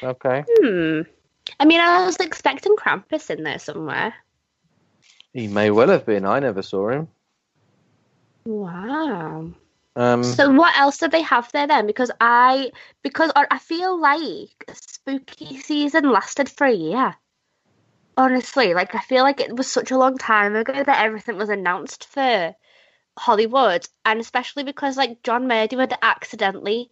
okay. 0.04 0.44
Hmm. 0.48 1.02
I 1.60 1.66
mean, 1.66 1.80
I 1.80 2.06
was 2.06 2.18
expecting 2.18 2.76
Krampus 2.76 3.30
in 3.30 3.44
there 3.44 3.60
somewhere. 3.60 4.14
He 5.34 5.48
may 5.48 5.70
well 5.72 5.90
have 5.90 6.06
been. 6.06 6.26
I 6.26 6.40
never 6.40 6.62
saw 6.62 6.90
him. 6.90 7.08
Wow. 8.46 9.52
Um, 9.96 10.24
So 10.24 10.52
what 10.52 10.78
else 10.78 10.98
did 10.98 11.12
they 11.12 11.22
have 11.22 11.52
there 11.52 11.68
then? 11.68 11.88
Because 11.88 12.12
I 12.20 12.72
because 13.02 13.32
I 13.36 13.58
feel 13.60 14.00
like 14.00 14.66
spooky 14.74 15.58
season 15.60 16.12
lasted 16.12 16.50
for 16.50 16.66
a 16.68 16.74
year. 16.74 17.16
Honestly, 18.18 18.74
like 18.74 18.96
I 18.96 19.00
feel 19.00 19.24
like 19.24 19.40
it 19.40 19.56
was 19.56 19.68
such 19.68 19.92
a 19.92 19.98
long 19.98 20.18
time 20.18 20.56
ago 20.56 20.74
that 20.74 21.06
everything 21.06 21.38
was 21.38 21.50
announced 21.50 22.06
for 22.06 22.56
Hollywood, 23.18 23.88
and 24.06 24.20
especially 24.20 24.64
because 24.64 24.98
like 24.98 25.24
John 25.24 25.48
Murdy 25.48 25.76
would 25.76 25.94
accidentally 26.02 26.92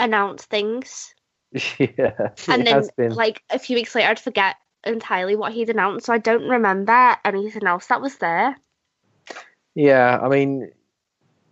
announce 0.00 0.44
things, 0.44 1.14
yeah, 1.52 2.30
and 2.48 2.66
then 2.66 2.88
like 2.98 3.42
a 3.50 3.58
few 3.58 3.76
weeks 3.76 3.94
later 3.94 4.08
I'd 4.08 4.18
forget 4.18 4.56
entirely 4.84 5.36
what 5.36 5.52
he'd 5.52 5.70
announced, 5.70 6.06
so 6.06 6.12
I 6.12 6.18
don't 6.18 6.48
remember 6.48 7.16
anything 7.24 7.66
else 7.66 7.86
that 7.86 8.00
was 8.00 8.16
there. 8.16 8.56
Yeah, 9.74 10.18
I 10.20 10.28
mean, 10.28 10.72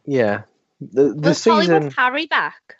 yeah. 0.04 0.42
The 0.80 1.14
the 1.14 1.28
was 1.28 1.38
season. 1.38 1.70
Hollywood 1.70 1.92
Harry 1.96 2.26
back? 2.26 2.76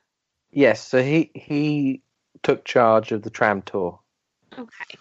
Yes, 0.51 0.87
so 0.87 1.03
he 1.03 1.31
he 1.35 2.03
took 2.43 2.65
charge 2.65 3.13
of 3.13 3.23
the 3.23 3.31
tram 3.31 3.63
tour. 3.63 4.01
Okay. 4.59 4.99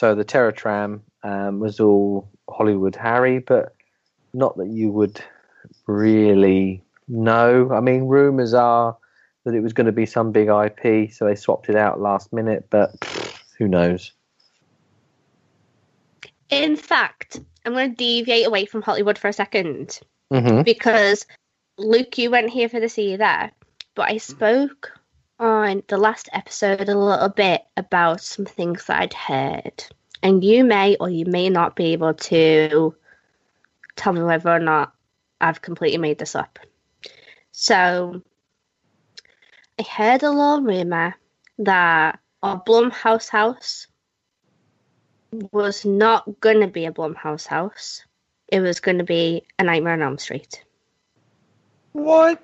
So 0.00 0.14
the 0.14 0.24
Terror 0.24 0.50
Tram 0.50 1.02
um, 1.22 1.60
was 1.60 1.78
all 1.78 2.26
Hollywood 2.48 2.96
Harry, 2.96 3.38
but 3.38 3.74
not 4.32 4.56
that 4.56 4.68
you 4.68 4.90
would 4.90 5.22
really 5.86 6.82
know. 7.06 7.70
I 7.70 7.80
mean, 7.80 8.04
rumors 8.04 8.54
are 8.54 8.96
that 9.44 9.52
it 9.52 9.60
was 9.60 9.74
going 9.74 9.88
to 9.88 9.92
be 9.92 10.06
some 10.06 10.32
big 10.32 10.48
IP, 10.48 11.12
so 11.12 11.26
they 11.26 11.34
swapped 11.34 11.68
it 11.68 11.76
out 11.76 12.00
last 12.00 12.32
minute, 12.32 12.68
but 12.70 12.94
who 13.58 13.68
knows? 13.68 14.12
In 16.48 16.76
fact, 16.76 17.38
I'm 17.66 17.74
going 17.74 17.90
to 17.90 17.94
deviate 17.94 18.46
away 18.46 18.64
from 18.64 18.80
Hollywood 18.80 19.18
for 19.18 19.28
a 19.28 19.34
second 19.34 20.00
hmm 20.32 20.62
because 20.62 21.26
Luke, 21.76 22.16
you 22.16 22.30
weren't 22.30 22.48
here 22.48 22.70
for 22.70 22.80
this 22.80 22.98
either, 22.98 23.50
but 23.94 24.08
I 24.08 24.16
spoke 24.16 24.98
on 25.40 25.82
the 25.88 25.96
last 25.96 26.28
episode 26.32 26.88
a 26.88 26.98
little 26.98 27.30
bit 27.30 27.62
about 27.76 28.20
some 28.20 28.44
things 28.44 28.84
that 28.86 29.00
I'd 29.00 29.14
heard, 29.14 29.84
and 30.22 30.44
you 30.44 30.64
may 30.64 30.96
or 30.96 31.08
you 31.08 31.24
may 31.24 31.48
not 31.48 31.74
be 31.74 31.92
able 31.94 32.14
to 32.14 32.94
tell 33.96 34.12
me 34.12 34.22
whether 34.22 34.50
or 34.50 34.58
not 34.58 34.92
I've 35.40 35.62
completely 35.62 35.98
made 35.98 36.18
this 36.18 36.34
up. 36.34 36.58
So, 37.52 38.22
I 39.78 39.82
heard 39.82 40.22
a 40.22 40.30
little 40.30 40.62
rumor 40.62 41.14
that 41.58 42.18
our 42.42 42.62
Blumhouse 42.62 43.28
house 43.28 43.86
was 45.52 45.84
not 45.84 46.40
going 46.40 46.60
to 46.60 46.66
be 46.66 46.84
a 46.84 46.92
Blumhouse 46.92 47.46
house. 47.46 48.04
It 48.48 48.60
was 48.60 48.80
going 48.80 48.98
to 48.98 49.04
be 49.04 49.44
a 49.58 49.64
Nightmare 49.64 49.94
on 49.94 50.02
Elm 50.02 50.18
Street. 50.18 50.62
What? 51.92 52.42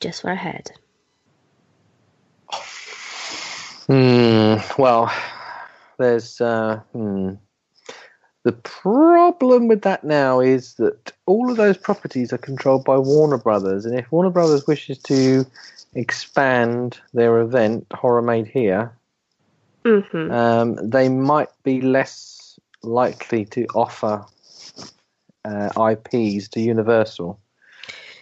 Just 0.00 0.22
what 0.22 0.32
I 0.32 0.36
heard. 0.36 0.70
Hmm. 3.88 4.56
Well, 4.80 5.12
there's 5.98 6.40
uh, 6.40 6.80
hmm. 6.92 7.34
the 8.44 8.52
problem 8.52 9.66
with 9.66 9.82
that 9.82 10.04
now 10.04 10.40
is 10.40 10.74
that 10.74 11.12
all 11.26 11.50
of 11.50 11.56
those 11.56 11.76
properties 11.76 12.32
are 12.32 12.38
controlled 12.38 12.84
by 12.84 12.98
Warner 12.98 13.38
Brothers, 13.38 13.86
and 13.86 13.98
if 13.98 14.10
Warner 14.12 14.30
Brothers 14.30 14.66
wishes 14.66 14.98
to 15.04 15.46
expand 15.94 17.00
their 17.14 17.40
event 17.40 17.86
Horror 17.92 18.22
Made 18.22 18.46
Here, 18.46 18.92
hmm 19.84 20.30
um, 20.30 20.76
they 20.76 21.08
might 21.08 21.48
be 21.62 21.80
less 21.80 22.58
likely 22.82 23.44
to 23.46 23.66
offer 23.74 24.24
uh, 25.44 25.70
IPs 25.90 26.48
to 26.48 26.60
Universal 26.60 27.40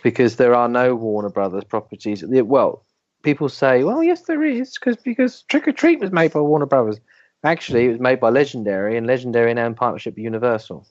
because 0.07 0.37
there 0.37 0.55
are 0.55 0.69
no 0.69 0.95
Warner 0.95 1.31
Brothers 1.31 1.65
properties. 1.65 2.23
Well, 2.25 2.85
people 3.25 3.49
say, 3.49 3.83
"Well, 3.83 4.05
yes, 4.05 4.23
there 4.23 4.45
is," 4.45 4.75
because 4.75 4.95
because 4.99 5.43
Trick 5.49 5.67
or 5.67 5.73
Treat 5.73 5.99
was 5.99 6.13
made 6.13 6.33
by 6.33 6.39
Warner 6.39 6.65
Brothers. 6.65 7.01
Actually, 7.43 7.87
it 7.87 7.89
was 7.89 7.99
made 7.99 8.21
by 8.21 8.29
Legendary, 8.29 8.97
and 8.97 9.05
Legendary 9.05 9.53
now 9.53 9.67
in 9.67 9.75
partnership 9.75 10.15
with 10.15 10.23
Universal. 10.23 10.87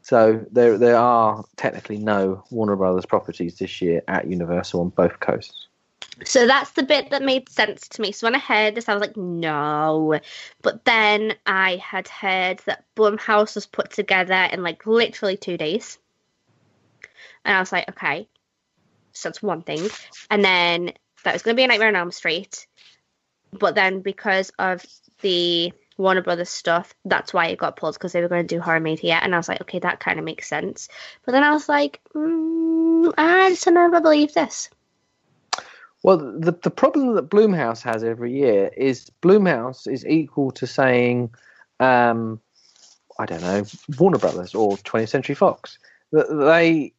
So 0.00 0.44
there 0.50 0.76
there 0.76 0.96
are 0.96 1.44
technically 1.54 1.98
no 1.98 2.42
Warner 2.50 2.74
Brothers 2.74 3.06
properties 3.06 3.58
this 3.58 3.80
year 3.80 4.02
at 4.08 4.26
Universal 4.26 4.80
on 4.80 4.88
both 4.88 5.20
coasts. 5.20 5.68
So 6.24 6.48
that's 6.48 6.72
the 6.72 6.82
bit 6.82 7.10
that 7.10 7.22
made 7.22 7.48
sense 7.48 7.86
to 7.90 8.02
me. 8.02 8.10
So 8.10 8.26
when 8.26 8.34
I 8.34 8.40
heard 8.40 8.74
this, 8.74 8.88
I 8.88 8.94
was 8.94 9.00
like, 9.00 9.16
no. 9.16 10.18
But 10.62 10.84
then 10.84 11.36
I 11.46 11.76
had 11.76 12.08
heard 12.08 12.58
that 12.66 12.84
Blumhouse 12.96 13.54
was 13.54 13.66
put 13.66 13.92
together 13.92 14.48
in 14.52 14.64
like 14.64 14.84
literally 14.84 15.36
two 15.36 15.56
days. 15.56 15.98
And 17.44 17.56
I 17.56 17.60
was 17.60 17.72
like, 17.72 17.88
okay. 17.90 18.28
So 19.12 19.28
that's 19.28 19.42
one 19.42 19.62
thing. 19.62 19.88
And 20.30 20.44
then 20.44 20.92
that 21.24 21.32
was 21.32 21.42
going 21.42 21.54
to 21.54 21.60
be 21.60 21.64
a 21.64 21.68
Nightmare 21.68 21.88
on 21.88 21.96
Elm 21.96 22.10
Street. 22.10 22.66
But 23.52 23.74
then 23.74 24.00
because 24.00 24.50
of 24.58 24.84
the 25.20 25.72
Warner 25.98 26.22
Brothers 26.22 26.48
stuff, 26.48 26.94
that's 27.04 27.34
why 27.34 27.48
it 27.48 27.58
got 27.58 27.76
pulled 27.76 27.94
because 27.94 28.12
they 28.12 28.22
were 28.22 28.28
going 28.28 28.46
to 28.46 28.54
do 28.54 28.60
Horror 28.60 28.84
Here. 28.96 29.18
And 29.20 29.34
I 29.34 29.38
was 29.38 29.48
like, 29.48 29.60
okay, 29.62 29.78
that 29.80 30.00
kind 30.00 30.18
of 30.18 30.24
makes 30.24 30.48
sense. 30.48 30.88
But 31.24 31.32
then 31.32 31.44
I 31.44 31.52
was 31.52 31.68
like, 31.68 32.00
mm, 32.14 33.12
I 33.18 33.50
just 33.50 33.64
don't 33.64 33.74
know 33.74 33.86
if 33.86 33.94
I 33.94 34.00
believe 34.00 34.32
this. 34.32 34.70
Well, 36.02 36.18
the 36.18 36.52
the 36.52 36.70
problem 36.70 37.14
that 37.14 37.30
Blumhouse 37.30 37.80
has 37.82 38.02
every 38.02 38.32
year 38.32 38.70
is 38.76 39.10
Blumhouse 39.22 39.86
is 39.86 40.04
equal 40.04 40.50
to 40.52 40.66
saying, 40.66 41.30
um, 41.78 42.40
I 43.18 43.26
don't 43.26 43.40
know, 43.40 43.64
Warner 43.98 44.18
Brothers 44.18 44.54
or 44.54 44.76
20th 44.78 45.10
Century 45.10 45.36
Fox. 45.36 45.78
They, 46.10 46.92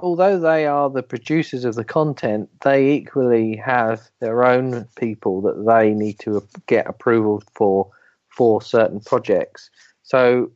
although 0.00 0.38
they 0.38 0.66
are 0.66 0.90
the 0.90 1.02
producers 1.02 1.64
of 1.64 1.74
the 1.74 1.84
content, 1.84 2.48
they 2.62 2.92
equally 2.92 3.56
have 3.56 4.10
their 4.20 4.44
own 4.44 4.86
people 4.96 5.40
that 5.42 5.64
they 5.66 5.94
need 5.94 6.18
to 6.20 6.46
get 6.66 6.86
approval 6.86 7.42
for 7.54 7.90
for 8.28 8.62
certain 8.62 9.00
projects. 9.00 9.70
So 10.02 10.50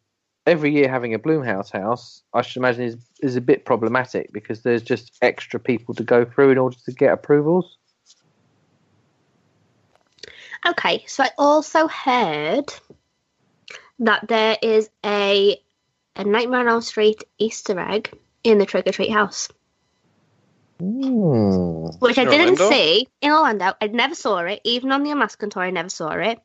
every 0.46 0.72
year 0.72 0.88
having 0.88 1.14
a 1.14 1.18
Blumhouse 1.18 1.70
house, 1.70 2.22
I 2.32 2.42
should 2.42 2.60
imagine 2.60 2.84
is 2.84 2.96
is 3.20 3.36
a 3.36 3.40
bit 3.40 3.64
problematic 3.64 4.32
because 4.32 4.62
there's 4.62 4.82
just 4.82 5.16
extra 5.22 5.60
people 5.60 5.94
to 5.94 6.02
go 6.02 6.24
through 6.24 6.50
in 6.50 6.58
order 6.58 6.76
to 6.84 6.92
get 6.92 7.12
approvals. 7.12 7.76
Okay, 10.66 11.04
so 11.06 11.24
I 11.24 11.30
also 11.36 11.88
heard 11.88 12.72
that 13.98 14.26
there 14.28 14.56
is 14.62 14.88
a 15.04 15.60
a 16.16 16.24
Nightmare 16.24 16.60
on 16.60 16.68
Elm 16.68 16.80
Street 16.80 17.24
Easter 17.38 17.78
egg 17.78 18.10
in 18.44 18.58
the 18.58 18.66
Trick 18.66 18.86
or 18.86 18.92
Treat 18.92 19.10
house. 19.10 19.48
Hmm. 20.80 21.86
which 22.00 22.18
I 22.18 22.24
didn't 22.24 22.60
Orlando? 22.60 22.70
see 22.70 23.08
in 23.20 23.32
Orlando. 23.32 23.72
I 23.80 23.86
never 23.86 24.14
saw 24.14 24.38
it, 24.38 24.60
even 24.64 24.92
on 24.92 25.02
the 25.02 25.12
Alaskan 25.12 25.50
tour. 25.50 25.62
I 25.62 25.70
never 25.70 25.88
saw 25.88 26.10
it. 26.10 26.40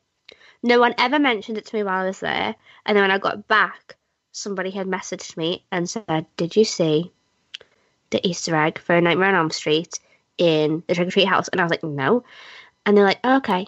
No 0.62 0.80
one 0.80 0.94
ever 0.98 1.20
mentioned 1.20 1.58
it 1.58 1.66
to 1.68 1.76
me 1.76 1.84
while 1.84 2.04
I 2.04 2.08
was 2.08 2.20
there. 2.20 2.56
And 2.86 2.96
then 2.96 3.04
when 3.04 3.12
I 3.12 3.18
got 3.18 3.48
back, 3.48 3.96
somebody 4.32 4.72
had 4.72 4.88
messaged 4.88 5.36
me 5.36 5.66
and 5.72 5.90
said, 5.90 6.26
"Did 6.38 6.56
you 6.56 6.64
see 6.64 7.12
the 8.12 8.26
Easter 8.28 8.56
egg 8.56 8.80
for 8.80 9.00
Nightmare 9.02 9.30
on 9.30 9.36
Elm 9.36 9.52
Street 9.52 10.00
in 10.38 10.84
the 10.88 10.96
Trick 10.96 11.08
or 11.08 11.12
Treat 11.12 11.28
house?" 11.28 11.48
And 11.48 11.60
I 11.60 11.64
was 11.64 11.72
like, 11.72 11.84
"No." 11.84 12.24
And 12.86 12.96
they're 12.96 13.06
like, 13.06 13.26
"Okay." 13.26 13.68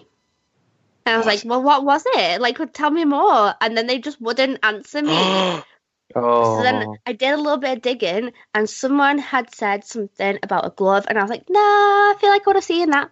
And 1.04 1.14
I 1.14 1.16
was 1.16 1.26
like, 1.26 1.42
"Well, 1.44 1.62
what 1.62 1.84
was 1.84 2.04
it? 2.06 2.40
Like, 2.40 2.58
tell 2.72 2.90
me 2.90 3.04
more." 3.04 3.54
And 3.60 3.76
then 3.76 3.88
they 3.88 3.98
just 3.98 4.20
wouldn't 4.20 4.60
answer 4.62 5.02
me. 5.02 5.12
Oh. 6.14 6.58
So 6.58 6.62
then 6.62 6.96
I 7.06 7.12
did 7.12 7.32
a 7.32 7.36
little 7.36 7.58
bit 7.58 7.76
of 7.78 7.82
digging, 7.82 8.32
and 8.54 8.68
someone 8.68 9.18
had 9.18 9.54
said 9.54 9.84
something 9.84 10.38
about 10.42 10.66
a 10.66 10.70
glove, 10.70 11.06
and 11.08 11.18
I 11.18 11.22
was 11.22 11.30
like, 11.30 11.48
"No, 11.48 11.60
I 11.60 12.14
feel 12.20 12.30
like 12.30 12.42
I 12.42 12.48
would 12.50 12.56
have 12.56 12.64
seen 12.64 12.90
that." 12.90 13.10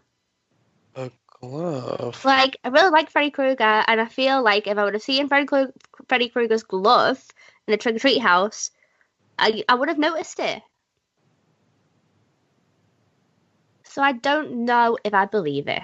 a 0.97 1.11
glove. 1.41 2.25
Like, 2.25 2.57
I 2.65 2.69
really 2.69 2.91
like 2.91 3.11
Freddy 3.11 3.31
Krueger, 3.31 3.85
and 3.87 4.01
I 4.01 4.07
feel 4.07 4.43
like 4.43 4.67
if 4.67 4.77
I 4.77 4.85
would 4.85 4.95
have 4.95 5.03
seen 5.03 5.29
Freddy, 5.29 5.47
Freddy 6.09 6.29
Krueger's 6.29 6.63
glove 6.63 7.23
in 7.67 7.73
the 7.73 7.77
Trick 7.79 7.97
or 7.97 7.99
Treat 7.99 8.19
house, 8.21 8.71
I 9.39 9.65
I 9.69 9.75
would 9.75 9.89
have 9.89 9.99
noticed 9.99 10.41
it. 10.41 10.63
So 13.85 14.03
I 14.03 14.13
don't 14.13 14.65
know 14.67 14.99
if 15.03 15.15
I 15.15 15.25
believe 15.27 15.67
it. 15.69 15.83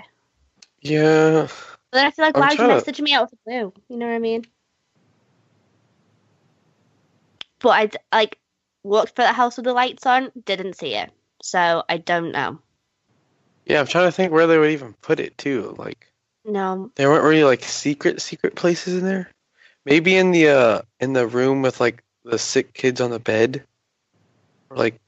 Yeah. 0.80 1.48
But 1.90 1.98
then 1.98 2.06
I 2.06 2.10
feel 2.10 2.24
like, 2.24 2.36
why 2.36 2.48
would 2.48 2.50
you 2.52 2.56
trying 2.56 2.68
to- 2.68 2.74
message 2.74 3.00
me 3.00 3.14
out 3.14 3.24
of 3.24 3.30
the 3.30 3.36
blue? 3.44 3.72
You 3.88 3.96
know 3.96 4.06
what 4.06 4.14
I 4.14 4.18
mean? 4.18 4.44
But 7.60 7.68
I 8.12 8.16
like 8.16 8.38
walked 8.82 9.16
for 9.16 9.22
the 9.22 9.32
house 9.32 9.56
with 9.56 9.64
the 9.64 9.72
lights 9.72 10.06
on, 10.06 10.30
didn't 10.44 10.76
see 10.76 10.94
it, 10.94 11.10
so 11.42 11.82
I 11.88 11.98
don't 11.98 12.32
know. 12.32 12.58
Yeah, 13.64 13.80
I'm 13.80 13.86
trying 13.86 14.06
to 14.06 14.12
think 14.12 14.32
where 14.32 14.46
they 14.46 14.58
would 14.58 14.70
even 14.70 14.94
put 15.02 15.20
it 15.20 15.36
too. 15.38 15.74
Like 15.78 16.12
No, 16.44 16.90
there 16.94 17.10
weren't 17.10 17.24
really 17.24 17.44
like 17.44 17.64
secret 17.64 18.20
secret 18.22 18.54
places 18.54 18.94
in 18.94 19.04
there. 19.04 19.30
Maybe 19.84 20.16
in 20.16 20.30
the 20.30 20.48
uh 20.48 20.82
in 21.00 21.12
the 21.12 21.26
room 21.26 21.62
with 21.62 21.80
like 21.80 22.02
the 22.24 22.38
sick 22.38 22.72
kids 22.74 23.00
on 23.00 23.10
the 23.10 23.18
bed. 23.18 23.64
Or 24.70 24.76
like 24.76 25.00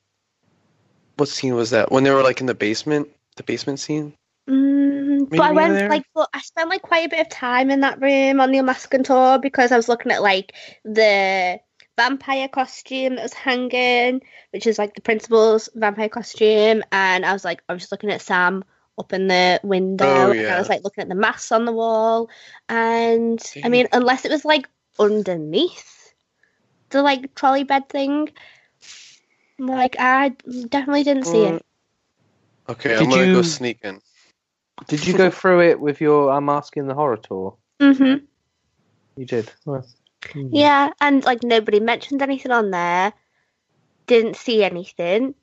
what 1.16 1.28
scene 1.28 1.54
was 1.54 1.70
that? 1.70 1.90
When 1.90 2.04
they 2.04 2.10
were 2.10 2.22
like 2.22 2.40
in 2.40 2.46
the 2.46 2.54
basement? 2.54 3.08
The 3.36 3.42
basement 3.42 3.80
scene? 3.80 4.14
Mm, 4.48 5.28
but 5.28 5.40
I 5.40 5.52
went 5.52 5.74
there? 5.74 5.88
like, 5.88 6.04
but 6.14 6.28
I 6.32 6.40
spent 6.40 6.70
like 6.70 6.82
quite 6.82 7.06
a 7.06 7.08
bit 7.08 7.20
of 7.20 7.28
time 7.28 7.70
in 7.70 7.80
that 7.80 8.00
room 8.00 8.40
on 8.40 8.50
the 8.50 8.58
Alaskan 8.58 9.04
tour 9.04 9.38
because 9.38 9.72
I 9.72 9.76
was 9.76 9.88
looking 9.88 10.10
at 10.10 10.22
like 10.22 10.54
the 10.84 11.60
vampire 11.98 12.46
costume 12.48 13.16
that 13.16 13.22
was 13.24 13.34
hanging, 13.34 14.22
which 14.52 14.66
is 14.66 14.78
like 14.78 14.94
the 14.94 15.00
principal's 15.02 15.68
vampire 15.74 16.08
costume, 16.08 16.82
and 16.92 17.26
I 17.26 17.32
was 17.32 17.44
like, 17.44 17.60
I 17.68 17.72
was 17.74 17.82
just 17.82 17.92
looking 17.92 18.10
at 18.10 18.22
Sam 18.22 18.64
up 18.98 19.12
in 19.12 19.26
the 19.28 19.60
window, 19.64 20.06
Oh, 20.06 20.32
and 20.32 20.46
I 20.46 20.58
was 20.58 20.68
like 20.68 20.84
looking 20.84 21.02
at 21.02 21.08
the 21.08 21.14
masks 21.16 21.50
on 21.52 21.64
the 21.66 21.72
wall, 21.72 22.30
and 22.68 23.42
I 23.64 23.68
mean, 23.68 23.88
unless 23.92 24.24
it 24.24 24.30
was 24.30 24.44
like 24.44 24.68
underneath 24.98 26.14
the 26.90 27.02
like 27.02 27.34
trolley 27.34 27.64
bed 27.64 27.88
thing, 27.88 28.28
like 29.58 29.96
I 29.98 30.30
definitely 30.68 31.02
didn't 31.02 31.24
see 31.26 31.44
it. 31.44 31.64
Okay, 32.68 32.90
Did 32.90 32.98
I'm 33.02 33.10
gonna 33.10 33.24
you- 33.26 33.34
go 33.34 33.42
sneaking. 33.42 34.00
Did 34.86 35.04
you 35.06 35.16
go 35.16 35.30
through 35.38 35.62
it 35.62 35.80
with 35.80 36.00
your 36.00 36.30
I'm 36.30 36.48
asking 36.48 36.86
the 36.86 36.94
horror 36.94 37.16
tour? 37.16 37.56
Mm-hmm. 37.80 38.24
You 39.16 39.24
did. 39.26 39.50
Well, 39.64 39.84
hmm. 40.32 40.48
Yeah, 40.52 40.90
and 41.00 41.24
like 41.24 41.42
nobody 41.42 41.80
mentioned 41.80 42.22
anything 42.22 42.52
on 42.52 42.70
there. 42.70 43.12
Didn't 44.06 44.36
see 44.36 44.64
anything. 44.64 45.34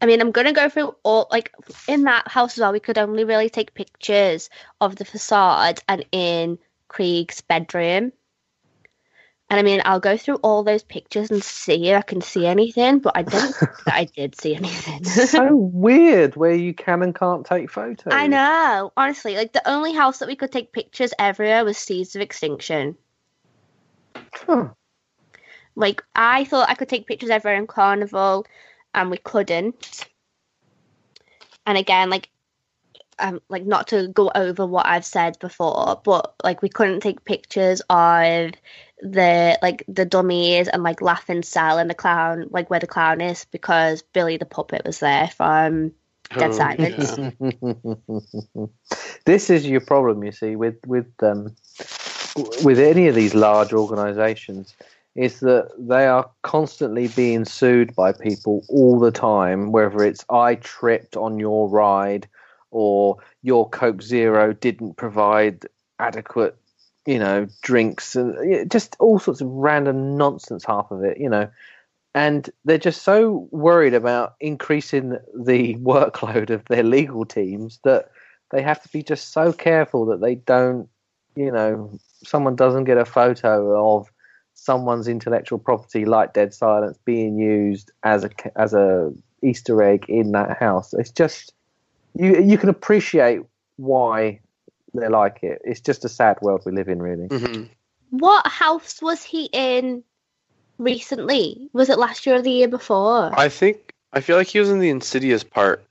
I 0.00 0.06
mean, 0.06 0.20
I'm 0.20 0.30
gonna 0.30 0.52
go 0.52 0.68
through 0.68 0.94
all 1.02 1.26
like 1.30 1.52
in 1.88 2.02
that 2.04 2.28
house 2.28 2.56
as 2.56 2.60
well. 2.60 2.72
We 2.72 2.80
could 2.80 2.98
only 2.98 3.24
really 3.24 3.50
take 3.50 3.74
pictures 3.74 4.48
of 4.80 4.96
the 4.96 5.04
facade 5.04 5.80
and 5.88 6.04
in 6.12 6.58
Kreeg's 6.88 7.40
bedroom. 7.40 8.12
And 9.50 9.58
I 9.58 9.62
mean, 9.62 9.80
I'll 9.84 9.98
go 9.98 10.18
through 10.18 10.36
all 10.36 10.62
those 10.62 10.82
pictures 10.82 11.30
and 11.30 11.42
see 11.42 11.88
if 11.88 11.96
I 11.96 12.02
can 12.02 12.20
see 12.20 12.46
anything, 12.46 12.98
but 12.98 13.16
I 13.16 13.22
don't 13.22 13.54
think 13.54 13.70
that 13.86 13.94
I 13.94 14.04
did 14.04 14.38
see 14.38 14.54
anything. 14.54 15.04
so 15.04 15.56
weird 15.56 16.36
where 16.36 16.54
you 16.54 16.74
can 16.74 17.02
and 17.02 17.14
can't 17.14 17.46
take 17.46 17.70
photos. 17.70 18.12
I 18.12 18.26
know, 18.26 18.92
honestly, 18.94 19.36
like 19.36 19.54
the 19.54 19.66
only 19.66 19.94
house 19.94 20.18
that 20.18 20.28
we 20.28 20.36
could 20.36 20.52
take 20.52 20.72
pictures 20.72 21.14
everywhere 21.18 21.64
was 21.64 21.78
Seeds 21.78 22.14
of 22.14 22.20
Extinction. 22.20 22.96
Huh. 24.34 24.68
Like 25.74 26.02
I 26.14 26.44
thought 26.44 26.68
I 26.68 26.74
could 26.74 26.88
take 26.88 27.06
pictures 27.06 27.30
everywhere 27.30 27.58
in 27.58 27.66
Carnival, 27.66 28.46
and 28.94 29.10
we 29.10 29.18
couldn't. 29.18 30.06
And 31.66 31.76
again, 31.78 32.08
like, 32.10 32.30
um, 33.18 33.40
like 33.48 33.64
not 33.64 33.88
to 33.88 34.08
go 34.08 34.30
over 34.34 34.66
what 34.66 34.86
I've 34.86 35.04
said 35.04 35.38
before, 35.38 36.00
but 36.02 36.34
like 36.42 36.62
we 36.62 36.68
couldn't 36.68 37.00
take 37.00 37.24
pictures 37.24 37.80
of 37.90 38.52
the 39.00 39.58
like 39.62 39.84
the 39.86 40.04
dummies 40.04 40.68
and 40.68 40.82
like 40.82 41.00
laughing 41.00 41.42
cell 41.42 41.78
and 41.78 41.88
the 41.88 41.94
clown, 41.94 42.46
like 42.50 42.70
where 42.70 42.80
the 42.80 42.86
clown 42.86 43.20
is, 43.20 43.44
because 43.50 44.02
Billy 44.02 44.36
the 44.36 44.46
puppet 44.46 44.82
was 44.84 44.98
there 44.98 45.28
from 45.28 45.92
Dead 46.30 46.50
Oh, 46.50 46.56
Silence. 46.56 47.18
yeah. 47.18 48.66
this 49.24 49.50
is 49.50 49.66
your 49.66 49.80
problem, 49.80 50.24
you 50.24 50.32
see, 50.32 50.56
with 50.56 50.78
with 50.86 51.12
um, 51.22 51.54
with 52.64 52.78
any 52.78 53.08
of 53.08 53.14
these 53.14 53.34
large 53.34 53.72
organisations, 53.72 54.74
is 55.14 55.40
that 55.40 55.70
they 55.78 56.06
are 56.06 56.30
constantly 56.42 57.08
being 57.08 57.44
sued 57.44 57.94
by 57.94 58.12
people 58.12 58.64
all 58.68 58.98
the 58.98 59.10
time. 59.10 59.72
Whether 59.72 60.04
it's 60.04 60.24
I 60.30 60.56
tripped 60.56 61.16
on 61.16 61.38
your 61.38 61.68
ride, 61.68 62.28
or 62.70 63.16
your 63.42 63.68
Coke 63.68 64.02
Zero 64.02 64.52
didn't 64.52 64.96
provide 64.96 65.66
adequate, 65.98 66.56
you 67.06 67.18
know, 67.18 67.48
drinks, 67.62 68.14
and 68.14 68.70
just 68.70 68.96
all 69.00 69.18
sorts 69.18 69.40
of 69.40 69.48
random 69.48 70.16
nonsense. 70.16 70.64
Half 70.64 70.90
of 70.90 71.02
it, 71.02 71.18
you 71.18 71.28
know. 71.28 71.48
And 72.14 72.48
they're 72.64 72.78
just 72.78 73.02
so 73.02 73.48
worried 73.50 73.94
about 73.94 74.34
increasing 74.40 75.18
the 75.38 75.74
workload 75.80 76.50
of 76.50 76.64
their 76.66 76.82
legal 76.82 77.24
teams 77.24 77.80
that 77.84 78.10
they 78.50 78.62
have 78.62 78.82
to 78.82 78.88
be 78.88 79.02
just 79.02 79.32
so 79.32 79.52
careful 79.52 80.06
that 80.06 80.20
they 80.20 80.34
don't, 80.34 80.88
you 81.38 81.52
know, 81.52 81.96
someone 82.24 82.56
doesn't 82.56 82.84
get 82.84 82.98
a 82.98 83.04
photo 83.04 83.96
of 83.96 84.10
someone's 84.54 85.06
intellectual 85.06 85.58
property 85.58 86.04
like 86.04 86.32
Dead 86.34 86.52
Silence 86.52 86.98
being 87.04 87.38
used 87.38 87.92
as 88.02 88.24
a 88.24 88.30
as 88.56 88.74
a 88.74 89.12
Easter 89.42 89.80
egg 89.82 90.06
in 90.08 90.32
that 90.32 90.58
house. 90.58 90.92
It's 90.94 91.12
just 91.12 91.54
you 92.14 92.40
you 92.42 92.58
can 92.58 92.68
appreciate 92.68 93.42
why 93.76 94.40
they're 94.94 95.10
like 95.10 95.38
it. 95.42 95.62
It's 95.64 95.80
just 95.80 96.04
a 96.04 96.08
sad 96.08 96.38
world 96.42 96.62
we 96.66 96.72
live 96.72 96.88
in, 96.88 97.00
really. 97.00 97.28
Mhm. 97.28 97.68
What 98.10 98.44
house 98.48 99.00
was 99.00 99.22
he 99.22 99.44
in 99.52 100.02
recently? 100.78 101.68
Was 101.72 101.88
it 101.88 101.98
last 101.98 102.26
year 102.26 102.36
or 102.36 102.42
the 102.42 102.50
year 102.50 102.68
before? 102.68 103.30
I 103.38 103.48
think 103.48 103.94
I 104.12 104.20
feel 104.22 104.36
like 104.36 104.48
he 104.48 104.58
was 104.58 104.70
in 104.70 104.80
the 104.80 104.88
Insidious 104.88 105.44
part 105.44 105.84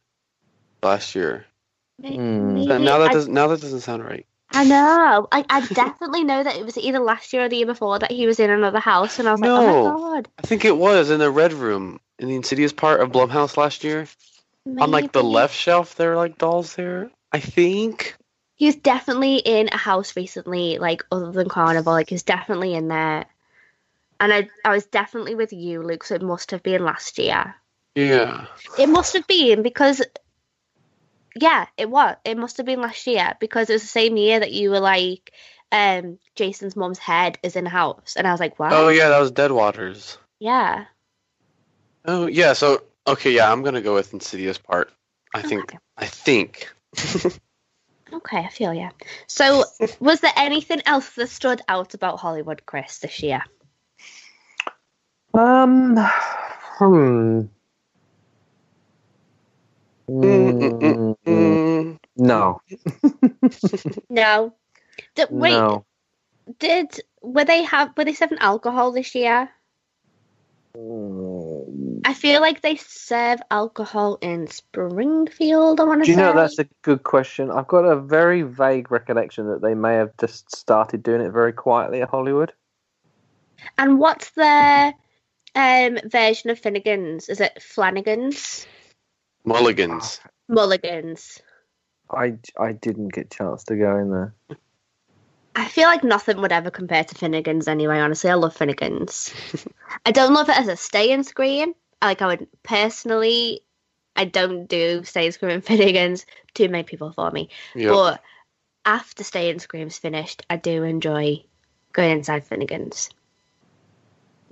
last 0.83 1.15
year. 1.15 1.45
Hmm. 2.03 2.55
Maybe- 2.55 2.67
now 2.83 2.97
that 2.99 3.11
I, 3.11 3.13
does 3.13 3.27
now 3.29 3.47
that 3.47 3.61
doesn't 3.61 3.79
sound 3.81 4.03
right. 4.03 4.25
I 4.51 4.63
know. 4.63 5.27
I, 5.31 5.45
I 5.49 5.65
definitely 5.65 6.23
know 6.23 6.43
that 6.43 6.55
it 6.55 6.65
was 6.65 6.77
either 6.77 6.99
last 6.99 7.33
year 7.33 7.45
or 7.45 7.49
the 7.49 7.57
year 7.57 7.65
before 7.65 7.99
that 7.99 8.11
he 8.11 8.25
was 8.25 8.39
in 8.39 8.49
another 8.49 8.79
house, 8.79 9.19
and 9.19 9.27
I 9.27 9.31
was 9.31 9.41
like, 9.41 9.49
oh 9.49 9.65
my 9.65 9.71
god. 9.71 10.27
I 10.37 10.41
think 10.41 10.65
it 10.65 10.77
was 10.77 11.09
in 11.09 11.19
the 11.19 11.29
red 11.29 11.53
room 11.53 11.99
in 12.19 12.29
the 12.29 12.35
Insidious 12.35 12.73
part 12.73 13.01
of 13.01 13.11
Blumhouse 13.11 13.57
last 13.57 13.83
year. 13.83 14.07
On 14.65 14.91
like 14.91 15.11
the 15.11 15.23
left 15.23 15.55
shelf, 15.55 15.95
there 15.95 16.09
were 16.09 16.15
like 16.15 16.37
dolls 16.37 16.75
there. 16.75 17.09
I 17.31 17.39
think. 17.39 18.15
He 18.55 18.65
was 18.65 18.75
definitely 18.75 19.37
in 19.37 19.69
a 19.71 19.77
house 19.77 20.15
recently, 20.15 20.77
like 20.79 21.03
other 21.11 21.31
than 21.31 21.47
Carnival. 21.47 21.93
Like 21.93 22.09
he's 22.09 22.23
definitely 22.23 22.73
in 22.73 22.87
there. 22.87 23.25
And 24.19 24.33
I, 24.33 24.49
I 24.65 24.71
was 24.71 24.85
definitely 24.85 25.35
with 25.35 25.53
you, 25.53 25.83
Luke. 25.83 26.03
So 26.03 26.15
it 26.15 26.21
must 26.21 26.51
have 26.51 26.63
been 26.63 26.83
last 26.83 27.17
year. 27.19 27.55
Yeah. 27.95 28.47
It 28.79 28.89
must 28.89 29.13
have 29.13 29.27
been 29.27 29.61
because, 29.61 30.01
yeah, 31.39 31.67
it 31.77 31.89
was. 31.89 32.15
It 32.25 32.37
must 32.37 32.57
have 32.57 32.65
been 32.65 32.81
last 32.81 33.05
year 33.07 33.33
because 33.39 33.69
it 33.69 33.73
was 33.73 33.81
the 33.81 33.87
same 33.87 34.17
year 34.17 34.39
that 34.39 34.51
you 34.51 34.69
were 34.71 34.79
like, 34.79 35.31
um, 35.71 36.19
Jason's 36.35 36.75
mom's 36.75 36.99
head 36.99 37.37
is 37.43 37.55
in 37.55 37.63
the 37.65 37.69
house, 37.69 38.15
and 38.17 38.27
I 38.27 38.31
was 38.31 38.39
like, 38.39 38.59
what? 38.59 38.73
Oh 38.73 38.89
yeah, 38.89 39.09
that 39.09 39.19
was 39.19 39.31
Dead 39.31 39.51
Waters. 39.51 40.17
yeah. 40.39 40.85
Oh 42.05 42.27
yeah, 42.27 42.53
so 42.53 42.83
okay, 43.05 43.31
yeah, 43.31 43.51
I'm 43.51 43.63
gonna 43.63 43.81
go 43.81 43.93
with 43.93 44.13
Insidious 44.13 44.57
part. 44.57 44.91
I 45.33 45.41
think 45.41 45.63
Okay. 45.63 45.77
I 45.97 46.05
think. 46.05 46.73
Okay, 48.13 48.37
I 48.37 48.47
feel 48.47 48.73
yeah. 48.73 48.91
So, 49.27 49.65
was 49.99 50.21
there 50.21 50.31
anything 50.37 50.81
else 50.85 51.09
that 51.15 51.27
stood 51.27 51.61
out 51.67 51.93
about 51.93 52.19
Hollywood, 52.19 52.65
Chris, 52.65 52.99
this 52.99 53.21
year? 53.21 53.43
Um, 55.33 55.97
hmm. 56.77 57.41
Mm, 60.09 61.15
Mm, 61.27 61.97
no, 62.17 62.61
No. 64.09 64.53
Did, 65.15 65.29
wait, 65.31 65.51
no. 65.53 65.85
did 66.59 67.01
were 67.21 67.45
they 67.45 67.63
have 67.63 67.95
were 67.97 68.05
they 68.05 68.13
serving 68.13 68.39
alcohol 68.39 68.91
this 68.91 69.13
year? 69.15 69.49
Mm, 70.77 72.01
I 72.05 72.13
feel 72.13 72.41
like 72.41 72.61
they 72.61 72.77
serve 72.77 73.41
alcohol 73.51 74.17
in 74.21 74.47
Springfield. 74.47 75.79
I 75.79 75.83
want 75.83 76.01
to 76.01 76.05
Do 76.05 76.11
you 76.11 76.17
say. 76.17 76.23
know 76.23 76.33
that's 76.33 76.59
a 76.59 76.67
good 76.83 77.03
question? 77.03 77.51
I've 77.51 77.67
got 77.67 77.85
a 77.85 77.99
very 77.99 78.43
vague 78.43 78.91
recollection 78.91 79.47
that 79.49 79.61
they 79.61 79.75
may 79.75 79.95
have 79.95 80.15
just 80.17 80.55
started 80.55 81.03
doing 81.03 81.21
it 81.21 81.31
very 81.31 81.53
quietly 81.53 82.01
at 82.01 82.09
Hollywood. 82.09 82.53
And 83.77 83.99
what's 83.99 84.29
their 84.31 84.93
um, 85.55 85.99
version 86.05 86.49
of 86.49 86.59
Finnegan's? 86.59 87.29
Is 87.29 87.41
it 87.41 87.61
Flanagan's? 87.61 88.65
Mulligans. 89.45 90.19
Mulligan's. 90.49 91.41
I, 92.09 92.37
I 92.57 92.71
didn't 92.71 93.09
get 93.09 93.25
a 93.25 93.37
chance 93.37 93.63
to 93.65 93.75
go 93.75 93.97
in 93.97 94.11
there. 94.11 94.33
I 95.55 95.67
feel 95.67 95.87
like 95.87 96.03
nothing 96.03 96.39
would 96.41 96.51
ever 96.51 96.69
compare 96.69 97.03
to 97.03 97.15
Finnegan's 97.15 97.67
anyway, 97.67 97.99
honestly. 97.99 98.29
I 98.29 98.35
love 98.35 98.55
Finnegan's. 98.55 99.33
I 100.05 100.11
don't 100.11 100.33
love 100.33 100.49
it 100.49 100.57
as 100.57 100.67
a 100.67 100.77
stay 100.77 101.11
in 101.11 101.23
scream. 101.23 101.73
Like, 102.01 102.21
I 102.21 102.27
would 102.27 102.47
personally, 102.61 103.61
I 104.15 104.25
don't 104.25 104.67
do 104.67 105.03
stay 105.03 105.25
in 105.25 105.31
scream 105.31 105.51
and 105.51 105.65
Finnegan's. 105.65 106.25
Too 106.53 106.69
many 106.69 106.83
people 106.83 107.11
for 107.11 107.31
me. 107.31 107.49
Yep. 107.75 107.91
But 107.91 108.21
after 108.85 109.23
stay 109.23 109.49
in 109.49 109.59
screams 109.59 109.97
finished, 109.97 110.45
I 110.49 110.57
do 110.57 110.83
enjoy 110.83 111.43
going 111.91 112.11
inside 112.11 112.45
Finnegan's. 112.45 113.09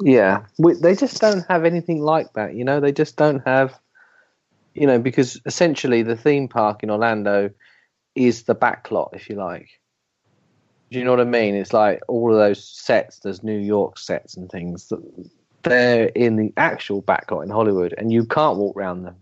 Yeah, 0.02 0.46
we, 0.58 0.74
they 0.74 0.96
just 0.96 1.22
don't 1.22 1.46
have 1.48 1.66
anything 1.66 2.02
like 2.02 2.34
that. 2.34 2.56
You 2.56 2.66
know, 2.66 2.80
they 2.80 2.92
just 2.92 3.16
don't 3.16 3.46
have, 3.46 3.80
you 4.76 4.86
know, 4.86 5.00
because 5.00 5.40
essentially 5.46 6.04
the 6.04 6.16
theme 6.18 6.48
park 6.48 6.84
in 6.84 6.92
Orlando 6.92 7.50
is 8.14 8.44
the 8.44 8.56
backlot, 8.56 9.10
if 9.16 9.30
you 9.30 9.36
like. 9.36 9.70
Do 10.92 11.00
you 11.00 11.06
know 11.06 11.12
what 11.12 11.22
I 11.22 11.26
mean? 11.26 11.56
It's 11.56 11.74
like 11.74 12.02
all 12.08 12.32
of 12.32 12.38
those 12.38 12.64
sets, 12.64 13.20
those 13.20 13.42
New 13.42 13.58
York 13.58 13.98
sets 13.98 14.38
and 14.38 14.50
things. 14.50 14.88
that 14.90 15.02
They're 15.64 16.08
in 16.10 16.36
the 16.36 16.54
actual 16.58 17.02
backlot 17.02 17.44
in 17.44 17.50
Hollywood, 17.50 17.94
and 17.98 18.12
you 18.14 18.26
can't 18.26 18.58
walk 18.58 18.78
around 18.78 19.04
them. 19.04 19.16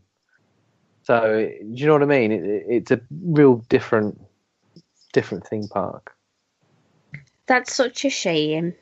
So, 1.03 1.49
do 1.59 1.65
you 1.67 1.85
know 1.85 1.93
what 1.93 2.03
I 2.03 2.05
mean? 2.05 2.31
It, 2.31 2.43
it- 2.43 2.65
it's 2.67 2.91
a 2.91 3.01
real 3.21 3.57
different, 3.69 4.19
different 5.13 5.47
theme 5.47 5.67
park. 5.67 6.11
That's 7.45 7.73
such 7.75 8.05
a 8.05 8.09
shame. 8.09 8.73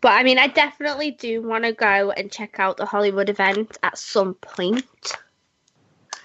But 0.00 0.12
I 0.12 0.22
mean, 0.22 0.38
I 0.38 0.46
definitely 0.46 1.10
do 1.10 1.42
want 1.42 1.64
to 1.64 1.72
go 1.72 2.10
and 2.10 2.32
check 2.32 2.58
out 2.58 2.76
the 2.78 2.86
Hollywood 2.86 3.28
event 3.28 3.76
at 3.82 3.98
some 3.98 4.34
point. 4.34 5.16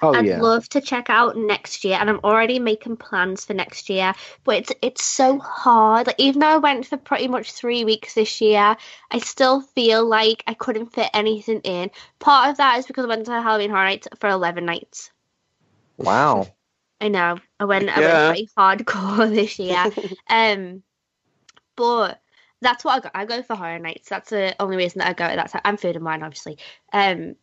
Oh 0.01 0.13
I'd 0.13 0.25
yeah, 0.25 0.39
love 0.39 0.67
to 0.69 0.81
check 0.81 1.09
out 1.09 1.37
next 1.37 1.83
year, 1.83 1.97
and 1.99 2.09
I'm 2.09 2.19
already 2.23 2.59
making 2.59 2.97
plans 2.97 3.45
for 3.45 3.53
next 3.53 3.89
year. 3.89 4.13
But 4.43 4.57
it's 4.57 4.71
it's 4.81 5.03
so 5.03 5.39
hard. 5.39 6.07
Like 6.07 6.19
even 6.19 6.39
though 6.41 6.47
I 6.47 6.57
went 6.57 6.87
for 6.87 6.97
pretty 6.97 7.27
much 7.27 7.51
three 7.51 7.85
weeks 7.85 8.13
this 8.15 8.41
year, 8.41 8.77
I 9.11 9.19
still 9.19 9.61
feel 9.61 10.05
like 10.07 10.43
I 10.47 10.53
couldn't 10.53 10.93
fit 10.93 11.09
anything 11.13 11.61
in. 11.61 11.91
Part 12.19 12.49
of 12.51 12.57
that 12.57 12.79
is 12.79 12.85
because 12.87 13.05
I 13.05 13.09
went 13.09 13.25
to 13.27 13.41
Halloween 13.41 13.69
Horror 13.71 13.85
Nights 13.85 14.07
for 14.19 14.29
eleven 14.29 14.65
nights. 14.65 15.11
wow. 15.97 16.47
I 17.01 17.09
know. 17.09 17.37
I 17.59 17.65
went 17.65 17.89
I 17.89 17.99
Yeah. 17.99 18.07
went 18.13 18.23
pretty 18.23 18.49
hardcore 18.57 19.29
this 19.33 19.59
year. 19.59 19.87
um 20.29 20.83
but 21.75 22.21
that's 22.61 22.83
what 22.83 22.95
I 22.97 22.99
go. 23.01 23.09
I 23.13 23.25
go 23.25 23.43
for 23.43 23.55
horror 23.55 23.79
nights. 23.79 24.09
That's 24.09 24.29
the 24.29 24.55
only 24.61 24.77
reason 24.77 24.99
that 24.99 25.09
I 25.09 25.13
go. 25.13 25.35
That's 25.35 25.53
I'm 25.65 25.77
food 25.77 25.95
and 25.95 26.05
wine, 26.05 26.23
obviously. 26.23 26.57
Um, 26.93 27.35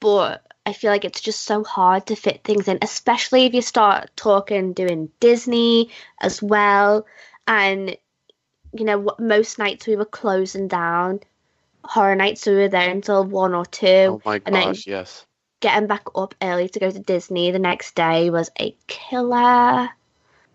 but 0.00 0.46
I 0.68 0.72
feel 0.74 0.90
like 0.90 1.04
it's 1.06 1.20
just 1.20 1.44
so 1.44 1.64
hard 1.64 2.06
to 2.06 2.14
fit 2.16 2.44
things 2.44 2.68
in, 2.68 2.78
especially 2.82 3.46
if 3.46 3.54
you 3.54 3.62
start 3.62 4.10
talking 4.16 4.74
doing 4.74 5.10
Disney 5.18 5.90
as 6.20 6.42
well. 6.42 7.06
And 7.46 7.96
you 8.74 8.84
know, 8.84 9.08
most 9.18 9.58
nights 9.58 9.86
we 9.86 9.96
were 9.96 10.04
closing 10.04 10.68
down 10.68 11.20
horror 11.84 12.14
nights, 12.14 12.42
so 12.42 12.52
we 12.52 12.58
were 12.58 12.68
there 12.68 12.90
until 12.90 13.24
one 13.24 13.54
or 13.54 13.64
two 13.64 13.86
Oh 13.86 14.22
my 14.24 14.42
and 14.44 14.54
then- 14.54 14.64
gosh, 14.66 14.86
yes. 14.86 15.24
getting 15.60 15.86
back 15.88 16.04
up 16.14 16.34
early 16.42 16.68
to 16.68 16.78
go 16.78 16.90
to 16.90 16.98
Disney 16.98 17.50
the 17.50 17.58
next 17.58 17.94
day 17.94 18.28
was 18.28 18.50
a 18.60 18.76
killer. 18.86 19.88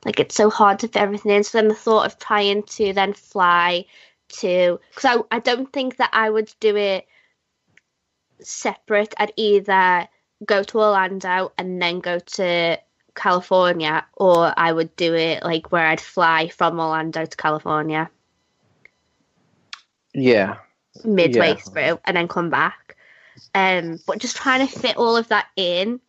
Like 0.06 0.20
it's 0.20 0.36
so 0.36 0.50
hard 0.52 0.80
to 0.80 0.88
fit 0.88 1.02
everything 1.02 1.32
in. 1.32 1.44
So 1.44 1.58
then 1.58 1.70
the 1.70 1.74
thought 1.76 2.06
of 2.06 2.20
trying 2.20 2.64
to 2.64 2.94
then 2.94 3.14
fly 3.14 3.86
to 4.40 4.80
because 4.94 5.06
I 5.32 5.36
I 5.36 5.40
don't 5.40 5.74
think 5.74 5.98
that 5.98 6.12
I 6.14 6.30
would 6.30 6.54
do 6.60 6.76
it 6.76 7.08
separate. 8.44 9.14
I'd 9.18 9.34
either 9.38 10.08
go 10.46 10.64
to 10.64 10.80
Orlando 10.80 11.52
and 11.58 11.82
then 11.82 12.00
go 12.00 12.20
to 12.20 12.80
California, 13.16 14.06
or 14.16 14.54
I 14.58 14.72
would 14.72 14.96
do 14.96 15.14
it 15.14 15.44
like 15.44 15.72
where 15.72 15.86
I'd 15.86 16.02
fly 16.02 16.50
from 16.50 16.80
Orlando 16.80 17.26
to 17.26 17.38
California 17.38 18.10
Yeah, 20.14 20.58
midway 21.04 21.50
Yeah. 21.50 21.56
through 21.56 22.00
and 22.06 22.18
then 22.18 22.28
come 22.28 22.50
back. 22.50 22.96
Um, 23.56 24.00
but 24.08 24.20
just 24.20 24.36
trying 24.36 24.68
to 24.68 24.80
fit 24.80 24.98
all 24.98 25.16
of 25.18 25.28
that 25.30 25.48
in 25.56 26.00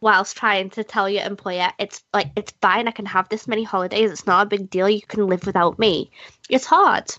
whilst 0.00 0.36
trying 0.36 0.70
to 0.70 0.84
tell 0.84 1.08
your 1.08 1.24
employer 1.24 1.70
it's 1.78 2.02
like 2.14 2.30
it's 2.36 2.52
fine, 2.62 2.88
I 2.88 2.90
can 2.90 3.06
have 3.06 3.28
this 3.28 3.46
many 3.46 3.64
holidays, 3.64 4.10
it's 4.10 4.26
not 4.26 4.46
a 4.46 4.48
big 4.48 4.70
deal, 4.70 4.88
you 4.88 5.02
can 5.02 5.26
live 5.26 5.46
without 5.46 5.78
me. 5.78 6.10
It's 6.48 6.66
hard. 6.66 7.10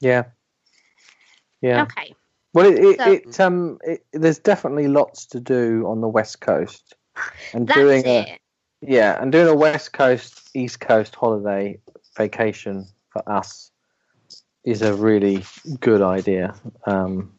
yeah, 0.00 0.24
yeah. 1.60 1.82
Okay. 1.82 2.14
Well, 2.54 2.66
it, 2.66 2.78
it, 2.78 2.98
So- 2.98 3.12
it 3.12 3.40
um, 3.40 3.78
it, 3.82 4.06
there's 4.12 4.38
definitely 4.38 4.88
lots 4.88 5.26
to 5.26 5.40
do 5.40 5.84
on 5.86 6.00
the 6.00 6.08
west 6.08 6.40
coast, 6.40 6.94
and 7.52 7.66
That's 7.66 7.78
doing 7.78 8.06
a 8.06 8.38
yeah, 8.80 9.20
and 9.20 9.30
doing 9.30 9.48
a 9.48 9.54
west 9.54 9.92
coast 9.92 10.48
east 10.54 10.80
coast 10.80 11.14
holiday 11.14 11.78
vacation 12.16 12.86
for 13.10 13.28
us 13.28 13.70
is 14.64 14.82
a 14.82 14.94
really 14.94 15.44
good 15.80 16.00
idea. 16.00 16.54
Um, 16.86 17.32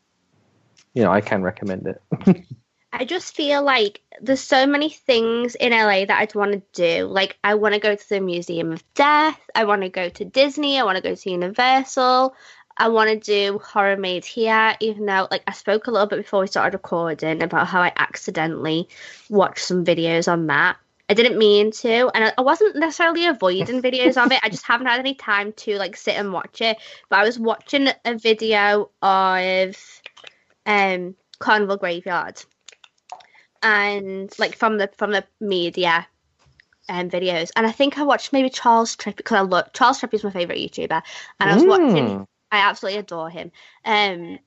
you 0.94 1.04
know, 1.04 1.12
I 1.12 1.22
can 1.22 1.42
recommend 1.42 1.88
it. 1.88 2.46
I 2.94 3.04
just 3.04 3.36
feel 3.36 3.62
like 3.62 4.02
there's 4.22 4.40
so 4.40 4.66
many 4.66 4.90
things 4.90 5.56
in 5.56 5.72
LA 5.72 6.06
that 6.06 6.18
I'd 6.18 6.34
want 6.34 6.54
to 6.54 6.62
do. 6.72 7.06
Like, 7.06 7.38
I 7.44 7.56
want 7.56 7.74
to 7.74 7.80
go 7.80 7.94
to 7.94 8.10
the 8.10 8.22
Museum 8.22 8.72
of 8.72 8.84
Death. 8.94 9.40
I 9.54 9.66
want 9.66 9.82
to 9.82 9.90
go 9.90 10.08
to 10.08 10.24
Disney. 10.24 10.80
I 10.80 10.84
want 10.84 10.96
to 10.96 11.02
go 11.02 11.14
to 11.14 11.30
Universal. 11.30 12.34
I 12.77 12.89
want 12.89 13.10
to 13.10 13.18
do 13.18 13.60
Horror 13.60 13.97
Made 13.97 14.26
Here, 14.26 14.76
even 14.80 15.06
though, 15.06 15.27
like, 15.31 15.43
I 15.47 15.53
spoke 15.53 15.88
a 15.88 15.91
little 15.91 16.07
bit 16.07 16.18
before 16.18 16.41
we 16.41 16.47
started 16.47 16.76
recording 16.76 17.41
about 17.41 17.68
how 17.68 17.81
I 17.81 17.93
accidentally 17.95 18.89
watched 19.30 19.65
some 19.65 19.85
videos 19.85 20.31
on 20.31 20.47
that. 20.47 20.77
I 21.07 21.14
didn't 21.14 21.38
mean 21.38 21.72
to, 21.72 22.11
and 22.14 22.26
I, 22.26 22.34
I 22.38 22.41
wasn't 22.41 22.76
necessarily 22.76 23.27
avoiding 23.27 23.81
videos 23.81 24.23
of 24.23 24.31
it. 24.31 24.39
I 24.43 24.49
just 24.49 24.65
haven't 24.65 24.88
had 24.88 24.99
any 24.99 25.14
time 25.14 25.53
to, 25.53 25.77
like, 25.77 25.95
sit 25.95 26.15
and 26.15 26.34
watch 26.34 26.61
it. 26.61 26.77
But 27.10 27.19
I 27.19 27.23
was 27.23 27.39
watching 27.39 27.88
a 28.03 28.15
video 28.18 28.89
of 29.02 30.02
um, 30.65 31.15
Carnival 31.39 31.77
Graveyard 31.77 32.43
and 33.65 34.31
like 34.38 34.56
from 34.56 34.77
the 34.77 34.89
from 34.95 35.11
the 35.11 35.26
media 35.39 36.07
um, 36.88 37.10
videos. 37.10 37.52
And 37.56 37.65
I 37.65 37.72
think 37.72 37.97
I 37.97 38.03
watched 38.03 38.31
maybe 38.31 38.49
Charles 38.49 38.95
Trippy 38.95 39.18
because 39.18 39.38
I 39.38 39.41
love 39.41 39.73
Charles 39.73 39.99
Trippy 39.99 40.14
is 40.14 40.23
my 40.23 40.31
favorite 40.31 40.60
YouTuber, 40.60 41.02
and 41.39 41.49
I 41.49 41.56
was 41.56 41.65
watching. 41.65 42.27
I 42.52 42.60
absolutely 42.60 43.00
adore 43.00 43.30
him. 43.30 43.52
Um, 43.84 44.40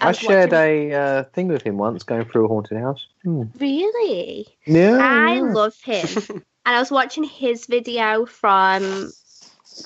I, 0.00 0.08
was 0.08 0.18
shared 0.18 0.52
watching- 0.52 0.92
a 0.92 0.94
uh, 0.94 1.24
thing 1.32 1.48
with 1.48 1.62
him 1.62 1.76
once, 1.76 2.02
going 2.02 2.24
through 2.24 2.46
a 2.46 2.48
haunted 2.48 2.78
house. 2.78 3.06
Hmm. 3.22 3.44
really. 3.58 4.46
Yeah, 4.66 4.98
I 5.00 5.36
yeah. 5.36 5.42
love 5.42 5.76
him, 5.82 6.08
and 6.28 6.76
I 6.76 6.78
was 6.78 6.90
watching 6.90 7.24
his 7.24 7.66
video 7.66 8.26
from 8.26 9.12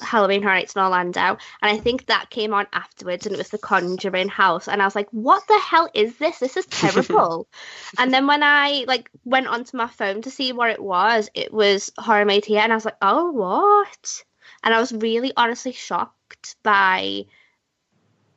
Halloween 0.00 0.42
Horror 0.42 0.54
Nights 0.54 0.74
in 0.74 0.82
Orlando, 0.82 1.20
and 1.20 1.38
I 1.62 1.78
think 1.78 2.06
that 2.06 2.30
came 2.30 2.54
on 2.54 2.66
afterwards, 2.72 3.26
and 3.26 3.34
it 3.34 3.38
was 3.38 3.50
the 3.50 3.58
Conjuring 3.58 4.28
house, 4.28 4.68
and 4.68 4.80
I 4.80 4.84
was 4.84 4.94
like, 4.94 5.08
"What 5.10 5.46
the 5.48 5.58
hell 5.58 5.88
is 5.94 6.16
this? 6.18 6.38
This 6.38 6.56
is 6.56 6.66
terrible." 6.66 7.48
and 7.98 8.12
then 8.12 8.26
when 8.26 8.42
I 8.42 8.84
like 8.88 9.10
went 9.24 9.46
onto 9.48 9.76
my 9.76 9.86
phone 9.86 10.22
to 10.22 10.30
see 10.30 10.52
what 10.52 10.70
it 10.70 10.82
was, 10.82 11.28
it 11.34 11.52
was 11.52 11.92
Horror 11.98 12.24
Made 12.24 12.44
Here, 12.44 12.60
and 12.60 12.72
I 12.72 12.76
was 12.76 12.84
like, 12.84 12.96
"Oh, 13.02 13.30
what?" 13.32 14.24
And 14.62 14.74
I 14.74 14.80
was 14.80 14.92
really 14.92 15.32
honestly 15.36 15.72
shocked 15.72 16.56
by, 16.62 17.24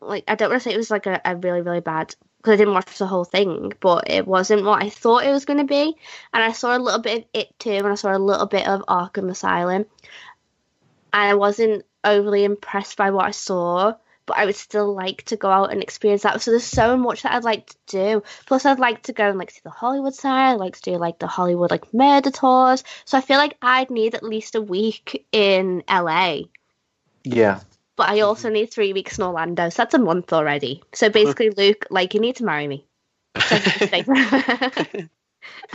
like, 0.01 0.23
I 0.27 0.35
don't 0.35 0.49
want 0.49 0.61
to 0.61 0.69
say 0.69 0.73
it 0.73 0.77
was 0.77 0.91
like 0.91 1.05
a, 1.05 1.21
a 1.25 1.35
really 1.35 1.61
really 1.61 1.79
bad 1.79 2.15
because 2.37 2.53
I 2.53 2.55
didn't 2.57 2.73
watch 2.73 2.97
the 2.97 3.05
whole 3.05 3.25
thing, 3.25 3.73
but 3.81 4.09
it 4.09 4.25
wasn't 4.25 4.63
what 4.63 4.81
I 4.81 4.89
thought 4.89 5.25
it 5.25 5.31
was 5.31 5.45
going 5.45 5.59
to 5.59 5.65
be. 5.65 5.95
And 6.33 6.43
I 6.43 6.53
saw 6.53 6.75
a 6.75 6.79
little 6.79 7.01
bit 7.01 7.17
of 7.17 7.25
it 7.33 7.59
too, 7.59 7.71
and 7.71 7.87
I 7.87 7.95
saw 7.95 8.15
a 8.15 8.17
little 8.17 8.45
bit 8.45 8.65
of 8.67 8.85
Arkham 8.87 9.29
Asylum, 9.29 9.85
and 11.13 11.29
I 11.29 11.35
wasn't 11.35 11.85
overly 12.03 12.45
impressed 12.45 12.97
by 12.97 13.11
what 13.11 13.25
I 13.25 13.31
saw. 13.31 13.95
But 14.25 14.37
I 14.37 14.45
would 14.45 14.55
still 14.55 14.93
like 14.93 15.23
to 15.23 15.37
go 15.37 15.49
out 15.49 15.71
and 15.71 15.81
experience 15.81 16.21
that. 16.21 16.39
So 16.39 16.51
there's 16.51 16.63
so 16.63 16.95
much 16.95 17.23
that 17.23 17.33
I'd 17.33 17.43
like 17.43 17.65
to 17.65 17.75
do. 17.87 18.23
Plus, 18.45 18.63
I'd 18.63 18.77
like 18.77 19.01
to 19.03 19.13
go 19.13 19.27
and 19.27 19.39
like 19.39 19.49
see 19.49 19.61
the 19.63 19.71
Hollywood 19.71 20.13
side. 20.13 20.51
I'd 20.51 20.59
like 20.59 20.75
to 20.75 20.91
do 20.91 20.97
like 20.97 21.17
the 21.17 21.25
Hollywood 21.25 21.71
like 21.71 21.91
murder 21.95 22.29
tours. 22.29 22.83
So 23.05 23.17
I 23.17 23.21
feel 23.21 23.37
like 23.37 23.57
I'd 23.59 23.89
need 23.89 24.13
at 24.13 24.21
least 24.21 24.53
a 24.53 24.61
week 24.61 25.25
in 25.31 25.83
LA 25.89 26.41
yeah. 27.23 27.59
But 27.99 28.07
I 28.07 28.21
also 28.21 28.49
need 28.49 28.67
three 28.67 28.93
weeks 28.93 29.17
in 29.17 29.25
Orlando, 29.25 29.67
so 29.67 29.83
that's 29.83 29.93
a 29.93 29.99
month 29.99 30.31
already. 30.31 30.81
So 30.93 31.09
basically, 31.09 31.49
Luke, 31.49 31.85
like, 31.89 32.13
you 32.13 32.21
need 32.21 32.37
to 32.37 32.45
marry 32.45 32.65
me. 32.65 32.85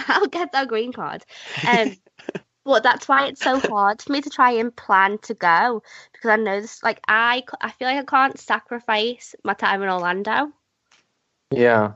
I'll 0.08 0.26
get 0.28 0.52
that 0.52 0.68
green 0.68 0.94
card. 0.94 1.22
Um, 1.66 1.98
but 2.64 2.82
that's 2.82 3.08
why 3.08 3.26
it's 3.26 3.42
so 3.42 3.60
hard 3.60 4.00
for 4.00 4.10
me 4.10 4.22
to 4.22 4.30
try 4.30 4.52
and 4.52 4.74
plan 4.74 5.18
to 5.18 5.34
go 5.34 5.82
because 6.14 6.30
I 6.30 6.36
know 6.36 6.62
this. 6.62 6.82
Like, 6.82 7.00
I, 7.06 7.44
I 7.60 7.70
feel 7.72 7.88
like 7.88 7.98
I 7.98 8.04
can't 8.04 8.40
sacrifice 8.40 9.34
my 9.44 9.52
time 9.52 9.82
in 9.82 9.90
Orlando 9.90 10.50
Yeah. 11.50 11.92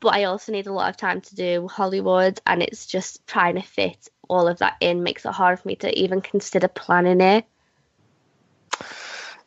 but 0.00 0.12
I 0.12 0.24
also 0.24 0.52
need 0.52 0.66
a 0.66 0.74
lot 0.74 0.90
of 0.90 0.98
time 0.98 1.22
to 1.22 1.34
do 1.34 1.68
Hollywood, 1.68 2.38
and 2.46 2.62
it's 2.62 2.84
just 2.84 3.26
trying 3.26 3.54
to 3.54 3.62
fit 3.62 4.10
all 4.28 4.46
of 4.46 4.58
that 4.58 4.76
in 4.80 5.02
makes 5.02 5.24
it 5.24 5.32
hard 5.32 5.58
for 5.58 5.68
me 5.68 5.76
to 5.76 5.98
even 5.98 6.20
consider 6.20 6.68
planning 6.68 7.22
it. 7.22 7.46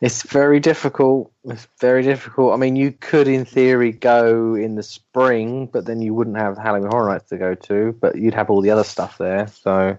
It's 0.00 0.22
very 0.24 0.60
difficult. 0.60 1.32
It's 1.44 1.66
very 1.80 2.02
difficult. 2.02 2.52
I 2.52 2.56
mean, 2.56 2.76
you 2.76 2.92
could, 2.92 3.28
in 3.28 3.44
theory, 3.46 3.92
go 3.92 4.54
in 4.54 4.74
the 4.74 4.82
spring, 4.82 5.66
but 5.72 5.86
then 5.86 6.02
you 6.02 6.12
wouldn't 6.12 6.36
have 6.36 6.58
Halloween 6.58 6.90
Horror 6.90 7.08
Nights 7.12 7.30
to 7.30 7.38
go 7.38 7.54
to, 7.54 7.96
but 8.00 8.16
you'd 8.16 8.34
have 8.34 8.50
all 8.50 8.60
the 8.60 8.70
other 8.70 8.84
stuff 8.84 9.16
there. 9.18 9.46
So, 9.48 9.96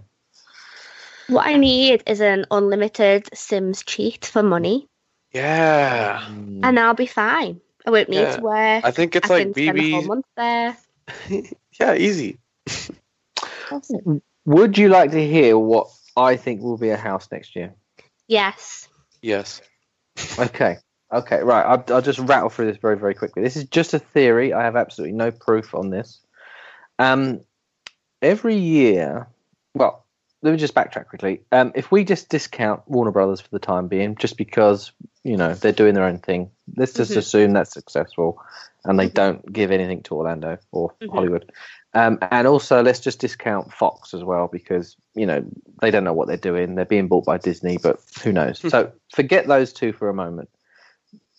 What 1.30 1.48
I 1.48 1.56
need 1.58 2.04
is 2.06 2.22
an 2.22 2.46
unlimited 2.52 3.28
Sims 3.34 3.84
cheat 3.84 4.26
for 4.26 4.44
money, 4.44 4.88
Yeah. 5.34 6.22
Mm. 6.30 6.60
and 6.64 6.80
I'll 6.80 6.94
be 6.94 7.08
fine. 7.08 7.60
I 7.86 7.90
won't 7.90 8.10
need 8.10 8.22
Yeah. 8.22 8.36
to 8.38 8.42
wear. 8.44 8.82
I 8.84 8.92
think 8.92 9.16
it's 9.16 9.30
I 9.32 9.34
like 9.34 9.44
can 9.46 9.54
spend 9.54 9.80
whole 9.80 10.02
BB. 10.04 10.08
month 10.08 10.26
there. 10.36 10.78
Yeah, 11.80 11.94
easy. 11.96 12.38
Awesome. 13.72 14.22
would 14.46 14.78
you 14.78 14.90
like 14.90 15.12
to 15.12 15.26
hear 15.28 15.58
what 15.58 15.88
I 16.16 16.36
think 16.38 16.62
will 16.62 16.78
be 16.78 16.90
a 16.90 16.98
house 16.98 17.28
next 17.32 17.56
year? 17.56 17.74
Yes. 18.28 18.88
Yes. 19.22 19.62
Okay. 20.40 20.78
Okay, 21.12 21.42
right. 21.42 21.66
I'll, 21.66 21.84
I'll 21.96 22.02
just 22.02 22.20
rattle 22.20 22.50
through 22.50 22.66
this 22.68 22.78
very, 22.78 22.98
very 22.98 23.14
quickly. 23.14 23.42
This 23.42 23.56
is 23.56 23.64
just 23.66 23.94
a 23.94 24.00
theory. 24.00 24.54
I 24.54 24.64
have 24.64 24.76
absolutely 24.76 25.16
no 25.16 25.32
proof 25.32 25.74
on 25.74 25.90
this. 25.90 26.20
Um, 27.00 27.42
every 28.22 28.56
year, 28.56 29.28
well, 29.74 30.06
let 30.42 30.52
me 30.52 30.58
just 30.58 30.76
backtrack 30.76 31.08
quickly. 31.08 31.42
Um, 31.52 31.72
if 31.76 31.92
we 31.92 32.04
just 32.04 32.30
discount 32.30 32.82
Warner 32.88 33.12
Brothers 33.12 33.40
for 33.40 33.50
the 33.50 33.60
time 33.60 33.88
being, 33.88 34.16
just 34.16 34.38
because 34.38 34.92
you 35.24 35.38
know 35.38 35.54
they're 35.54 35.72
doing 35.72 35.94
their 35.94 36.04
own 36.04 36.20
thing, 36.20 36.52
let's 36.76 36.94
just 36.94 37.12
Mhm. 37.12 37.18
assume 37.18 37.54
that's 37.54 37.72
successful, 37.72 38.42
and 38.84 39.00
they 39.00 39.10
Mhm. 39.10 39.14
don't 39.14 39.54
give 39.54 39.72
anything 39.72 40.04
to 40.04 40.16
Orlando 40.16 40.58
or 40.72 40.94
Mhm. 41.02 41.10
Hollywood. 41.12 41.52
Um, 41.94 42.20
and 42.22 42.48
also, 42.48 42.84
let's 42.84 43.00
just 43.00 43.20
discount 43.20 43.74
Fox 43.74 44.14
as 44.14 44.24
well 44.24 44.48
because 44.48 44.96
you 45.18 45.26
know 45.26 45.44
they 45.82 45.92
don't 45.92 46.04
know 46.04 46.14
what 46.14 46.28
they're 46.28 46.38
doing. 46.38 46.76
They're 46.76 46.86
being 46.86 47.08
bought 47.08 47.26
by 47.26 47.38
Disney, 47.38 47.78
but 47.78 48.00
who 48.24 48.32
knows? 48.32 48.60
so 48.60 48.92
forget 49.14 49.48
those 49.48 49.74
two 49.74 49.92
for 49.92 50.10
a 50.10 50.14
moment, 50.14 50.50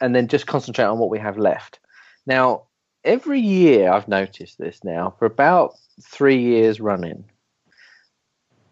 and 0.01 0.15
then 0.15 0.29
just 0.29 0.47
concentrate 0.47 0.85
on 0.85 0.99
what 0.99 1.11
we 1.11 1.19
have 1.19 1.39
left. 1.39 1.79
Now, 2.27 2.65
every 3.05 3.41
year 3.41 3.91
I've 3.91 4.09
noticed 4.09 4.59
this 4.59 4.83
now 4.85 5.15
for 5.19 5.25
about 5.25 5.75
three 6.03 6.41
years 6.41 6.81
running. 6.81 7.25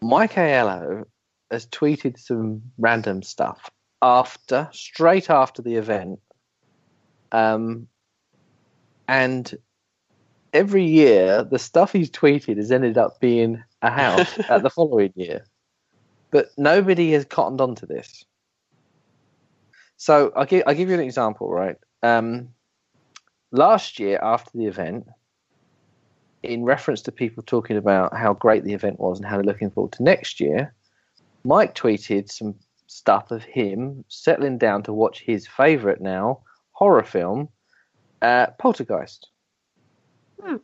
Mike 0.01 0.33
Aiello 0.33 1.05
has 1.49 1.65
tweeted 1.65 2.19
some 2.19 2.61
random 2.77 3.23
stuff 3.23 3.69
after, 4.01 4.69
straight 4.71 5.29
after 5.29 5.61
the 5.61 5.75
event, 5.75 6.19
um, 7.31 7.87
and 9.07 9.57
every 10.53 10.83
year 10.83 11.43
the 11.43 11.59
stuff 11.59 11.93
he's 11.93 12.11
tweeted 12.11 12.57
has 12.57 12.71
ended 12.71 12.97
up 12.97 13.19
being 13.19 13.63
a 13.81 13.89
house 13.89 14.37
at 14.49 14.63
the 14.63 14.69
following 14.69 15.13
year, 15.15 15.45
but 16.31 16.47
nobody 16.57 17.11
has 17.11 17.25
cottoned 17.25 17.61
onto 17.61 17.85
this. 17.85 18.25
So 19.97 20.31
I'll 20.35 20.45
give 20.45 20.63
I'll 20.67 20.75
give 20.75 20.89
you 20.89 20.95
an 20.95 21.01
example, 21.01 21.49
right? 21.49 21.75
Um, 22.03 22.49
last 23.51 23.99
year 23.99 24.19
after 24.21 24.51
the 24.57 24.65
event, 24.65 25.07
in 26.43 26.63
reference 26.63 27.01
to 27.03 27.11
people 27.11 27.43
talking 27.43 27.77
about 27.77 28.15
how 28.15 28.33
great 28.33 28.63
the 28.63 28.73
event 28.73 28.99
was 28.99 29.19
and 29.19 29.27
how 29.27 29.35
they're 29.35 29.43
looking 29.43 29.71
forward 29.71 29.93
to 29.93 30.03
next 30.03 30.39
year, 30.39 30.73
Mike 31.43 31.73
tweeted 31.75 32.31
some 32.31 32.55
stuff 32.87 33.31
of 33.31 33.43
him 33.43 34.05
settling 34.07 34.57
down 34.57 34.83
to 34.83 34.93
watch 34.93 35.21
his 35.21 35.47
favourite 35.47 35.99
now 35.99 36.41
horror 36.71 37.03
film, 37.03 37.49
uh, 38.21 38.47
Poltergeist. 38.59 39.29
Hmm. 40.41 40.57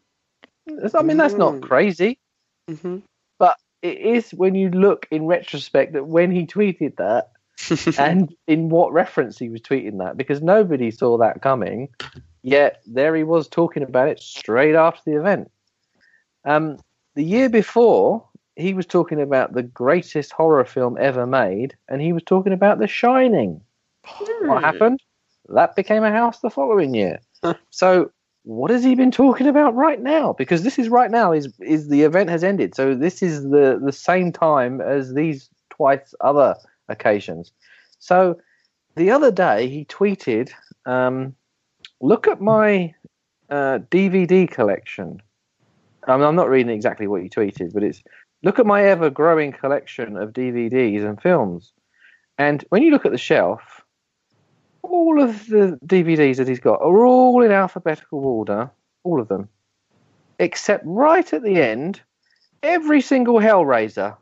I 0.96 1.02
mean, 1.02 1.18
that's 1.18 1.34
not 1.34 1.56
Mm. 1.56 1.62
crazy, 1.64 2.20
hmm 2.68 3.00
but 3.40 3.58
it 3.82 3.98
is 3.98 4.32
when 4.32 4.56
you 4.56 4.70
look 4.70 5.08
in 5.12 5.26
retrospect 5.26 5.94
that 5.94 6.08
when 6.08 6.32
he 6.32 6.46
tweeted 6.46 6.96
that 6.98 7.32
and 8.00 8.34
in 8.48 8.70
what 8.70 8.94
reference 8.94 9.38
he 9.38 9.50
was 9.50 9.62
tweeting 9.62 10.00
that 10.00 10.18
because 10.18 10.42
nobody 10.42 10.92
saw 10.92 11.18
that 11.18 11.42
coming. 11.42 11.90
Yet 12.42 12.82
there 12.86 13.16
he 13.16 13.24
was 13.24 13.48
talking 13.48 13.84
about 13.84 14.10
it 14.10 14.20
straight 14.20 14.76
after 14.76 15.02
the 15.06 15.20
event. 15.20 15.52
Um, 16.46 16.78
the 17.16 17.24
year 17.24 17.50
before, 17.50 18.26
he 18.56 18.74
was 18.74 18.86
talking 18.86 19.22
about 19.22 19.54
the 19.54 19.64
greatest 19.64 20.32
horror 20.32 20.66
film 20.66 20.98
ever 21.00 21.26
made, 21.26 21.76
and 21.88 22.02
he 22.02 22.14
was 22.14 22.24
talking 22.24 22.54
about 22.54 22.80
The 22.80 22.88
Shining. 22.88 23.62
What 24.42 24.60
Hmm. 24.60 24.66
happened? 24.66 25.00
That 25.50 25.76
became 25.76 26.04
a 26.04 26.12
house 26.12 26.40
the 26.40 26.50
following 26.50 26.94
year. 26.94 27.20
so 27.70 28.12
what 28.44 28.72
has 28.72 28.84
he 28.84 28.96
been 28.96 29.12
talking 29.12 29.48
about 29.48 29.74
right 29.74 30.02
now? 30.02 30.34
Because 30.34 30.64
this 30.64 30.78
is 30.78 30.90
right 30.90 31.10
now 31.10 31.32
is 31.32 31.50
is 31.62 31.88
the 31.88 32.04
event 32.04 32.30
has 32.30 32.44
ended. 32.44 32.76
So 32.76 32.94
this 32.94 33.24
is 33.24 33.44
the 33.44 33.80
the 33.84 33.92
same 33.92 34.32
time 34.32 34.82
as 34.82 35.14
these 35.14 35.50
twice 35.70 36.14
other 36.22 36.56
occasions. 36.90 37.52
So 38.00 38.38
the 38.96 39.12
other 39.12 39.32
day 39.32 39.70
he 39.70 39.86
tweeted, 39.86 40.52
um, 40.86 41.36
"Look 42.02 42.28
at 42.28 42.42
my 42.42 42.94
uh, 43.50 43.80
DVD 43.90 44.50
collection." 44.50 45.22
I 46.06 46.18
mean, 46.18 46.26
I'm 46.26 46.36
not 46.36 46.50
reading 46.50 46.74
exactly 46.74 47.08
what 47.08 47.22
he 47.22 47.30
tweeted, 47.30 47.74
but 47.74 47.84
it's 47.84 48.04
look 48.44 48.60
at 48.60 48.66
my 48.66 48.84
ever 48.84 49.10
growing 49.10 49.54
collection 49.54 50.18
of 50.18 50.34
DVDs 50.34 51.06
and 51.06 51.22
films. 51.22 51.72
And 52.38 52.66
when 52.70 52.84
you 52.84 52.92
look 52.92 53.06
at 53.06 53.14
the 53.14 53.18
shelf, 53.18 53.73
all 54.84 55.22
of 55.22 55.48
the 55.48 55.80
DVDs 55.86 56.38
that 56.38 56.48
he's 56.48 56.60
got 56.60 56.82
are 56.82 57.06
all 57.06 57.42
in 57.42 57.52
alphabetical 57.52 58.24
order, 58.26 58.70
all 59.04 59.20
of 59.20 59.28
them, 59.28 59.50
except 60.40 60.84
right 60.86 61.34
at 61.34 61.42
the 61.42 61.62
end, 61.62 62.02
every 62.62 63.02
single 63.02 63.36
Hellraiser 63.36 64.16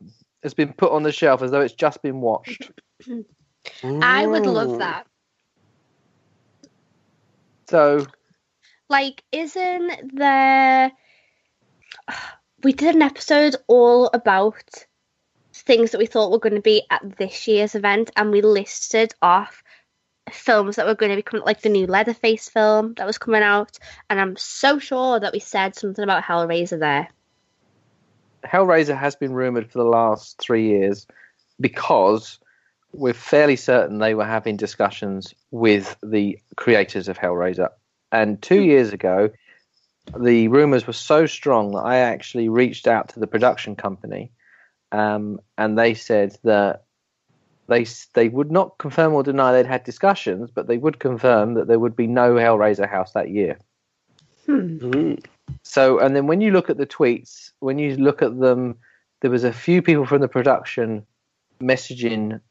has 0.43 0.53
been 0.53 0.73
put 0.73 0.91
on 0.91 1.03
the 1.03 1.11
shelf 1.11 1.41
as 1.41 1.51
though 1.51 1.61
it's 1.61 1.73
just 1.73 2.01
been 2.01 2.21
watched. 2.21 2.71
I 3.83 4.25
would 4.25 4.45
love 4.45 4.79
that. 4.79 5.07
So 7.67 8.05
Like, 8.89 9.23
isn't 9.31 10.15
there? 10.15 10.91
We 12.63 12.73
did 12.73 12.93
an 12.93 13.01
episode 13.01 13.55
all 13.65 14.11
about 14.13 14.85
things 15.51 15.89
that 15.89 15.97
we 15.97 16.05
thought 16.05 16.31
were 16.31 16.37
going 16.37 16.53
to 16.53 16.61
be 16.61 16.83
at 16.91 17.17
this 17.17 17.47
year's 17.47 17.73
event, 17.73 18.11
and 18.15 18.29
we 18.29 18.43
listed 18.43 19.15
off 19.19 19.63
films 20.29 20.75
that 20.75 20.85
were 20.85 20.95
going 20.95 21.09
to 21.09 21.15
be 21.15 21.21
coming, 21.21 21.45
like 21.45 21.61
the 21.61 21.69
new 21.69 21.87
Leatherface 21.87 22.49
film 22.49 22.93
that 22.95 23.07
was 23.07 23.17
coming 23.17 23.43
out, 23.43 23.77
and 24.09 24.19
I'm 24.19 24.35
so 24.37 24.79
sure 24.79 25.19
that 25.19 25.33
we 25.33 25.39
said 25.39 25.75
something 25.75 26.03
about 26.03 26.23
Hellraiser 26.23 26.79
there. 26.79 27.09
Hellraiser 28.43 28.97
has 28.97 29.15
been 29.15 29.33
rumored 29.33 29.71
for 29.71 29.77
the 29.77 29.83
last 29.83 30.37
three 30.39 30.67
years 30.67 31.05
because 31.59 32.39
we're 32.93 33.13
fairly 33.13 33.55
certain 33.55 33.99
they 33.99 34.15
were 34.15 34.25
having 34.25 34.57
discussions 34.57 35.33
with 35.51 35.95
the 36.03 36.39
creators 36.55 37.07
of 37.07 37.17
Hellraiser. 37.17 37.69
And 38.11 38.41
two 38.41 38.61
years 38.61 38.91
ago, 38.91 39.29
the 40.17 40.47
rumors 40.49 40.87
were 40.87 40.93
so 40.93 41.25
strong 41.25 41.71
that 41.71 41.83
I 41.83 41.97
actually 41.97 42.49
reached 42.49 42.87
out 42.87 43.09
to 43.09 43.19
the 43.19 43.27
production 43.27 43.75
company, 43.75 44.31
um, 44.91 45.39
and 45.57 45.77
they 45.77 45.93
said 45.93 46.35
that 46.43 46.83
they 47.71 47.85
they 48.13 48.27
would 48.27 48.51
not 48.51 48.77
confirm 48.77 49.13
or 49.13 49.23
deny 49.23 49.53
they'd 49.53 49.65
had 49.65 49.83
discussions, 49.85 50.51
but 50.53 50.67
they 50.67 50.77
would 50.77 50.99
confirm 50.99 51.53
that 51.53 51.67
there 51.67 51.79
would 51.79 51.95
be 51.95 52.05
no 52.05 52.35
Hellraiser 52.35 52.89
house 52.89 53.13
that 53.13 53.29
year. 53.29 53.57
Hmm. 54.45 54.77
Mm. 54.77 55.25
So, 55.63 55.99
and 55.99 56.15
then 56.15 56.27
when 56.27 56.41
you 56.41 56.51
look 56.51 56.69
at 56.69 56.77
the 56.77 56.85
tweets, 56.85 57.51
when 57.59 57.79
you 57.79 57.95
look 57.95 58.21
at 58.21 58.39
them, 58.39 58.75
there 59.21 59.31
was 59.31 59.45
a 59.45 59.53
few 59.53 59.81
people 59.81 60.05
from 60.05 60.21
the 60.21 60.27
production 60.27 61.05
messaging 61.61 62.41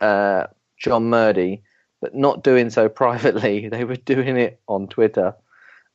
uh, 0.00 0.44
John 0.76 1.10
Murdy, 1.10 1.62
but 2.00 2.14
not 2.14 2.44
doing 2.44 2.70
so 2.70 2.88
privately. 3.02 3.68
They 3.68 3.84
were 3.84 3.96
doing 3.96 4.36
it 4.36 4.60
on 4.68 4.86
Twitter. 4.86 5.34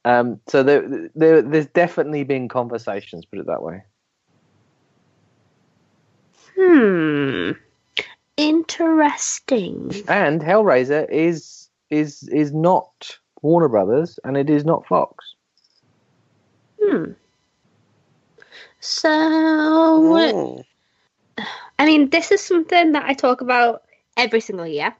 Um, 0.06 0.42
so 0.48 0.62
there, 0.62 1.10
there, 1.16 1.42
there's 1.42 1.68
definitely 1.68 2.26
been 2.26 2.50
conversations. 2.50 3.24
Put 3.24 3.40
it 3.40 3.48
that 3.48 3.64
way. 3.64 3.84
Hmm. 6.58 7.52
Interesting. 8.38 9.92
And 10.08 10.42
Hellraiser 10.42 11.10
is 11.10 11.70
is 11.90 12.28
is 12.30 12.52
not 12.52 13.18
Warner 13.42 13.70
Brothers, 13.70 14.20
and 14.24 14.38
it 14.38 14.50
is 14.50 14.66
not 14.66 14.88
Fox. 14.88 15.36
Hmm. 16.82 17.12
So, 18.80 19.10
Oh. 19.12 20.64
I 21.80 21.86
mean, 21.86 22.10
this 22.10 22.32
is 22.32 22.42
something 22.42 22.92
that 22.94 23.06
I 23.06 23.14
talk 23.14 23.42
about 23.42 23.84
every 24.18 24.40
single 24.42 24.68
year. 24.68 24.96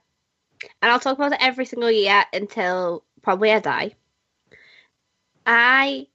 And 0.82 0.92
I'll 0.92 1.00
talk 1.00 1.18
about 1.18 1.34
it 1.34 1.40
every 1.42 1.66
single 1.66 1.92
year 1.92 2.24
until 2.32 3.04
probably 3.22 3.52
I 3.52 3.60
die. 3.60 3.96
I, 5.46 6.08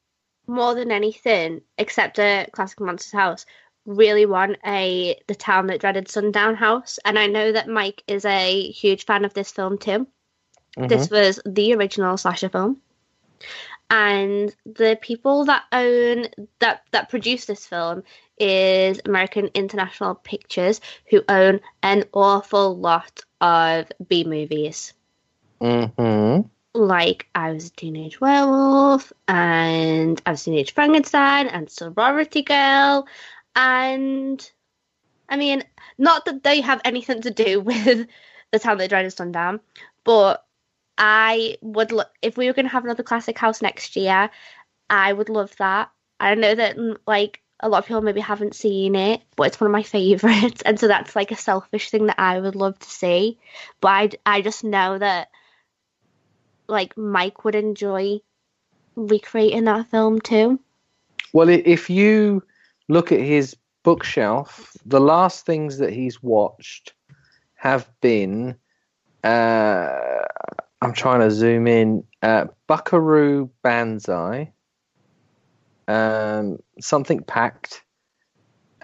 more 0.46 0.74
than 0.74 0.90
anything, 0.90 1.60
except 1.76 2.18
a 2.18 2.48
classic 2.52 2.80
monsters 2.80 3.12
house, 3.12 3.46
really 3.88 4.26
want 4.26 4.58
a 4.66 5.18
the 5.26 5.34
town 5.34 5.66
that 5.68 5.80
dreaded 5.80 6.08
sundown 6.08 6.54
house. 6.54 6.98
And 7.04 7.18
I 7.18 7.26
know 7.26 7.52
that 7.52 7.68
Mike 7.68 8.04
is 8.06 8.24
a 8.24 8.70
huge 8.70 9.06
fan 9.06 9.24
of 9.24 9.34
this 9.34 9.50
film 9.50 9.78
too. 9.78 10.06
Mhm. 10.76 10.88
This 10.88 11.10
was 11.10 11.40
the 11.46 11.74
original 11.74 12.16
slasher 12.16 12.50
film. 12.50 12.80
and 13.90 14.54
the 14.66 14.98
people 15.00 15.44
that 15.46 15.64
own 15.72 16.28
that 16.58 16.82
that 16.90 17.08
produce 17.08 17.46
this 17.46 17.66
film 17.66 18.02
is 18.38 19.00
American 19.06 19.48
International 19.54 20.14
Pictures, 20.14 20.80
who 21.10 21.22
own 21.28 21.60
an 21.82 22.04
awful 22.12 22.76
lot 22.76 23.20
of 23.40 23.90
B 24.08 24.24
movies. 24.24 24.92
Mm-hmm. 25.60 26.46
Like 26.74 27.26
I 27.34 27.52
was 27.52 27.68
a 27.68 27.70
teenage 27.70 28.20
werewolf, 28.20 29.12
and 29.26 30.20
I 30.26 30.30
was 30.30 30.42
a 30.42 30.44
teenage 30.44 30.74
Frankenstein, 30.74 31.48
and 31.48 31.70
Sorority 31.70 32.42
Girl, 32.42 33.06
and 33.58 34.50
I 35.28 35.36
mean, 35.36 35.64
not 35.98 36.24
that 36.24 36.44
they 36.44 36.60
have 36.60 36.80
anything 36.84 37.22
to 37.22 37.30
do 37.30 37.60
with 37.60 38.06
the 38.52 38.58
town 38.58 38.78
that 38.78 38.88
Dreaded 38.88 39.12
Sundown, 39.12 39.60
but 40.04 40.46
I 40.96 41.58
would 41.60 41.92
look 41.92 42.08
if 42.22 42.36
we 42.38 42.46
were 42.46 42.54
going 42.54 42.66
to 42.66 42.72
have 42.72 42.84
another 42.84 43.02
classic 43.02 43.36
house 43.36 43.60
next 43.60 43.96
year. 43.96 44.30
I 44.88 45.12
would 45.12 45.28
love 45.28 45.54
that. 45.58 45.90
I 46.18 46.34
know 46.34 46.54
that 46.54 46.76
mm, 46.76 46.96
like 47.06 47.42
a 47.60 47.68
lot 47.68 47.78
of 47.78 47.86
people 47.86 48.00
maybe 48.00 48.20
haven't 48.20 48.54
seen 48.54 48.94
it, 48.94 49.22
but 49.36 49.48
it's 49.48 49.60
one 49.60 49.66
of 49.66 49.72
my 49.72 49.82
favorites, 49.82 50.62
and 50.66 50.78
so 50.78 50.88
that's 50.88 51.14
like 51.14 51.32
a 51.32 51.36
selfish 51.36 51.90
thing 51.90 52.06
that 52.06 52.18
I 52.18 52.38
would 52.40 52.56
love 52.56 52.78
to 52.78 52.88
see. 52.88 53.38
But 53.80 53.88
I, 53.88 54.10
I 54.24 54.40
just 54.40 54.64
know 54.64 54.98
that 54.98 55.28
like 56.68 56.96
Mike 56.96 57.44
would 57.44 57.54
enjoy 57.56 58.20
recreating 58.94 59.64
that 59.64 59.90
film 59.90 60.20
too. 60.20 60.60
Well, 61.32 61.48
if 61.48 61.90
you 61.90 62.42
look 62.88 63.12
at 63.12 63.20
his 63.20 63.56
bookshelf, 63.84 64.76
the 64.84 65.00
last 65.00 65.46
things 65.46 65.78
that 65.78 65.92
he's 65.92 66.22
watched 66.22 66.94
have 67.54 67.88
been. 68.00 68.56
Uh, 69.24 69.88
I'm 70.80 70.92
trying 70.92 71.20
to 71.20 71.30
zoom 71.30 71.66
in. 71.66 72.04
Uh, 72.22 72.46
Buckaroo 72.66 73.50
Banzai. 73.62 74.52
Um, 75.86 76.58
something 76.80 77.22
packed. 77.24 77.82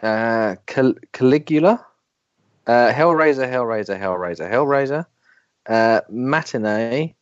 Uh, 0.02 0.56
Cal- 0.66 0.94
Caligula. 1.12 1.84
Uh, 2.66 2.92
Hellraiser, 2.92 3.48
Hellraiser, 3.48 4.00
Hellraiser, 4.00 4.50
Hellraiser. 4.50 5.06
Uh, 5.68 6.00
Matinee. 6.10 7.14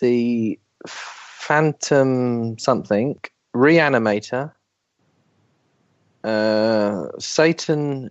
The 0.00 0.58
Phantom 0.86 2.58
something. 2.58 3.18
Reanimator. 3.54 4.52
Uh, 6.24 7.06
Satan. 7.18 8.10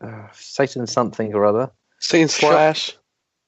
Uh, 0.00 0.28
Satan 0.32 0.86
something 0.86 1.34
or 1.34 1.44
other. 1.44 1.70
Satan 1.98 2.28
slash. 2.28 2.96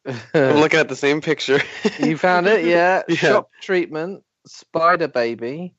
I'm 0.35 0.57
looking 0.57 0.81
at 0.81 0.89
the 0.89 0.97
same 0.97 1.21
picture. 1.21 1.61
you 1.99 2.17
found 2.17 2.47
it, 2.47 2.65
yeah. 2.65 3.03
Yeah. 3.09 3.17
Shock 3.17 3.51
Treatment, 3.61 4.25
Spider 4.47 5.09
Baby, 5.09 5.75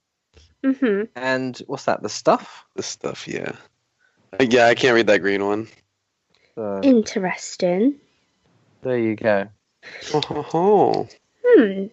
mm-hmm. 0.63 1.03
and 1.15 1.57
what's 1.67 1.85
that? 1.85 2.03
The 2.03 2.09
stuff. 2.09 2.65
The 2.75 2.83
stuff, 2.83 3.27
yeah. 3.27 3.53
Uh, 4.39 4.45
Yeah, 4.47 4.67
I 4.67 4.75
can't 4.75 4.95
read 4.95 5.07
that 5.07 5.19
green 5.19 5.45
one. 5.45 5.67
So, 6.55 6.81
Interesting. 6.83 7.95
there 8.81 8.97
you 8.97 9.15
go. 9.15 9.47
Oh, 10.13 11.07
Hmm. 11.43 11.85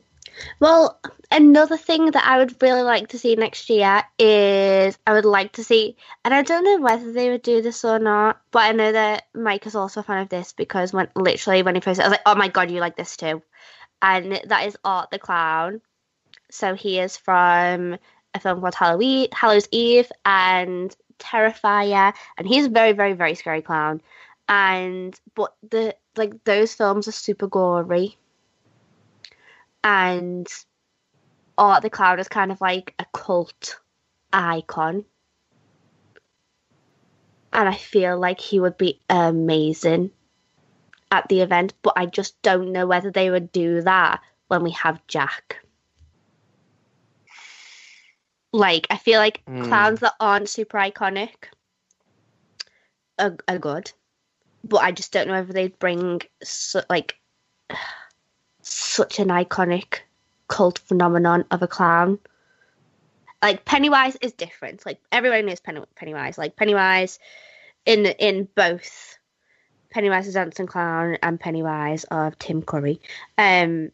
Well, 0.60 1.00
another 1.30 1.76
thing 1.76 2.10
that 2.10 2.26
I 2.26 2.38
would 2.38 2.60
really 2.62 2.82
like 2.82 3.08
to 3.08 3.18
see 3.18 3.34
next 3.36 3.68
year 3.70 4.02
is 4.18 4.98
I 5.06 5.12
would 5.12 5.24
like 5.24 5.52
to 5.52 5.64
see, 5.64 5.96
and 6.24 6.34
I 6.34 6.42
don't 6.42 6.64
know 6.64 6.80
whether 6.80 7.12
they 7.12 7.30
would 7.30 7.42
do 7.42 7.62
this 7.62 7.84
or 7.84 7.98
not, 7.98 8.40
but 8.50 8.60
I 8.60 8.72
know 8.72 8.92
that 8.92 9.24
Mike 9.34 9.66
is 9.66 9.74
also 9.74 10.00
a 10.00 10.02
fan 10.02 10.22
of 10.22 10.28
this 10.28 10.52
because 10.52 10.92
when 10.92 11.08
literally 11.14 11.62
when 11.62 11.74
he 11.74 11.80
posted, 11.80 12.04
I 12.04 12.08
was 12.08 12.12
like, 12.12 12.22
"Oh 12.26 12.34
my 12.34 12.48
god, 12.48 12.70
you 12.70 12.80
like 12.80 12.96
this 12.96 13.16
too," 13.16 13.42
and 14.02 14.40
that 14.46 14.66
is 14.66 14.76
Art 14.84 15.10
the 15.10 15.18
Clown. 15.18 15.80
So 16.50 16.74
he 16.74 16.98
is 16.98 17.16
from 17.16 17.98
a 18.34 18.40
film 18.40 18.60
called 18.60 18.74
Halloween, 18.74 19.28
Hallows 19.32 19.68
Eve, 19.72 20.10
and 20.24 20.94
Terrifier, 21.18 22.14
and 22.36 22.46
he's 22.46 22.66
a 22.66 22.70
very, 22.70 22.92
very, 22.92 23.12
very 23.12 23.34
scary 23.34 23.62
clown. 23.62 24.00
And 24.48 25.18
but 25.34 25.54
the 25.70 25.94
like 26.16 26.44
those 26.44 26.74
films 26.74 27.08
are 27.08 27.12
super 27.12 27.46
gory 27.48 28.16
and 29.84 30.46
Art 31.56 31.82
the 31.82 31.90
Clown 31.90 32.18
is 32.18 32.28
kind 32.28 32.52
of 32.52 32.60
like 32.60 32.94
a 32.98 33.06
cult 33.12 33.80
icon. 34.32 35.04
And 37.52 37.68
I 37.68 37.74
feel 37.74 38.18
like 38.18 38.40
he 38.40 38.60
would 38.60 38.76
be 38.76 39.00
amazing 39.08 40.10
at 41.10 41.28
the 41.28 41.40
event, 41.40 41.74
but 41.82 41.94
I 41.96 42.06
just 42.06 42.40
don't 42.42 42.72
know 42.72 42.86
whether 42.86 43.10
they 43.10 43.30
would 43.30 43.50
do 43.50 43.80
that 43.82 44.20
when 44.48 44.62
we 44.62 44.70
have 44.72 45.06
Jack. 45.06 45.64
Like, 48.52 48.86
I 48.90 48.96
feel 48.96 49.18
like 49.18 49.42
Hmm. 49.46 49.62
clowns 49.62 50.00
that 50.00 50.14
aren't 50.20 50.48
super 50.48 50.78
iconic 50.78 51.50
are, 53.18 53.36
are 53.46 53.58
good, 53.58 53.92
but 54.64 54.78
I 54.78 54.92
just 54.92 55.12
don't 55.12 55.28
know 55.28 55.34
whether 55.34 55.52
they'd 55.52 55.78
bring 55.78 56.20
so, 56.42 56.82
like 56.88 57.16
such 58.68 59.18
an 59.18 59.28
iconic 59.28 60.00
cult 60.48 60.78
phenomenon 60.78 61.44
of 61.50 61.62
a 61.62 61.68
clown. 61.68 62.18
Like 63.42 63.64
Pennywise 63.64 64.16
is 64.20 64.32
different. 64.32 64.84
Like 64.84 65.00
everybody 65.12 65.42
knows 65.42 65.60
Penny- 65.60 65.84
Pennywise. 65.94 66.38
Like 66.38 66.56
Pennywise 66.56 67.18
in 67.86 68.06
in 68.06 68.48
both 68.54 69.18
Pennywise 69.90 70.32
dancing 70.32 70.66
clown 70.66 71.18
and 71.22 71.38
Pennywise 71.38 72.04
of 72.04 72.38
Tim 72.38 72.62
Curry. 72.62 73.00
Um, 73.36 73.90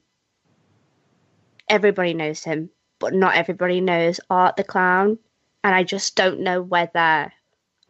everybody 1.68 2.14
knows 2.14 2.42
him, 2.42 2.70
but 2.98 3.14
not 3.14 3.36
everybody 3.36 3.80
knows 3.80 4.20
Art 4.30 4.56
the 4.56 4.64
clown. 4.64 5.18
And 5.62 5.74
I 5.74 5.82
just 5.82 6.16
don't 6.16 6.40
know 6.40 6.62
whether 6.62 7.32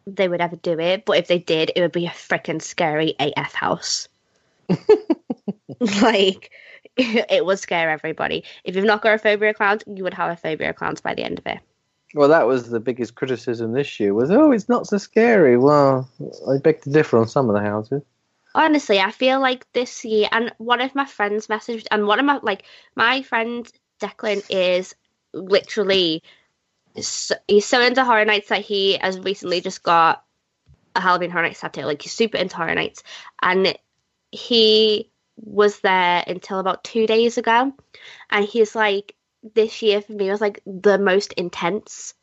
they 0.05 0.27
would 0.27 0.41
ever 0.41 0.55
do 0.57 0.79
it. 0.79 1.05
But 1.05 1.17
if 1.17 1.27
they 1.27 1.39
did, 1.39 1.71
it 1.75 1.81
would 1.81 1.91
be 1.91 2.05
a 2.05 2.11
freaking 2.11 2.61
scary 2.61 3.15
AF 3.19 3.53
house. 3.53 4.07
like 6.01 6.51
it 7.29 7.45
would 7.45 7.59
scare 7.59 7.89
everybody. 7.89 8.43
If 8.63 8.75
you've 8.75 8.85
not 8.85 9.01
got 9.01 9.15
a 9.15 9.17
phobia 9.17 9.49
of 9.49 9.57
clowns, 9.57 9.83
you 9.87 10.03
would 10.03 10.13
have 10.13 10.31
a 10.31 10.37
phobia 10.37 10.69
of 10.69 10.75
clowns 10.75 11.01
by 11.01 11.13
the 11.13 11.23
end 11.23 11.39
of 11.39 11.47
it. 11.47 11.59
Well, 12.13 12.29
that 12.29 12.47
was 12.47 12.69
the 12.69 12.79
biggest 12.79 13.15
criticism 13.15 13.73
this 13.73 13.99
year. 13.99 14.13
Was 14.13 14.31
oh, 14.31 14.51
it's 14.51 14.69
not 14.69 14.87
so 14.87 14.97
scary. 14.97 15.57
Well, 15.57 16.09
I 16.49 16.57
beg 16.59 16.81
to 16.83 16.89
differ 16.89 17.17
on 17.17 17.27
some 17.27 17.49
of 17.49 17.55
the 17.55 17.61
houses. 17.61 18.03
Honestly, 18.53 18.99
I 18.99 19.11
feel 19.11 19.41
like 19.41 19.71
this 19.73 20.05
year, 20.05 20.29
and 20.31 20.53
one 20.57 20.79
of 20.79 20.95
my 20.95 21.03
friends 21.03 21.47
messaged, 21.47 21.87
and 21.91 22.07
one 22.07 22.19
of 22.19 22.25
my 22.25 22.39
like 22.41 22.63
my 22.95 23.21
friend 23.21 23.69
Declan 23.99 24.45
is 24.49 24.95
literally 25.33 26.23
so, 27.01 27.35
he's 27.49 27.65
so 27.65 27.81
into 27.81 28.05
horror 28.05 28.23
nights 28.23 28.49
that 28.49 28.61
he 28.61 28.97
has 28.97 29.19
recently 29.19 29.59
just 29.59 29.83
got 29.83 30.23
a 30.95 31.01
Halloween 31.01 31.31
Horror 31.31 31.43
Nights 31.43 31.59
tattoo. 31.59 31.81
Like 31.81 32.01
he's 32.01 32.13
super 32.13 32.37
into 32.37 32.55
horror 32.55 32.75
nights, 32.75 33.03
and 33.41 33.77
he 34.31 35.11
was 35.37 35.79
there 35.79 36.23
until 36.25 36.59
about 36.59 36.83
two 36.83 37.07
days 37.07 37.37
ago, 37.37 37.73
and 38.29 38.45
he's 38.45 38.75
like, 38.75 39.15
this 39.53 39.81
year 39.81 40.01
for 40.01 40.13
me 40.13 40.29
was 40.29 40.41
like 40.41 40.61
the 40.65 40.97
most 40.97 41.33
intense. 41.33 42.13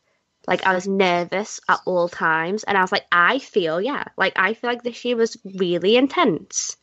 Like 0.46 0.66
I 0.66 0.74
was 0.74 0.88
nervous 0.88 1.60
at 1.68 1.80
all 1.86 2.08
times, 2.08 2.64
and 2.64 2.76
I 2.76 2.80
was 2.80 2.92
like, 2.92 3.06
I 3.12 3.38
feel 3.38 3.80
yeah, 3.80 4.04
like 4.16 4.32
I 4.36 4.54
feel 4.54 4.70
like 4.70 4.82
this 4.82 5.04
year 5.04 5.16
was 5.16 5.36
really 5.44 5.96
intense. 5.96 6.76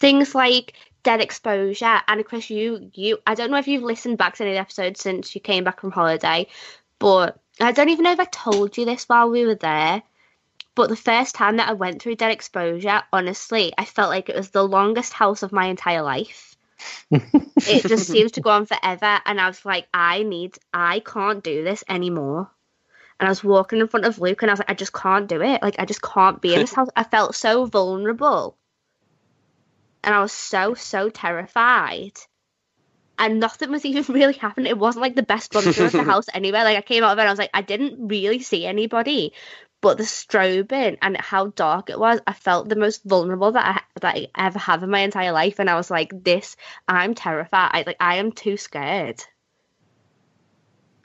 Things 0.00 0.34
like 0.34 0.74
dead 1.04 1.20
exposure, 1.20 2.00
and 2.08 2.20
of 2.20 2.26
course 2.26 2.50
you 2.50 2.90
you 2.94 3.18
I 3.24 3.34
don't 3.34 3.52
know 3.52 3.58
if 3.58 3.68
you've 3.68 3.84
listened 3.84 4.18
back 4.18 4.36
to 4.36 4.44
any 4.44 4.56
episodes 4.56 5.00
since 5.00 5.34
you 5.34 5.40
came 5.40 5.62
back 5.62 5.80
from 5.80 5.92
holiday, 5.92 6.48
but 6.98 7.38
I 7.60 7.70
don't 7.70 7.90
even 7.90 8.02
know 8.02 8.12
if 8.12 8.20
I 8.20 8.24
told 8.24 8.76
you 8.76 8.84
this 8.84 9.08
while 9.08 9.30
we 9.30 9.46
were 9.46 9.54
there. 9.54 10.02
But 10.74 10.88
the 10.88 10.96
first 10.96 11.34
time 11.34 11.58
that 11.58 11.68
I 11.68 11.74
went 11.74 12.00
through 12.00 12.16
dead 12.16 12.32
exposure, 12.32 13.02
honestly, 13.12 13.72
I 13.76 13.84
felt 13.84 14.10
like 14.10 14.28
it 14.28 14.36
was 14.36 14.50
the 14.50 14.66
longest 14.66 15.12
house 15.12 15.42
of 15.42 15.52
my 15.52 15.66
entire 15.66 16.02
life. 16.02 16.56
it 17.10 17.86
just 17.86 18.08
seems 18.08 18.32
to 18.32 18.40
go 18.40 18.50
on 18.50 18.66
forever. 18.66 19.20
And 19.26 19.40
I 19.40 19.48
was 19.48 19.64
like, 19.64 19.86
I 19.92 20.22
need, 20.22 20.56
I 20.72 21.00
can't 21.00 21.44
do 21.44 21.62
this 21.62 21.84
anymore. 21.88 22.50
And 23.20 23.28
I 23.28 23.30
was 23.30 23.44
walking 23.44 23.80
in 23.80 23.88
front 23.88 24.06
of 24.06 24.18
Luke 24.18 24.42
and 24.42 24.50
I 24.50 24.54
was 24.54 24.60
like, 24.60 24.70
I 24.70 24.74
just 24.74 24.92
can't 24.92 25.28
do 25.28 25.42
it. 25.42 25.62
Like, 25.62 25.76
I 25.78 25.84
just 25.84 26.02
can't 26.02 26.40
be 26.40 26.54
in 26.54 26.60
this 26.60 26.72
house. 26.74 26.88
I 26.96 27.04
felt 27.04 27.34
so 27.34 27.66
vulnerable. 27.66 28.56
And 30.02 30.14
I 30.14 30.20
was 30.20 30.32
so, 30.32 30.74
so 30.74 31.08
terrified. 31.10 32.18
And 33.18 33.38
nothing 33.38 33.70
was 33.70 33.84
even 33.84 34.12
really 34.12 34.32
happening. 34.32 34.70
It 34.70 34.78
wasn't 34.78 35.02
like 35.02 35.14
the 35.14 35.22
best 35.22 35.52
through 35.52 35.84
of 35.84 35.92
the 35.92 36.02
house 36.02 36.26
anywhere. 36.32 36.64
Like, 36.64 36.78
I 36.78 36.82
came 36.82 37.04
out 37.04 37.12
of 37.12 37.18
it 37.18 37.22
and 37.22 37.28
I 37.28 37.32
was 37.32 37.38
like, 37.38 37.50
I 37.52 37.62
didn't 37.62 38.08
really 38.08 38.40
see 38.40 38.66
anybody. 38.66 39.34
But 39.82 39.98
the 39.98 40.04
strobing 40.04 40.96
and 41.02 41.16
how 41.18 41.48
dark 41.48 41.90
it 41.90 41.98
was, 41.98 42.20
I 42.26 42.32
felt 42.32 42.68
the 42.70 42.76
most 42.76 43.02
vulnerable 43.04 43.52
that 43.52 43.66
I, 43.94 44.00
that 44.00 44.16
I 44.16 44.28
ever 44.34 44.58
have 44.58 44.82
in 44.82 44.90
my 44.90 45.00
entire 45.00 45.32
life. 45.32 45.58
And 45.58 45.68
I 45.68 45.74
was 45.74 45.90
like, 45.90 46.24
this, 46.24 46.56
I'm 46.88 47.14
terrified. 47.14 47.70
I, 47.74 47.82
Like, 47.86 47.96
I 48.00 48.16
am 48.16 48.32
too 48.32 48.56
scared 48.56 49.22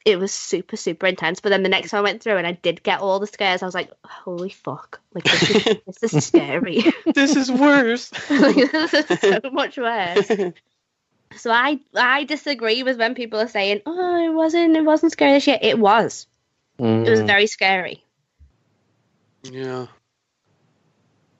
it 0.06 0.18
was 0.18 0.32
super 0.32 0.78
super 0.78 1.06
intense 1.06 1.42
but 1.42 1.50
then 1.50 1.64
the 1.64 1.70
next 1.70 1.92
time 1.92 2.00
i 2.00 2.02
went 2.02 2.24
through 2.24 2.38
and 2.38 2.48
i 2.48 2.54
did 2.54 2.82
get 2.82 3.02
all 3.02 3.20
the 3.20 3.28
scares 3.28 3.62
i 3.62 3.66
was 3.66 3.76
like 3.76 3.92
holy 4.06 4.50
fuck 4.50 5.02
like 5.14 5.26
this 5.26 5.50
is, 5.50 5.64
this 6.02 6.14
is 6.14 6.26
scary 6.26 6.82
this 7.14 7.36
is 7.36 7.52
worse. 7.52 8.10
like, 8.30 8.72
this 8.72 8.94
is 8.94 9.20
so 9.20 9.42
much 9.52 9.76
worse 9.78 10.32
So 11.36 11.52
I 11.52 11.80
I 11.94 12.24
disagree 12.24 12.84
with 12.84 12.98
when 12.98 13.16
people 13.16 13.40
are 13.40 13.50
saying, 13.50 13.82
"Oh, 13.86 14.26
it 14.26 14.34
wasn't 14.34 14.78
it 14.78 14.86
wasn't 14.86 15.12
scary 15.12 15.34
this 15.34 15.48
year." 15.48 15.60
It 15.62 15.78
was. 15.78 16.26
It 16.80 17.10
was 17.10 17.20
Mm. 17.22 17.28
very 17.28 17.48
scary. 17.48 18.04
Yeah. 19.52 19.88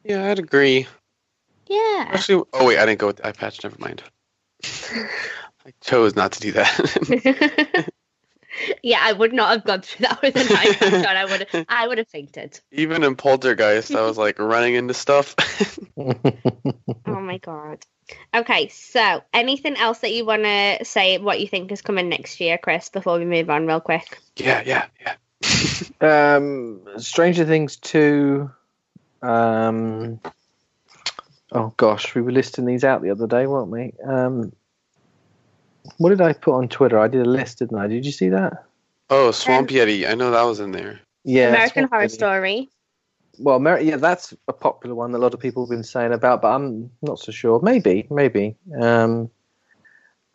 Yeah, 0.04 0.30
I'd 0.30 0.40
agree. 0.40 0.88
Yeah. 1.68 2.06
Actually, 2.10 2.46
oh 2.54 2.66
wait, 2.66 2.78
I 2.78 2.86
didn't 2.86 3.00
go 3.00 3.08
with 3.08 3.18
the 3.18 3.28
eye 3.28 3.34
patch. 3.34 3.64
Never 3.64 3.78
mind. 3.80 4.04
I 4.64 5.74
chose 5.82 6.16
not 6.16 6.32
to 6.34 6.40
do 6.40 6.52
that. 6.54 7.90
yeah, 8.84 9.00
I 9.02 9.12
would 9.12 9.34
not 9.34 9.50
have 9.50 9.66
gone 9.66 9.82
through 9.82 10.08
that 10.08 10.22
with 10.22 10.36
an 10.38 10.48
iPad. 10.48 11.06
I 11.06 11.26
would 11.26 11.42
have 11.42 11.66
I 11.68 11.88
would 11.88 11.98
have 11.98 12.08
fainted. 12.08 12.60
Even 12.72 13.04
in 13.04 13.16
Poltergeist, 13.16 13.94
I 13.94 14.04
was 14.04 14.18
like 14.18 14.40
running 14.40 14.76
into 14.76 14.94
stuff. 14.94 15.36
Oh 17.06 17.22
my 17.22 17.38
god. 17.38 17.86
Okay, 18.36 18.68
so 18.68 19.24
anything 19.34 19.78
else 19.78 20.00
that 20.00 20.14
you 20.14 20.26
want 20.26 20.44
to 20.44 20.84
say 20.84 21.18
what 21.18 21.40
you 21.40 21.48
think 21.48 21.72
is 21.72 21.82
coming 21.82 22.10
next 22.10 22.40
year, 22.40 22.58
Chris, 22.58 22.90
before 22.90 23.18
we 23.18 23.26
move 23.26 23.50
on 23.50 23.66
real 23.66 23.80
quick? 23.80 24.20
yeah, 24.36 24.62
yeah, 24.66 24.86
yeah. 25.00 25.16
Um, 26.02 26.82
Stranger 26.98 27.46
Things 27.46 27.78
two. 27.78 28.52
Um, 29.22 30.20
oh 31.52 31.74
gosh, 31.78 32.14
we 32.16 32.22
were 32.22 32.32
listing 32.32 32.66
these 32.66 32.84
out 32.84 33.02
the 33.02 33.12
other 33.12 33.28
day, 33.28 33.48
weren't 33.48 33.70
we? 33.70 33.94
Um, 34.08 34.52
what 35.98 36.10
did 36.10 36.22
I 36.22 36.34
put 36.34 36.56
on 36.56 36.68
Twitter? 36.68 37.00
I 37.00 37.08
did 37.08 37.26
a 37.26 37.30
list, 37.30 37.60
didn't 37.60 37.78
I? 37.78 37.88
Did 37.88 38.06
you 38.06 38.12
see 38.12 38.30
that? 38.30 38.66
Oh, 39.10 39.32
Swamp 39.32 39.70
Yeti. 39.70 40.08
I 40.10 40.16
know 40.16 40.32
that 40.32 40.44
was 40.44 40.60
in 40.60 40.72
there. 40.72 41.00
Yeah, 41.24 41.50
American 41.50 41.88
Swamp 41.88 41.92
Horror 41.92 42.06
Yeti. 42.06 42.12
Story. 42.12 42.70
Well, 43.40 43.60
Mer- 43.60 43.80
yeah, 43.80 43.98
that's 43.98 44.34
a 44.48 44.54
popular 44.54 44.96
one 44.96 45.12
that 45.12 45.20
a 45.20 45.22
lot 45.22 45.34
of 45.34 45.40
people 45.40 45.64
have 45.64 45.70
been 45.70 45.84
saying 45.84 46.12
about, 46.12 46.42
but 46.42 46.50
I'm 46.50 46.92
not 47.02 47.20
so 47.20 47.32
sure. 47.32 47.60
Maybe, 47.62 48.08
maybe. 48.10 48.56
Um, 48.80 49.30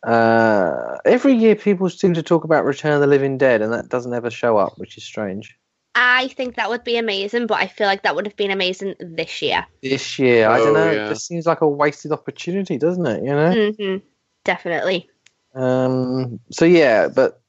uh, 0.03 0.97
every 1.05 1.33
year, 1.33 1.55
people 1.55 1.89
seem 1.89 2.13
to 2.15 2.23
talk 2.23 2.43
about 2.43 2.65
Return 2.65 2.93
of 2.93 3.01
the 3.01 3.07
Living 3.07 3.37
Dead, 3.37 3.61
and 3.61 3.71
that 3.73 3.89
doesn't 3.89 4.13
ever 4.13 4.29
show 4.29 4.57
up, 4.57 4.77
which 4.77 4.97
is 4.97 5.03
strange. 5.03 5.57
I 5.95 6.29
think 6.29 6.55
that 6.55 6.69
would 6.69 6.83
be 6.83 6.97
amazing, 6.97 7.45
but 7.47 7.59
I 7.59 7.67
feel 7.67 7.85
like 7.87 8.01
that 8.03 8.15
would 8.15 8.25
have 8.25 8.35
been 8.35 8.51
amazing 8.51 8.95
this 8.99 9.41
year. 9.41 9.65
This 9.81 10.17
year, 10.17 10.49
I 10.49 10.57
don't 10.57 10.69
Oh, 10.69 10.73
know. 10.73 10.91
yeah. 10.91 11.05
It 11.05 11.09
just 11.09 11.27
seems 11.27 11.45
like 11.45 11.61
a 11.61 11.67
wasted 11.67 12.11
opportunity, 12.11 12.77
doesn't 12.77 13.05
it? 13.05 13.23
You 13.23 13.31
know. 13.31 13.71
hmm 13.77 13.97
Definitely. 14.43 15.09
Um, 15.55 16.39
so 16.51 16.65
yeah, 16.65 17.07
but 17.07 17.39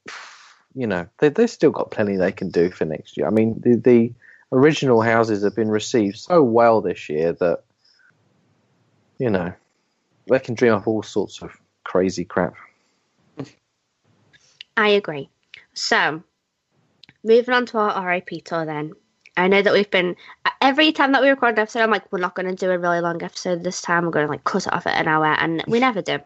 you 0.75 0.85
know 0.85 1.07
they 1.19 1.29
they've 1.29 1.49
still 1.49 1.71
got 1.71 1.89
plenty 1.91 2.15
they 2.15 2.31
can 2.31 2.49
do 2.49 2.69
for 2.69 2.85
next 2.85 3.17
year. 3.17 3.25
I 3.27 3.31
mean, 3.31 3.59
the 3.61 3.75
the 3.75 4.13
original 4.51 5.01
houses 5.01 5.43
have 5.43 5.55
been 5.55 5.69
received 5.69 6.17
so 6.17 6.43
well 6.43 6.81
this 6.81 7.09
year 7.09 7.33
that 7.33 7.63
you 9.17 9.29
know 9.31 9.51
they 10.29 10.39
can 10.39 10.53
dream 10.55 10.73
up 10.73 10.87
all 10.87 11.01
sorts 11.03 11.41
of 11.41 11.51
crazy 11.85 12.25
crap. 12.25 12.55
I 14.77 14.89
agree. 14.89 15.29
So, 15.73 16.21
moving 17.23 17.55
on 17.55 17.65
to 17.67 17.77
our 17.77 18.07
RIP 18.07 18.43
tour 18.43 18.65
then. 18.65 18.91
I 19.37 19.47
know 19.47 19.61
that 19.61 19.73
we've 19.73 19.89
been 19.89 20.17
every 20.61 20.91
time 20.91 21.11
that 21.11 21.21
we 21.21 21.29
record 21.29 21.53
an 21.53 21.59
episode, 21.59 21.81
I'm 21.81 21.91
like, 21.91 22.11
we're 22.11 22.19
not 22.19 22.35
going 22.35 22.47
to 22.47 22.55
do 22.55 22.71
a 22.71 22.79
really 22.79 22.99
long 22.99 23.21
episode 23.21 23.63
this 23.63 23.81
time. 23.81 24.05
We're 24.05 24.11
going 24.11 24.25
to 24.25 24.31
like 24.31 24.43
cut 24.43 24.67
it 24.67 24.73
off 24.73 24.87
at 24.87 24.99
an 24.99 25.07
hour, 25.07 25.25
and 25.25 25.63
we 25.67 25.79
never 25.79 26.01
do. 26.01 26.19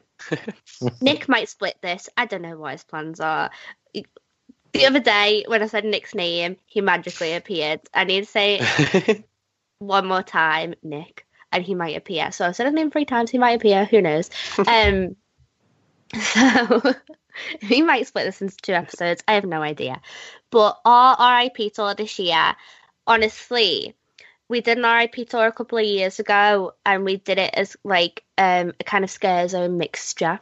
Nick 1.01 1.27
might 1.27 1.49
split 1.49 1.77
this. 1.81 2.09
I 2.17 2.25
don't 2.25 2.41
know 2.41 2.57
what 2.57 2.73
his 2.73 2.83
plans 2.83 3.19
are. 3.19 3.51
The 4.71 4.85
other 4.85 4.99
day, 4.99 5.45
when 5.47 5.63
I 5.63 5.67
said 5.67 5.83
Nick's 5.83 6.13
name, 6.13 6.57
he 6.65 6.81
magically 6.81 7.33
appeared. 7.33 7.81
I 7.93 8.03
need 8.03 8.25
to 8.25 8.29
say 8.29 9.23
one 9.79 10.05
more 10.05 10.21
time, 10.21 10.75
Nick, 10.83 11.25
and 11.51 11.63
he 11.63 11.73
might 11.73 11.97
appear. 11.97 12.31
So 12.31 12.45
I 12.45 12.51
said 12.51 12.67
his 12.67 12.75
name 12.75 12.91
three 12.91 13.05
times. 13.05 13.31
He 13.31 13.39
might 13.39 13.57
appear. 13.57 13.85
Who 13.85 14.01
knows? 14.01 14.29
Um, 14.59 15.15
so 16.15 16.81
we 17.69 17.81
might 17.81 18.07
split 18.07 18.25
this 18.25 18.41
into 18.41 18.57
two 18.57 18.73
episodes. 18.73 19.23
I 19.27 19.33
have 19.33 19.45
no 19.45 19.61
idea. 19.61 20.01
But 20.51 20.79
our 20.85 21.39
RIP 21.41 21.73
tour 21.73 21.93
this 21.95 22.19
year, 22.19 22.55
honestly, 23.07 23.95
we 24.47 24.61
did 24.61 24.77
an 24.79 24.85
RIP 24.85 25.29
tour 25.29 25.47
a 25.47 25.51
couple 25.51 25.77
of 25.77 25.85
years 25.85 26.19
ago, 26.19 26.73
and 26.85 27.05
we 27.05 27.17
did 27.17 27.37
it 27.37 27.53
as 27.53 27.77
like 27.83 28.23
um, 28.37 28.73
a 28.79 28.83
kind 28.83 29.03
of 29.03 29.11
scare 29.11 29.47
zone 29.47 29.77
mixture. 29.77 30.39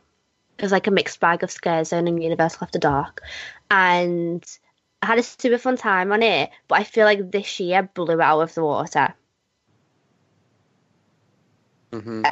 It 0.57 0.64
was 0.64 0.72
like 0.72 0.88
a 0.88 0.91
mixed 0.91 1.19
bag 1.19 1.44
of 1.44 1.52
scare 1.52 1.84
zone 1.84 2.07
and 2.07 2.23
Universal 2.23 2.60
After 2.64 2.80
Dark, 2.80 3.22
and 3.69 4.44
I 5.02 5.07
had 5.07 5.19
a 5.19 5.23
super 5.23 5.57
fun 5.57 5.77
time 5.77 6.11
on 6.11 6.23
it. 6.23 6.49
But 6.68 6.80
I 6.80 6.84
feel 6.84 7.06
like 7.06 7.31
this 7.31 7.60
year 7.60 7.84
blew 7.84 8.22
out 8.22 8.41
of 8.41 8.53
the 8.56 8.64
water. 8.64 9.14
hmm 11.91 12.27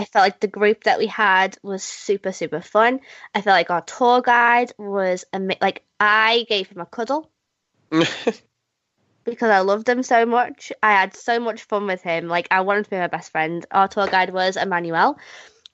I 0.00 0.06
felt 0.06 0.22
like 0.24 0.40
the 0.40 0.46
group 0.48 0.84
that 0.84 0.98
we 0.98 1.08
had 1.08 1.58
was 1.62 1.84
super, 1.84 2.32
super 2.32 2.62
fun. 2.62 3.00
I 3.34 3.42
felt 3.42 3.54
like 3.54 3.68
our 3.68 3.82
tour 3.82 4.22
guide 4.22 4.72
was 4.78 5.26
ama- 5.30 5.58
like 5.60 5.84
I 6.00 6.46
gave 6.48 6.68
him 6.68 6.80
a 6.80 6.86
cuddle 6.86 7.30
because 7.90 9.50
I 9.50 9.58
loved 9.58 9.86
him 9.86 10.02
so 10.02 10.24
much. 10.24 10.72
I 10.82 10.92
had 10.92 11.14
so 11.14 11.38
much 11.38 11.64
fun 11.64 11.86
with 11.86 12.00
him. 12.00 12.28
Like 12.28 12.48
I 12.50 12.62
wanted 12.62 12.84
to 12.84 12.90
be 12.90 12.96
my 12.96 13.08
best 13.08 13.30
friend. 13.30 13.66
Our 13.70 13.88
tour 13.88 14.06
guide 14.06 14.32
was 14.32 14.56
Emmanuel, 14.56 15.18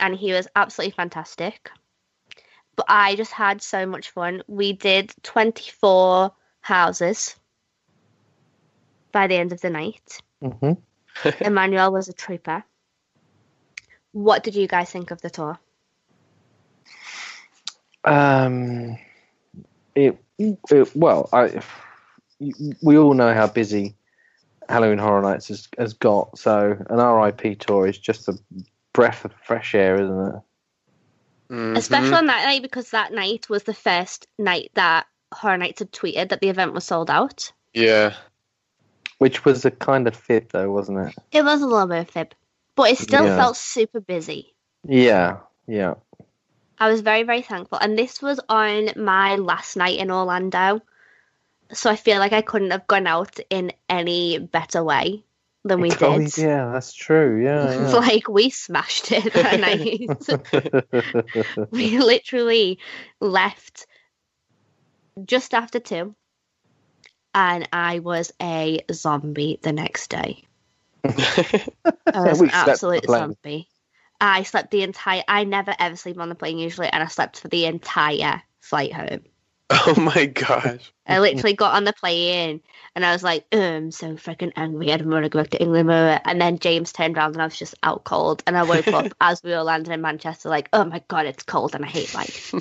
and 0.00 0.12
he 0.12 0.32
was 0.32 0.48
absolutely 0.56 0.96
fantastic. 0.96 1.70
But 2.74 2.86
I 2.88 3.14
just 3.14 3.30
had 3.32 3.62
so 3.62 3.86
much 3.86 4.10
fun. 4.10 4.42
We 4.48 4.72
did 4.72 5.14
twenty 5.22 5.70
four 5.70 6.32
houses 6.62 7.36
by 9.12 9.28
the 9.28 9.36
end 9.36 9.52
of 9.52 9.60
the 9.60 9.70
night. 9.70 10.20
hmm 10.42 10.72
Emmanuel 11.40 11.92
was 11.92 12.08
a 12.08 12.12
trooper. 12.12 12.64
What 14.16 14.42
did 14.42 14.54
you 14.54 14.66
guys 14.66 14.90
think 14.90 15.10
of 15.10 15.20
the 15.20 15.28
tour? 15.28 15.58
Um, 18.02 18.96
it, 19.94 20.16
it 20.38 20.96
well, 20.96 21.28
I 21.34 21.60
we 22.82 22.96
all 22.96 23.12
know 23.12 23.34
how 23.34 23.46
busy 23.46 23.94
Halloween 24.70 24.96
Horror 24.96 25.20
Nights 25.20 25.48
has, 25.48 25.68
has 25.76 25.92
got. 25.92 26.38
So 26.38 26.78
an 26.88 26.96
RIP 26.96 27.58
tour 27.58 27.86
is 27.86 27.98
just 27.98 28.26
a 28.28 28.38
breath 28.94 29.26
of 29.26 29.34
fresh 29.44 29.74
air, 29.74 29.96
isn't 29.96 30.28
it? 30.28 30.42
Mhm. 31.50 31.76
Especially 31.76 32.14
on 32.14 32.26
that 32.26 32.46
night 32.46 32.62
because 32.62 32.92
that 32.92 33.12
night 33.12 33.50
was 33.50 33.64
the 33.64 33.74
first 33.74 34.28
night 34.38 34.70
that 34.76 35.06
Horror 35.30 35.58
Nights 35.58 35.80
had 35.80 35.92
tweeted 35.92 36.30
that 36.30 36.40
the 36.40 36.48
event 36.48 36.72
was 36.72 36.84
sold 36.84 37.10
out. 37.10 37.52
Yeah. 37.74 38.14
Which 39.18 39.44
was 39.44 39.66
a 39.66 39.70
kind 39.70 40.08
of 40.08 40.16
fib, 40.16 40.52
though, 40.52 40.70
wasn't 40.70 41.06
it? 41.06 41.14
It 41.32 41.44
was 41.44 41.60
a 41.60 41.66
little 41.66 41.86
bit 41.86 42.00
of 42.00 42.10
fib, 42.10 42.34
but 42.76 42.90
it 42.90 42.98
still 42.98 43.24
Yeah. 43.24 43.36
felt 43.36 43.56
super 43.56 44.00
busy. 44.00 44.54
Yeah, 44.88 45.40
yeah. 45.66 45.94
I 46.78 46.88
was 46.90 47.00
very, 47.00 47.22
very 47.24 47.42
thankful. 47.42 47.78
And 47.78 47.98
this 47.98 48.22
was 48.22 48.38
on 48.48 48.90
my 48.96 49.36
last 49.36 49.76
night 49.76 49.98
in 49.98 50.10
Orlando. 50.10 50.80
So 51.72 51.90
I 51.90 51.96
feel 51.96 52.18
like 52.18 52.32
I 52.32 52.42
couldn't 52.42 52.70
have 52.70 52.86
gone 52.86 53.06
out 53.06 53.40
in 53.50 53.72
any 53.88 54.38
better 54.38 54.84
way 54.84 55.24
than 55.64 55.80
we 55.80 55.90
Oh, 56.02 56.18
did. 56.18 56.38
yeah, 56.38 56.70
that's 56.72 56.92
true. 56.92 57.42
Yeah, 57.42 57.90
like 57.94 58.28
we 58.28 58.50
smashed 58.50 59.10
it 59.12 59.32
that 59.34 59.60
night. 59.60 60.00
we 61.70 61.98
literally 61.98 62.78
left 63.20 63.86
just 65.24 65.54
after 65.54 65.80
two, 65.80 66.14
and 67.34 67.68
I 67.72 67.98
was 68.00 68.32
a 68.40 68.80
zombie 68.92 69.58
the 69.62 69.72
next 69.72 70.08
day. 70.10 70.44
I 71.08 72.28
was 72.28 72.40
an 72.40 72.50
slept 72.50 72.66
the 72.66 72.70
absolute 72.70 73.06
zombie. 73.06 73.68
I 74.20 74.44
slept 74.44 74.70
the 74.70 74.82
entire. 74.82 75.22
I 75.28 75.44
never 75.44 75.74
ever 75.78 75.96
sleep 75.96 76.18
on 76.18 76.28
the 76.28 76.34
plane 76.34 76.58
usually, 76.58 76.88
and 76.88 77.02
I 77.02 77.06
slept 77.06 77.40
for 77.40 77.48
the 77.48 77.66
entire 77.66 78.42
flight 78.60 78.92
home. 78.92 79.20
oh 79.70 79.94
my 79.98 80.26
gosh. 80.26 80.92
I 81.08 81.18
literally 81.18 81.54
got 81.54 81.74
on 81.74 81.84
the 81.84 81.92
plane 81.92 82.60
and 82.94 83.04
I 83.04 83.12
was 83.12 83.24
like, 83.24 83.46
oh, 83.50 83.60
I'm 83.60 83.90
so 83.90 84.14
freaking 84.14 84.52
angry. 84.54 84.92
I 84.92 84.96
don't 84.96 85.10
want 85.10 85.24
to 85.24 85.28
go 85.28 85.40
back 85.40 85.50
to 85.50 85.62
England. 85.62 85.90
And 85.90 86.40
then 86.40 86.60
James 86.60 86.92
turned 86.92 87.16
around 87.16 87.32
and 87.32 87.42
I 87.42 87.46
was 87.46 87.58
just 87.58 87.74
out 87.82 88.04
cold. 88.04 88.44
And 88.46 88.56
I 88.56 88.62
woke 88.62 88.86
up 88.88 89.12
as 89.20 89.42
we 89.42 89.50
were 89.50 89.62
landing 89.62 89.92
in 89.92 90.00
Manchester, 90.00 90.48
like, 90.48 90.68
oh 90.72 90.84
my 90.84 91.02
God, 91.08 91.26
it's 91.26 91.42
cold 91.42 91.74
and 91.74 91.84
I 91.84 91.88
hate 91.88 92.14
life. 92.14 92.54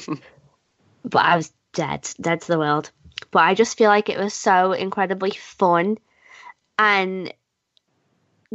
but 1.03 1.23
I 1.23 1.35
was 1.35 1.53
dead, 1.73 2.09
dead 2.19 2.41
to 2.41 2.47
the 2.47 2.59
world. 2.59 2.89
But 3.29 3.43
I 3.43 3.53
just 3.53 3.77
feel 3.77 3.89
like 3.89 4.09
it 4.09 4.17
was 4.17 4.33
so 4.33 4.71
incredibly 4.71 5.31
fun. 5.31 5.99
And 6.79 7.31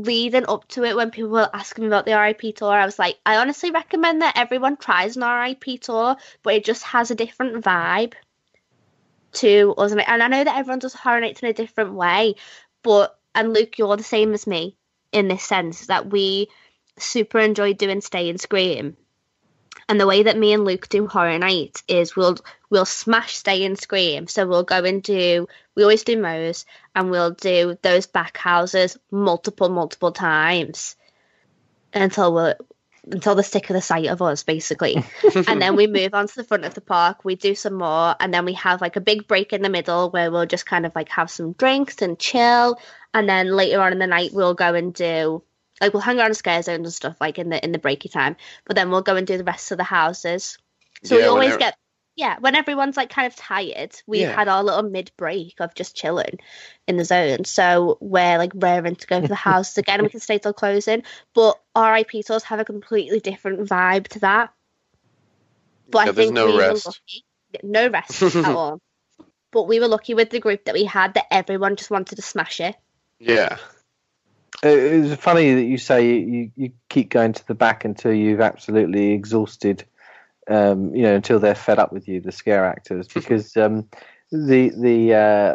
leading 0.04 0.46
up 0.48 0.66
to 0.68 0.84
it, 0.84 0.96
when 0.96 1.10
people 1.10 1.30
were 1.30 1.50
asking 1.52 1.82
me 1.82 1.88
about 1.88 2.06
the 2.06 2.18
RIP 2.18 2.56
tour, 2.56 2.72
I 2.72 2.84
was 2.84 2.98
like, 2.98 3.18
I 3.24 3.36
honestly 3.36 3.70
recommend 3.70 4.22
that 4.22 4.36
everyone 4.36 4.76
tries 4.76 5.16
an 5.16 5.22
RIP 5.22 5.80
tour, 5.80 6.16
but 6.42 6.54
it 6.54 6.64
just 6.64 6.82
has 6.84 7.10
a 7.10 7.14
different 7.14 7.64
vibe 7.64 8.14
to 9.32 9.74
us. 9.78 9.92
And 9.92 10.00
I 10.22 10.28
know 10.28 10.44
that 10.44 10.56
everyone 10.56 10.80
does 10.80 10.94
horror 10.94 11.20
nights 11.20 11.42
in 11.42 11.48
a 11.48 11.52
different 11.52 11.94
way, 11.94 12.34
but 12.82 13.18
and 13.34 13.52
Luke, 13.52 13.78
you're 13.78 13.96
the 13.96 14.02
same 14.02 14.32
as 14.32 14.46
me 14.46 14.76
in 15.12 15.28
this 15.28 15.44
sense 15.44 15.86
that 15.86 16.10
we 16.10 16.48
super 16.98 17.38
enjoy 17.38 17.74
doing 17.74 18.00
Stay 18.00 18.28
and 18.28 18.40
Scream. 18.40 18.96
And 19.90 20.00
the 20.00 20.06
way 20.06 20.22
that 20.22 20.38
me 20.38 20.52
and 20.52 20.64
Luke 20.64 20.88
do 20.88 21.08
horror 21.08 21.36
night 21.36 21.82
is 21.88 22.14
we'll 22.14 22.36
we'll 22.70 22.84
smash 22.84 23.34
Stay 23.34 23.64
and 23.64 23.76
Scream. 23.76 24.28
So 24.28 24.46
we'll 24.46 24.62
go 24.62 24.84
and 24.84 25.02
do 25.02 25.48
we 25.74 25.82
always 25.82 26.04
do 26.04 26.16
Moe's 26.16 26.64
and 26.94 27.10
we'll 27.10 27.32
do 27.32 27.76
those 27.82 28.06
back 28.06 28.36
houses 28.36 28.96
multiple, 29.10 29.68
multiple 29.68 30.12
times 30.12 30.94
until 31.92 32.32
we're 32.32 32.54
until 33.02 33.34
they're 33.34 33.42
sick 33.42 33.68
of 33.68 33.74
the 33.74 33.82
sight 33.82 34.06
of 34.06 34.22
us, 34.22 34.44
basically. 34.44 35.02
and 35.48 35.60
then 35.60 35.74
we 35.74 35.88
move 35.88 36.14
on 36.14 36.28
to 36.28 36.36
the 36.36 36.44
front 36.44 36.64
of 36.64 36.74
the 36.74 36.80
park. 36.80 37.24
We 37.24 37.34
do 37.34 37.56
some 37.56 37.74
more, 37.74 38.14
and 38.20 38.32
then 38.32 38.44
we 38.44 38.52
have 38.52 38.80
like 38.80 38.94
a 38.94 39.00
big 39.00 39.26
break 39.26 39.52
in 39.52 39.62
the 39.62 39.68
middle 39.68 40.08
where 40.10 40.30
we'll 40.30 40.46
just 40.46 40.66
kind 40.66 40.86
of 40.86 40.94
like 40.94 41.08
have 41.08 41.32
some 41.32 41.54
drinks 41.54 42.00
and 42.00 42.16
chill. 42.16 42.78
And 43.12 43.28
then 43.28 43.56
later 43.56 43.80
on 43.80 43.90
in 43.90 43.98
the 43.98 44.06
night, 44.06 44.30
we'll 44.32 44.54
go 44.54 44.72
and 44.72 44.94
do 44.94 45.42
like 45.80 45.92
we'll 45.94 46.02
hang 46.02 46.18
around 46.18 46.30
the 46.30 46.34
scare 46.34 46.62
zones 46.62 46.86
and 46.86 46.92
stuff 46.92 47.16
like 47.20 47.38
in 47.38 47.48
the 47.50 47.62
in 47.64 47.72
the 47.72 47.78
breaky 47.78 48.10
time. 48.10 48.36
But 48.66 48.76
then 48.76 48.90
we'll 48.90 49.02
go 49.02 49.16
and 49.16 49.26
do 49.26 49.36
the 49.38 49.44
rest 49.44 49.70
of 49.72 49.78
the 49.78 49.84
houses. 49.84 50.58
So 51.04 51.16
we 51.16 51.22
always 51.24 51.44
whenever- 51.52 51.58
get 51.58 51.76
yeah 52.16 52.36
when 52.40 52.54
everyone's 52.56 52.96
like 52.96 53.08
kind 53.10 53.26
of 53.26 53.36
tired, 53.36 53.94
we've 54.06 54.22
Yeah. 54.22 54.34
had 54.34 54.48
our 54.48 54.62
little 54.62 54.82
mid 54.82 55.10
break 55.16 55.54
of 55.60 55.74
just 55.74 55.96
chilling 55.96 56.38
in 56.86 56.96
the 56.96 57.04
zone. 57.04 57.44
So 57.44 57.96
we're 58.00 58.36
like 58.36 58.52
raring 58.54 58.96
to 58.96 59.06
go 59.06 59.20
to 59.20 59.28
the 59.28 59.34
houses 59.50 59.78
again. 59.78 60.00
and 60.00 60.02
We 60.02 60.10
can 60.10 60.20
stay 60.20 60.38
till 60.38 60.52
closing, 60.52 61.02
but 61.34 61.58
RIP 61.76 62.10
tours 62.26 62.42
have 62.44 62.58
a 62.60 62.64
completely 62.64 63.20
different 63.20 63.60
vibe 63.68 64.08
to 64.08 64.18
that. 64.20 64.52
But 65.88 65.98
Yeah, 65.98 66.02
I 66.10 66.12
there's 66.12 66.26
think 66.28 66.34
no 66.34 66.46
we 66.46 66.58
rest. 66.58 66.86
were 66.86 66.90
lucky. 66.90 67.24
No 67.62 67.88
rest 67.88 68.22
at 68.36 68.44
all. 68.44 68.80
But 69.52 69.62
we 69.64 69.80
were 69.80 69.88
lucky 69.88 70.14
with 70.14 70.30
the 70.30 70.38
group 70.38 70.66
that 70.66 70.74
we 70.74 70.84
had 70.84 71.14
that 71.14 71.26
everyone 71.32 71.74
just 71.76 71.90
wanted 71.90 72.14
to 72.16 72.22
smash 72.22 72.60
it. 72.60 72.76
Yeah. 73.18 73.56
It- 74.62 74.92
It's 75.12 75.22
funny 75.22 75.54
that 75.54 75.64
you 75.64 75.78
say 75.78 76.16
you, 76.18 76.50
you 76.56 76.72
keep 76.88 77.10
going 77.10 77.32
to 77.32 77.46
the 77.46 77.54
back 77.54 77.84
until 77.84 78.12
you've 78.12 78.40
absolutely 78.40 79.12
exhausted, 79.12 79.84
um, 80.48 80.94
you 80.94 81.02
know, 81.02 81.14
until 81.14 81.38
they're 81.38 81.54
fed 81.54 81.78
up 81.78 81.92
with 81.92 82.08
you, 82.08 82.20
the 82.20 82.32
scare 82.32 82.64
actors, 82.64 83.08
because 83.14 83.56
um, 83.56 83.88
the 84.30 84.70
the 84.70 85.14
uh, 85.14 85.54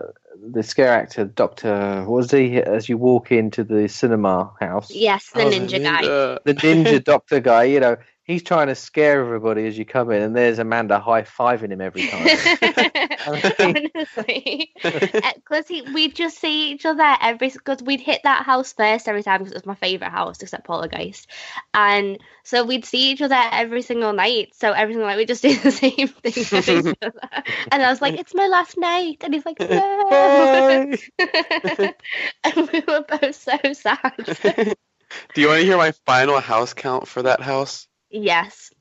the 0.51 0.63
scare 0.63 0.93
actor, 0.93 1.25
Doctor, 1.25 2.05
was 2.07 2.31
he? 2.31 2.57
As 2.57 2.89
you 2.89 2.97
walk 2.97 3.31
into 3.31 3.63
the 3.63 3.87
cinema 3.87 4.53
house, 4.59 4.91
Yes, 4.91 5.29
the 5.31 5.43
Oh, 5.43 5.49
ninja 5.49 5.81
guy. 5.81 6.01
the 6.45 6.53
ninja 6.53 7.03
doctor 7.11 7.39
guy, 7.39 7.63
you 7.65 7.79
know, 7.79 7.97
he's 8.25 8.43
trying 8.43 8.67
to 8.67 8.75
scare 8.75 9.21
everybody 9.21 9.65
as 9.67 9.77
you 9.77 9.85
come 9.85 10.11
in, 10.11 10.21
and 10.21 10.35
there's 10.35 10.59
Amanda 10.59 10.99
high 10.99 11.21
fiving 11.21 11.71
him 11.71 11.79
every 11.79 12.07
time. 12.07 12.27
Honestly, 13.27 14.71
uh, 14.83 15.31
because 15.35 15.69
we'd 15.93 16.15
just 16.15 16.39
see 16.39 16.71
each 16.71 16.85
other 16.85 17.15
every 17.21 17.49
because 17.49 17.81
we'd 17.83 18.01
hit 18.01 18.21
that 18.23 18.45
house 18.45 18.73
first 18.73 19.07
every 19.07 19.23
time 19.23 19.39
because 19.39 19.53
it 19.53 19.55
was 19.55 19.65
my 19.65 19.75
favorite 19.75 20.09
house 20.09 20.41
except 20.41 20.65
Poltergeist, 20.65 21.27
and 21.73 22.17
so 22.43 22.65
we'd 22.65 22.85
see 22.85 23.11
each 23.11 23.21
other 23.21 23.37
every 23.51 23.81
single 23.81 24.11
night. 24.11 24.53
So 24.55 24.71
every 24.71 24.93
single 24.95 25.07
night 25.07 25.17
we 25.17 25.25
just 25.25 25.41
do 25.43 25.55
the 25.55 25.71
same 25.71 26.07
thing. 26.07 26.33
with 26.35 26.69
each 26.69 26.97
other. 27.01 27.43
and 27.71 27.81
I 27.81 27.89
was 27.89 28.01
like, 28.01 28.19
"It's 28.19 28.35
my 28.35 28.47
last 28.47 28.77
night," 28.77 29.23
and 29.23 29.33
he's 29.33 29.45
like, 29.45 29.59
"No," 29.59 30.97
and 32.43 32.69
we 32.73 32.83
were 32.87 33.05
both 33.07 33.35
so 33.35 33.57
sad. 33.73 34.75
Do 35.33 35.41
you 35.41 35.47
want 35.47 35.59
to 35.59 35.65
hear 35.65 35.77
my 35.77 35.91
final 36.05 36.39
house 36.39 36.73
count 36.73 37.07
for 37.07 37.21
that 37.23 37.39
house? 37.39 37.87
Yes, 38.15 38.71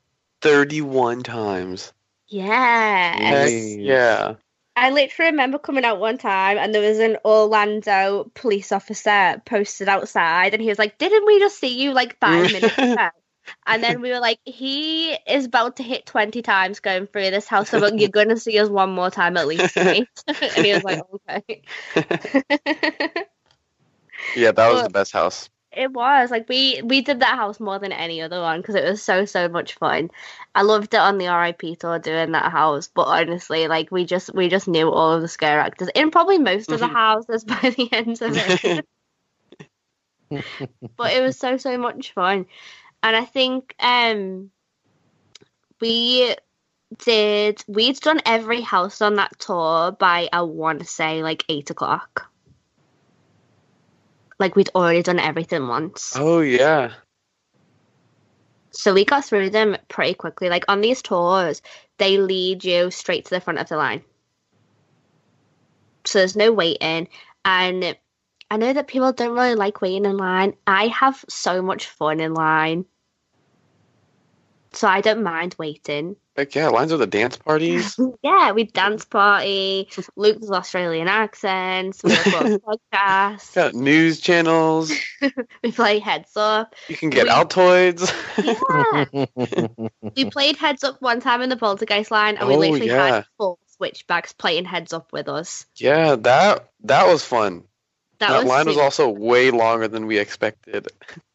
31 0.41 1.23
times. 1.23 1.93
yes. 2.29 3.19
Heck 3.19 3.51
yeah. 3.79 4.35
I 4.77 4.91
literally 4.91 5.31
remember 5.31 5.59
coming 5.59 5.85
out 5.85 6.01
one 6.01 6.19
time 6.19 6.59
and 6.59 6.75
there 6.75 6.83
was 6.83 6.99
an 6.99 7.17
Orlando 7.25 8.31
police 8.35 8.73
officer 8.73 9.41
posted 9.47 9.89
outside 9.89 10.53
and 10.53 10.61
he 10.61 10.69
was 10.69 10.79
like, 10.81 10.99
Didn't 10.99 11.27
we 11.27 11.39
just 11.39 11.61
see 11.61 11.81
you 11.81 11.93
like 11.93 12.19
five 12.19 12.51
minutes 12.53 12.77
ago? 12.77 13.09
And 13.67 13.83
then 13.85 14.01
we 14.01 14.11
were 14.11 14.19
like, 14.19 14.41
He 14.45 15.13
is 15.29 15.45
about 15.45 15.77
to 15.77 15.85
hit 15.85 16.07
20 16.07 16.43
times 16.43 16.81
going 16.81 17.07
through 17.07 17.31
this 17.31 17.47
house, 17.47 17.69
so 17.71 17.87
you're 17.95 18.09
going 18.19 18.31
to 18.31 18.37
see 18.37 18.59
us 18.59 18.69
one 18.69 18.91
more 18.91 19.11
time 19.11 19.37
at 19.37 19.47
least, 19.47 19.77
mate. 19.77 20.09
and 20.27 20.67
he 20.67 20.73
was 20.73 20.83
like, 20.83 21.03
Okay. 21.31 21.63
Yeah, 24.37 24.51
that 24.53 24.69
was 24.69 24.75
Well- 24.77 24.83
the 24.85 24.91
best 24.91 25.13
house. 25.13 25.49
It 25.77 25.93
was 25.93 26.31
like 26.31 26.49
we 26.49 26.81
we 26.83 27.03
did 27.03 27.21
that 27.21 27.37
house 27.37 27.61
more 27.61 27.79
than 27.79 27.93
any 27.93 28.23
other 28.23 28.41
one 28.41 28.61
because 28.61 28.75
it 28.77 28.85
was 28.85 29.03
so 29.03 29.25
so 29.25 29.49
much 29.49 29.75
fun. 29.75 30.11
I 30.55 30.63
loved 30.63 30.95
it 30.95 31.01
on 31.01 31.19
the 31.19 31.29
RIP 31.29 31.79
tour 31.79 31.99
doing 31.99 32.33
that 32.33 32.51
house, 32.53 32.89
but 32.89 33.07
honestly, 33.09 33.69
like 33.69 33.91
we 33.91 34.05
just 34.05 34.35
we 34.35 34.49
just 34.49 34.69
knew 34.69 34.91
all 34.91 35.13
of 35.13 35.23
the 35.23 35.29
scare 35.29 35.61
actors 35.61 35.89
in 35.95 36.11
probably 36.11 36.39
most 36.39 36.73
of 36.73 36.81
the 36.81 36.87
Mhm. 36.87 36.93
houses 36.93 37.45
by 37.45 37.71
the 37.71 37.89
end 37.93 38.21
of 38.23 38.37
it. 38.37 38.87
but 40.97 41.13
it 41.13 41.21
was 41.23 41.37
so 41.39 41.57
so 41.57 41.77
much 41.79 42.13
fun, 42.13 42.47
and 43.03 43.17
I 43.17 43.25
think 43.25 43.75
um 43.81 44.51
we 45.81 46.35
did 47.05 47.63
we'd 47.69 48.01
done 48.01 48.21
every 48.27 48.61
house 48.61 49.01
on 49.03 49.17
that 49.17 49.39
tour 49.39 49.93
by 49.93 50.29
I 50.33 50.43
want 50.43 50.81
to 50.81 50.85
say 50.87 51.23
like 51.23 51.45
eight 51.49 51.71
o'clock. 51.71 52.31
Like 54.39 54.57
we'd 54.57 54.71
already 54.75 55.03
done 55.03 55.19
everything 55.19 55.69
once. 55.69 56.15
Oh, 56.17 56.41
yeah. 56.41 56.93
So 58.71 58.93
we 58.93 59.05
got 59.05 59.25
through 59.25 59.51
them 59.51 59.77
pretty 59.89 60.15
quickly. 60.15 60.49
Like 60.49 60.65
on 60.69 60.81
these 60.81 61.03
tours, 61.03 61.63
they 61.99 62.19
lead 62.19 62.65
you 62.65 62.91
straight 62.91 63.25
to 63.27 63.31
the 63.31 63.41
front 63.41 63.61
of 63.61 63.69
the 63.69 63.77
line. 63.77 64.03
So 66.05 66.19
there's 66.19 66.37
no 66.37 66.53
waiting. 66.53 67.09
And 67.45 67.97
I 68.51 68.57
know 68.57 68.73
that 68.73 68.89
people 68.89 69.13
don't 69.13 69.35
really 69.35 69.55
like 69.55 69.81
waiting 69.81 70.05
in 70.05 70.17
line. 70.17 70.55
I 70.67 70.89
have 70.89 71.25
so 71.29 71.63
much 71.63 71.87
fun 71.87 72.21
in 72.21 72.35
line. 72.35 72.85
So 74.73 74.89
I 74.89 75.01
don't 75.01 75.23
mind 75.23 75.55
waiting. 75.59 76.17
Heck 76.37 76.55
yeah, 76.57 76.67
lines 76.69 76.91
with 76.91 77.01
the 77.01 77.07
dance 77.07 77.37
parties. 77.37 77.97
Yeah, 78.23 78.53
we 78.53 78.65
dance 78.65 79.05
party, 79.05 79.89
Luke's 80.17 80.51
Australian 80.51 81.09
accents, 81.09 82.03
we 82.03 82.11
record 82.17 82.61
podcasts, 82.93 83.55
Got 83.55 83.75
news 83.75 84.19
channels. 84.21 84.91
we 85.63 85.71
play 85.73 85.99
heads 85.99 86.33
up. 86.37 86.75
You 86.89 86.97
can 86.97 87.11
get 87.11 87.25
We- 87.25 87.31
Altoids. 87.31 88.11
Yeah. 88.43 89.27
we 90.17 90.31
played 90.31 90.57
heads 90.57 90.83
up 90.85 91.01
one 91.01 91.21
time 91.21 91.43
in 91.43 91.51
the 91.51 91.57
poltergeist 91.57 92.11
line 92.11 92.37
and 92.37 92.49
we 92.49 92.55
Oh, 92.55 92.59
literally 92.59 92.87
yeah. 92.89 93.07
had 93.17 93.27
four 93.39 93.59
switchbacks 93.77 94.33
playing 94.33 94.65
heads 94.65 94.93
up 94.93 95.13
with 95.13 95.29
us 95.29 95.67
yeah, 95.77 96.15
that 96.17 96.71
that 96.85 97.07
was 97.07 97.25
fun. 97.25 97.65
that, 98.19 98.29
That, 98.31 98.39
was, 98.39 98.47
line 98.47 98.67
was 98.67 98.77
also 98.79 99.09
way 99.09 99.51
longer 99.51 99.89
than 99.89 100.07
we 100.07 100.19
expected. 100.19 100.89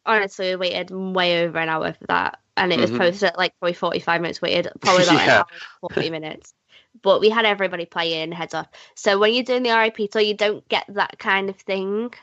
honestly 0.06 0.56
we 0.56 0.70
waited 0.72 0.90
way 0.92 1.44
over 1.46 1.60
an 1.60 1.70
hour 1.70 1.94
for 1.94 2.06
that 2.08 2.40
and 2.60 2.74
it 2.74 2.80
was 2.80 2.92
Mhm. 2.92 2.98
posted 3.00 3.24
at 3.30 3.38
like 3.38 3.58
probably 3.60 3.74
45 3.74 4.22
minutes 4.22 4.42
waited 4.42 4.70
probably 4.82 5.04
about 5.04 5.18
Yeah. 5.28 5.38
hour 5.38 5.46
40 5.82 6.10
minutes 6.10 6.54
but 7.02 7.20
we 7.22 7.30
had 7.30 7.46
everybody 7.46 7.86
playing 7.86 8.32
heads 8.32 8.54
up 8.54 8.76
so 8.96 9.18
when 9.20 9.34
you're 9.34 9.44
doing 9.44 9.64
the 9.64 9.72
rip 9.72 9.98
tour 10.12 10.22
you 10.22 10.36
don't 10.36 10.68
get 10.70 10.86
that 10.90 11.18
kind 11.20 11.50
of 11.50 11.56
thing 11.58 12.14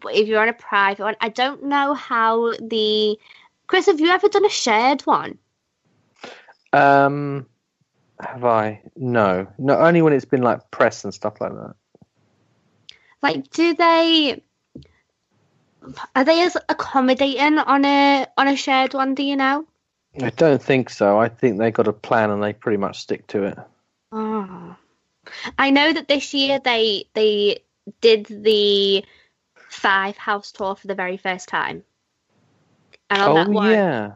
but 0.00 0.14
if 0.14 0.28
you're 0.28 0.40
on 0.42 0.48
a 0.48 0.54
private 0.54 1.02
one 1.04 1.16
i 1.20 1.28
don't 1.28 1.64
know 1.64 1.94
how 1.94 2.52
the 2.60 3.18
chris 3.66 3.86
have 3.86 4.00
you 4.00 4.08
ever 4.10 4.28
done 4.28 4.44
a 4.46 4.50
shared 4.50 5.02
one 5.02 5.38
Um, 6.72 7.46
have 8.20 8.44
I? 8.44 8.82
No, 8.96 9.46
no. 9.58 9.78
Only 9.78 10.02
when 10.02 10.12
it's 10.12 10.24
been 10.24 10.42
like 10.42 10.70
press 10.70 11.04
and 11.04 11.14
stuff 11.14 11.40
like 11.40 11.52
that. 11.52 11.74
Like, 13.22 13.50
do 13.50 13.74
they 13.74 14.42
are 16.14 16.24
they 16.24 16.42
as 16.42 16.56
accommodating 16.68 17.58
on 17.58 17.84
a 17.84 18.26
on 18.36 18.48
a 18.48 18.56
shared 18.56 18.94
one? 18.94 19.14
Do 19.14 19.22
you 19.22 19.36
know? 19.36 19.66
I 20.20 20.30
don't 20.30 20.62
think 20.62 20.90
so. 20.90 21.18
I 21.18 21.28
think 21.28 21.58
they 21.58 21.70
got 21.70 21.88
a 21.88 21.92
plan 21.92 22.30
and 22.30 22.42
they 22.42 22.52
pretty 22.52 22.78
much 22.78 23.00
stick 23.00 23.26
to 23.28 23.44
it. 23.44 23.58
Oh, 24.12 24.76
I 25.58 25.70
know 25.70 25.92
that 25.92 26.08
this 26.08 26.34
year 26.34 26.58
they 26.58 27.04
they 27.14 27.60
did 28.00 28.26
the 28.26 29.04
five 29.68 30.16
house 30.16 30.52
tour 30.52 30.74
for 30.74 30.86
the 30.86 30.94
very 30.94 31.16
first 31.16 31.48
time, 31.48 31.84
and 33.08 33.22
on 33.22 33.30
oh, 33.30 33.34
that 33.34 33.48
oh 33.48 33.50
one, 33.50 33.70
yeah. 33.70 34.12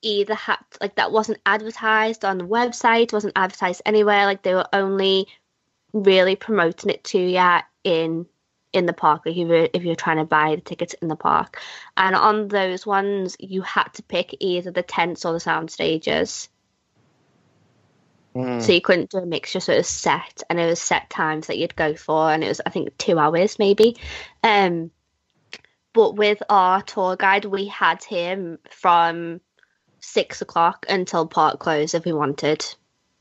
either 0.00 0.34
had 0.34 0.58
like 0.80 0.94
that 0.94 1.12
wasn't 1.12 1.40
advertised 1.44 2.24
on 2.24 2.38
the 2.38 2.46
website, 2.46 3.12
wasn't 3.12 3.36
advertised 3.36 3.82
anywhere. 3.84 4.26
Like 4.26 4.42
they 4.42 4.54
were 4.54 4.68
only 4.72 5.26
really 5.92 6.36
promoting 6.36 6.90
it 6.90 7.04
to 7.04 7.18
you 7.18 7.58
in 7.84 8.26
in 8.72 8.86
the 8.86 8.92
park. 8.92 9.22
Like 9.24 9.36
if 9.36 9.48
you're 9.48 9.68
if 9.72 9.82
you're 9.82 9.94
trying 9.94 10.18
to 10.18 10.24
buy 10.24 10.54
the 10.56 10.62
tickets 10.62 10.94
in 10.94 11.08
the 11.08 11.16
park, 11.16 11.60
and 11.96 12.14
on 12.14 12.48
those 12.48 12.86
ones 12.86 13.36
you 13.38 13.62
had 13.62 13.88
to 13.94 14.02
pick 14.02 14.36
either 14.40 14.70
the 14.70 14.82
tents 14.82 15.24
or 15.24 15.32
the 15.32 15.40
sound 15.40 15.70
stages. 15.70 16.48
Mm. 18.34 18.62
So 18.62 18.72
you 18.72 18.80
couldn't 18.80 19.10
do 19.10 19.18
a 19.18 19.26
mixture, 19.26 19.60
so 19.60 19.74
it 19.74 19.78
was 19.78 19.88
set, 19.88 20.42
and 20.48 20.58
it 20.58 20.66
was 20.66 20.80
set 20.80 21.10
times 21.10 21.48
that 21.48 21.58
you'd 21.58 21.76
go 21.76 21.94
for, 21.94 22.32
and 22.32 22.42
it 22.42 22.48
was 22.48 22.60
I 22.64 22.70
think 22.70 22.96
two 22.96 23.18
hours 23.18 23.58
maybe. 23.58 23.96
Um, 24.42 24.90
but 25.92 26.16
with 26.16 26.42
our 26.48 26.80
tour 26.82 27.16
guide, 27.16 27.44
we 27.44 27.66
had 27.66 28.02
him 28.02 28.58
from 28.70 29.40
six 30.00 30.40
o'clock 30.40 30.86
until 30.88 31.26
park 31.26 31.60
close 31.60 31.94
if 31.94 32.04
we 32.04 32.12
wanted. 32.12 32.64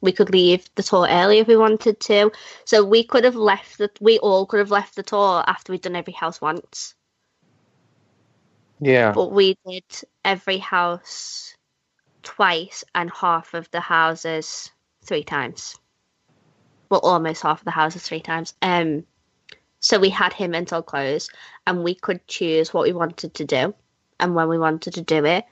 We 0.01 0.11
could 0.11 0.31
leave 0.31 0.67
the 0.75 0.83
tour 0.83 1.07
early 1.09 1.39
if 1.39 1.47
we 1.47 1.55
wanted 1.55 1.99
to, 2.01 2.31
so 2.65 2.83
we 2.83 3.03
could 3.03 3.23
have 3.23 3.35
left 3.35 3.77
the. 3.77 3.89
We 3.99 4.19
all 4.19 4.45
could 4.45 4.59
have 4.59 4.71
left 4.71 4.95
the 4.95 5.03
tour 5.03 5.43
after 5.45 5.71
we'd 5.71 5.81
done 5.81 5.95
every 5.95 6.13
house 6.13 6.41
once, 6.41 6.95
Yeah. 8.79 9.11
but 9.13 9.31
we 9.31 9.57
did 9.67 9.83
every 10.25 10.57
house 10.57 11.55
twice 12.23 12.83
and 12.95 13.11
half 13.11 13.53
of 13.53 13.69
the 13.71 13.79
houses 13.79 14.71
three 15.05 15.23
times. 15.23 15.77
Well, 16.89 17.01
almost 17.01 17.43
half 17.43 17.59
of 17.61 17.65
the 17.65 17.71
houses 17.71 18.03
three 18.03 18.21
times. 18.21 18.53
Um, 18.61 19.05
so 19.79 19.99
we 19.99 20.09
had 20.09 20.33
him 20.33 20.53
until 20.53 20.83
close, 20.83 21.29
and 21.65 21.83
we 21.83 21.95
could 21.95 22.27
choose 22.27 22.73
what 22.73 22.83
we 22.83 22.93
wanted 22.93 23.33
to 23.35 23.45
do 23.45 23.73
and 24.19 24.35
when 24.35 24.49
we 24.49 24.59
wanted 24.59 24.95
to 24.95 25.01
do 25.01 25.25
it. 25.25 25.45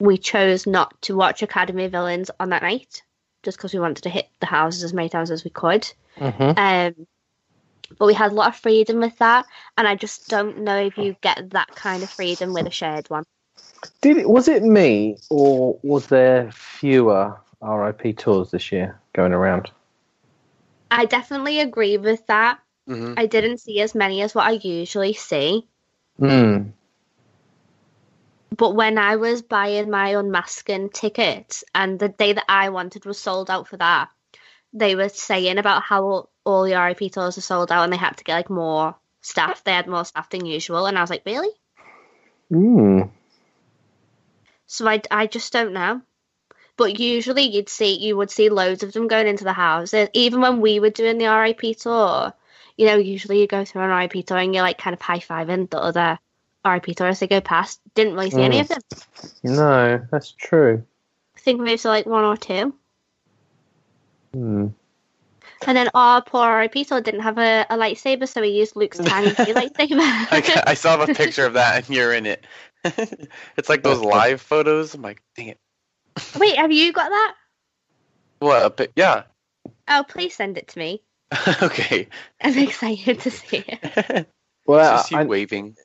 we 0.00 0.18
chose 0.18 0.66
not 0.66 1.00
to 1.02 1.16
watch 1.16 1.42
Academy 1.42 1.84
of 1.84 1.92
Villains 1.92 2.30
on 2.40 2.50
that 2.50 2.62
night, 2.62 3.02
just 3.44 3.58
because 3.58 3.72
we 3.74 3.80
wanted 3.80 4.02
to 4.02 4.10
hit 4.10 4.28
the 4.40 4.46
houses 4.46 4.82
as 4.82 4.92
many 4.92 5.08
times 5.08 5.30
as 5.30 5.44
we 5.44 5.50
could. 5.50 5.90
Mhm. 6.18 6.58
Um, 6.58 7.06
but 7.98 8.06
we 8.06 8.14
had 8.14 8.32
a 8.32 8.34
lot 8.34 8.48
of 8.48 8.56
freedom 8.56 9.00
with 9.00 9.16
that, 9.18 9.46
and 9.76 9.86
I 9.86 9.94
just 9.94 10.28
don't 10.28 10.58
know 10.58 10.78
if 10.78 10.96
you 10.98 11.16
get 11.20 11.50
that 11.50 11.68
kind 11.74 12.02
of 12.02 12.10
freedom 12.10 12.52
with 12.52 12.66
a 12.66 12.70
shared 12.70 13.08
one. 13.10 13.24
Did 14.00 14.16
it, 14.16 14.28
was 14.28 14.48
it 14.48 14.62
me 14.62 15.18
or 15.30 15.78
was 15.82 16.06
there 16.06 16.50
fewer 16.52 17.38
RIP 17.62 18.16
tours 18.16 18.50
this 18.50 18.72
year 18.72 18.98
going 19.12 19.32
around? 19.32 19.70
I 20.90 21.06
definitely 21.06 21.60
agree 21.60 21.96
with 21.96 22.26
that. 22.26 22.58
hmm 22.86 23.14
I 23.16 23.26
didn't 23.26 23.58
see 23.58 23.80
as 23.80 23.94
many 23.94 24.22
as 24.22 24.34
what 24.34 24.46
I 24.46 24.52
usually 24.52 25.12
see. 25.14 25.66
Hmm. 26.18 26.68
But 28.56 28.74
when 28.74 28.98
I 28.98 29.16
was 29.16 29.42
buying 29.42 29.90
my 29.90 30.10
unmasking 30.10 30.90
tickets, 30.90 31.64
and 31.74 31.98
the 31.98 32.08
day 32.08 32.32
that 32.32 32.44
I 32.48 32.68
wanted 32.68 33.04
was 33.04 33.18
sold 33.18 33.50
out 33.50 33.68
for 33.68 33.76
that, 33.78 34.10
they 34.72 34.94
were 34.94 35.08
saying 35.08 35.58
about 35.58 35.82
how 35.82 36.04
all, 36.04 36.30
all 36.44 36.64
the 36.64 36.74
RIP 36.74 37.12
tours 37.12 37.38
are 37.38 37.42
sold 37.42 37.72
out 37.72 37.84
and 37.84 37.92
they 37.92 37.96
had 37.96 38.16
to 38.16 38.24
get 38.24 38.34
like 38.34 38.50
more 38.50 38.96
staff. 39.20 39.64
They 39.64 39.72
had 39.72 39.88
more 39.88 40.04
staff 40.04 40.30
than 40.30 40.46
usual, 40.46 40.86
and 40.86 40.96
I 40.96 41.00
was 41.00 41.10
like, 41.10 41.22
really? 41.24 41.50
Hmm. 42.50 43.02
So 44.66 44.88
I, 44.88 45.00
I 45.10 45.26
just 45.26 45.52
don't 45.52 45.72
know. 45.72 46.02
But 46.76 46.98
usually 46.98 47.42
you'd 47.42 47.68
see 47.68 47.96
you 47.96 48.16
would 48.16 48.30
see 48.30 48.48
loads 48.48 48.82
of 48.82 48.92
them 48.92 49.06
going 49.06 49.28
into 49.28 49.44
the 49.44 49.52
houses. 49.52 50.08
Even 50.12 50.40
when 50.40 50.60
we 50.60 50.80
were 50.80 50.90
doing 50.90 51.18
the 51.18 51.28
RIP 51.28 51.76
tour, 51.78 52.32
you 52.76 52.86
know, 52.86 52.96
usually 52.96 53.40
you 53.40 53.46
go 53.46 53.64
through 53.64 53.82
an 53.82 53.90
RIP 53.90 54.26
tour 54.26 54.38
and 54.38 54.52
you're 54.52 54.64
like 54.64 54.78
kind 54.78 54.94
of 54.94 55.00
high 55.00 55.20
fiving 55.20 55.70
the 55.70 55.78
other 55.78 56.18
RIP 56.64 56.96
tours 56.96 57.20
they 57.20 57.26
go 57.26 57.40
past. 57.40 57.80
Didn't 57.94 58.14
really 58.14 58.30
see 58.30 58.42
any 58.42 58.58
Mm. 58.58 58.60
of 58.62 58.68
them. 58.68 58.80
No, 59.42 60.06
that's 60.10 60.32
true. 60.32 60.84
I 61.36 61.40
think 61.40 61.60
maybe 61.60 61.76
so 61.76 61.90
like 61.90 62.06
one 62.06 62.24
or 62.24 62.36
two. 62.36 62.74
Hmm. 64.32 64.68
And 65.66 65.76
then 65.76 65.88
our 65.94 66.22
poor 66.22 66.58
RIP 66.58 66.86
tour 66.86 67.00
didn't 67.00 67.20
have 67.20 67.38
a, 67.38 67.66
a 67.70 67.76
lightsaber, 67.76 68.28
so 68.28 68.42
he 68.42 68.50
used 68.58 68.76
Luke's 68.76 68.98
tiny 69.04 69.28
lightsaber. 69.30 69.98
I, 70.00 70.62
I 70.66 70.74
saw 70.74 71.00
a 71.02 71.06
picture 71.06 71.46
of 71.46 71.54
that, 71.54 71.86
and 71.86 71.94
you're 71.94 72.12
in 72.12 72.26
it. 72.26 72.44
it's 72.84 73.68
like 73.68 73.82
those 73.82 74.00
live 74.00 74.40
photos. 74.40 74.94
I'm 74.94 75.02
like, 75.02 75.22
dang 75.36 75.48
it. 75.48 75.58
Wait, 76.38 76.56
have 76.56 76.72
you 76.72 76.92
got 76.92 77.08
that? 77.08 77.34
What? 78.40 78.64
A 78.64 78.70
pic- 78.70 78.92
yeah. 78.96 79.22
Oh, 79.88 80.04
please 80.06 80.34
send 80.34 80.58
it 80.58 80.68
to 80.68 80.78
me. 80.78 81.02
okay. 81.62 82.08
I'm 82.42 82.58
excited 82.58 83.20
to 83.20 83.30
see 83.30 83.64
it. 83.66 84.28
Well, 84.66 84.98
just 84.98 85.10
you 85.10 85.18
I, 85.18 85.24
waving. 85.24 85.76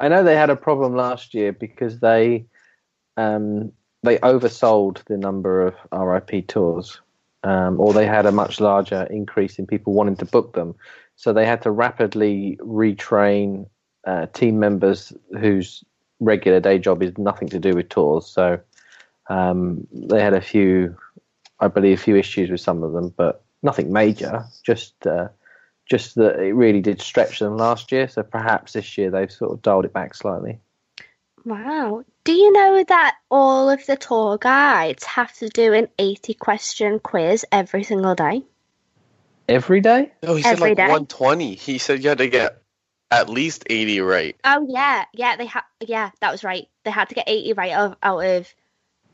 I 0.00 0.08
know 0.08 0.24
they 0.24 0.34
had 0.34 0.50
a 0.50 0.56
problem 0.56 0.96
last 0.96 1.34
year 1.34 1.52
because 1.52 2.00
they 2.00 2.46
um, 3.16 3.72
they 4.02 4.16
oversold 4.18 5.04
the 5.04 5.18
number 5.18 5.66
of 5.66 5.74
RIP 5.92 6.48
tours, 6.48 7.00
um, 7.44 7.78
or 7.78 7.92
they 7.92 8.06
had 8.06 8.24
a 8.24 8.32
much 8.32 8.60
larger 8.60 9.02
increase 9.10 9.58
in 9.58 9.66
people 9.66 9.92
wanting 9.92 10.16
to 10.16 10.24
book 10.24 10.54
them. 10.54 10.74
So 11.16 11.34
they 11.34 11.44
had 11.44 11.60
to 11.62 11.70
rapidly 11.70 12.58
retrain 12.62 13.68
uh, 14.06 14.26
team 14.32 14.58
members 14.58 15.12
whose 15.38 15.84
regular 16.18 16.60
day 16.60 16.78
job 16.78 17.02
is 17.02 17.16
nothing 17.18 17.48
to 17.50 17.58
do 17.58 17.74
with 17.74 17.90
tours. 17.90 18.26
So 18.26 18.58
um, 19.28 19.86
they 19.92 20.22
had 20.22 20.32
a 20.32 20.40
few, 20.40 20.96
I 21.60 21.68
believe, 21.68 21.98
a 21.98 22.02
few 22.02 22.16
issues 22.16 22.50
with 22.50 22.62
some 22.62 22.82
of 22.82 22.92
them, 22.92 23.12
but 23.14 23.44
nothing 23.62 23.92
major. 23.92 24.46
Just 24.64 25.06
uh, 25.06 25.28
just 25.90 26.14
that 26.14 26.38
it 26.38 26.54
really 26.54 26.80
did 26.80 27.02
stretch 27.02 27.40
them 27.40 27.56
last 27.56 27.90
year. 27.90 28.08
So 28.08 28.22
perhaps 28.22 28.72
this 28.72 28.96
year 28.96 29.10
they've 29.10 29.30
sort 29.30 29.52
of 29.52 29.60
dialed 29.60 29.84
it 29.84 29.92
back 29.92 30.14
slightly. 30.14 30.60
Wow. 31.44 32.04
Do 32.24 32.32
you 32.32 32.52
know 32.52 32.84
that 32.86 33.16
all 33.30 33.70
of 33.70 33.84
the 33.86 33.96
tour 33.96 34.38
guides 34.38 35.04
have 35.04 35.32
to 35.38 35.48
do 35.48 35.72
an 35.72 35.88
80 35.98 36.34
question 36.34 37.00
quiz 37.00 37.44
every 37.50 37.82
single 37.82 38.14
day? 38.14 38.42
Every 39.48 39.80
day? 39.80 40.12
No, 40.22 40.36
he 40.36 40.42
said 40.42 40.52
Every 40.52 40.70
like 40.70 40.76
day. 40.76 40.82
120. 40.84 41.54
He 41.56 41.78
said 41.78 42.02
you 42.04 42.10
had 42.10 42.18
to 42.18 42.28
get 42.28 42.62
at 43.10 43.28
least 43.28 43.64
80 43.68 44.00
right. 44.00 44.36
Oh 44.44 44.64
yeah, 44.68 45.04
yeah, 45.12 45.36
they 45.36 45.46
had 45.46 45.62
yeah, 45.80 46.10
that 46.20 46.30
was 46.30 46.44
right. 46.44 46.68
They 46.84 46.92
had 46.92 47.08
to 47.08 47.16
get 47.16 47.24
80 47.26 47.54
right 47.54 47.72
out 47.72 47.90
of, 47.90 47.96
out 48.02 48.18
of 48.20 48.54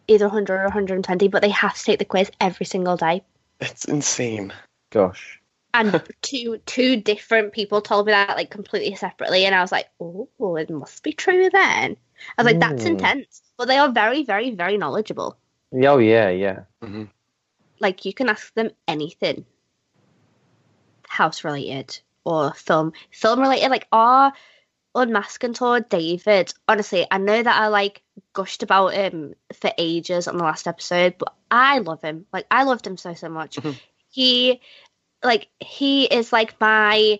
either 0.08 0.26
100 0.26 0.54
or 0.54 0.64
120, 0.64 1.28
but 1.28 1.40
they 1.40 1.48
have 1.48 1.74
to 1.74 1.82
take 1.82 1.98
the 1.98 2.04
quiz 2.04 2.30
every 2.38 2.66
single 2.66 2.98
day. 2.98 3.22
It's 3.60 3.86
insane. 3.86 4.52
Gosh. 4.90 5.40
And 5.78 6.02
two 6.22 6.58
two 6.66 6.96
different 6.96 7.52
people 7.52 7.80
told 7.82 8.06
me 8.06 8.12
that 8.12 8.36
like 8.36 8.50
completely 8.50 8.94
separately, 8.96 9.44
and 9.44 9.54
I 9.54 9.60
was 9.60 9.72
like, 9.72 9.88
oh, 10.00 10.56
it 10.56 10.70
must 10.70 11.02
be 11.02 11.12
true 11.12 11.50
then. 11.50 11.96
I 12.38 12.42
was 12.42 12.46
like, 12.46 12.60
that's 12.60 12.84
Hmm. 12.84 12.90
intense, 12.92 13.42
but 13.56 13.68
they 13.68 13.76
are 13.78 13.90
very, 13.92 14.24
very, 14.24 14.50
very 14.52 14.78
knowledgeable. 14.78 15.36
Oh 15.74 15.98
yeah, 15.98 16.30
yeah. 16.30 16.64
hmm 16.82 17.04
Like 17.80 18.04
you 18.04 18.14
can 18.14 18.28
ask 18.28 18.52
them 18.54 18.70
anything, 18.88 19.44
house 21.08 21.44
related 21.44 22.00
or 22.24 22.52
film 22.54 22.92
film 23.10 23.40
related. 23.40 23.68
Like 23.70 23.86
our 23.92 24.32
unmasking 24.94 25.54
tour, 25.54 25.80
David. 25.80 26.52
Honestly, 26.68 27.06
I 27.10 27.18
know 27.18 27.42
that 27.42 27.60
I 27.60 27.68
like 27.68 28.02
gushed 28.32 28.62
about 28.62 28.94
him 28.94 29.34
for 29.52 29.70
ages 29.78 30.28
on 30.28 30.38
the 30.38 30.44
last 30.44 30.66
episode, 30.66 31.16
but 31.18 31.34
I 31.50 31.78
love 31.78 32.02
him. 32.02 32.26
Like 32.32 32.46
I 32.50 32.64
loved 32.64 32.86
him 32.86 32.96
so 32.96 33.14
so 33.14 33.28
much. 33.28 33.56
Mhm. 33.58 33.78
He, 34.08 34.60
like 35.22 35.48
he 35.60 36.04
is 36.04 36.32
like 36.32 36.60
my 36.60 37.18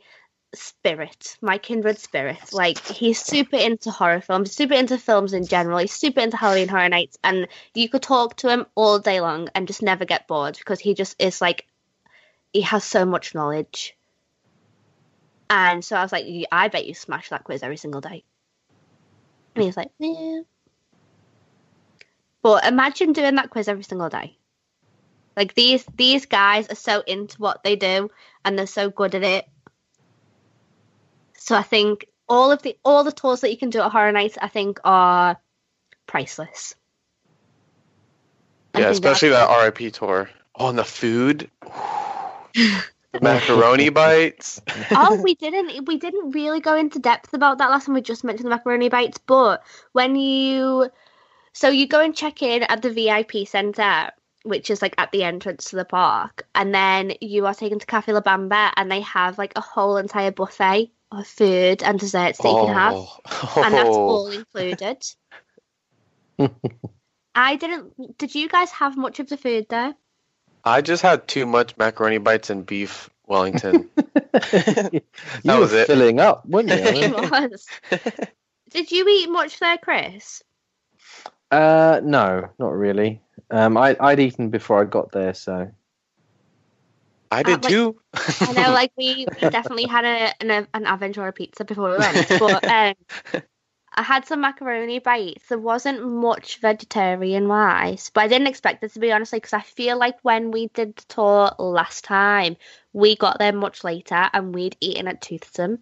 spirit, 0.55 1.37
my 1.41 1.59
kindred 1.59 1.99
spirit. 1.99 2.53
Like 2.53 2.79
he's 2.87 3.21
super 3.21 3.57
into 3.57 3.91
horror 3.91 4.21
films, 4.21 4.53
super 4.53 4.75
into 4.75 4.99
films 4.99 5.33
in 5.33 5.47
general. 5.47 5.79
He's 5.79 5.93
super 5.93 6.21
into 6.21 6.37
Halloween 6.37 6.69
Horror 6.69 6.89
Nights, 6.89 7.19
and 7.23 7.49
you 7.75 7.89
could 7.89 8.03
talk 8.03 8.37
to 8.37 8.51
him 8.51 8.67
all 8.75 8.99
day 8.99 9.21
long 9.21 9.49
and 9.55 9.67
just 9.67 9.83
never 9.83 10.05
get 10.05 10.29
bored 10.29 10.57
because 10.59 10.81
he 10.81 10.95
just 10.95 11.21
is 11.21 11.41
like 11.41 11.67
he 12.53 12.63
has 12.63 12.85
so 12.85 13.05
much 13.05 13.35
knowledge. 13.35 13.97
And 15.49 15.85
so 15.85 15.97
I 15.97 16.03
was 16.03 16.13
like, 16.13 16.27
I 16.51 16.69
bet 16.69 16.87
you 16.87 16.95
smash 16.95 17.29
that 17.29 17.45
quiz 17.45 17.63
every 17.63 17.77
single 17.77 18.01
day. 18.01 18.25
And 19.55 19.63
he 19.63 19.69
was 19.69 19.77
like, 19.77 19.91
yeah. 19.99 20.41
But 22.43 22.65
imagine 22.65 23.13
doing 23.13 23.37
that 23.37 23.51
quiz 23.51 23.69
every 23.69 23.85
single 23.85 24.09
day. 24.09 24.37
Like 25.37 25.55
these 25.55 25.85
these 25.97 26.27
guys 26.27 26.69
are 26.71 26.77
so 26.77 27.03
into 27.07 27.37
what 27.39 27.63
they 27.63 27.77
do 27.77 28.11
and 28.45 28.59
they're 28.59 28.67
so 28.67 28.91
good 28.91 29.15
at 29.15 29.23
it. 29.23 29.47
So 31.35 31.55
I 31.55 31.63
think 31.63 32.07
all 32.29 32.51
of 32.51 32.63
the 32.63 32.77
all 32.85 33.05
the 33.05 33.13
tours 33.13 33.43
that 33.43 33.51
you 33.51 33.59
can 33.59 33.71
do 33.71 33.81
at 33.81 33.93
Horror 33.93 34.13
Nights 34.13 34.39
I 34.41 34.49
think 34.49 34.81
are 34.85 35.37
priceless. 36.07 36.75
I 38.75 38.81
Yeah, 38.81 38.89
especially 38.91 39.31
that 39.31 39.65
RIP 39.65 39.93
tour. 39.93 40.31
Oh, 40.59 40.69
and 40.69 40.79
the 40.79 40.85
food. 40.85 41.51
the 42.55 42.83
macaroni 43.21 43.91
bites. 43.91 44.61
oh, 44.93 45.21
we 45.23 45.35
didn't 45.35 45.87
we 45.87 45.99
didn't 45.99 46.31
really 46.31 46.61
go 46.61 46.77
into 46.77 46.99
depth 46.99 47.35
about 47.35 47.59
that 47.59 47.71
last 47.71 47.87
time. 47.87 47.95
We 47.95 48.01
just 48.01 48.25
mentioned 48.25 48.47
the 48.47 48.51
macaroni 48.51 48.89
bites, 48.89 49.19
but 49.19 49.63
when 49.93 50.17
you 50.17 50.91
so 51.53 51.69
you 51.69 51.87
go 51.87 52.01
and 52.01 52.15
check 52.15 52.43
in 52.43 52.63
at 52.65 52.83
the 52.83 52.91
VIP 52.91 53.47
centre, 53.47 54.11
which 54.47 54.71
is 54.71 54.81
like 54.83 54.95
at 54.99 55.11
the 55.13 55.25
entrance 55.25 55.71
to 55.71 55.77
the 55.77 55.85
park, 55.85 56.47
and 56.55 56.75
then 56.75 57.13
you 57.21 57.47
are 57.47 57.55
taken 57.55 57.79
to 57.79 57.87
Cafe 57.87 58.13
La 58.13 58.21
Bamba, 58.21 58.73
and 58.77 58.91
they 58.91 59.01
have 59.03 59.39
like 59.39 59.53
a 59.57 59.61
whole 59.61 59.97
entire 59.97 60.31
buffet 60.31 60.91
of 61.13 61.27
food 61.27 61.83
and 61.83 61.99
desserts 62.01 62.39
that 62.39 62.49
you 62.49 62.55
can 62.67 62.75
have, 62.75 62.95
Oh. 62.95 63.63
and 63.65 63.75
that's 63.75 63.89
Oh. 63.89 63.93
all 64.09 64.27
included. 64.29 65.03
I 67.35 67.57
didn't. 67.57 68.19
Did 68.19 68.35
you 68.35 68.49
guys 68.49 68.71
have 68.73 68.97
much 68.97 69.21
of 69.21 69.29
the 69.29 69.37
food 69.37 69.67
there? 69.69 69.95
I 70.65 70.81
just 70.81 71.03
had 71.03 71.29
too 71.29 71.47
much 71.47 71.77
macaroni 71.77 72.19
bites 72.19 72.51
and 72.51 72.65
beef 72.67 73.09
Wellington. 73.27 73.89
you 73.97 74.03
That 74.35 75.03
were 75.45 75.61
was 75.61 75.73
it. 75.73 75.87
filling 75.87 76.19
up, 76.21 76.45
weren't 76.47 76.69
you? 76.71 76.77
It 76.81 77.31
was. 77.31 77.67
Did 78.71 78.91
you 78.91 79.09
eat 79.09 79.31
much 79.31 79.59
there, 79.61 79.79
Chris? 79.79 80.43
uh, 81.53 82.01
no, 82.03 82.49
not 82.59 82.73
really. 82.75 83.21
Um, 83.51 83.77
I, 83.77 83.97
I'd 84.01 84.21
eaten 84.21 84.51
before 84.51 84.81
I 84.81 84.85
got 84.85 85.13
there, 85.13 85.35
so 85.35 85.71
I 87.31 87.43
did 87.43 87.55
Uh, 87.55 87.59
like- 87.63 87.71
too. 87.71 88.01
I 88.41 88.53
know, 88.53 88.73
like 88.73 88.93
we, 88.97 89.27
we 89.41 89.49
definitely 89.51 89.87
had 89.87 90.05
a, 90.05 90.33
an 90.43 90.67
an 90.75 90.85
Aventura 90.85 91.35
pizza 91.35 91.65
before 91.65 91.91
we 91.91 91.99
went, 91.99 92.29
but 92.39 92.65
um, 92.69 92.95
I 93.95 94.03
had 94.03 94.27
some 94.27 94.41
macaroni 94.41 94.99
bites. 94.99 95.47
There 95.49 95.59
wasn't 95.59 96.07
much 96.07 96.59
vegetarian 96.59 97.49
wise, 97.49 98.11
but 98.13 98.25
I 98.25 98.29
didn't 98.29 98.49
expect 98.49 98.81
this 98.81 98.95
to 98.95 99.01
be 99.01 99.13
honestly 99.13 99.39
because 99.39 99.53
I 99.55 99.61
feel 99.61 99.97
like 99.99 100.19
when 100.23 100.51
we 100.51 100.69
did 100.69 100.97
the 100.97 101.05
tour 101.09 101.51
last 101.59 102.05
time, 102.05 102.57
we 102.93 103.17
got 103.17 103.39
there 103.39 103.53
much 103.53 103.85
later 103.85 104.29
and 104.33 104.55
we'd 104.55 104.77
eaten 104.81 105.09
at 105.09 105.23
Toothsome. 105.23 105.79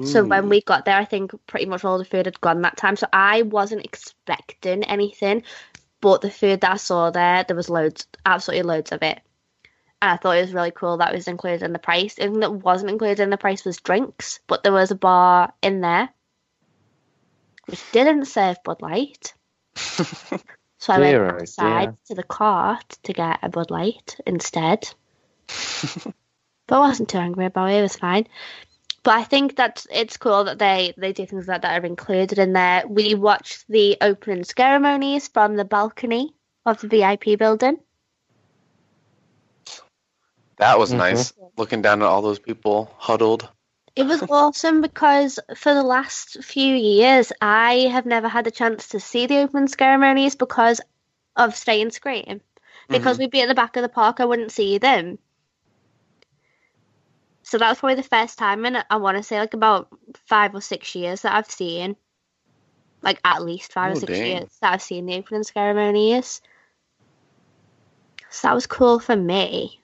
So 0.00 0.24
when 0.24 0.48
we 0.48 0.62
got 0.62 0.84
there, 0.84 0.96
I 0.96 1.04
think 1.04 1.32
pretty 1.46 1.66
much 1.66 1.84
all 1.84 1.98
the 1.98 2.04
food 2.04 2.26
had 2.26 2.40
gone 2.40 2.62
that 2.62 2.76
time. 2.76 2.96
So 2.96 3.06
I 3.12 3.42
wasn't 3.42 3.84
expecting 3.84 4.84
anything, 4.84 5.44
but 6.00 6.20
the 6.20 6.30
food 6.30 6.60
that 6.62 6.72
I 6.72 6.76
saw 6.76 7.10
there, 7.10 7.44
there 7.44 7.56
was 7.56 7.70
loads, 7.70 8.06
absolutely 8.26 8.62
loads 8.62 8.92
of 8.92 9.02
it. 9.02 9.20
And 10.00 10.10
I 10.10 10.16
thought 10.16 10.36
it 10.36 10.42
was 10.42 10.54
really 10.54 10.72
cool 10.72 10.96
that 10.96 11.14
was 11.14 11.28
included 11.28 11.62
in 11.62 11.72
the 11.72 11.78
price. 11.78 12.14
The 12.14 12.22
thing 12.22 12.40
that 12.40 12.52
wasn't 12.52 12.90
included 12.90 13.20
in 13.20 13.30
the 13.30 13.36
price 13.36 13.64
was 13.64 13.80
drinks, 13.80 14.40
but 14.46 14.62
there 14.62 14.72
was 14.72 14.90
a 14.90 14.96
bar 14.96 15.52
in 15.62 15.80
there, 15.80 16.08
which 17.66 17.82
didn't 17.92 18.24
serve 18.24 18.62
Bud 18.64 18.82
Light. 18.82 19.34
So 20.82 20.92
I 20.92 20.98
Dear, 20.98 21.26
went 21.26 21.42
outside 21.42 21.84
dear. 21.84 21.96
to 22.06 22.14
the 22.16 22.24
cart 22.24 22.98
to 23.04 23.12
get 23.12 23.38
a 23.44 23.48
Bud 23.48 23.70
Light 23.70 24.16
instead. 24.26 24.92
but 26.66 26.74
I 26.74 26.78
wasn't 26.80 27.08
too 27.08 27.18
angry 27.18 27.46
about 27.46 27.70
it. 27.70 27.74
It 27.74 27.82
was 27.82 27.94
fine. 27.94 28.26
But 29.04 29.18
I 29.18 29.24
think 29.24 29.56
that 29.56 29.84
it's 29.90 30.16
cool 30.16 30.44
that 30.44 30.58
they, 30.58 30.94
they 30.96 31.12
do 31.12 31.26
things 31.26 31.48
like 31.48 31.62
that 31.62 31.82
are 31.82 31.86
included 31.86 32.38
in 32.38 32.52
there. 32.52 32.84
We 32.86 33.14
watched 33.14 33.66
the 33.68 33.96
opening 34.00 34.44
ceremonies 34.44 35.28
from 35.28 35.56
the 35.56 35.64
balcony 35.64 36.34
of 36.64 36.80
the 36.80 36.88
VIP 36.88 37.36
building. 37.36 37.78
That 40.58 40.78
was 40.78 40.92
Mhm. 40.92 40.98
nice. 40.98 41.32
Looking 41.56 41.82
down 41.82 42.02
at 42.02 42.06
all 42.06 42.22
those 42.22 42.38
people 42.38 42.94
huddled. 42.96 43.48
It 43.96 44.04
was 44.04 44.22
awesome 44.22 44.80
because 44.80 45.38
for 45.56 45.74
the 45.74 45.82
last 45.82 46.42
few 46.44 46.74
years, 46.74 47.32
I 47.40 47.88
have 47.90 48.06
never 48.06 48.28
had 48.28 48.44
the 48.44 48.50
chance 48.50 48.88
to 48.90 49.00
see 49.00 49.26
the 49.26 49.38
opening 49.38 49.68
ceremonies 49.68 50.36
because 50.36 50.80
of 51.36 51.56
Stay 51.56 51.82
and 51.82 51.92
Scream. 51.92 52.40
Because 52.88 53.18
we'd 53.18 53.30
be 53.30 53.42
at 53.42 53.48
the 53.48 53.54
back 53.54 53.76
of 53.76 53.82
the 53.82 53.88
park, 53.88 54.20
I 54.20 54.24
wouldn't 54.24 54.52
see 54.52 54.78
them. 54.78 55.18
So 57.42 57.58
that 57.58 57.68
was 57.68 57.78
probably 57.80 57.96
the 57.96 58.02
first 58.02 58.38
time 58.38 58.64
in 58.64 58.78
I 58.90 58.96
want 58.96 59.16
to 59.16 59.22
say 59.22 59.38
like 59.38 59.54
about 59.54 59.88
five 60.26 60.54
or 60.54 60.60
six 60.60 60.94
years 60.94 61.22
that 61.22 61.34
I've 61.34 61.50
seen, 61.50 61.96
like 63.02 63.20
at 63.24 63.42
least 63.44 63.72
five 63.72 63.92
or 63.92 63.94
oh, 63.94 63.96
six 63.96 64.12
dang. 64.12 64.24
years 64.24 64.48
that 64.60 64.72
I've 64.74 64.82
seen 64.82 65.06
the 65.06 65.16
opening 65.16 65.42
ceremonies. 65.44 66.40
So 68.30 68.48
that 68.48 68.54
was 68.54 68.66
cool 68.66 68.98
for 69.00 69.16
me. 69.16 69.80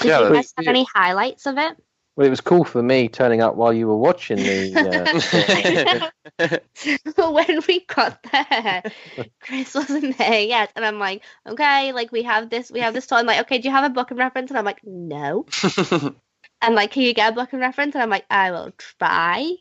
Did 0.00 0.08
Yeah, 0.08 0.18
you 0.18 0.28
guys 0.32 0.52
have 0.56 0.66
any 0.66 0.84
highlights 0.94 1.46
of 1.46 1.58
it? 1.58 1.83
Well, 2.16 2.26
it 2.26 2.30
was 2.30 2.40
cool 2.40 2.62
for 2.64 2.80
me 2.80 3.08
turning 3.08 3.40
up 3.40 3.56
while 3.56 3.72
you 3.72 3.88
were 3.88 3.96
watching 3.96 4.36
the. 4.36 6.10
Uh, 7.16 7.30
when 7.30 7.60
we 7.68 7.84
got 7.86 8.20
there, 8.30 8.82
Chris 9.40 9.74
wasn't 9.74 10.18
there 10.18 10.40
yet, 10.40 10.72
and 10.74 10.84
I'm 10.84 10.98
like, 10.98 11.22
okay, 11.46 11.92
like 11.92 12.10
we 12.12 12.22
have 12.24 12.50
this, 12.50 12.70
we 12.70 12.80
have 12.80 12.92
this 12.92 13.06
toy. 13.06 13.16
I'm 13.16 13.26
like, 13.26 13.40
okay, 13.42 13.58
do 13.58 13.68
you 13.68 13.74
have 13.74 13.84
a 13.84 13.94
booking 13.94 14.16
reference? 14.16 14.50
And 14.50 14.58
I'm 14.58 14.64
like, 14.64 14.80
no. 14.84 15.46
And 16.62 16.74
like, 16.74 16.92
can 16.92 17.02
you 17.02 17.12
get 17.12 17.32
a 17.32 17.34
booking 17.34 17.60
reference? 17.60 17.94
And 17.94 18.02
I'm 18.02 18.10
like, 18.10 18.24
I 18.30 18.50
will 18.50 18.72
try. 18.78 19.52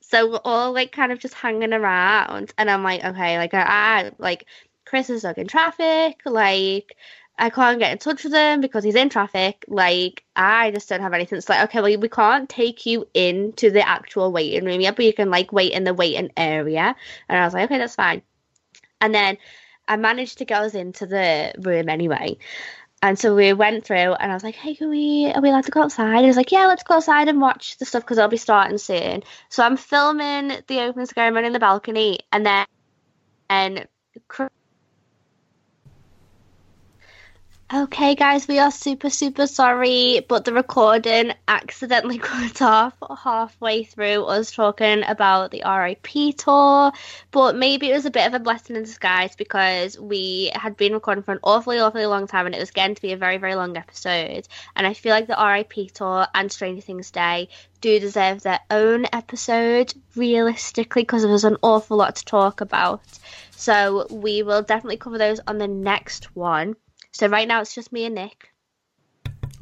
So 0.00 0.30
we're 0.32 0.40
all 0.44 0.72
like 0.72 0.90
kind 0.92 1.12
of 1.12 1.18
just 1.18 1.34
hanging 1.34 1.72
around, 1.72 2.52
and 2.58 2.70
I'm 2.70 2.82
like, 2.82 3.04
okay, 3.04 3.38
like 3.38 3.54
I, 3.54 3.62
I 3.62 4.10
like 4.18 4.46
Chris 4.84 5.10
is 5.10 5.20
stuck 5.20 5.38
in 5.38 5.46
traffic, 5.46 6.20
like. 6.24 6.96
I 7.36 7.50
can't 7.50 7.80
get 7.80 7.92
in 7.92 7.98
touch 7.98 8.22
with 8.22 8.32
him 8.32 8.60
because 8.60 8.84
he's 8.84 8.94
in 8.94 9.08
traffic. 9.08 9.64
Like, 9.66 10.24
I 10.36 10.70
just 10.70 10.88
don't 10.88 11.00
have 11.00 11.12
anything. 11.12 11.36
It's 11.36 11.48
like, 11.48 11.64
okay, 11.64 11.80
well, 11.80 11.98
we 11.98 12.08
can't 12.08 12.48
take 12.48 12.86
you 12.86 13.08
into 13.12 13.70
the 13.70 13.86
actual 13.86 14.30
waiting 14.30 14.64
room 14.64 14.80
yet, 14.80 14.94
but 14.94 15.04
you 15.04 15.12
can, 15.12 15.30
like, 15.30 15.52
wait 15.52 15.72
in 15.72 15.82
the 15.82 15.94
waiting 15.94 16.30
area. 16.36 16.94
And 17.28 17.38
I 17.38 17.44
was 17.44 17.52
like, 17.52 17.64
okay, 17.64 17.78
that's 17.78 17.96
fine. 17.96 18.22
And 19.00 19.12
then 19.12 19.38
I 19.88 19.96
managed 19.96 20.38
to 20.38 20.44
get 20.44 20.62
us 20.62 20.74
into 20.74 21.06
the 21.06 21.52
room 21.58 21.88
anyway. 21.88 22.38
And 23.02 23.18
so 23.18 23.34
we 23.34 23.52
went 23.52 23.84
through, 23.84 24.14
and 24.14 24.30
I 24.30 24.34
was 24.34 24.44
like, 24.44 24.54
hey, 24.54 24.74
can 24.76 24.88
we, 24.88 25.30
are 25.34 25.42
we 25.42 25.50
allowed 25.50 25.64
to 25.64 25.70
go 25.70 25.82
outside? 25.82 26.14
And 26.14 26.20
he 26.20 26.26
was 26.26 26.36
like, 26.36 26.52
yeah, 26.52 26.66
let's 26.66 26.84
go 26.84 26.94
outside 26.94 27.28
and 27.28 27.40
watch 27.40 27.76
the 27.76 27.84
stuff 27.84 28.02
because 28.02 28.16
it'll 28.16 28.30
be 28.30 28.36
starting 28.36 28.78
soon. 28.78 29.24
So 29.50 29.62
I'm 29.62 29.76
filming 29.76 30.52
the 30.68 30.80
opening 30.80 31.06
ceremony 31.06 31.48
in 31.48 31.52
the 31.52 31.58
balcony, 31.58 32.20
and 32.32 32.46
then, 32.46 32.64
and 33.50 33.86
Okay, 37.74 38.14
guys, 38.14 38.46
we 38.46 38.60
are 38.60 38.70
super, 38.70 39.10
super 39.10 39.48
sorry, 39.48 40.24
but 40.28 40.44
the 40.44 40.52
recording 40.52 41.32
accidentally 41.48 42.18
cut 42.22 42.62
off 42.62 42.94
halfway 43.24 43.82
through 43.82 44.22
us 44.26 44.52
talking 44.52 45.02
about 45.02 45.50
the 45.50 45.64
RIP 45.66 46.36
tour. 46.36 46.92
But 47.32 47.56
maybe 47.56 47.90
it 47.90 47.94
was 47.94 48.06
a 48.06 48.12
bit 48.12 48.28
of 48.28 48.34
a 48.34 48.38
blessing 48.38 48.76
in 48.76 48.84
disguise 48.84 49.34
because 49.34 49.98
we 49.98 50.52
had 50.54 50.76
been 50.76 50.92
recording 50.92 51.24
for 51.24 51.32
an 51.32 51.40
awfully, 51.42 51.80
awfully 51.80 52.06
long 52.06 52.28
time 52.28 52.46
and 52.46 52.54
it 52.54 52.60
was 52.60 52.70
getting 52.70 52.94
to 52.94 53.02
be 53.02 53.12
a 53.12 53.16
very, 53.16 53.38
very 53.38 53.56
long 53.56 53.76
episode. 53.76 54.46
And 54.76 54.86
I 54.86 54.94
feel 54.94 55.10
like 55.10 55.26
the 55.26 55.36
RIP 55.36 55.90
tour 55.94 56.28
and 56.32 56.52
Stranger 56.52 56.80
Things 56.80 57.10
Day 57.10 57.48
do 57.80 57.98
deserve 57.98 58.42
their 58.42 58.60
own 58.70 59.06
episode, 59.12 59.92
realistically, 60.14 61.02
because 61.02 61.22
there 61.22 61.32
was 61.32 61.42
an 61.42 61.56
awful 61.60 61.96
lot 61.96 62.14
to 62.14 62.24
talk 62.24 62.60
about. 62.60 63.02
So 63.50 64.06
we 64.10 64.44
will 64.44 64.62
definitely 64.62 64.98
cover 64.98 65.18
those 65.18 65.40
on 65.48 65.58
the 65.58 65.66
next 65.66 66.36
one. 66.36 66.76
So 67.14 67.28
right 67.28 67.46
now 67.46 67.60
it's 67.60 67.74
just 67.74 67.92
me 67.92 68.04
and 68.04 68.14
Nick. 68.16 68.50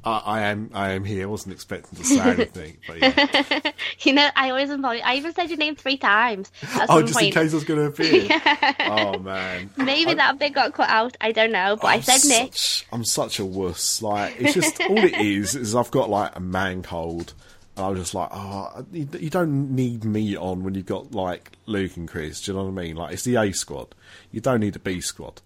I, 0.05 0.19
I 0.19 0.41
am 0.43 0.71
I 0.75 0.93
am 0.93 1.05
here. 1.05 1.25
I 1.25 1.27
wasn't 1.27 1.55
expecting 1.55 1.97
to 1.99 2.05
say 2.05 2.19
anything, 2.19 2.79
but 2.89 2.99
yeah. 2.99 3.73
you 4.01 4.15
know, 4.15 4.29
I 4.35 4.51
always 4.51 4.71
involve 4.71 4.99
I 5.05 5.15
even 5.17 5.33
said 5.33 5.49
your 5.49 5.59
name 5.59 5.77
three 5.77 5.97
times 5.97 6.51
oh, 6.89 7.03
just 7.03 7.15
point. 7.15 7.27
in 7.29 7.33
case 7.33 7.53
I 7.53 7.55
was 7.55 7.65
going 7.65 7.79
to 7.79 7.87
appear. 7.87 8.23
Yeah. 8.31 8.75
Oh 8.81 9.19
man, 9.21 9.71
Maybe 9.77 10.11
I- 10.13 10.15
that 10.15 10.39
bit 10.41 10.55
got 10.55 10.73
cut 10.73 10.89
out. 10.89 11.17
I 11.21 11.31
don't 11.31 11.53
know, 11.53 11.77
but 11.81 11.87
I 11.89 11.95
I'm 11.95 12.03
said 12.03 12.29
Nick. 12.29 12.55
such, 12.55 12.87
I'm 12.91 13.05
such 13.05 13.39
a 13.39 13.45
wuss. 13.45 14.03
Like 14.03 14.41
it's 14.41 14.55
just 14.55 14.81
all 14.81 14.99
it 14.99 15.15
is 15.21 15.55
is 15.55 15.77
I've 15.77 15.91
got 15.93 16.11
like 16.11 16.35
a 16.35 16.41
man 16.41 16.83
cold. 16.83 17.35
And 17.77 17.87
I 17.87 17.89
was 17.91 18.01
just 18.01 18.15
like, 18.15 18.29
oh, 18.33 18.85
you, 18.93 19.09
you 19.19 19.31
don't 19.31 19.75
need 19.75 20.05
me 20.05 20.37
on 20.37 20.63
when 20.65 20.75
you've 20.75 20.85
got 20.85 21.13
like 21.15 21.53
Luke 21.67 21.97
and 21.97 22.09
Chris. 22.09 22.43
Do 22.43 22.51
you 22.53 22.59
know 22.59 22.65
what 22.65 22.81
I 22.81 22.85
mean? 22.85 22.97
Like 22.97 23.13
it's 23.15 23.23
the 23.23 23.37
A 23.37 23.53
squad. 23.53 23.95
You 24.33 24.41
don't 24.41 24.61
need 24.61 24.75
a 24.77 24.81
B 24.81 25.01
squad. 25.01 25.41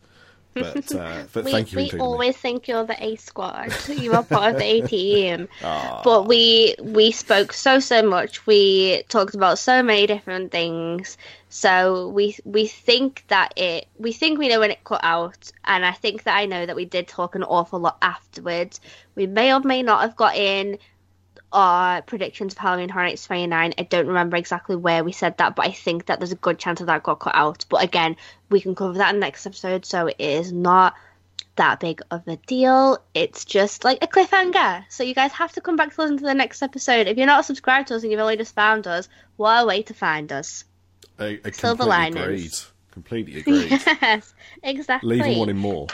But 0.57 0.95
uh, 0.95 1.25
but 1.33 1.45
We, 1.45 1.51
thank 1.53 1.73
you. 1.73 1.77
we 1.77 1.83
including 1.85 1.99
me. 1.99 2.05
always 2.13 2.37
think 2.37 2.67
you're 2.69 2.85
the 2.85 2.97
A 3.05 3.17
squad. 3.17 3.73
You 3.89 4.15
are 4.15 4.23
part 4.25 4.55
of 4.55 4.59
the 4.59 4.65
A 4.65 4.81
team. 4.87 5.49
Ah. 5.63 6.01
But 6.05 6.27
we 6.27 6.75
we 6.83 7.13
spoke 7.13 7.53
so 7.53 7.79
so 7.79 8.03
much. 8.03 8.47
We 8.47 9.03
talked 9.09 9.35
about 9.35 9.59
so 9.59 9.83
many 9.83 10.07
different 10.07 10.51
things. 10.53 11.19
So 11.49 12.09
we 12.09 12.37
we 12.45 12.67
think 12.67 13.25
that 13.29 13.53
it 13.57 13.87
we 13.99 14.13
think 14.13 14.39
we 14.39 14.49
know 14.49 14.61
when 14.61 14.71
it 14.71 14.83
cut 14.85 15.01
out, 15.03 15.51
and 15.65 15.85
I 15.85 15.93
think 15.93 16.25
that 16.25 16.37
I 16.37 16.47
know 16.47 16.65
that 16.67 16.77
we 16.77 16.85
did 16.85 17.09
talk 17.09 17.35
an 17.35 17.43
awful 17.45 17.79
lot 17.79 17.99
afterwards. 18.03 18.81
We 19.15 19.27
may 19.27 19.53
or 19.53 19.61
may 19.61 19.83
not 19.83 20.01
have 20.03 20.17
got 20.17 20.37
in 20.37 20.79
our 21.57 22.03
predictions 22.03 22.53
of 22.53 22.59
Halloween 22.59 22.91
Horror 22.91 23.07
Nights 23.07 23.27
29. 23.27 23.75
I 23.77 23.83
don't 23.83 24.07
remember 24.07 24.37
exactly 24.37 24.77
where 24.77 25.03
we 25.03 25.13
said 25.13 25.39
that, 25.39 25.57
but 25.57 25.67
I 25.67 25.73
think 25.73 26.07
that 26.07 26.21
there's 26.21 26.33
a 26.33 26.37
good 26.37 26.59
chance 26.59 26.81
that 26.81 26.87
that 26.87 27.03
got 27.03 27.19
cut 27.19 27.35
out. 27.35 27.65
But 27.71 27.83
again, 27.83 28.17
we 28.51 28.61
can 28.61 28.75
cover 28.75 28.99
that 28.99 29.15
in 29.15 29.17
the 29.17 29.27
next 29.27 29.47
episode, 29.47 29.87
so 29.87 30.07
it 30.07 30.17
is 30.19 30.53
not 30.53 30.95
that 31.57 31.81
big 31.81 32.03
of 32.11 32.29
a 32.29 32.37
deal. 32.37 32.99
It's 33.15 33.47
just 33.47 33.85
like 33.85 34.05
a 34.05 34.07
cliffhanger. 34.07 34.85
So 34.91 35.03
you 35.03 35.15
guys 35.15 35.33
have 35.33 35.53
to 35.53 35.63
come 35.63 35.77
back 35.77 35.95
to 35.95 36.03
listen 36.03 36.19
to 36.19 36.25
the 36.25 36.35
next 36.35 36.63
episode. 36.63 37.07
If 37.07 37.17
you're 37.17 37.27
not 37.27 37.47
subscribed 37.47 37.89
to 37.89 37.97
us 37.97 38.03
and 38.03 38.13
you've 38.13 38.21
only 38.21 38.37
just 38.37 38.55
found 38.55 38.87
us, 38.87 39.09
what 39.37 39.63
a 39.63 39.67
way 39.67 39.83
to 39.85 39.95
find 39.95 40.31
us. 40.33 40.65
I, 41.19 41.41
I 41.43 41.51
Silver 41.53 41.85
linings. 41.85 42.23
agreed. 42.23 42.53
Completely 42.91 43.41
agreed. 43.41 43.71
Yes, 44.03 44.35
exactly. 44.63 45.17
Leaving 45.17 45.39
wanting 45.39 45.57
more. 45.57 45.87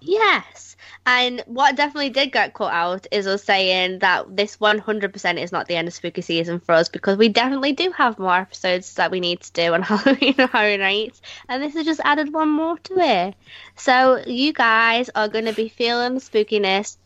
Yes. 0.00 0.67
And 1.10 1.42
what 1.46 1.74
definitely 1.74 2.10
did 2.10 2.32
get 2.32 2.52
cut 2.52 2.70
out 2.70 3.06
is 3.10 3.26
us 3.26 3.42
saying 3.42 4.00
that 4.00 4.36
this 4.36 4.58
100% 4.58 5.42
is 5.42 5.52
not 5.52 5.66
the 5.66 5.74
end 5.74 5.88
of 5.88 5.94
spooky 5.94 6.20
season 6.20 6.60
for 6.60 6.72
us 6.72 6.90
because 6.90 7.16
we 7.16 7.30
definitely 7.30 7.72
do 7.72 7.90
have 7.92 8.18
more 8.18 8.36
episodes 8.36 8.92
that 8.96 9.10
we 9.10 9.18
need 9.18 9.40
to 9.40 9.52
do 9.52 9.72
on 9.72 9.80
Halloween 9.90 10.34
and 10.36 10.50
Horror 10.50 10.76
Nights. 10.76 11.22
And 11.48 11.62
this 11.62 11.72
has 11.72 11.86
just 11.86 12.02
added 12.04 12.30
one 12.34 12.50
more 12.50 12.76
to 12.76 12.98
it. 12.98 13.34
So 13.74 14.22
you 14.26 14.52
guys 14.52 15.08
are 15.14 15.28
going 15.28 15.46
to 15.46 15.54
be 15.54 15.70
feeling 15.70 16.16
spookiness 16.16 16.98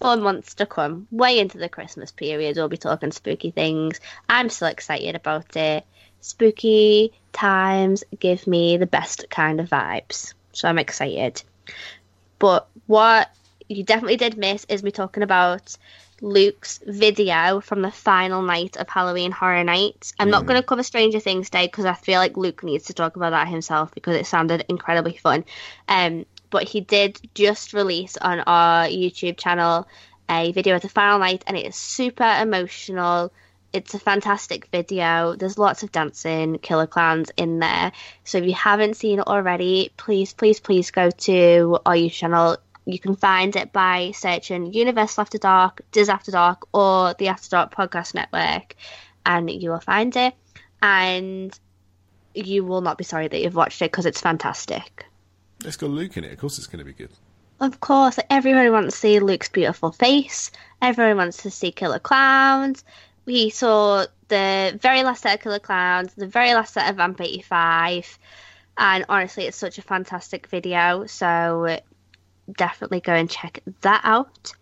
for 0.00 0.16
months 0.16 0.54
to 0.54 0.66
come. 0.66 1.06
Way 1.12 1.38
into 1.38 1.58
the 1.58 1.68
Christmas 1.68 2.10
period, 2.10 2.56
we'll 2.56 2.68
be 2.68 2.76
talking 2.76 3.12
spooky 3.12 3.52
things. 3.52 4.00
I'm 4.28 4.48
so 4.48 4.66
excited 4.66 5.14
about 5.14 5.56
it. 5.56 5.86
Spooky 6.22 7.12
times 7.32 8.02
give 8.18 8.48
me 8.48 8.78
the 8.78 8.86
best 8.86 9.26
kind 9.30 9.60
of 9.60 9.70
vibes. 9.70 10.34
So 10.50 10.68
I'm 10.68 10.80
excited. 10.80 11.44
But 12.40 12.68
what 12.86 13.30
you 13.68 13.84
definitely 13.84 14.16
did 14.16 14.36
miss 14.36 14.64
is 14.68 14.82
me 14.82 14.90
talking 14.90 15.22
about 15.22 15.76
Luke's 16.20 16.80
video 16.86 17.60
from 17.60 17.82
the 17.82 17.90
final 17.90 18.42
night 18.42 18.76
of 18.76 18.88
Halloween 18.88 19.32
Horror 19.32 19.64
Nights. 19.64 20.12
I'm 20.18 20.30
not 20.30 20.46
going 20.46 20.60
to 20.60 20.66
cover 20.66 20.82
Stranger 20.82 21.20
Things 21.20 21.50
Day 21.50 21.66
because 21.66 21.84
I 21.84 21.94
feel 21.94 22.18
like 22.18 22.36
Luke 22.36 22.62
needs 22.62 22.86
to 22.86 22.94
talk 22.94 23.16
about 23.16 23.30
that 23.30 23.48
himself 23.48 23.94
because 23.94 24.16
it 24.16 24.26
sounded 24.26 24.64
incredibly 24.68 25.16
fun. 25.16 25.44
Um, 25.88 26.26
but 26.50 26.64
he 26.64 26.80
did 26.80 27.20
just 27.34 27.72
release 27.72 28.16
on 28.16 28.40
our 28.40 28.86
YouTube 28.86 29.36
channel 29.36 29.88
a 30.30 30.52
video 30.52 30.76
of 30.76 30.82
the 30.82 30.88
final 30.88 31.18
night, 31.18 31.44
and 31.46 31.56
it 31.56 31.66
is 31.66 31.76
super 31.76 32.24
emotional. 32.40 33.32
It's 33.72 33.92
a 33.92 33.98
fantastic 33.98 34.68
video. 34.70 35.34
There's 35.34 35.58
lots 35.58 35.82
of 35.82 35.90
dancing, 35.90 36.58
killer 36.58 36.86
clowns 36.86 37.30
in 37.36 37.58
there. 37.58 37.92
So 38.22 38.38
if 38.38 38.44
you 38.44 38.54
haven't 38.54 38.96
seen 38.96 39.18
it 39.18 39.26
already, 39.26 39.90
please, 39.96 40.32
please, 40.32 40.60
please 40.60 40.92
go 40.92 41.10
to 41.10 41.78
our 41.84 41.94
YouTube 41.94 42.12
channel. 42.12 42.56
You 42.84 42.98
can 42.98 43.16
find 43.16 43.56
it 43.56 43.72
by 43.72 44.12
searching 44.14 44.72
Universal 44.72 45.22
After 45.22 45.38
Dark, 45.38 45.82
Diz 45.92 46.08
After 46.08 46.30
Dark, 46.30 46.66
or 46.72 47.14
the 47.14 47.28
After 47.28 47.48
Dark 47.48 47.74
Podcast 47.74 48.14
Network, 48.14 48.76
and 49.24 49.50
you 49.50 49.70
will 49.70 49.80
find 49.80 50.14
it. 50.16 50.34
And 50.82 51.58
you 52.34 52.64
will 52.64 52.82
not 52.82 52.98
be 52.98 53.04
sorry 53.04 53.28
that 53.28 53.40
you've 53.40 53.54
watched 53.54 53.80
it 53.80 53.90
because 53.90 54.06
it's 54.06 54.20
fantastic. 54.20 55.06
It's 55.64 55.76
got 55.76 55.90
Luke 55.90 56.16
in 56.16 56.24
it. 56.24 56.32
Of 56.32 56.38
course, 56.38 56.58
it's 56.58 56.66
going 56.66 56.80
to 56.80 56.84
be 56.84 56.92
good. 56.92 57.10
Of 57.60 57.80
course, 57.80 58.18
everyone 58.28 58.70
wants 58.72 58.94
to 58.94 59.00
see 59.00 59.20
Luke's 59.20 59.48
beautiful 59.48 59.92
face. 59.92 60.50
Everyone 60.82 61.16
wants 61.16 61.42
to 61.44 61.50
see 61.50 61.72
killer 61.72 62.00
clowns. 62.00 62.84
we 63.24 63.48
saw 63.50 64.04
the 64.28 64.78
very 64.80 65.02
last 65.02 65.22
set 65.22 65.36
of 65.36 65.40
Killer 65.42 65.58
Clowns, 65.58 66.12
the 66.14 66.26
very 66.26 66.54
last 66.54 66.74
set 66.74 66.90
of 66.90 66.96
Vamp 66.96 67.20
85, 67.20 68.18
and 68.76 69.04
honestly, 69.08 69.44
it's 69.44 69.56
such 69.56 69.78
a 69.78 69.82
fantastic 69.82 70.48
video. 70.48 71.06
So 71.06 71.78
definitely 72.50 73.00
go 73.00 73.12
and 73.14 73.30
check 73.30 73.60
that 73.82 74.00
out. 74.04 74.52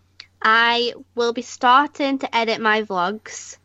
I 0.41 0.93
will 1.15 1.33
be 1.33 1.41
starting 1.41 2.19
to 2.19 2.35
edit 2.35 2.59
my 2.59 2.83
vlogs 2.83 3.57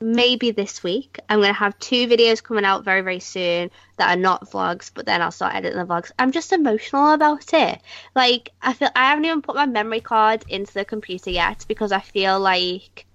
maybe 0.00 0.50
this 0.50 0.82
week. 0.82 1.18
I'm 1.28 1.40
going 1.40 1.52
to 1.52 1.58
have 1.58 1.78
two 1.78 2.06
videos 2.08 2.42
coming 2.42 2.64
out 2.64 2.84
very, 2.84 3.02
very 3.02 3.20
soon 3.20 3.70
that 3.98 4.16
are 4.16 4.20
not 4.20 4.50
vlogs, 4.50 4.90
but 4.92 5.04
then 5.04 5.20
I'll 5.20 5.30
start 5.30 5.54
editing 5.54 5.78
the 5.78 5.84
vlogs. 5.84 6.10
I'm 6.18 6.32
just 6.32 6.52
emotional 6.52 7.12
about 7.12 7.52
it. 7.52 7.80
Like, 8.14 8.50
I 8.62 8.72
feel 8.72 8.88
I 8.96 9.10
haven't 9.10 9.26
even 9.26 9.42
put 9.42 9.56
my 9.56 9.66
memory 9.66 10.00
card 10.00 10.44
into 10.48 10.72
the 10.72 10.86
computer 10.86 11.30
yet 11.30 11.66
because 11.68 11.92
I 11.92 12.00
feel 12.00 12.40
like 12.40 13.06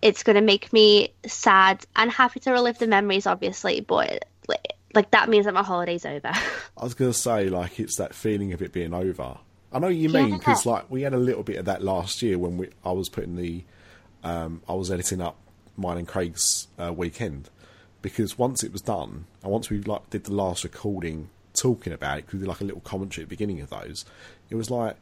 it's 0.00 0.22
going 0.22 0.36
to 0.36 0.42
make 0.42 0.72
me 0.72 1.14
sad 1.26 1.84
and 1.96 2.10
happy 2.10 2.38
to 2.40 2.52
relive 2.52 2.78
the 2.78 2.86
memories, 2.86 3.26
obviously, 3.26 3.80
but 3.80 4.24
like 4.46 4.74
that 4.94 5.28
means 5.28 5.46
that 5.46 5.54
my 5.54 5.62
holiday's 5.62 6.06
over. 6.06 6.32
I 6.76 6.84
was 6.84 6.94
going 6.94 7.12
to 7.12 7.18
say, 7.18 7.48
like, 7.48 7.78
it's 7.80 7.96
that 7.96 8.14
feeling 8.14 8.52
of 8.52 8.62
it 8.62 8.72
being 8.72 8.94
over. 8.94 9.38
I 9.72 9.78
know 9.80 9.88
what 9.88 9.96
you 9.96 10.08
mean 10.08 10.38
because, 10.38 10.64
like, 10.66 10.88
we 10.90 11.02
had 11.02 11.14
a 11.14 11.18
little 11.18 11.42
bit 11.42 11.56
of 11.56 11.64
that 11.64 11.82
last 11.82 12.22
year 12.22 12.38
when 12.38 12.56
we 12.56 12.68
I 12.84 12.92
was 12.92 13.08
putting 13.08 13.36
the, 13.36 13.64
um, 14.22 14.62
I 14.68 14.74
was 14.74 14.90
editing 14.90 15.20
up 15.20 15.36
mine 15.76 15.98
and 15.98 16.06
Craig's 16.06 16.68
uh, 16.78 16.92
weekend 16.92 17.50
because 18.00 18.38
once 18.38 18.62
it 18.62 18.72
was 18.72 18.82
done 18.82 19.24
and 19.42 19.50
once 19.50 19.70
we 19.70 19.80
like 19.80 20.10
did 20.10 20.24
the 20.24 20.32
last 20.32 20.62
recording 20.62 21.30
talking 21.54 21.92
about 21.92 22.18
it, 22.18 22.26
because 22.26 22.34
we 22.34 22.40
did 22.40 22.48
like 22.48 22.60
a 22.60 22.64
little 22.64 22.82
commentary 22.82 23.22
at 23.22 23.28
the 23.28 23.34
beginning 23.34 23.60
of 23.60 23.70
those, 23.70 24.04
it 24.50 24.54
was 24.54 24.70
like 24.70 24.96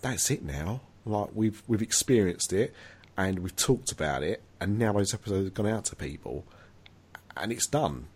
that's 0.00 0.30
it 0.30 0.42
now. 0.42 0.80
Like 1.04 1.30
we've 1.34 1.62
we've 1.66 1.82
experienced 1.82 2.52
it 2.52 2.72
and 3.16 3.40
we've 3.40 3.56
talked 3.56 3.92
about 3.92 4.22
it, 4.22 4.42
and 4.60 4.78
now 4.78 4.92
those 4.92 5.12
episodes 5.12 5.44
have 5.44 5.54
gone 5.54 5.66
out 5.66 5.84
to 5.86 5.96
people, 5.96 6.44
and 7.36 7.52
it's 7.52 7.66
done. 7.66 8.06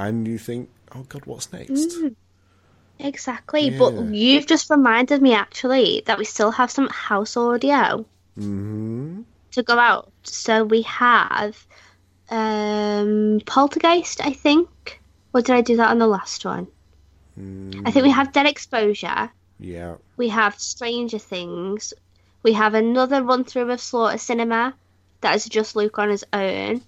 And 0.00 0.26
you 0.26 0.38
think, 0.38 0.70
oh 0.94 1.02
God, 1.02 1.26
what's 1.26 1.52
next? 1.52 1.70
Mm, 1.70 2.16
exactly, 2.98 3.68
Yeah. 3.68 3.78
but 3.78 4.14
you've 4.14 4.46
just 4.46 4.70
reminded 4.70 5.20
me 5.20 5.34
actually 5.34 6.02
that 6.06 6.18
we 6.18 6.24
still 6.24 6.50
have 6.52 6.70
some 6.70 6.88
house 6.88 7.36
audio 7.36 8.06
hmm 8.34 9.20
to 9.52 9.62
go 9.62 9.78
out. 9.78 10.10
So 10.22 10.64
we 10.64 10.82
have 10.82 11.66
um, 12.30 13.40
Poltergeist, 13.44 14.24
I 14.24 14.32
think. 14.32 15.00
Or 15.34 15.42
did 15.42 15.54
I 15.54 15.60
do 15.60 15.76
that 15.76 15.90
on 15.90 15.98
the 15.98 16.06
last 16.06 16.44
one? 16.44 16.68
I 17.84 17.90
think 17.90 18.04
we 18.04 18.10
have 18.10 18.32
Dead 18.32 18.46
Exposure. 18.46 19.30
Yeah. 19.58 19.96
We 20.16 20.28
have 20.28 20.58
Stranger 20.58 21.18
Things. 21.18 21.92
We 22.42 22.52
have 22.54 22.74
another 22.74 23.22
run 23.22 23.44
through 23.44 23.70
of 23.70 23.80
Slaughter 23.80 24.18
Cinema 24.18 24.74
that 25.20 25.34
is 25.34 25.44
just 25.44 25.76
Luke 25.76 25.98
on 25.98 26.08
his 26.08 26.24
own. 26.32 26.82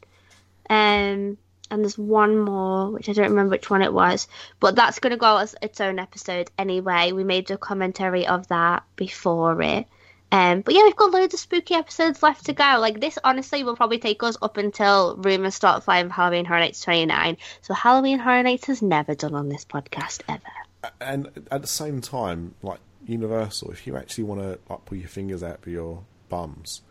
Um, 0.71 1.37
and 1.73 1.83
there's 1.83 1.97
one 1.97 2.39
more, 2.39 2.91
which 2.91 3.09
I 3.09 3.15
don't 3.15 3.31
remember 3.31 3.53
which 3.53 3.71
one 3.71 3.81
it 3.81 3.95
was, 3.95 4.29
but 4.61 4.77
that's 4.77 4.99
going 4.99 5.13
to 5.13 5.17
go 5.17 5.39
as 5.39 5.57
its 5.63 5.81
own 5.81 5.99
episode 5.99 6.51
anyway. 6.59 7.13
We 7.13 7.25
made 7.25 7.51
a 7.51 7.57
commentary 7.57 8.27
of 8.27 8.47
that 8.49 8.85
before 8.95 9.61
it. 9.63 9.87
Um, 10.31 10.61
but 10.61 10.75
yeah, 10.75 10.83
we've 10.83 10.97
got 10.97 11.13
loads 11.13 11.33
of 11.33 11.41
spooky 11.41 11.75
episodes 11.75 12.23
left 12.23 12.47
to 12.47 12.53
go. 12.53 12.77
Like 12.79 13.01
this, 13.01 13.19
honestly, 13.25 13.65
will 13.65 13.75
probably 13.75 13.99
take 13.99 14.23
us 14.23 14.37
up 14.43 14.59
until 14.59 15.17
rumors 15.17 15.55
start 15.55 15.83
flying 15.85 16.09
for 16.09 16.13
Halloween 16.13 16.45
Horror 16.45 16.61
Nights 16.61 16.83
29. 16.83 17.39
So 17.63 17.73
Halloween 17.73 18.19
Horror 18.19 18.43
Nights 18.43 18.67
has 18.67 18.83
never 18.83 19.15
done 19.15 19.35
on 19.35 19.49
this 19.49 19.65
podcast 19.65 20.21
ever. 20.29 20.93
and 21.01 21.49
at 21.51 21.63
the 21.63 21.69
same 21.69 22.03
time, 22.03 22.55
like 22.63 22.81
Universal, 23.07 23.71
if 23.71 23.87
you 23.87 23.97
actually 23.97 24.25
want 24.25 24.43
to 24.43 24.59
like 24.69 24.85
pull 24.85 24.99
your 24.99 25.09
fingers 25.09 25.43
out 25.43 25.63
for 25.63 25.71
your 25.71 26.05
bums 26.29 26.83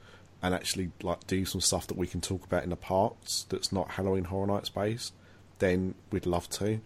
and 0.42 0.56
actually 0.56 0.92
like 1.04 1.26
do 1.28 1.46
some 1.46 1.62
stuff 1.62 1.88
that 1.88 1.98
we 1.98 2.08
can 2.08 2.22
talk 2.22 2.44
about 2.46 2.64
in 2.64 2.70
the 2.70 2.76
parks 2.76 3.46
that's 3.50 3.72
not 3.72 3.92
Halloween 3.92 4.26
Horror 4.26 4.48
Nights 4.48 4.70
based, 4.70 5.14
then 5.60 5.96
we'd 6.12 6.26
love 6.26 6.50
to. 6.50 6.82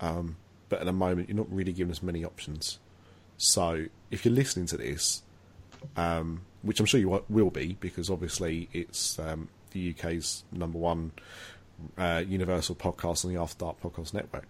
Um, 0.00 0.36
but 0.68 0.80
at 0.80 0.86
the 0.86 0.92
moment, 0.92 1.28
you're 1.28 1.36
not 1.36 1.52
really 1.52 1.72
giving 1.72 1.90
us 1.90 2.02
many 2.02 2.24
options. 2.24 2.78
So 3.36 3.86
if 4.10 4.24
you're 4.24 4.34
listening 4.34 4.66
to 4.66 4.76
this, 4.76 5.22
um, 5.96 6.42
which 6.62 6.80
I'm 6.80 6.86
sure 6.86 7.00
you 7.00 7.22
will 7.28 7.50
be, 7.50 7.76
because 7.80 8.10
obviously 8.10 8.68
it's 8.72 9.18
um, 9.18 9.48
the 9.72 9.94
UK's 9.96 10.44
number 10.52 10.78
one 10.78 11.12
uh, 11.98 12.22
Universal 12.26 12.76
podcast 12.76 13.24
on 13.24 13.32
the 13.32 13.40
After 13.40 13.64
Dark 13.64 13.80
Podcast 13.80 14.14
Network. 14.14 14.46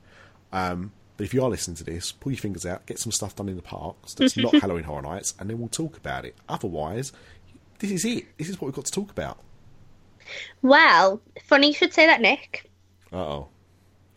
Um, 0.53 0.93
but 1.17 1.25
if 1.25 1.33
you 1.33 1.43
are 1.43 1.49
listening 1.49 1.77
to 1.77 1.85
this, 1.85 2.13
pull 2.13 2.33
your 2.33 2.41
fingers 2.41 2.67
out, 2.67 2.87
get 2.87 2.99
some 2.99 3.11
stuff 3.11 3.35
done 3.37 3.49
in 3.49 3.57
the 3.57 3.63
parks 3.63 4.15
that's 4.15 4.37
not 4.37 4.55
Halloween 4.61 4.85
Horror 4.85 5.03
Nights, 5.03 5.35
and 5.39 5.49
then 5.49 5.59
we'll 5.59 5.69
talk 5.69 5.97
about 5.97 6.25
it. 6.25 6.37
Otherwise, 6.49 7.13
this 7.78 7.90
is 7.90 8.05
it. 8.05 8.36
This 8.39 8.48
is 8.48 8.61
what 8.61 8.66
we've 8.66 8.74
got 8.74 8.86
to 8.86 8.93
talk 8.93 9.11
about. 9.11 9.39
Well, 10.62 11.20
funny 11.44 11.69
you 11.69 11.73
should 11.73 11.93
say 11.93 12.07
that, 12.07 12.20
Nick. 12.20 12.70
Uh 13.12 13.16
oh. 13.16 13.48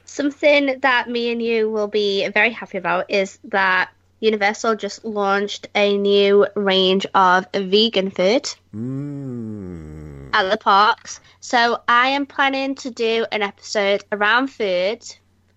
Something 0.06 0.80
that 0.82 1.08
me 1.10 1.32
and 1.32 1.42
you 1.42 1.70
will 1.70 1.88
be 1.88 2.28
very 2.30 2.50
happy 2.52 2.78
about 2.80 3.12
is 3.12 3.38
that 3.46 3.92
Universal 4.20 4.76
just 4.76 5.06
launched 5.06 5.68
a 5.76 5.98
new 5.98 6.48
range 6.56 7.06
of 7.14 7.46
vegan 7.54 8.10
food 8.10 8.50
Mm. 8.76 10.30
at 10.34 10.50
the 10.50 10.58
parks. 10.58 11.20
So 11.40 11.82
I 11.88 12.10
am 12.10 12.26
planning 12.26 12.76
to 12.76 12.92
do 12.92 13.26
an 13.32 13.42
episode 13.42 14.04
around 14.12 14.48
food 14.48 15.04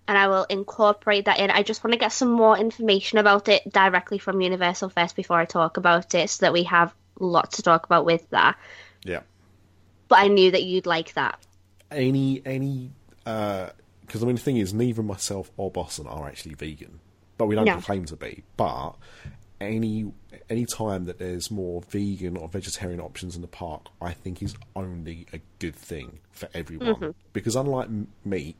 and 0.07 0.17
I 0.17 0.27
will 0.27 0.43
incorporate 0.45 1.25
that 1.25 1.39
in. 1.39 1.49
I 1.49 1.63
just 1.63 1.83
want 1.83 1.93
to 1.93 1.99
get 1.99 2.11
some 2.11 2.31
more 2.31 2.57
information 2.57 3.17
about 3.17 3.47
it 3.49 3.71
directly 3.71 4.17
from 4.17 4.41
Universal 4.41 4.89
first 4.89 5.15
before 5.15 5.37
I 5.39 5.45
talk 5.45 5.77
about 5.77 6.13
it 6.13 6.29
so 6.29 6.45
that 6.45 6.53
we 6.53 6.63
have 6.63 6.93
lots 7.23 7.57
to 7.57 7.63
talk 7.63 7.85
about 7.85 8.05
with 8.05 8.29
that. 8.31 8.57
Yeah. 9.03 9.21
But 10.07 10.19
I 10.19 10.27
knew 10.27 10.51
that 10.51 10.63
you'd 10.63 10.85
like 10.85 11.13
that. 11.13 11.39
Any 11.91 12.41
any 12.45 12.91
uh, 13.25 13.69
because 14.01 14.23
I 14.23 14.25
mean 14.27 14.35
the 14.35 14.41
thing 14.41 14.57
is, 14.57 14.73
neither 14.73 15.03
myself 15.03 15.51
or 15.57 15.71
Boston 15.71 16.07
are 16.07 16.27
actually 16.27 16.55
vegan, 16.55 16.99
but 17.37 17.45
we 17.45 17.55
don't 17.55 17.65
No. 17.65 17.77
claim 17.79 18.05
to 18.05 18.15
be. 18.15 18.43
But 18.57 18.93
any 19.61 20.11
any 20.49 20.65
time 20.65 21.05
that 21.05 21.19
there's 21.19 21.49
more 21.49 21.81
vegan 21.89 22.35
or 22.37 22.47
vegetarian 22.47 22.99
options 22.99 23.35
in 23.35 23.41
the 23.41 23.47
park, 23.47 23.87
I 24.01 24.11
think 24.11 24.41
is 24.41 24.55
only 24.75 25.25
a 25.33 25.39
good 25.59 25.75
thing 25.75 26.19
for 26.31 26.49
everyone. 26.53 26.95
Mm-hmm. 26.95 27.09
Because 27.31 27.55
unlike 27.55 27.89
meat, 28.25 28.57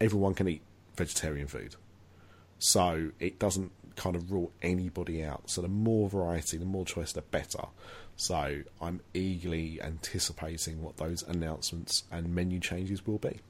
everyone 0.00 0.34
can 0.34 0.48
eat 0.48 0.62
vegetarian 0.96 1.46
food, 1.46 1.76
so 2.58 3.10
it 3.20 3.38
doesn't 3.38 3.72
kind 3.96 4.16
of 4.16 4.30
rule 4.32 4.52
anybody 4.62 5.22
out. 5.24 5.48
So 5.50 5.62
the 5.62 5.68
more 5.68 6.08
variety, 6.08 6.56
the 6.56 6.64
more 6.64 6.84
choice, 6.84 7.12
the 7.12 7.22
better. 7.22 7.64
So 8.16 8.62
I'm 8.80 9.00
eagerly 9.12 9.80
anticipating 9.82 10.82
what 10.82 10.96
those 10.98 11.22
announcements 11.22 12.04
and 12.12 12.34
menu 12.34 12.60
changes 12.60 13.06
will 13.06 13.18
be. 13.18 13.40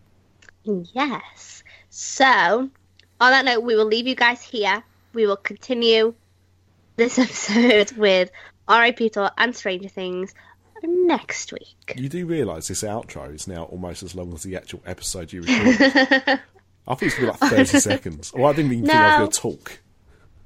Yes. 0.64 1.62
So, 1.90 2.24
on 2.24 2.70
that 3.20 3.44
note, 3.44 3.60
we 3.60 3.76
will 3.76 3.84
leave 3.84 4.06
you 4.06 4.14
guys 4.14 4.42
here. 4.42 4.82
We 5.12 5.26
will 5.26 5.36
continue 5.36 6.14
this 6.96 7.18
episode 7.18 7.92
with 7.92 8.30
R.I.P. 8.66 9.10
Tour 9.10 9.30
and 9.36 9.54
Stranger 9.54 9.88
Things 9.90 10.34
next 10.82 11.52
week. 11.52 11.94
You 11.96 12.08
do 12.08 12.26
realise 12.26 12.68
this 12.68 12.82
outro 12.82 13.34
is 13.34 13.46
now 13.46 13.64
almost 13.64 14.02
as 14.02 14.14
long 14.14 14.32
as 14.32 14.42
the 14.42 14.56
actual 14.56 14.80
episode 14.86 15.32
you 15.32 15.42
recorded. 15.42 15.80
I 16.86 16.94
thought 16.94 17.02
it 17.02 17.04
was 17.06 17.14
going 17.14 17.32
to 17.32 17.38
be 17.38 17.46
like 17.46 17.50
30 17.50 17.64
seconds. 17.80 18.32
Well, 18.34 18.46
I 18.46 18.52
didn't 18.54 18.72
even 18.72 18.86
think 18.86 18.96
I 18.96 19.00
No. 19.00 19.06
was 19.24 19.38
going 19.38 19.56
to 19.56 19.58
talk. 19.58 19.78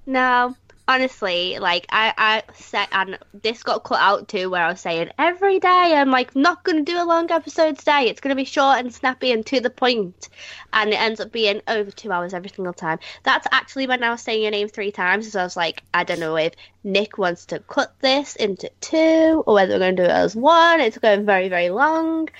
No, 0.08 0.56
honestly, 0.88 1.58
like 1.58 1.84
I, 1.90 2.14
I 2.16 2.42
said, 2.54 2.88
and 2.92 3.18
this 3.34 3.62
got 3.62 3.84
cut 3.84 4.00
out 4.00 4.26
too, 4.26 4.48
where 4.48 4.64
I 4.64 4.70
was 4.70 4.80
saying 4.80 5.10
every 5.18 5.60
day 5.60 5.68
I'm 5.68 6.10
like 6.10 6.34
not 6.34 6.64
gonna 6.64 6.80
do 6.80 6.96
a 6.96 7.04
long 7.04 7.30
episode 7.30 7.78
today. 7.78 8.08
It's 8.08 8.22
gonna 8.22 8.34
be 8.34 8.46
short 8.46 8.78
and 8.78 8.90
snappy 8.90 9.32
and 9.32 9.44
to 9.44 9.60
the 9.60 9.68
point, 9.68 10.30
and 10.72 10.94
it 10.94 10.98
ends 10.98 11.20
up 11.20 11.30
being 11.30 11.60
over 11.68 11.90
two 11.90 12.10
hours 12.10 12.32
every 12.32 12.48
single 12.48 12.72
time. 12.72 13.00
That's 13.22 13.46
actually 13.52 13.86
when 13.86 14.02
I 14.02 14.08
was 14.08 14.22
saying 14.22 14.40
your 14.40 14.50
name 14.50 14.68
three 14.68 14.90
times, 14.90 15.30
so 15.30 15.40
I 15.40 15.44
was 15.44 15.58
like, 15.58 15.82
I 15.92 16.04
don't 16.04 16.20
know 16.20 16.36
if 16.36 16.54
Nick 16.82 17.18
wants 17.18 17.44
to 17.46 17.58
cut 17.58 17.94
this 18.00 18.34
into 18.36 18.70
two 18.80 19.44
or 19.46 19.52
whether 19.52 19.74
we're 19.74 19.80
gonna 19.80 19.92
do 19.92 20.04
it 20.04 20.10
as 20.10 20.34
one. 20.34 20.80
It's 20.80 20.96
going 20.96 21.26
very 21.26 21.50
very 21.50 21.68
long, 21.68 22.30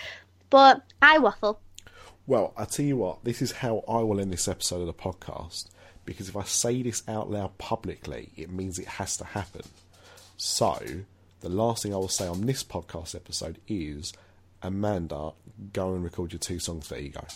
but 0.48 0.80
I 1.02 1.18
waffle. 1.18 1.60
Well, 2.26 2.54
I 2.56 2.64
tell 2.64 2.86
you 2.86 2.96
what, 2.96 3.24
this 3.24 3.42
is 3.42 3.52
how 3.52 3.84
I 3.86 3.98
will 3.98 4.20
end 4.20 4.32
this 4.32 4.48
episode 4.48 4.80
of 4.80 4.86
the 4.86 4.94
podcast. 4.94 5.66
Because 6.09 6.30
if 6.30 6.36
I 6.39 6.44
say 6.44 6.82
this 6.82 7.02
out 7.06 7.30
loud 7.30 7.59
publicly, 7.59 8.30
it 8.35 8.48
means 8.48 8.78
it 8.78 8.86
has 8.86 9.18
to 9.18 9.24
happen. 9.24 9.60
So, 10.39 10.80
the 11.40 11.51
last 11.51 11.82
thing 11.82 11.93
I 11.93 11.98
will 11.98 12.09
say 12.09 12.26
on 12.26 12.47
this 12.47 12.64
podcast 12.64 13.14
episode 13.14 13.59
is 13.68 14.14
Amanda, 14.62 15.32
go 15.74 15.93
and 15.93 16.02
record 16.02 16.32
your 16.32 16.39
two 16.39 16.60
songs 16.60 16.89
for 16.89 16.97
Ego. 16.97 17.26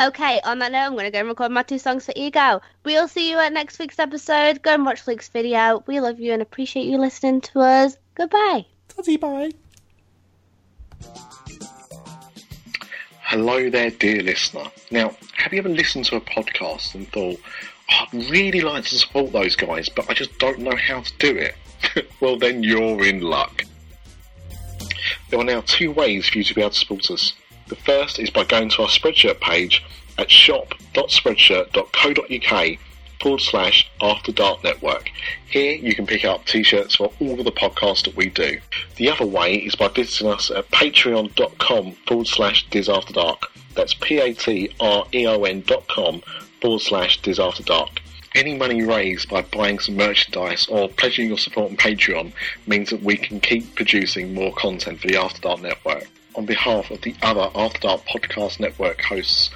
Okay, 0.00 0.40
on 0.42 0.60
that 0.60 0.72
note, 0.72 0.78
I'm 0.78 0.92
going 0.92 1.04
to 1.04 1.10
go 1.10 1.18
and 1.18 1.28
record 1.28 1.52
my 1.52 1.64
two 1.64 1.78
songs 1.78 2.06
for 2.06 2.14
Ego. 2.16 2.62
We'll 2.82 3.08
see 3.08 3.30
you 3.30 3.36
at 3.36 3.52
next 3.52 3.78
week's 3.78 3.98
episode. 3.98 4.62
Go 4.62 4.72
and 4.72 4.86
watch 4.86 5.06
Luke's 5.06 5.28
video. 5.28 5.84
We 5.86 6.00
love 6.00 6.18
you 6.18 6.32
and 6.32 6.40
appreciate 6.40 6.86
you 6.86 6.96
listening 6.96 7.42
to 7.42 7.60
us. 7.60 7.98
Goodbye. 8.14 8.64
Tutty 8.88 9.20
bye. 9.20 9.50
Hello 13.30 13.70
there, 13.70 13.90
dear 13.90 14.22
listener. 14.24 14.64
Now, 14.90 15.14
have 15.34 15.52
you 15.52 15.60
ever 15.60 15.68
listened 15.68 16.06
to 16.06 16.16
a 16.16 16.20
podcast 16.20 16.96
and 16.96 17.08
thought, 17.12 17.38
"Oh, 17.88 18.06
I'd 18.12 18.28
really 18.28 18.60
like 18.60 18.86
to 18.86 18.98
support 18.98 19.30
those 19.30 19.54
guys, 19.54 19.88
but 19.88 20.10
I 20.10 20.14
just 20.14 20.36
don't 20.40 20.58
know 20.58 20.74
how 20.74 21.02
to 21.02 21.12
do 21.18 21.36
it? 21.36 21.54
well, 22.20 22.36
then 22.36 22.64
you're 22.64 23.06
in 23.06 23.20
luck. 23.20 23.62
There 25.28 25.38
are 25.38 25.44
now 25.44 25.60
two 25.60 25.92
ways 25.92 26.28
for 26.28 26.38
you 26.38 26.44
to 26.44 26.54
be 26.54 26.60
able 26.60 26.70
to 26.70 26.76
support 26.76 27.08
us. 27.08 27.34
The 27.68 27.76
first 27.76 28.18
is 28.18 28.30
by 28.30 28.42
going 28.42 28.68
to 28.70 28.82
our 28.82 28.88
Spreadshirt 28.88 29.38
page 29.38 29.84
at 30.18 30.28
shop.spreadshirt.co.uk 30.28 32.78
forward 33.20 33.40
slash 33.40 33.90
After 34.00 34.32
Dark 34.32 34.64
Network. 34.64 35.10
Here 35.48 35.74
you 35.74 35.94
can 35.94 36.06
pick 36.06 36.24
up 36.24 36.44
t-shirts 36.46 36.96
for 36.96 37.12
all 37.20 37.38
of 37.38 37.44
the 37.44 37.52
podcasts 37.52 38.04
that 38.04 38.16
we 38.16 38.28
do. 38.30 38.60
The 38.96 39.10
other 39.10 39.26
way 39.26 39.56
is 39.56 39.74
by 39.74 39.88
visiting 39.88 40.28
us 40.28 40.50
at 40.50 40.68
patreon.com 40.70 41.92
forward 42.06 42.26
slash 42.26 42.66
Diz 42.70 42.88
After 42.88 43.12
Dark. 43.12 43.50
That's 43.74 43.94
P-A-T-R-E-O-N 43.94 45.62
dot 45.66 45.86
com 45.88 46.22
forward 46.60 46.80
slash 46.80 47.20
Diz 47.22 47.38
After 47.38 47.62
Dark. 47.62 48.00
Any 48.34 48.56
money 48.56 48.82
raised 48.82 49.28
by 49.28 49.42
buying 49.42 49.80
some 49.80 49.96
merchandise 49.96 50.68
or 50.68 50.88
pledging 50.88 51.28
your 51.28 51.38
support 51.38 51.70
on 51.70 51.76
Patreon 51.76 52.32
means 52.66 52.90
that 52.90 53.02
we 53.02 53.16
can 53.16 53.40
keep 53.40 53.74
producing 53.74 54.34
more 54.34 54.54
content 54.54 55.00
for 55.00 55.08
the 55.08 55.16
After 55.16 55.40
Dark 55.40 55.62
Network. 55.62 56.06
On 56.36 56.46
behalf 56.46 56.92
of 56.92 57.00
the 57.02 57.14
other 57.22 57.50
After 57.56 57.80
Dark 57.80 58.06
Podcast 58.06 58.60
Network 58.60 59.00
hosts, 59.02 59.50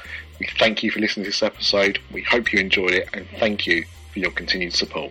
we 0.45 0.51
thank 0.59 0.83
you 0.83 0.91
for 0.91 1.01
listening 1.01 1.25
to 1.25 1.31
this 1.31 1.43
episode. 1.43 1.99
We 2.13 2.21
hope 2.21 2.53
you 2.53 2.59
enjoyed 2.61 2.93
it 2.93 3.09
and 3.15 3.27
thank 3.39 3.67
you 3.67 3.83
for 4.13 4.19
your 4.19 4.31
continued 4.31 4.75
support. 4.75 5.11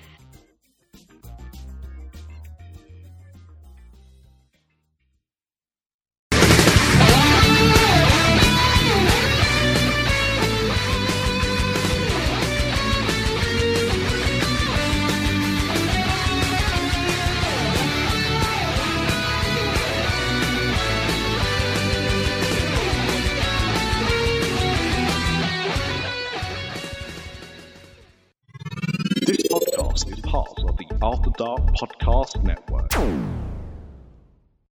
After 31.04 31.32
Dark 31.32 31.60
Podcast 31.76 32.42
Network. 32.44 33.53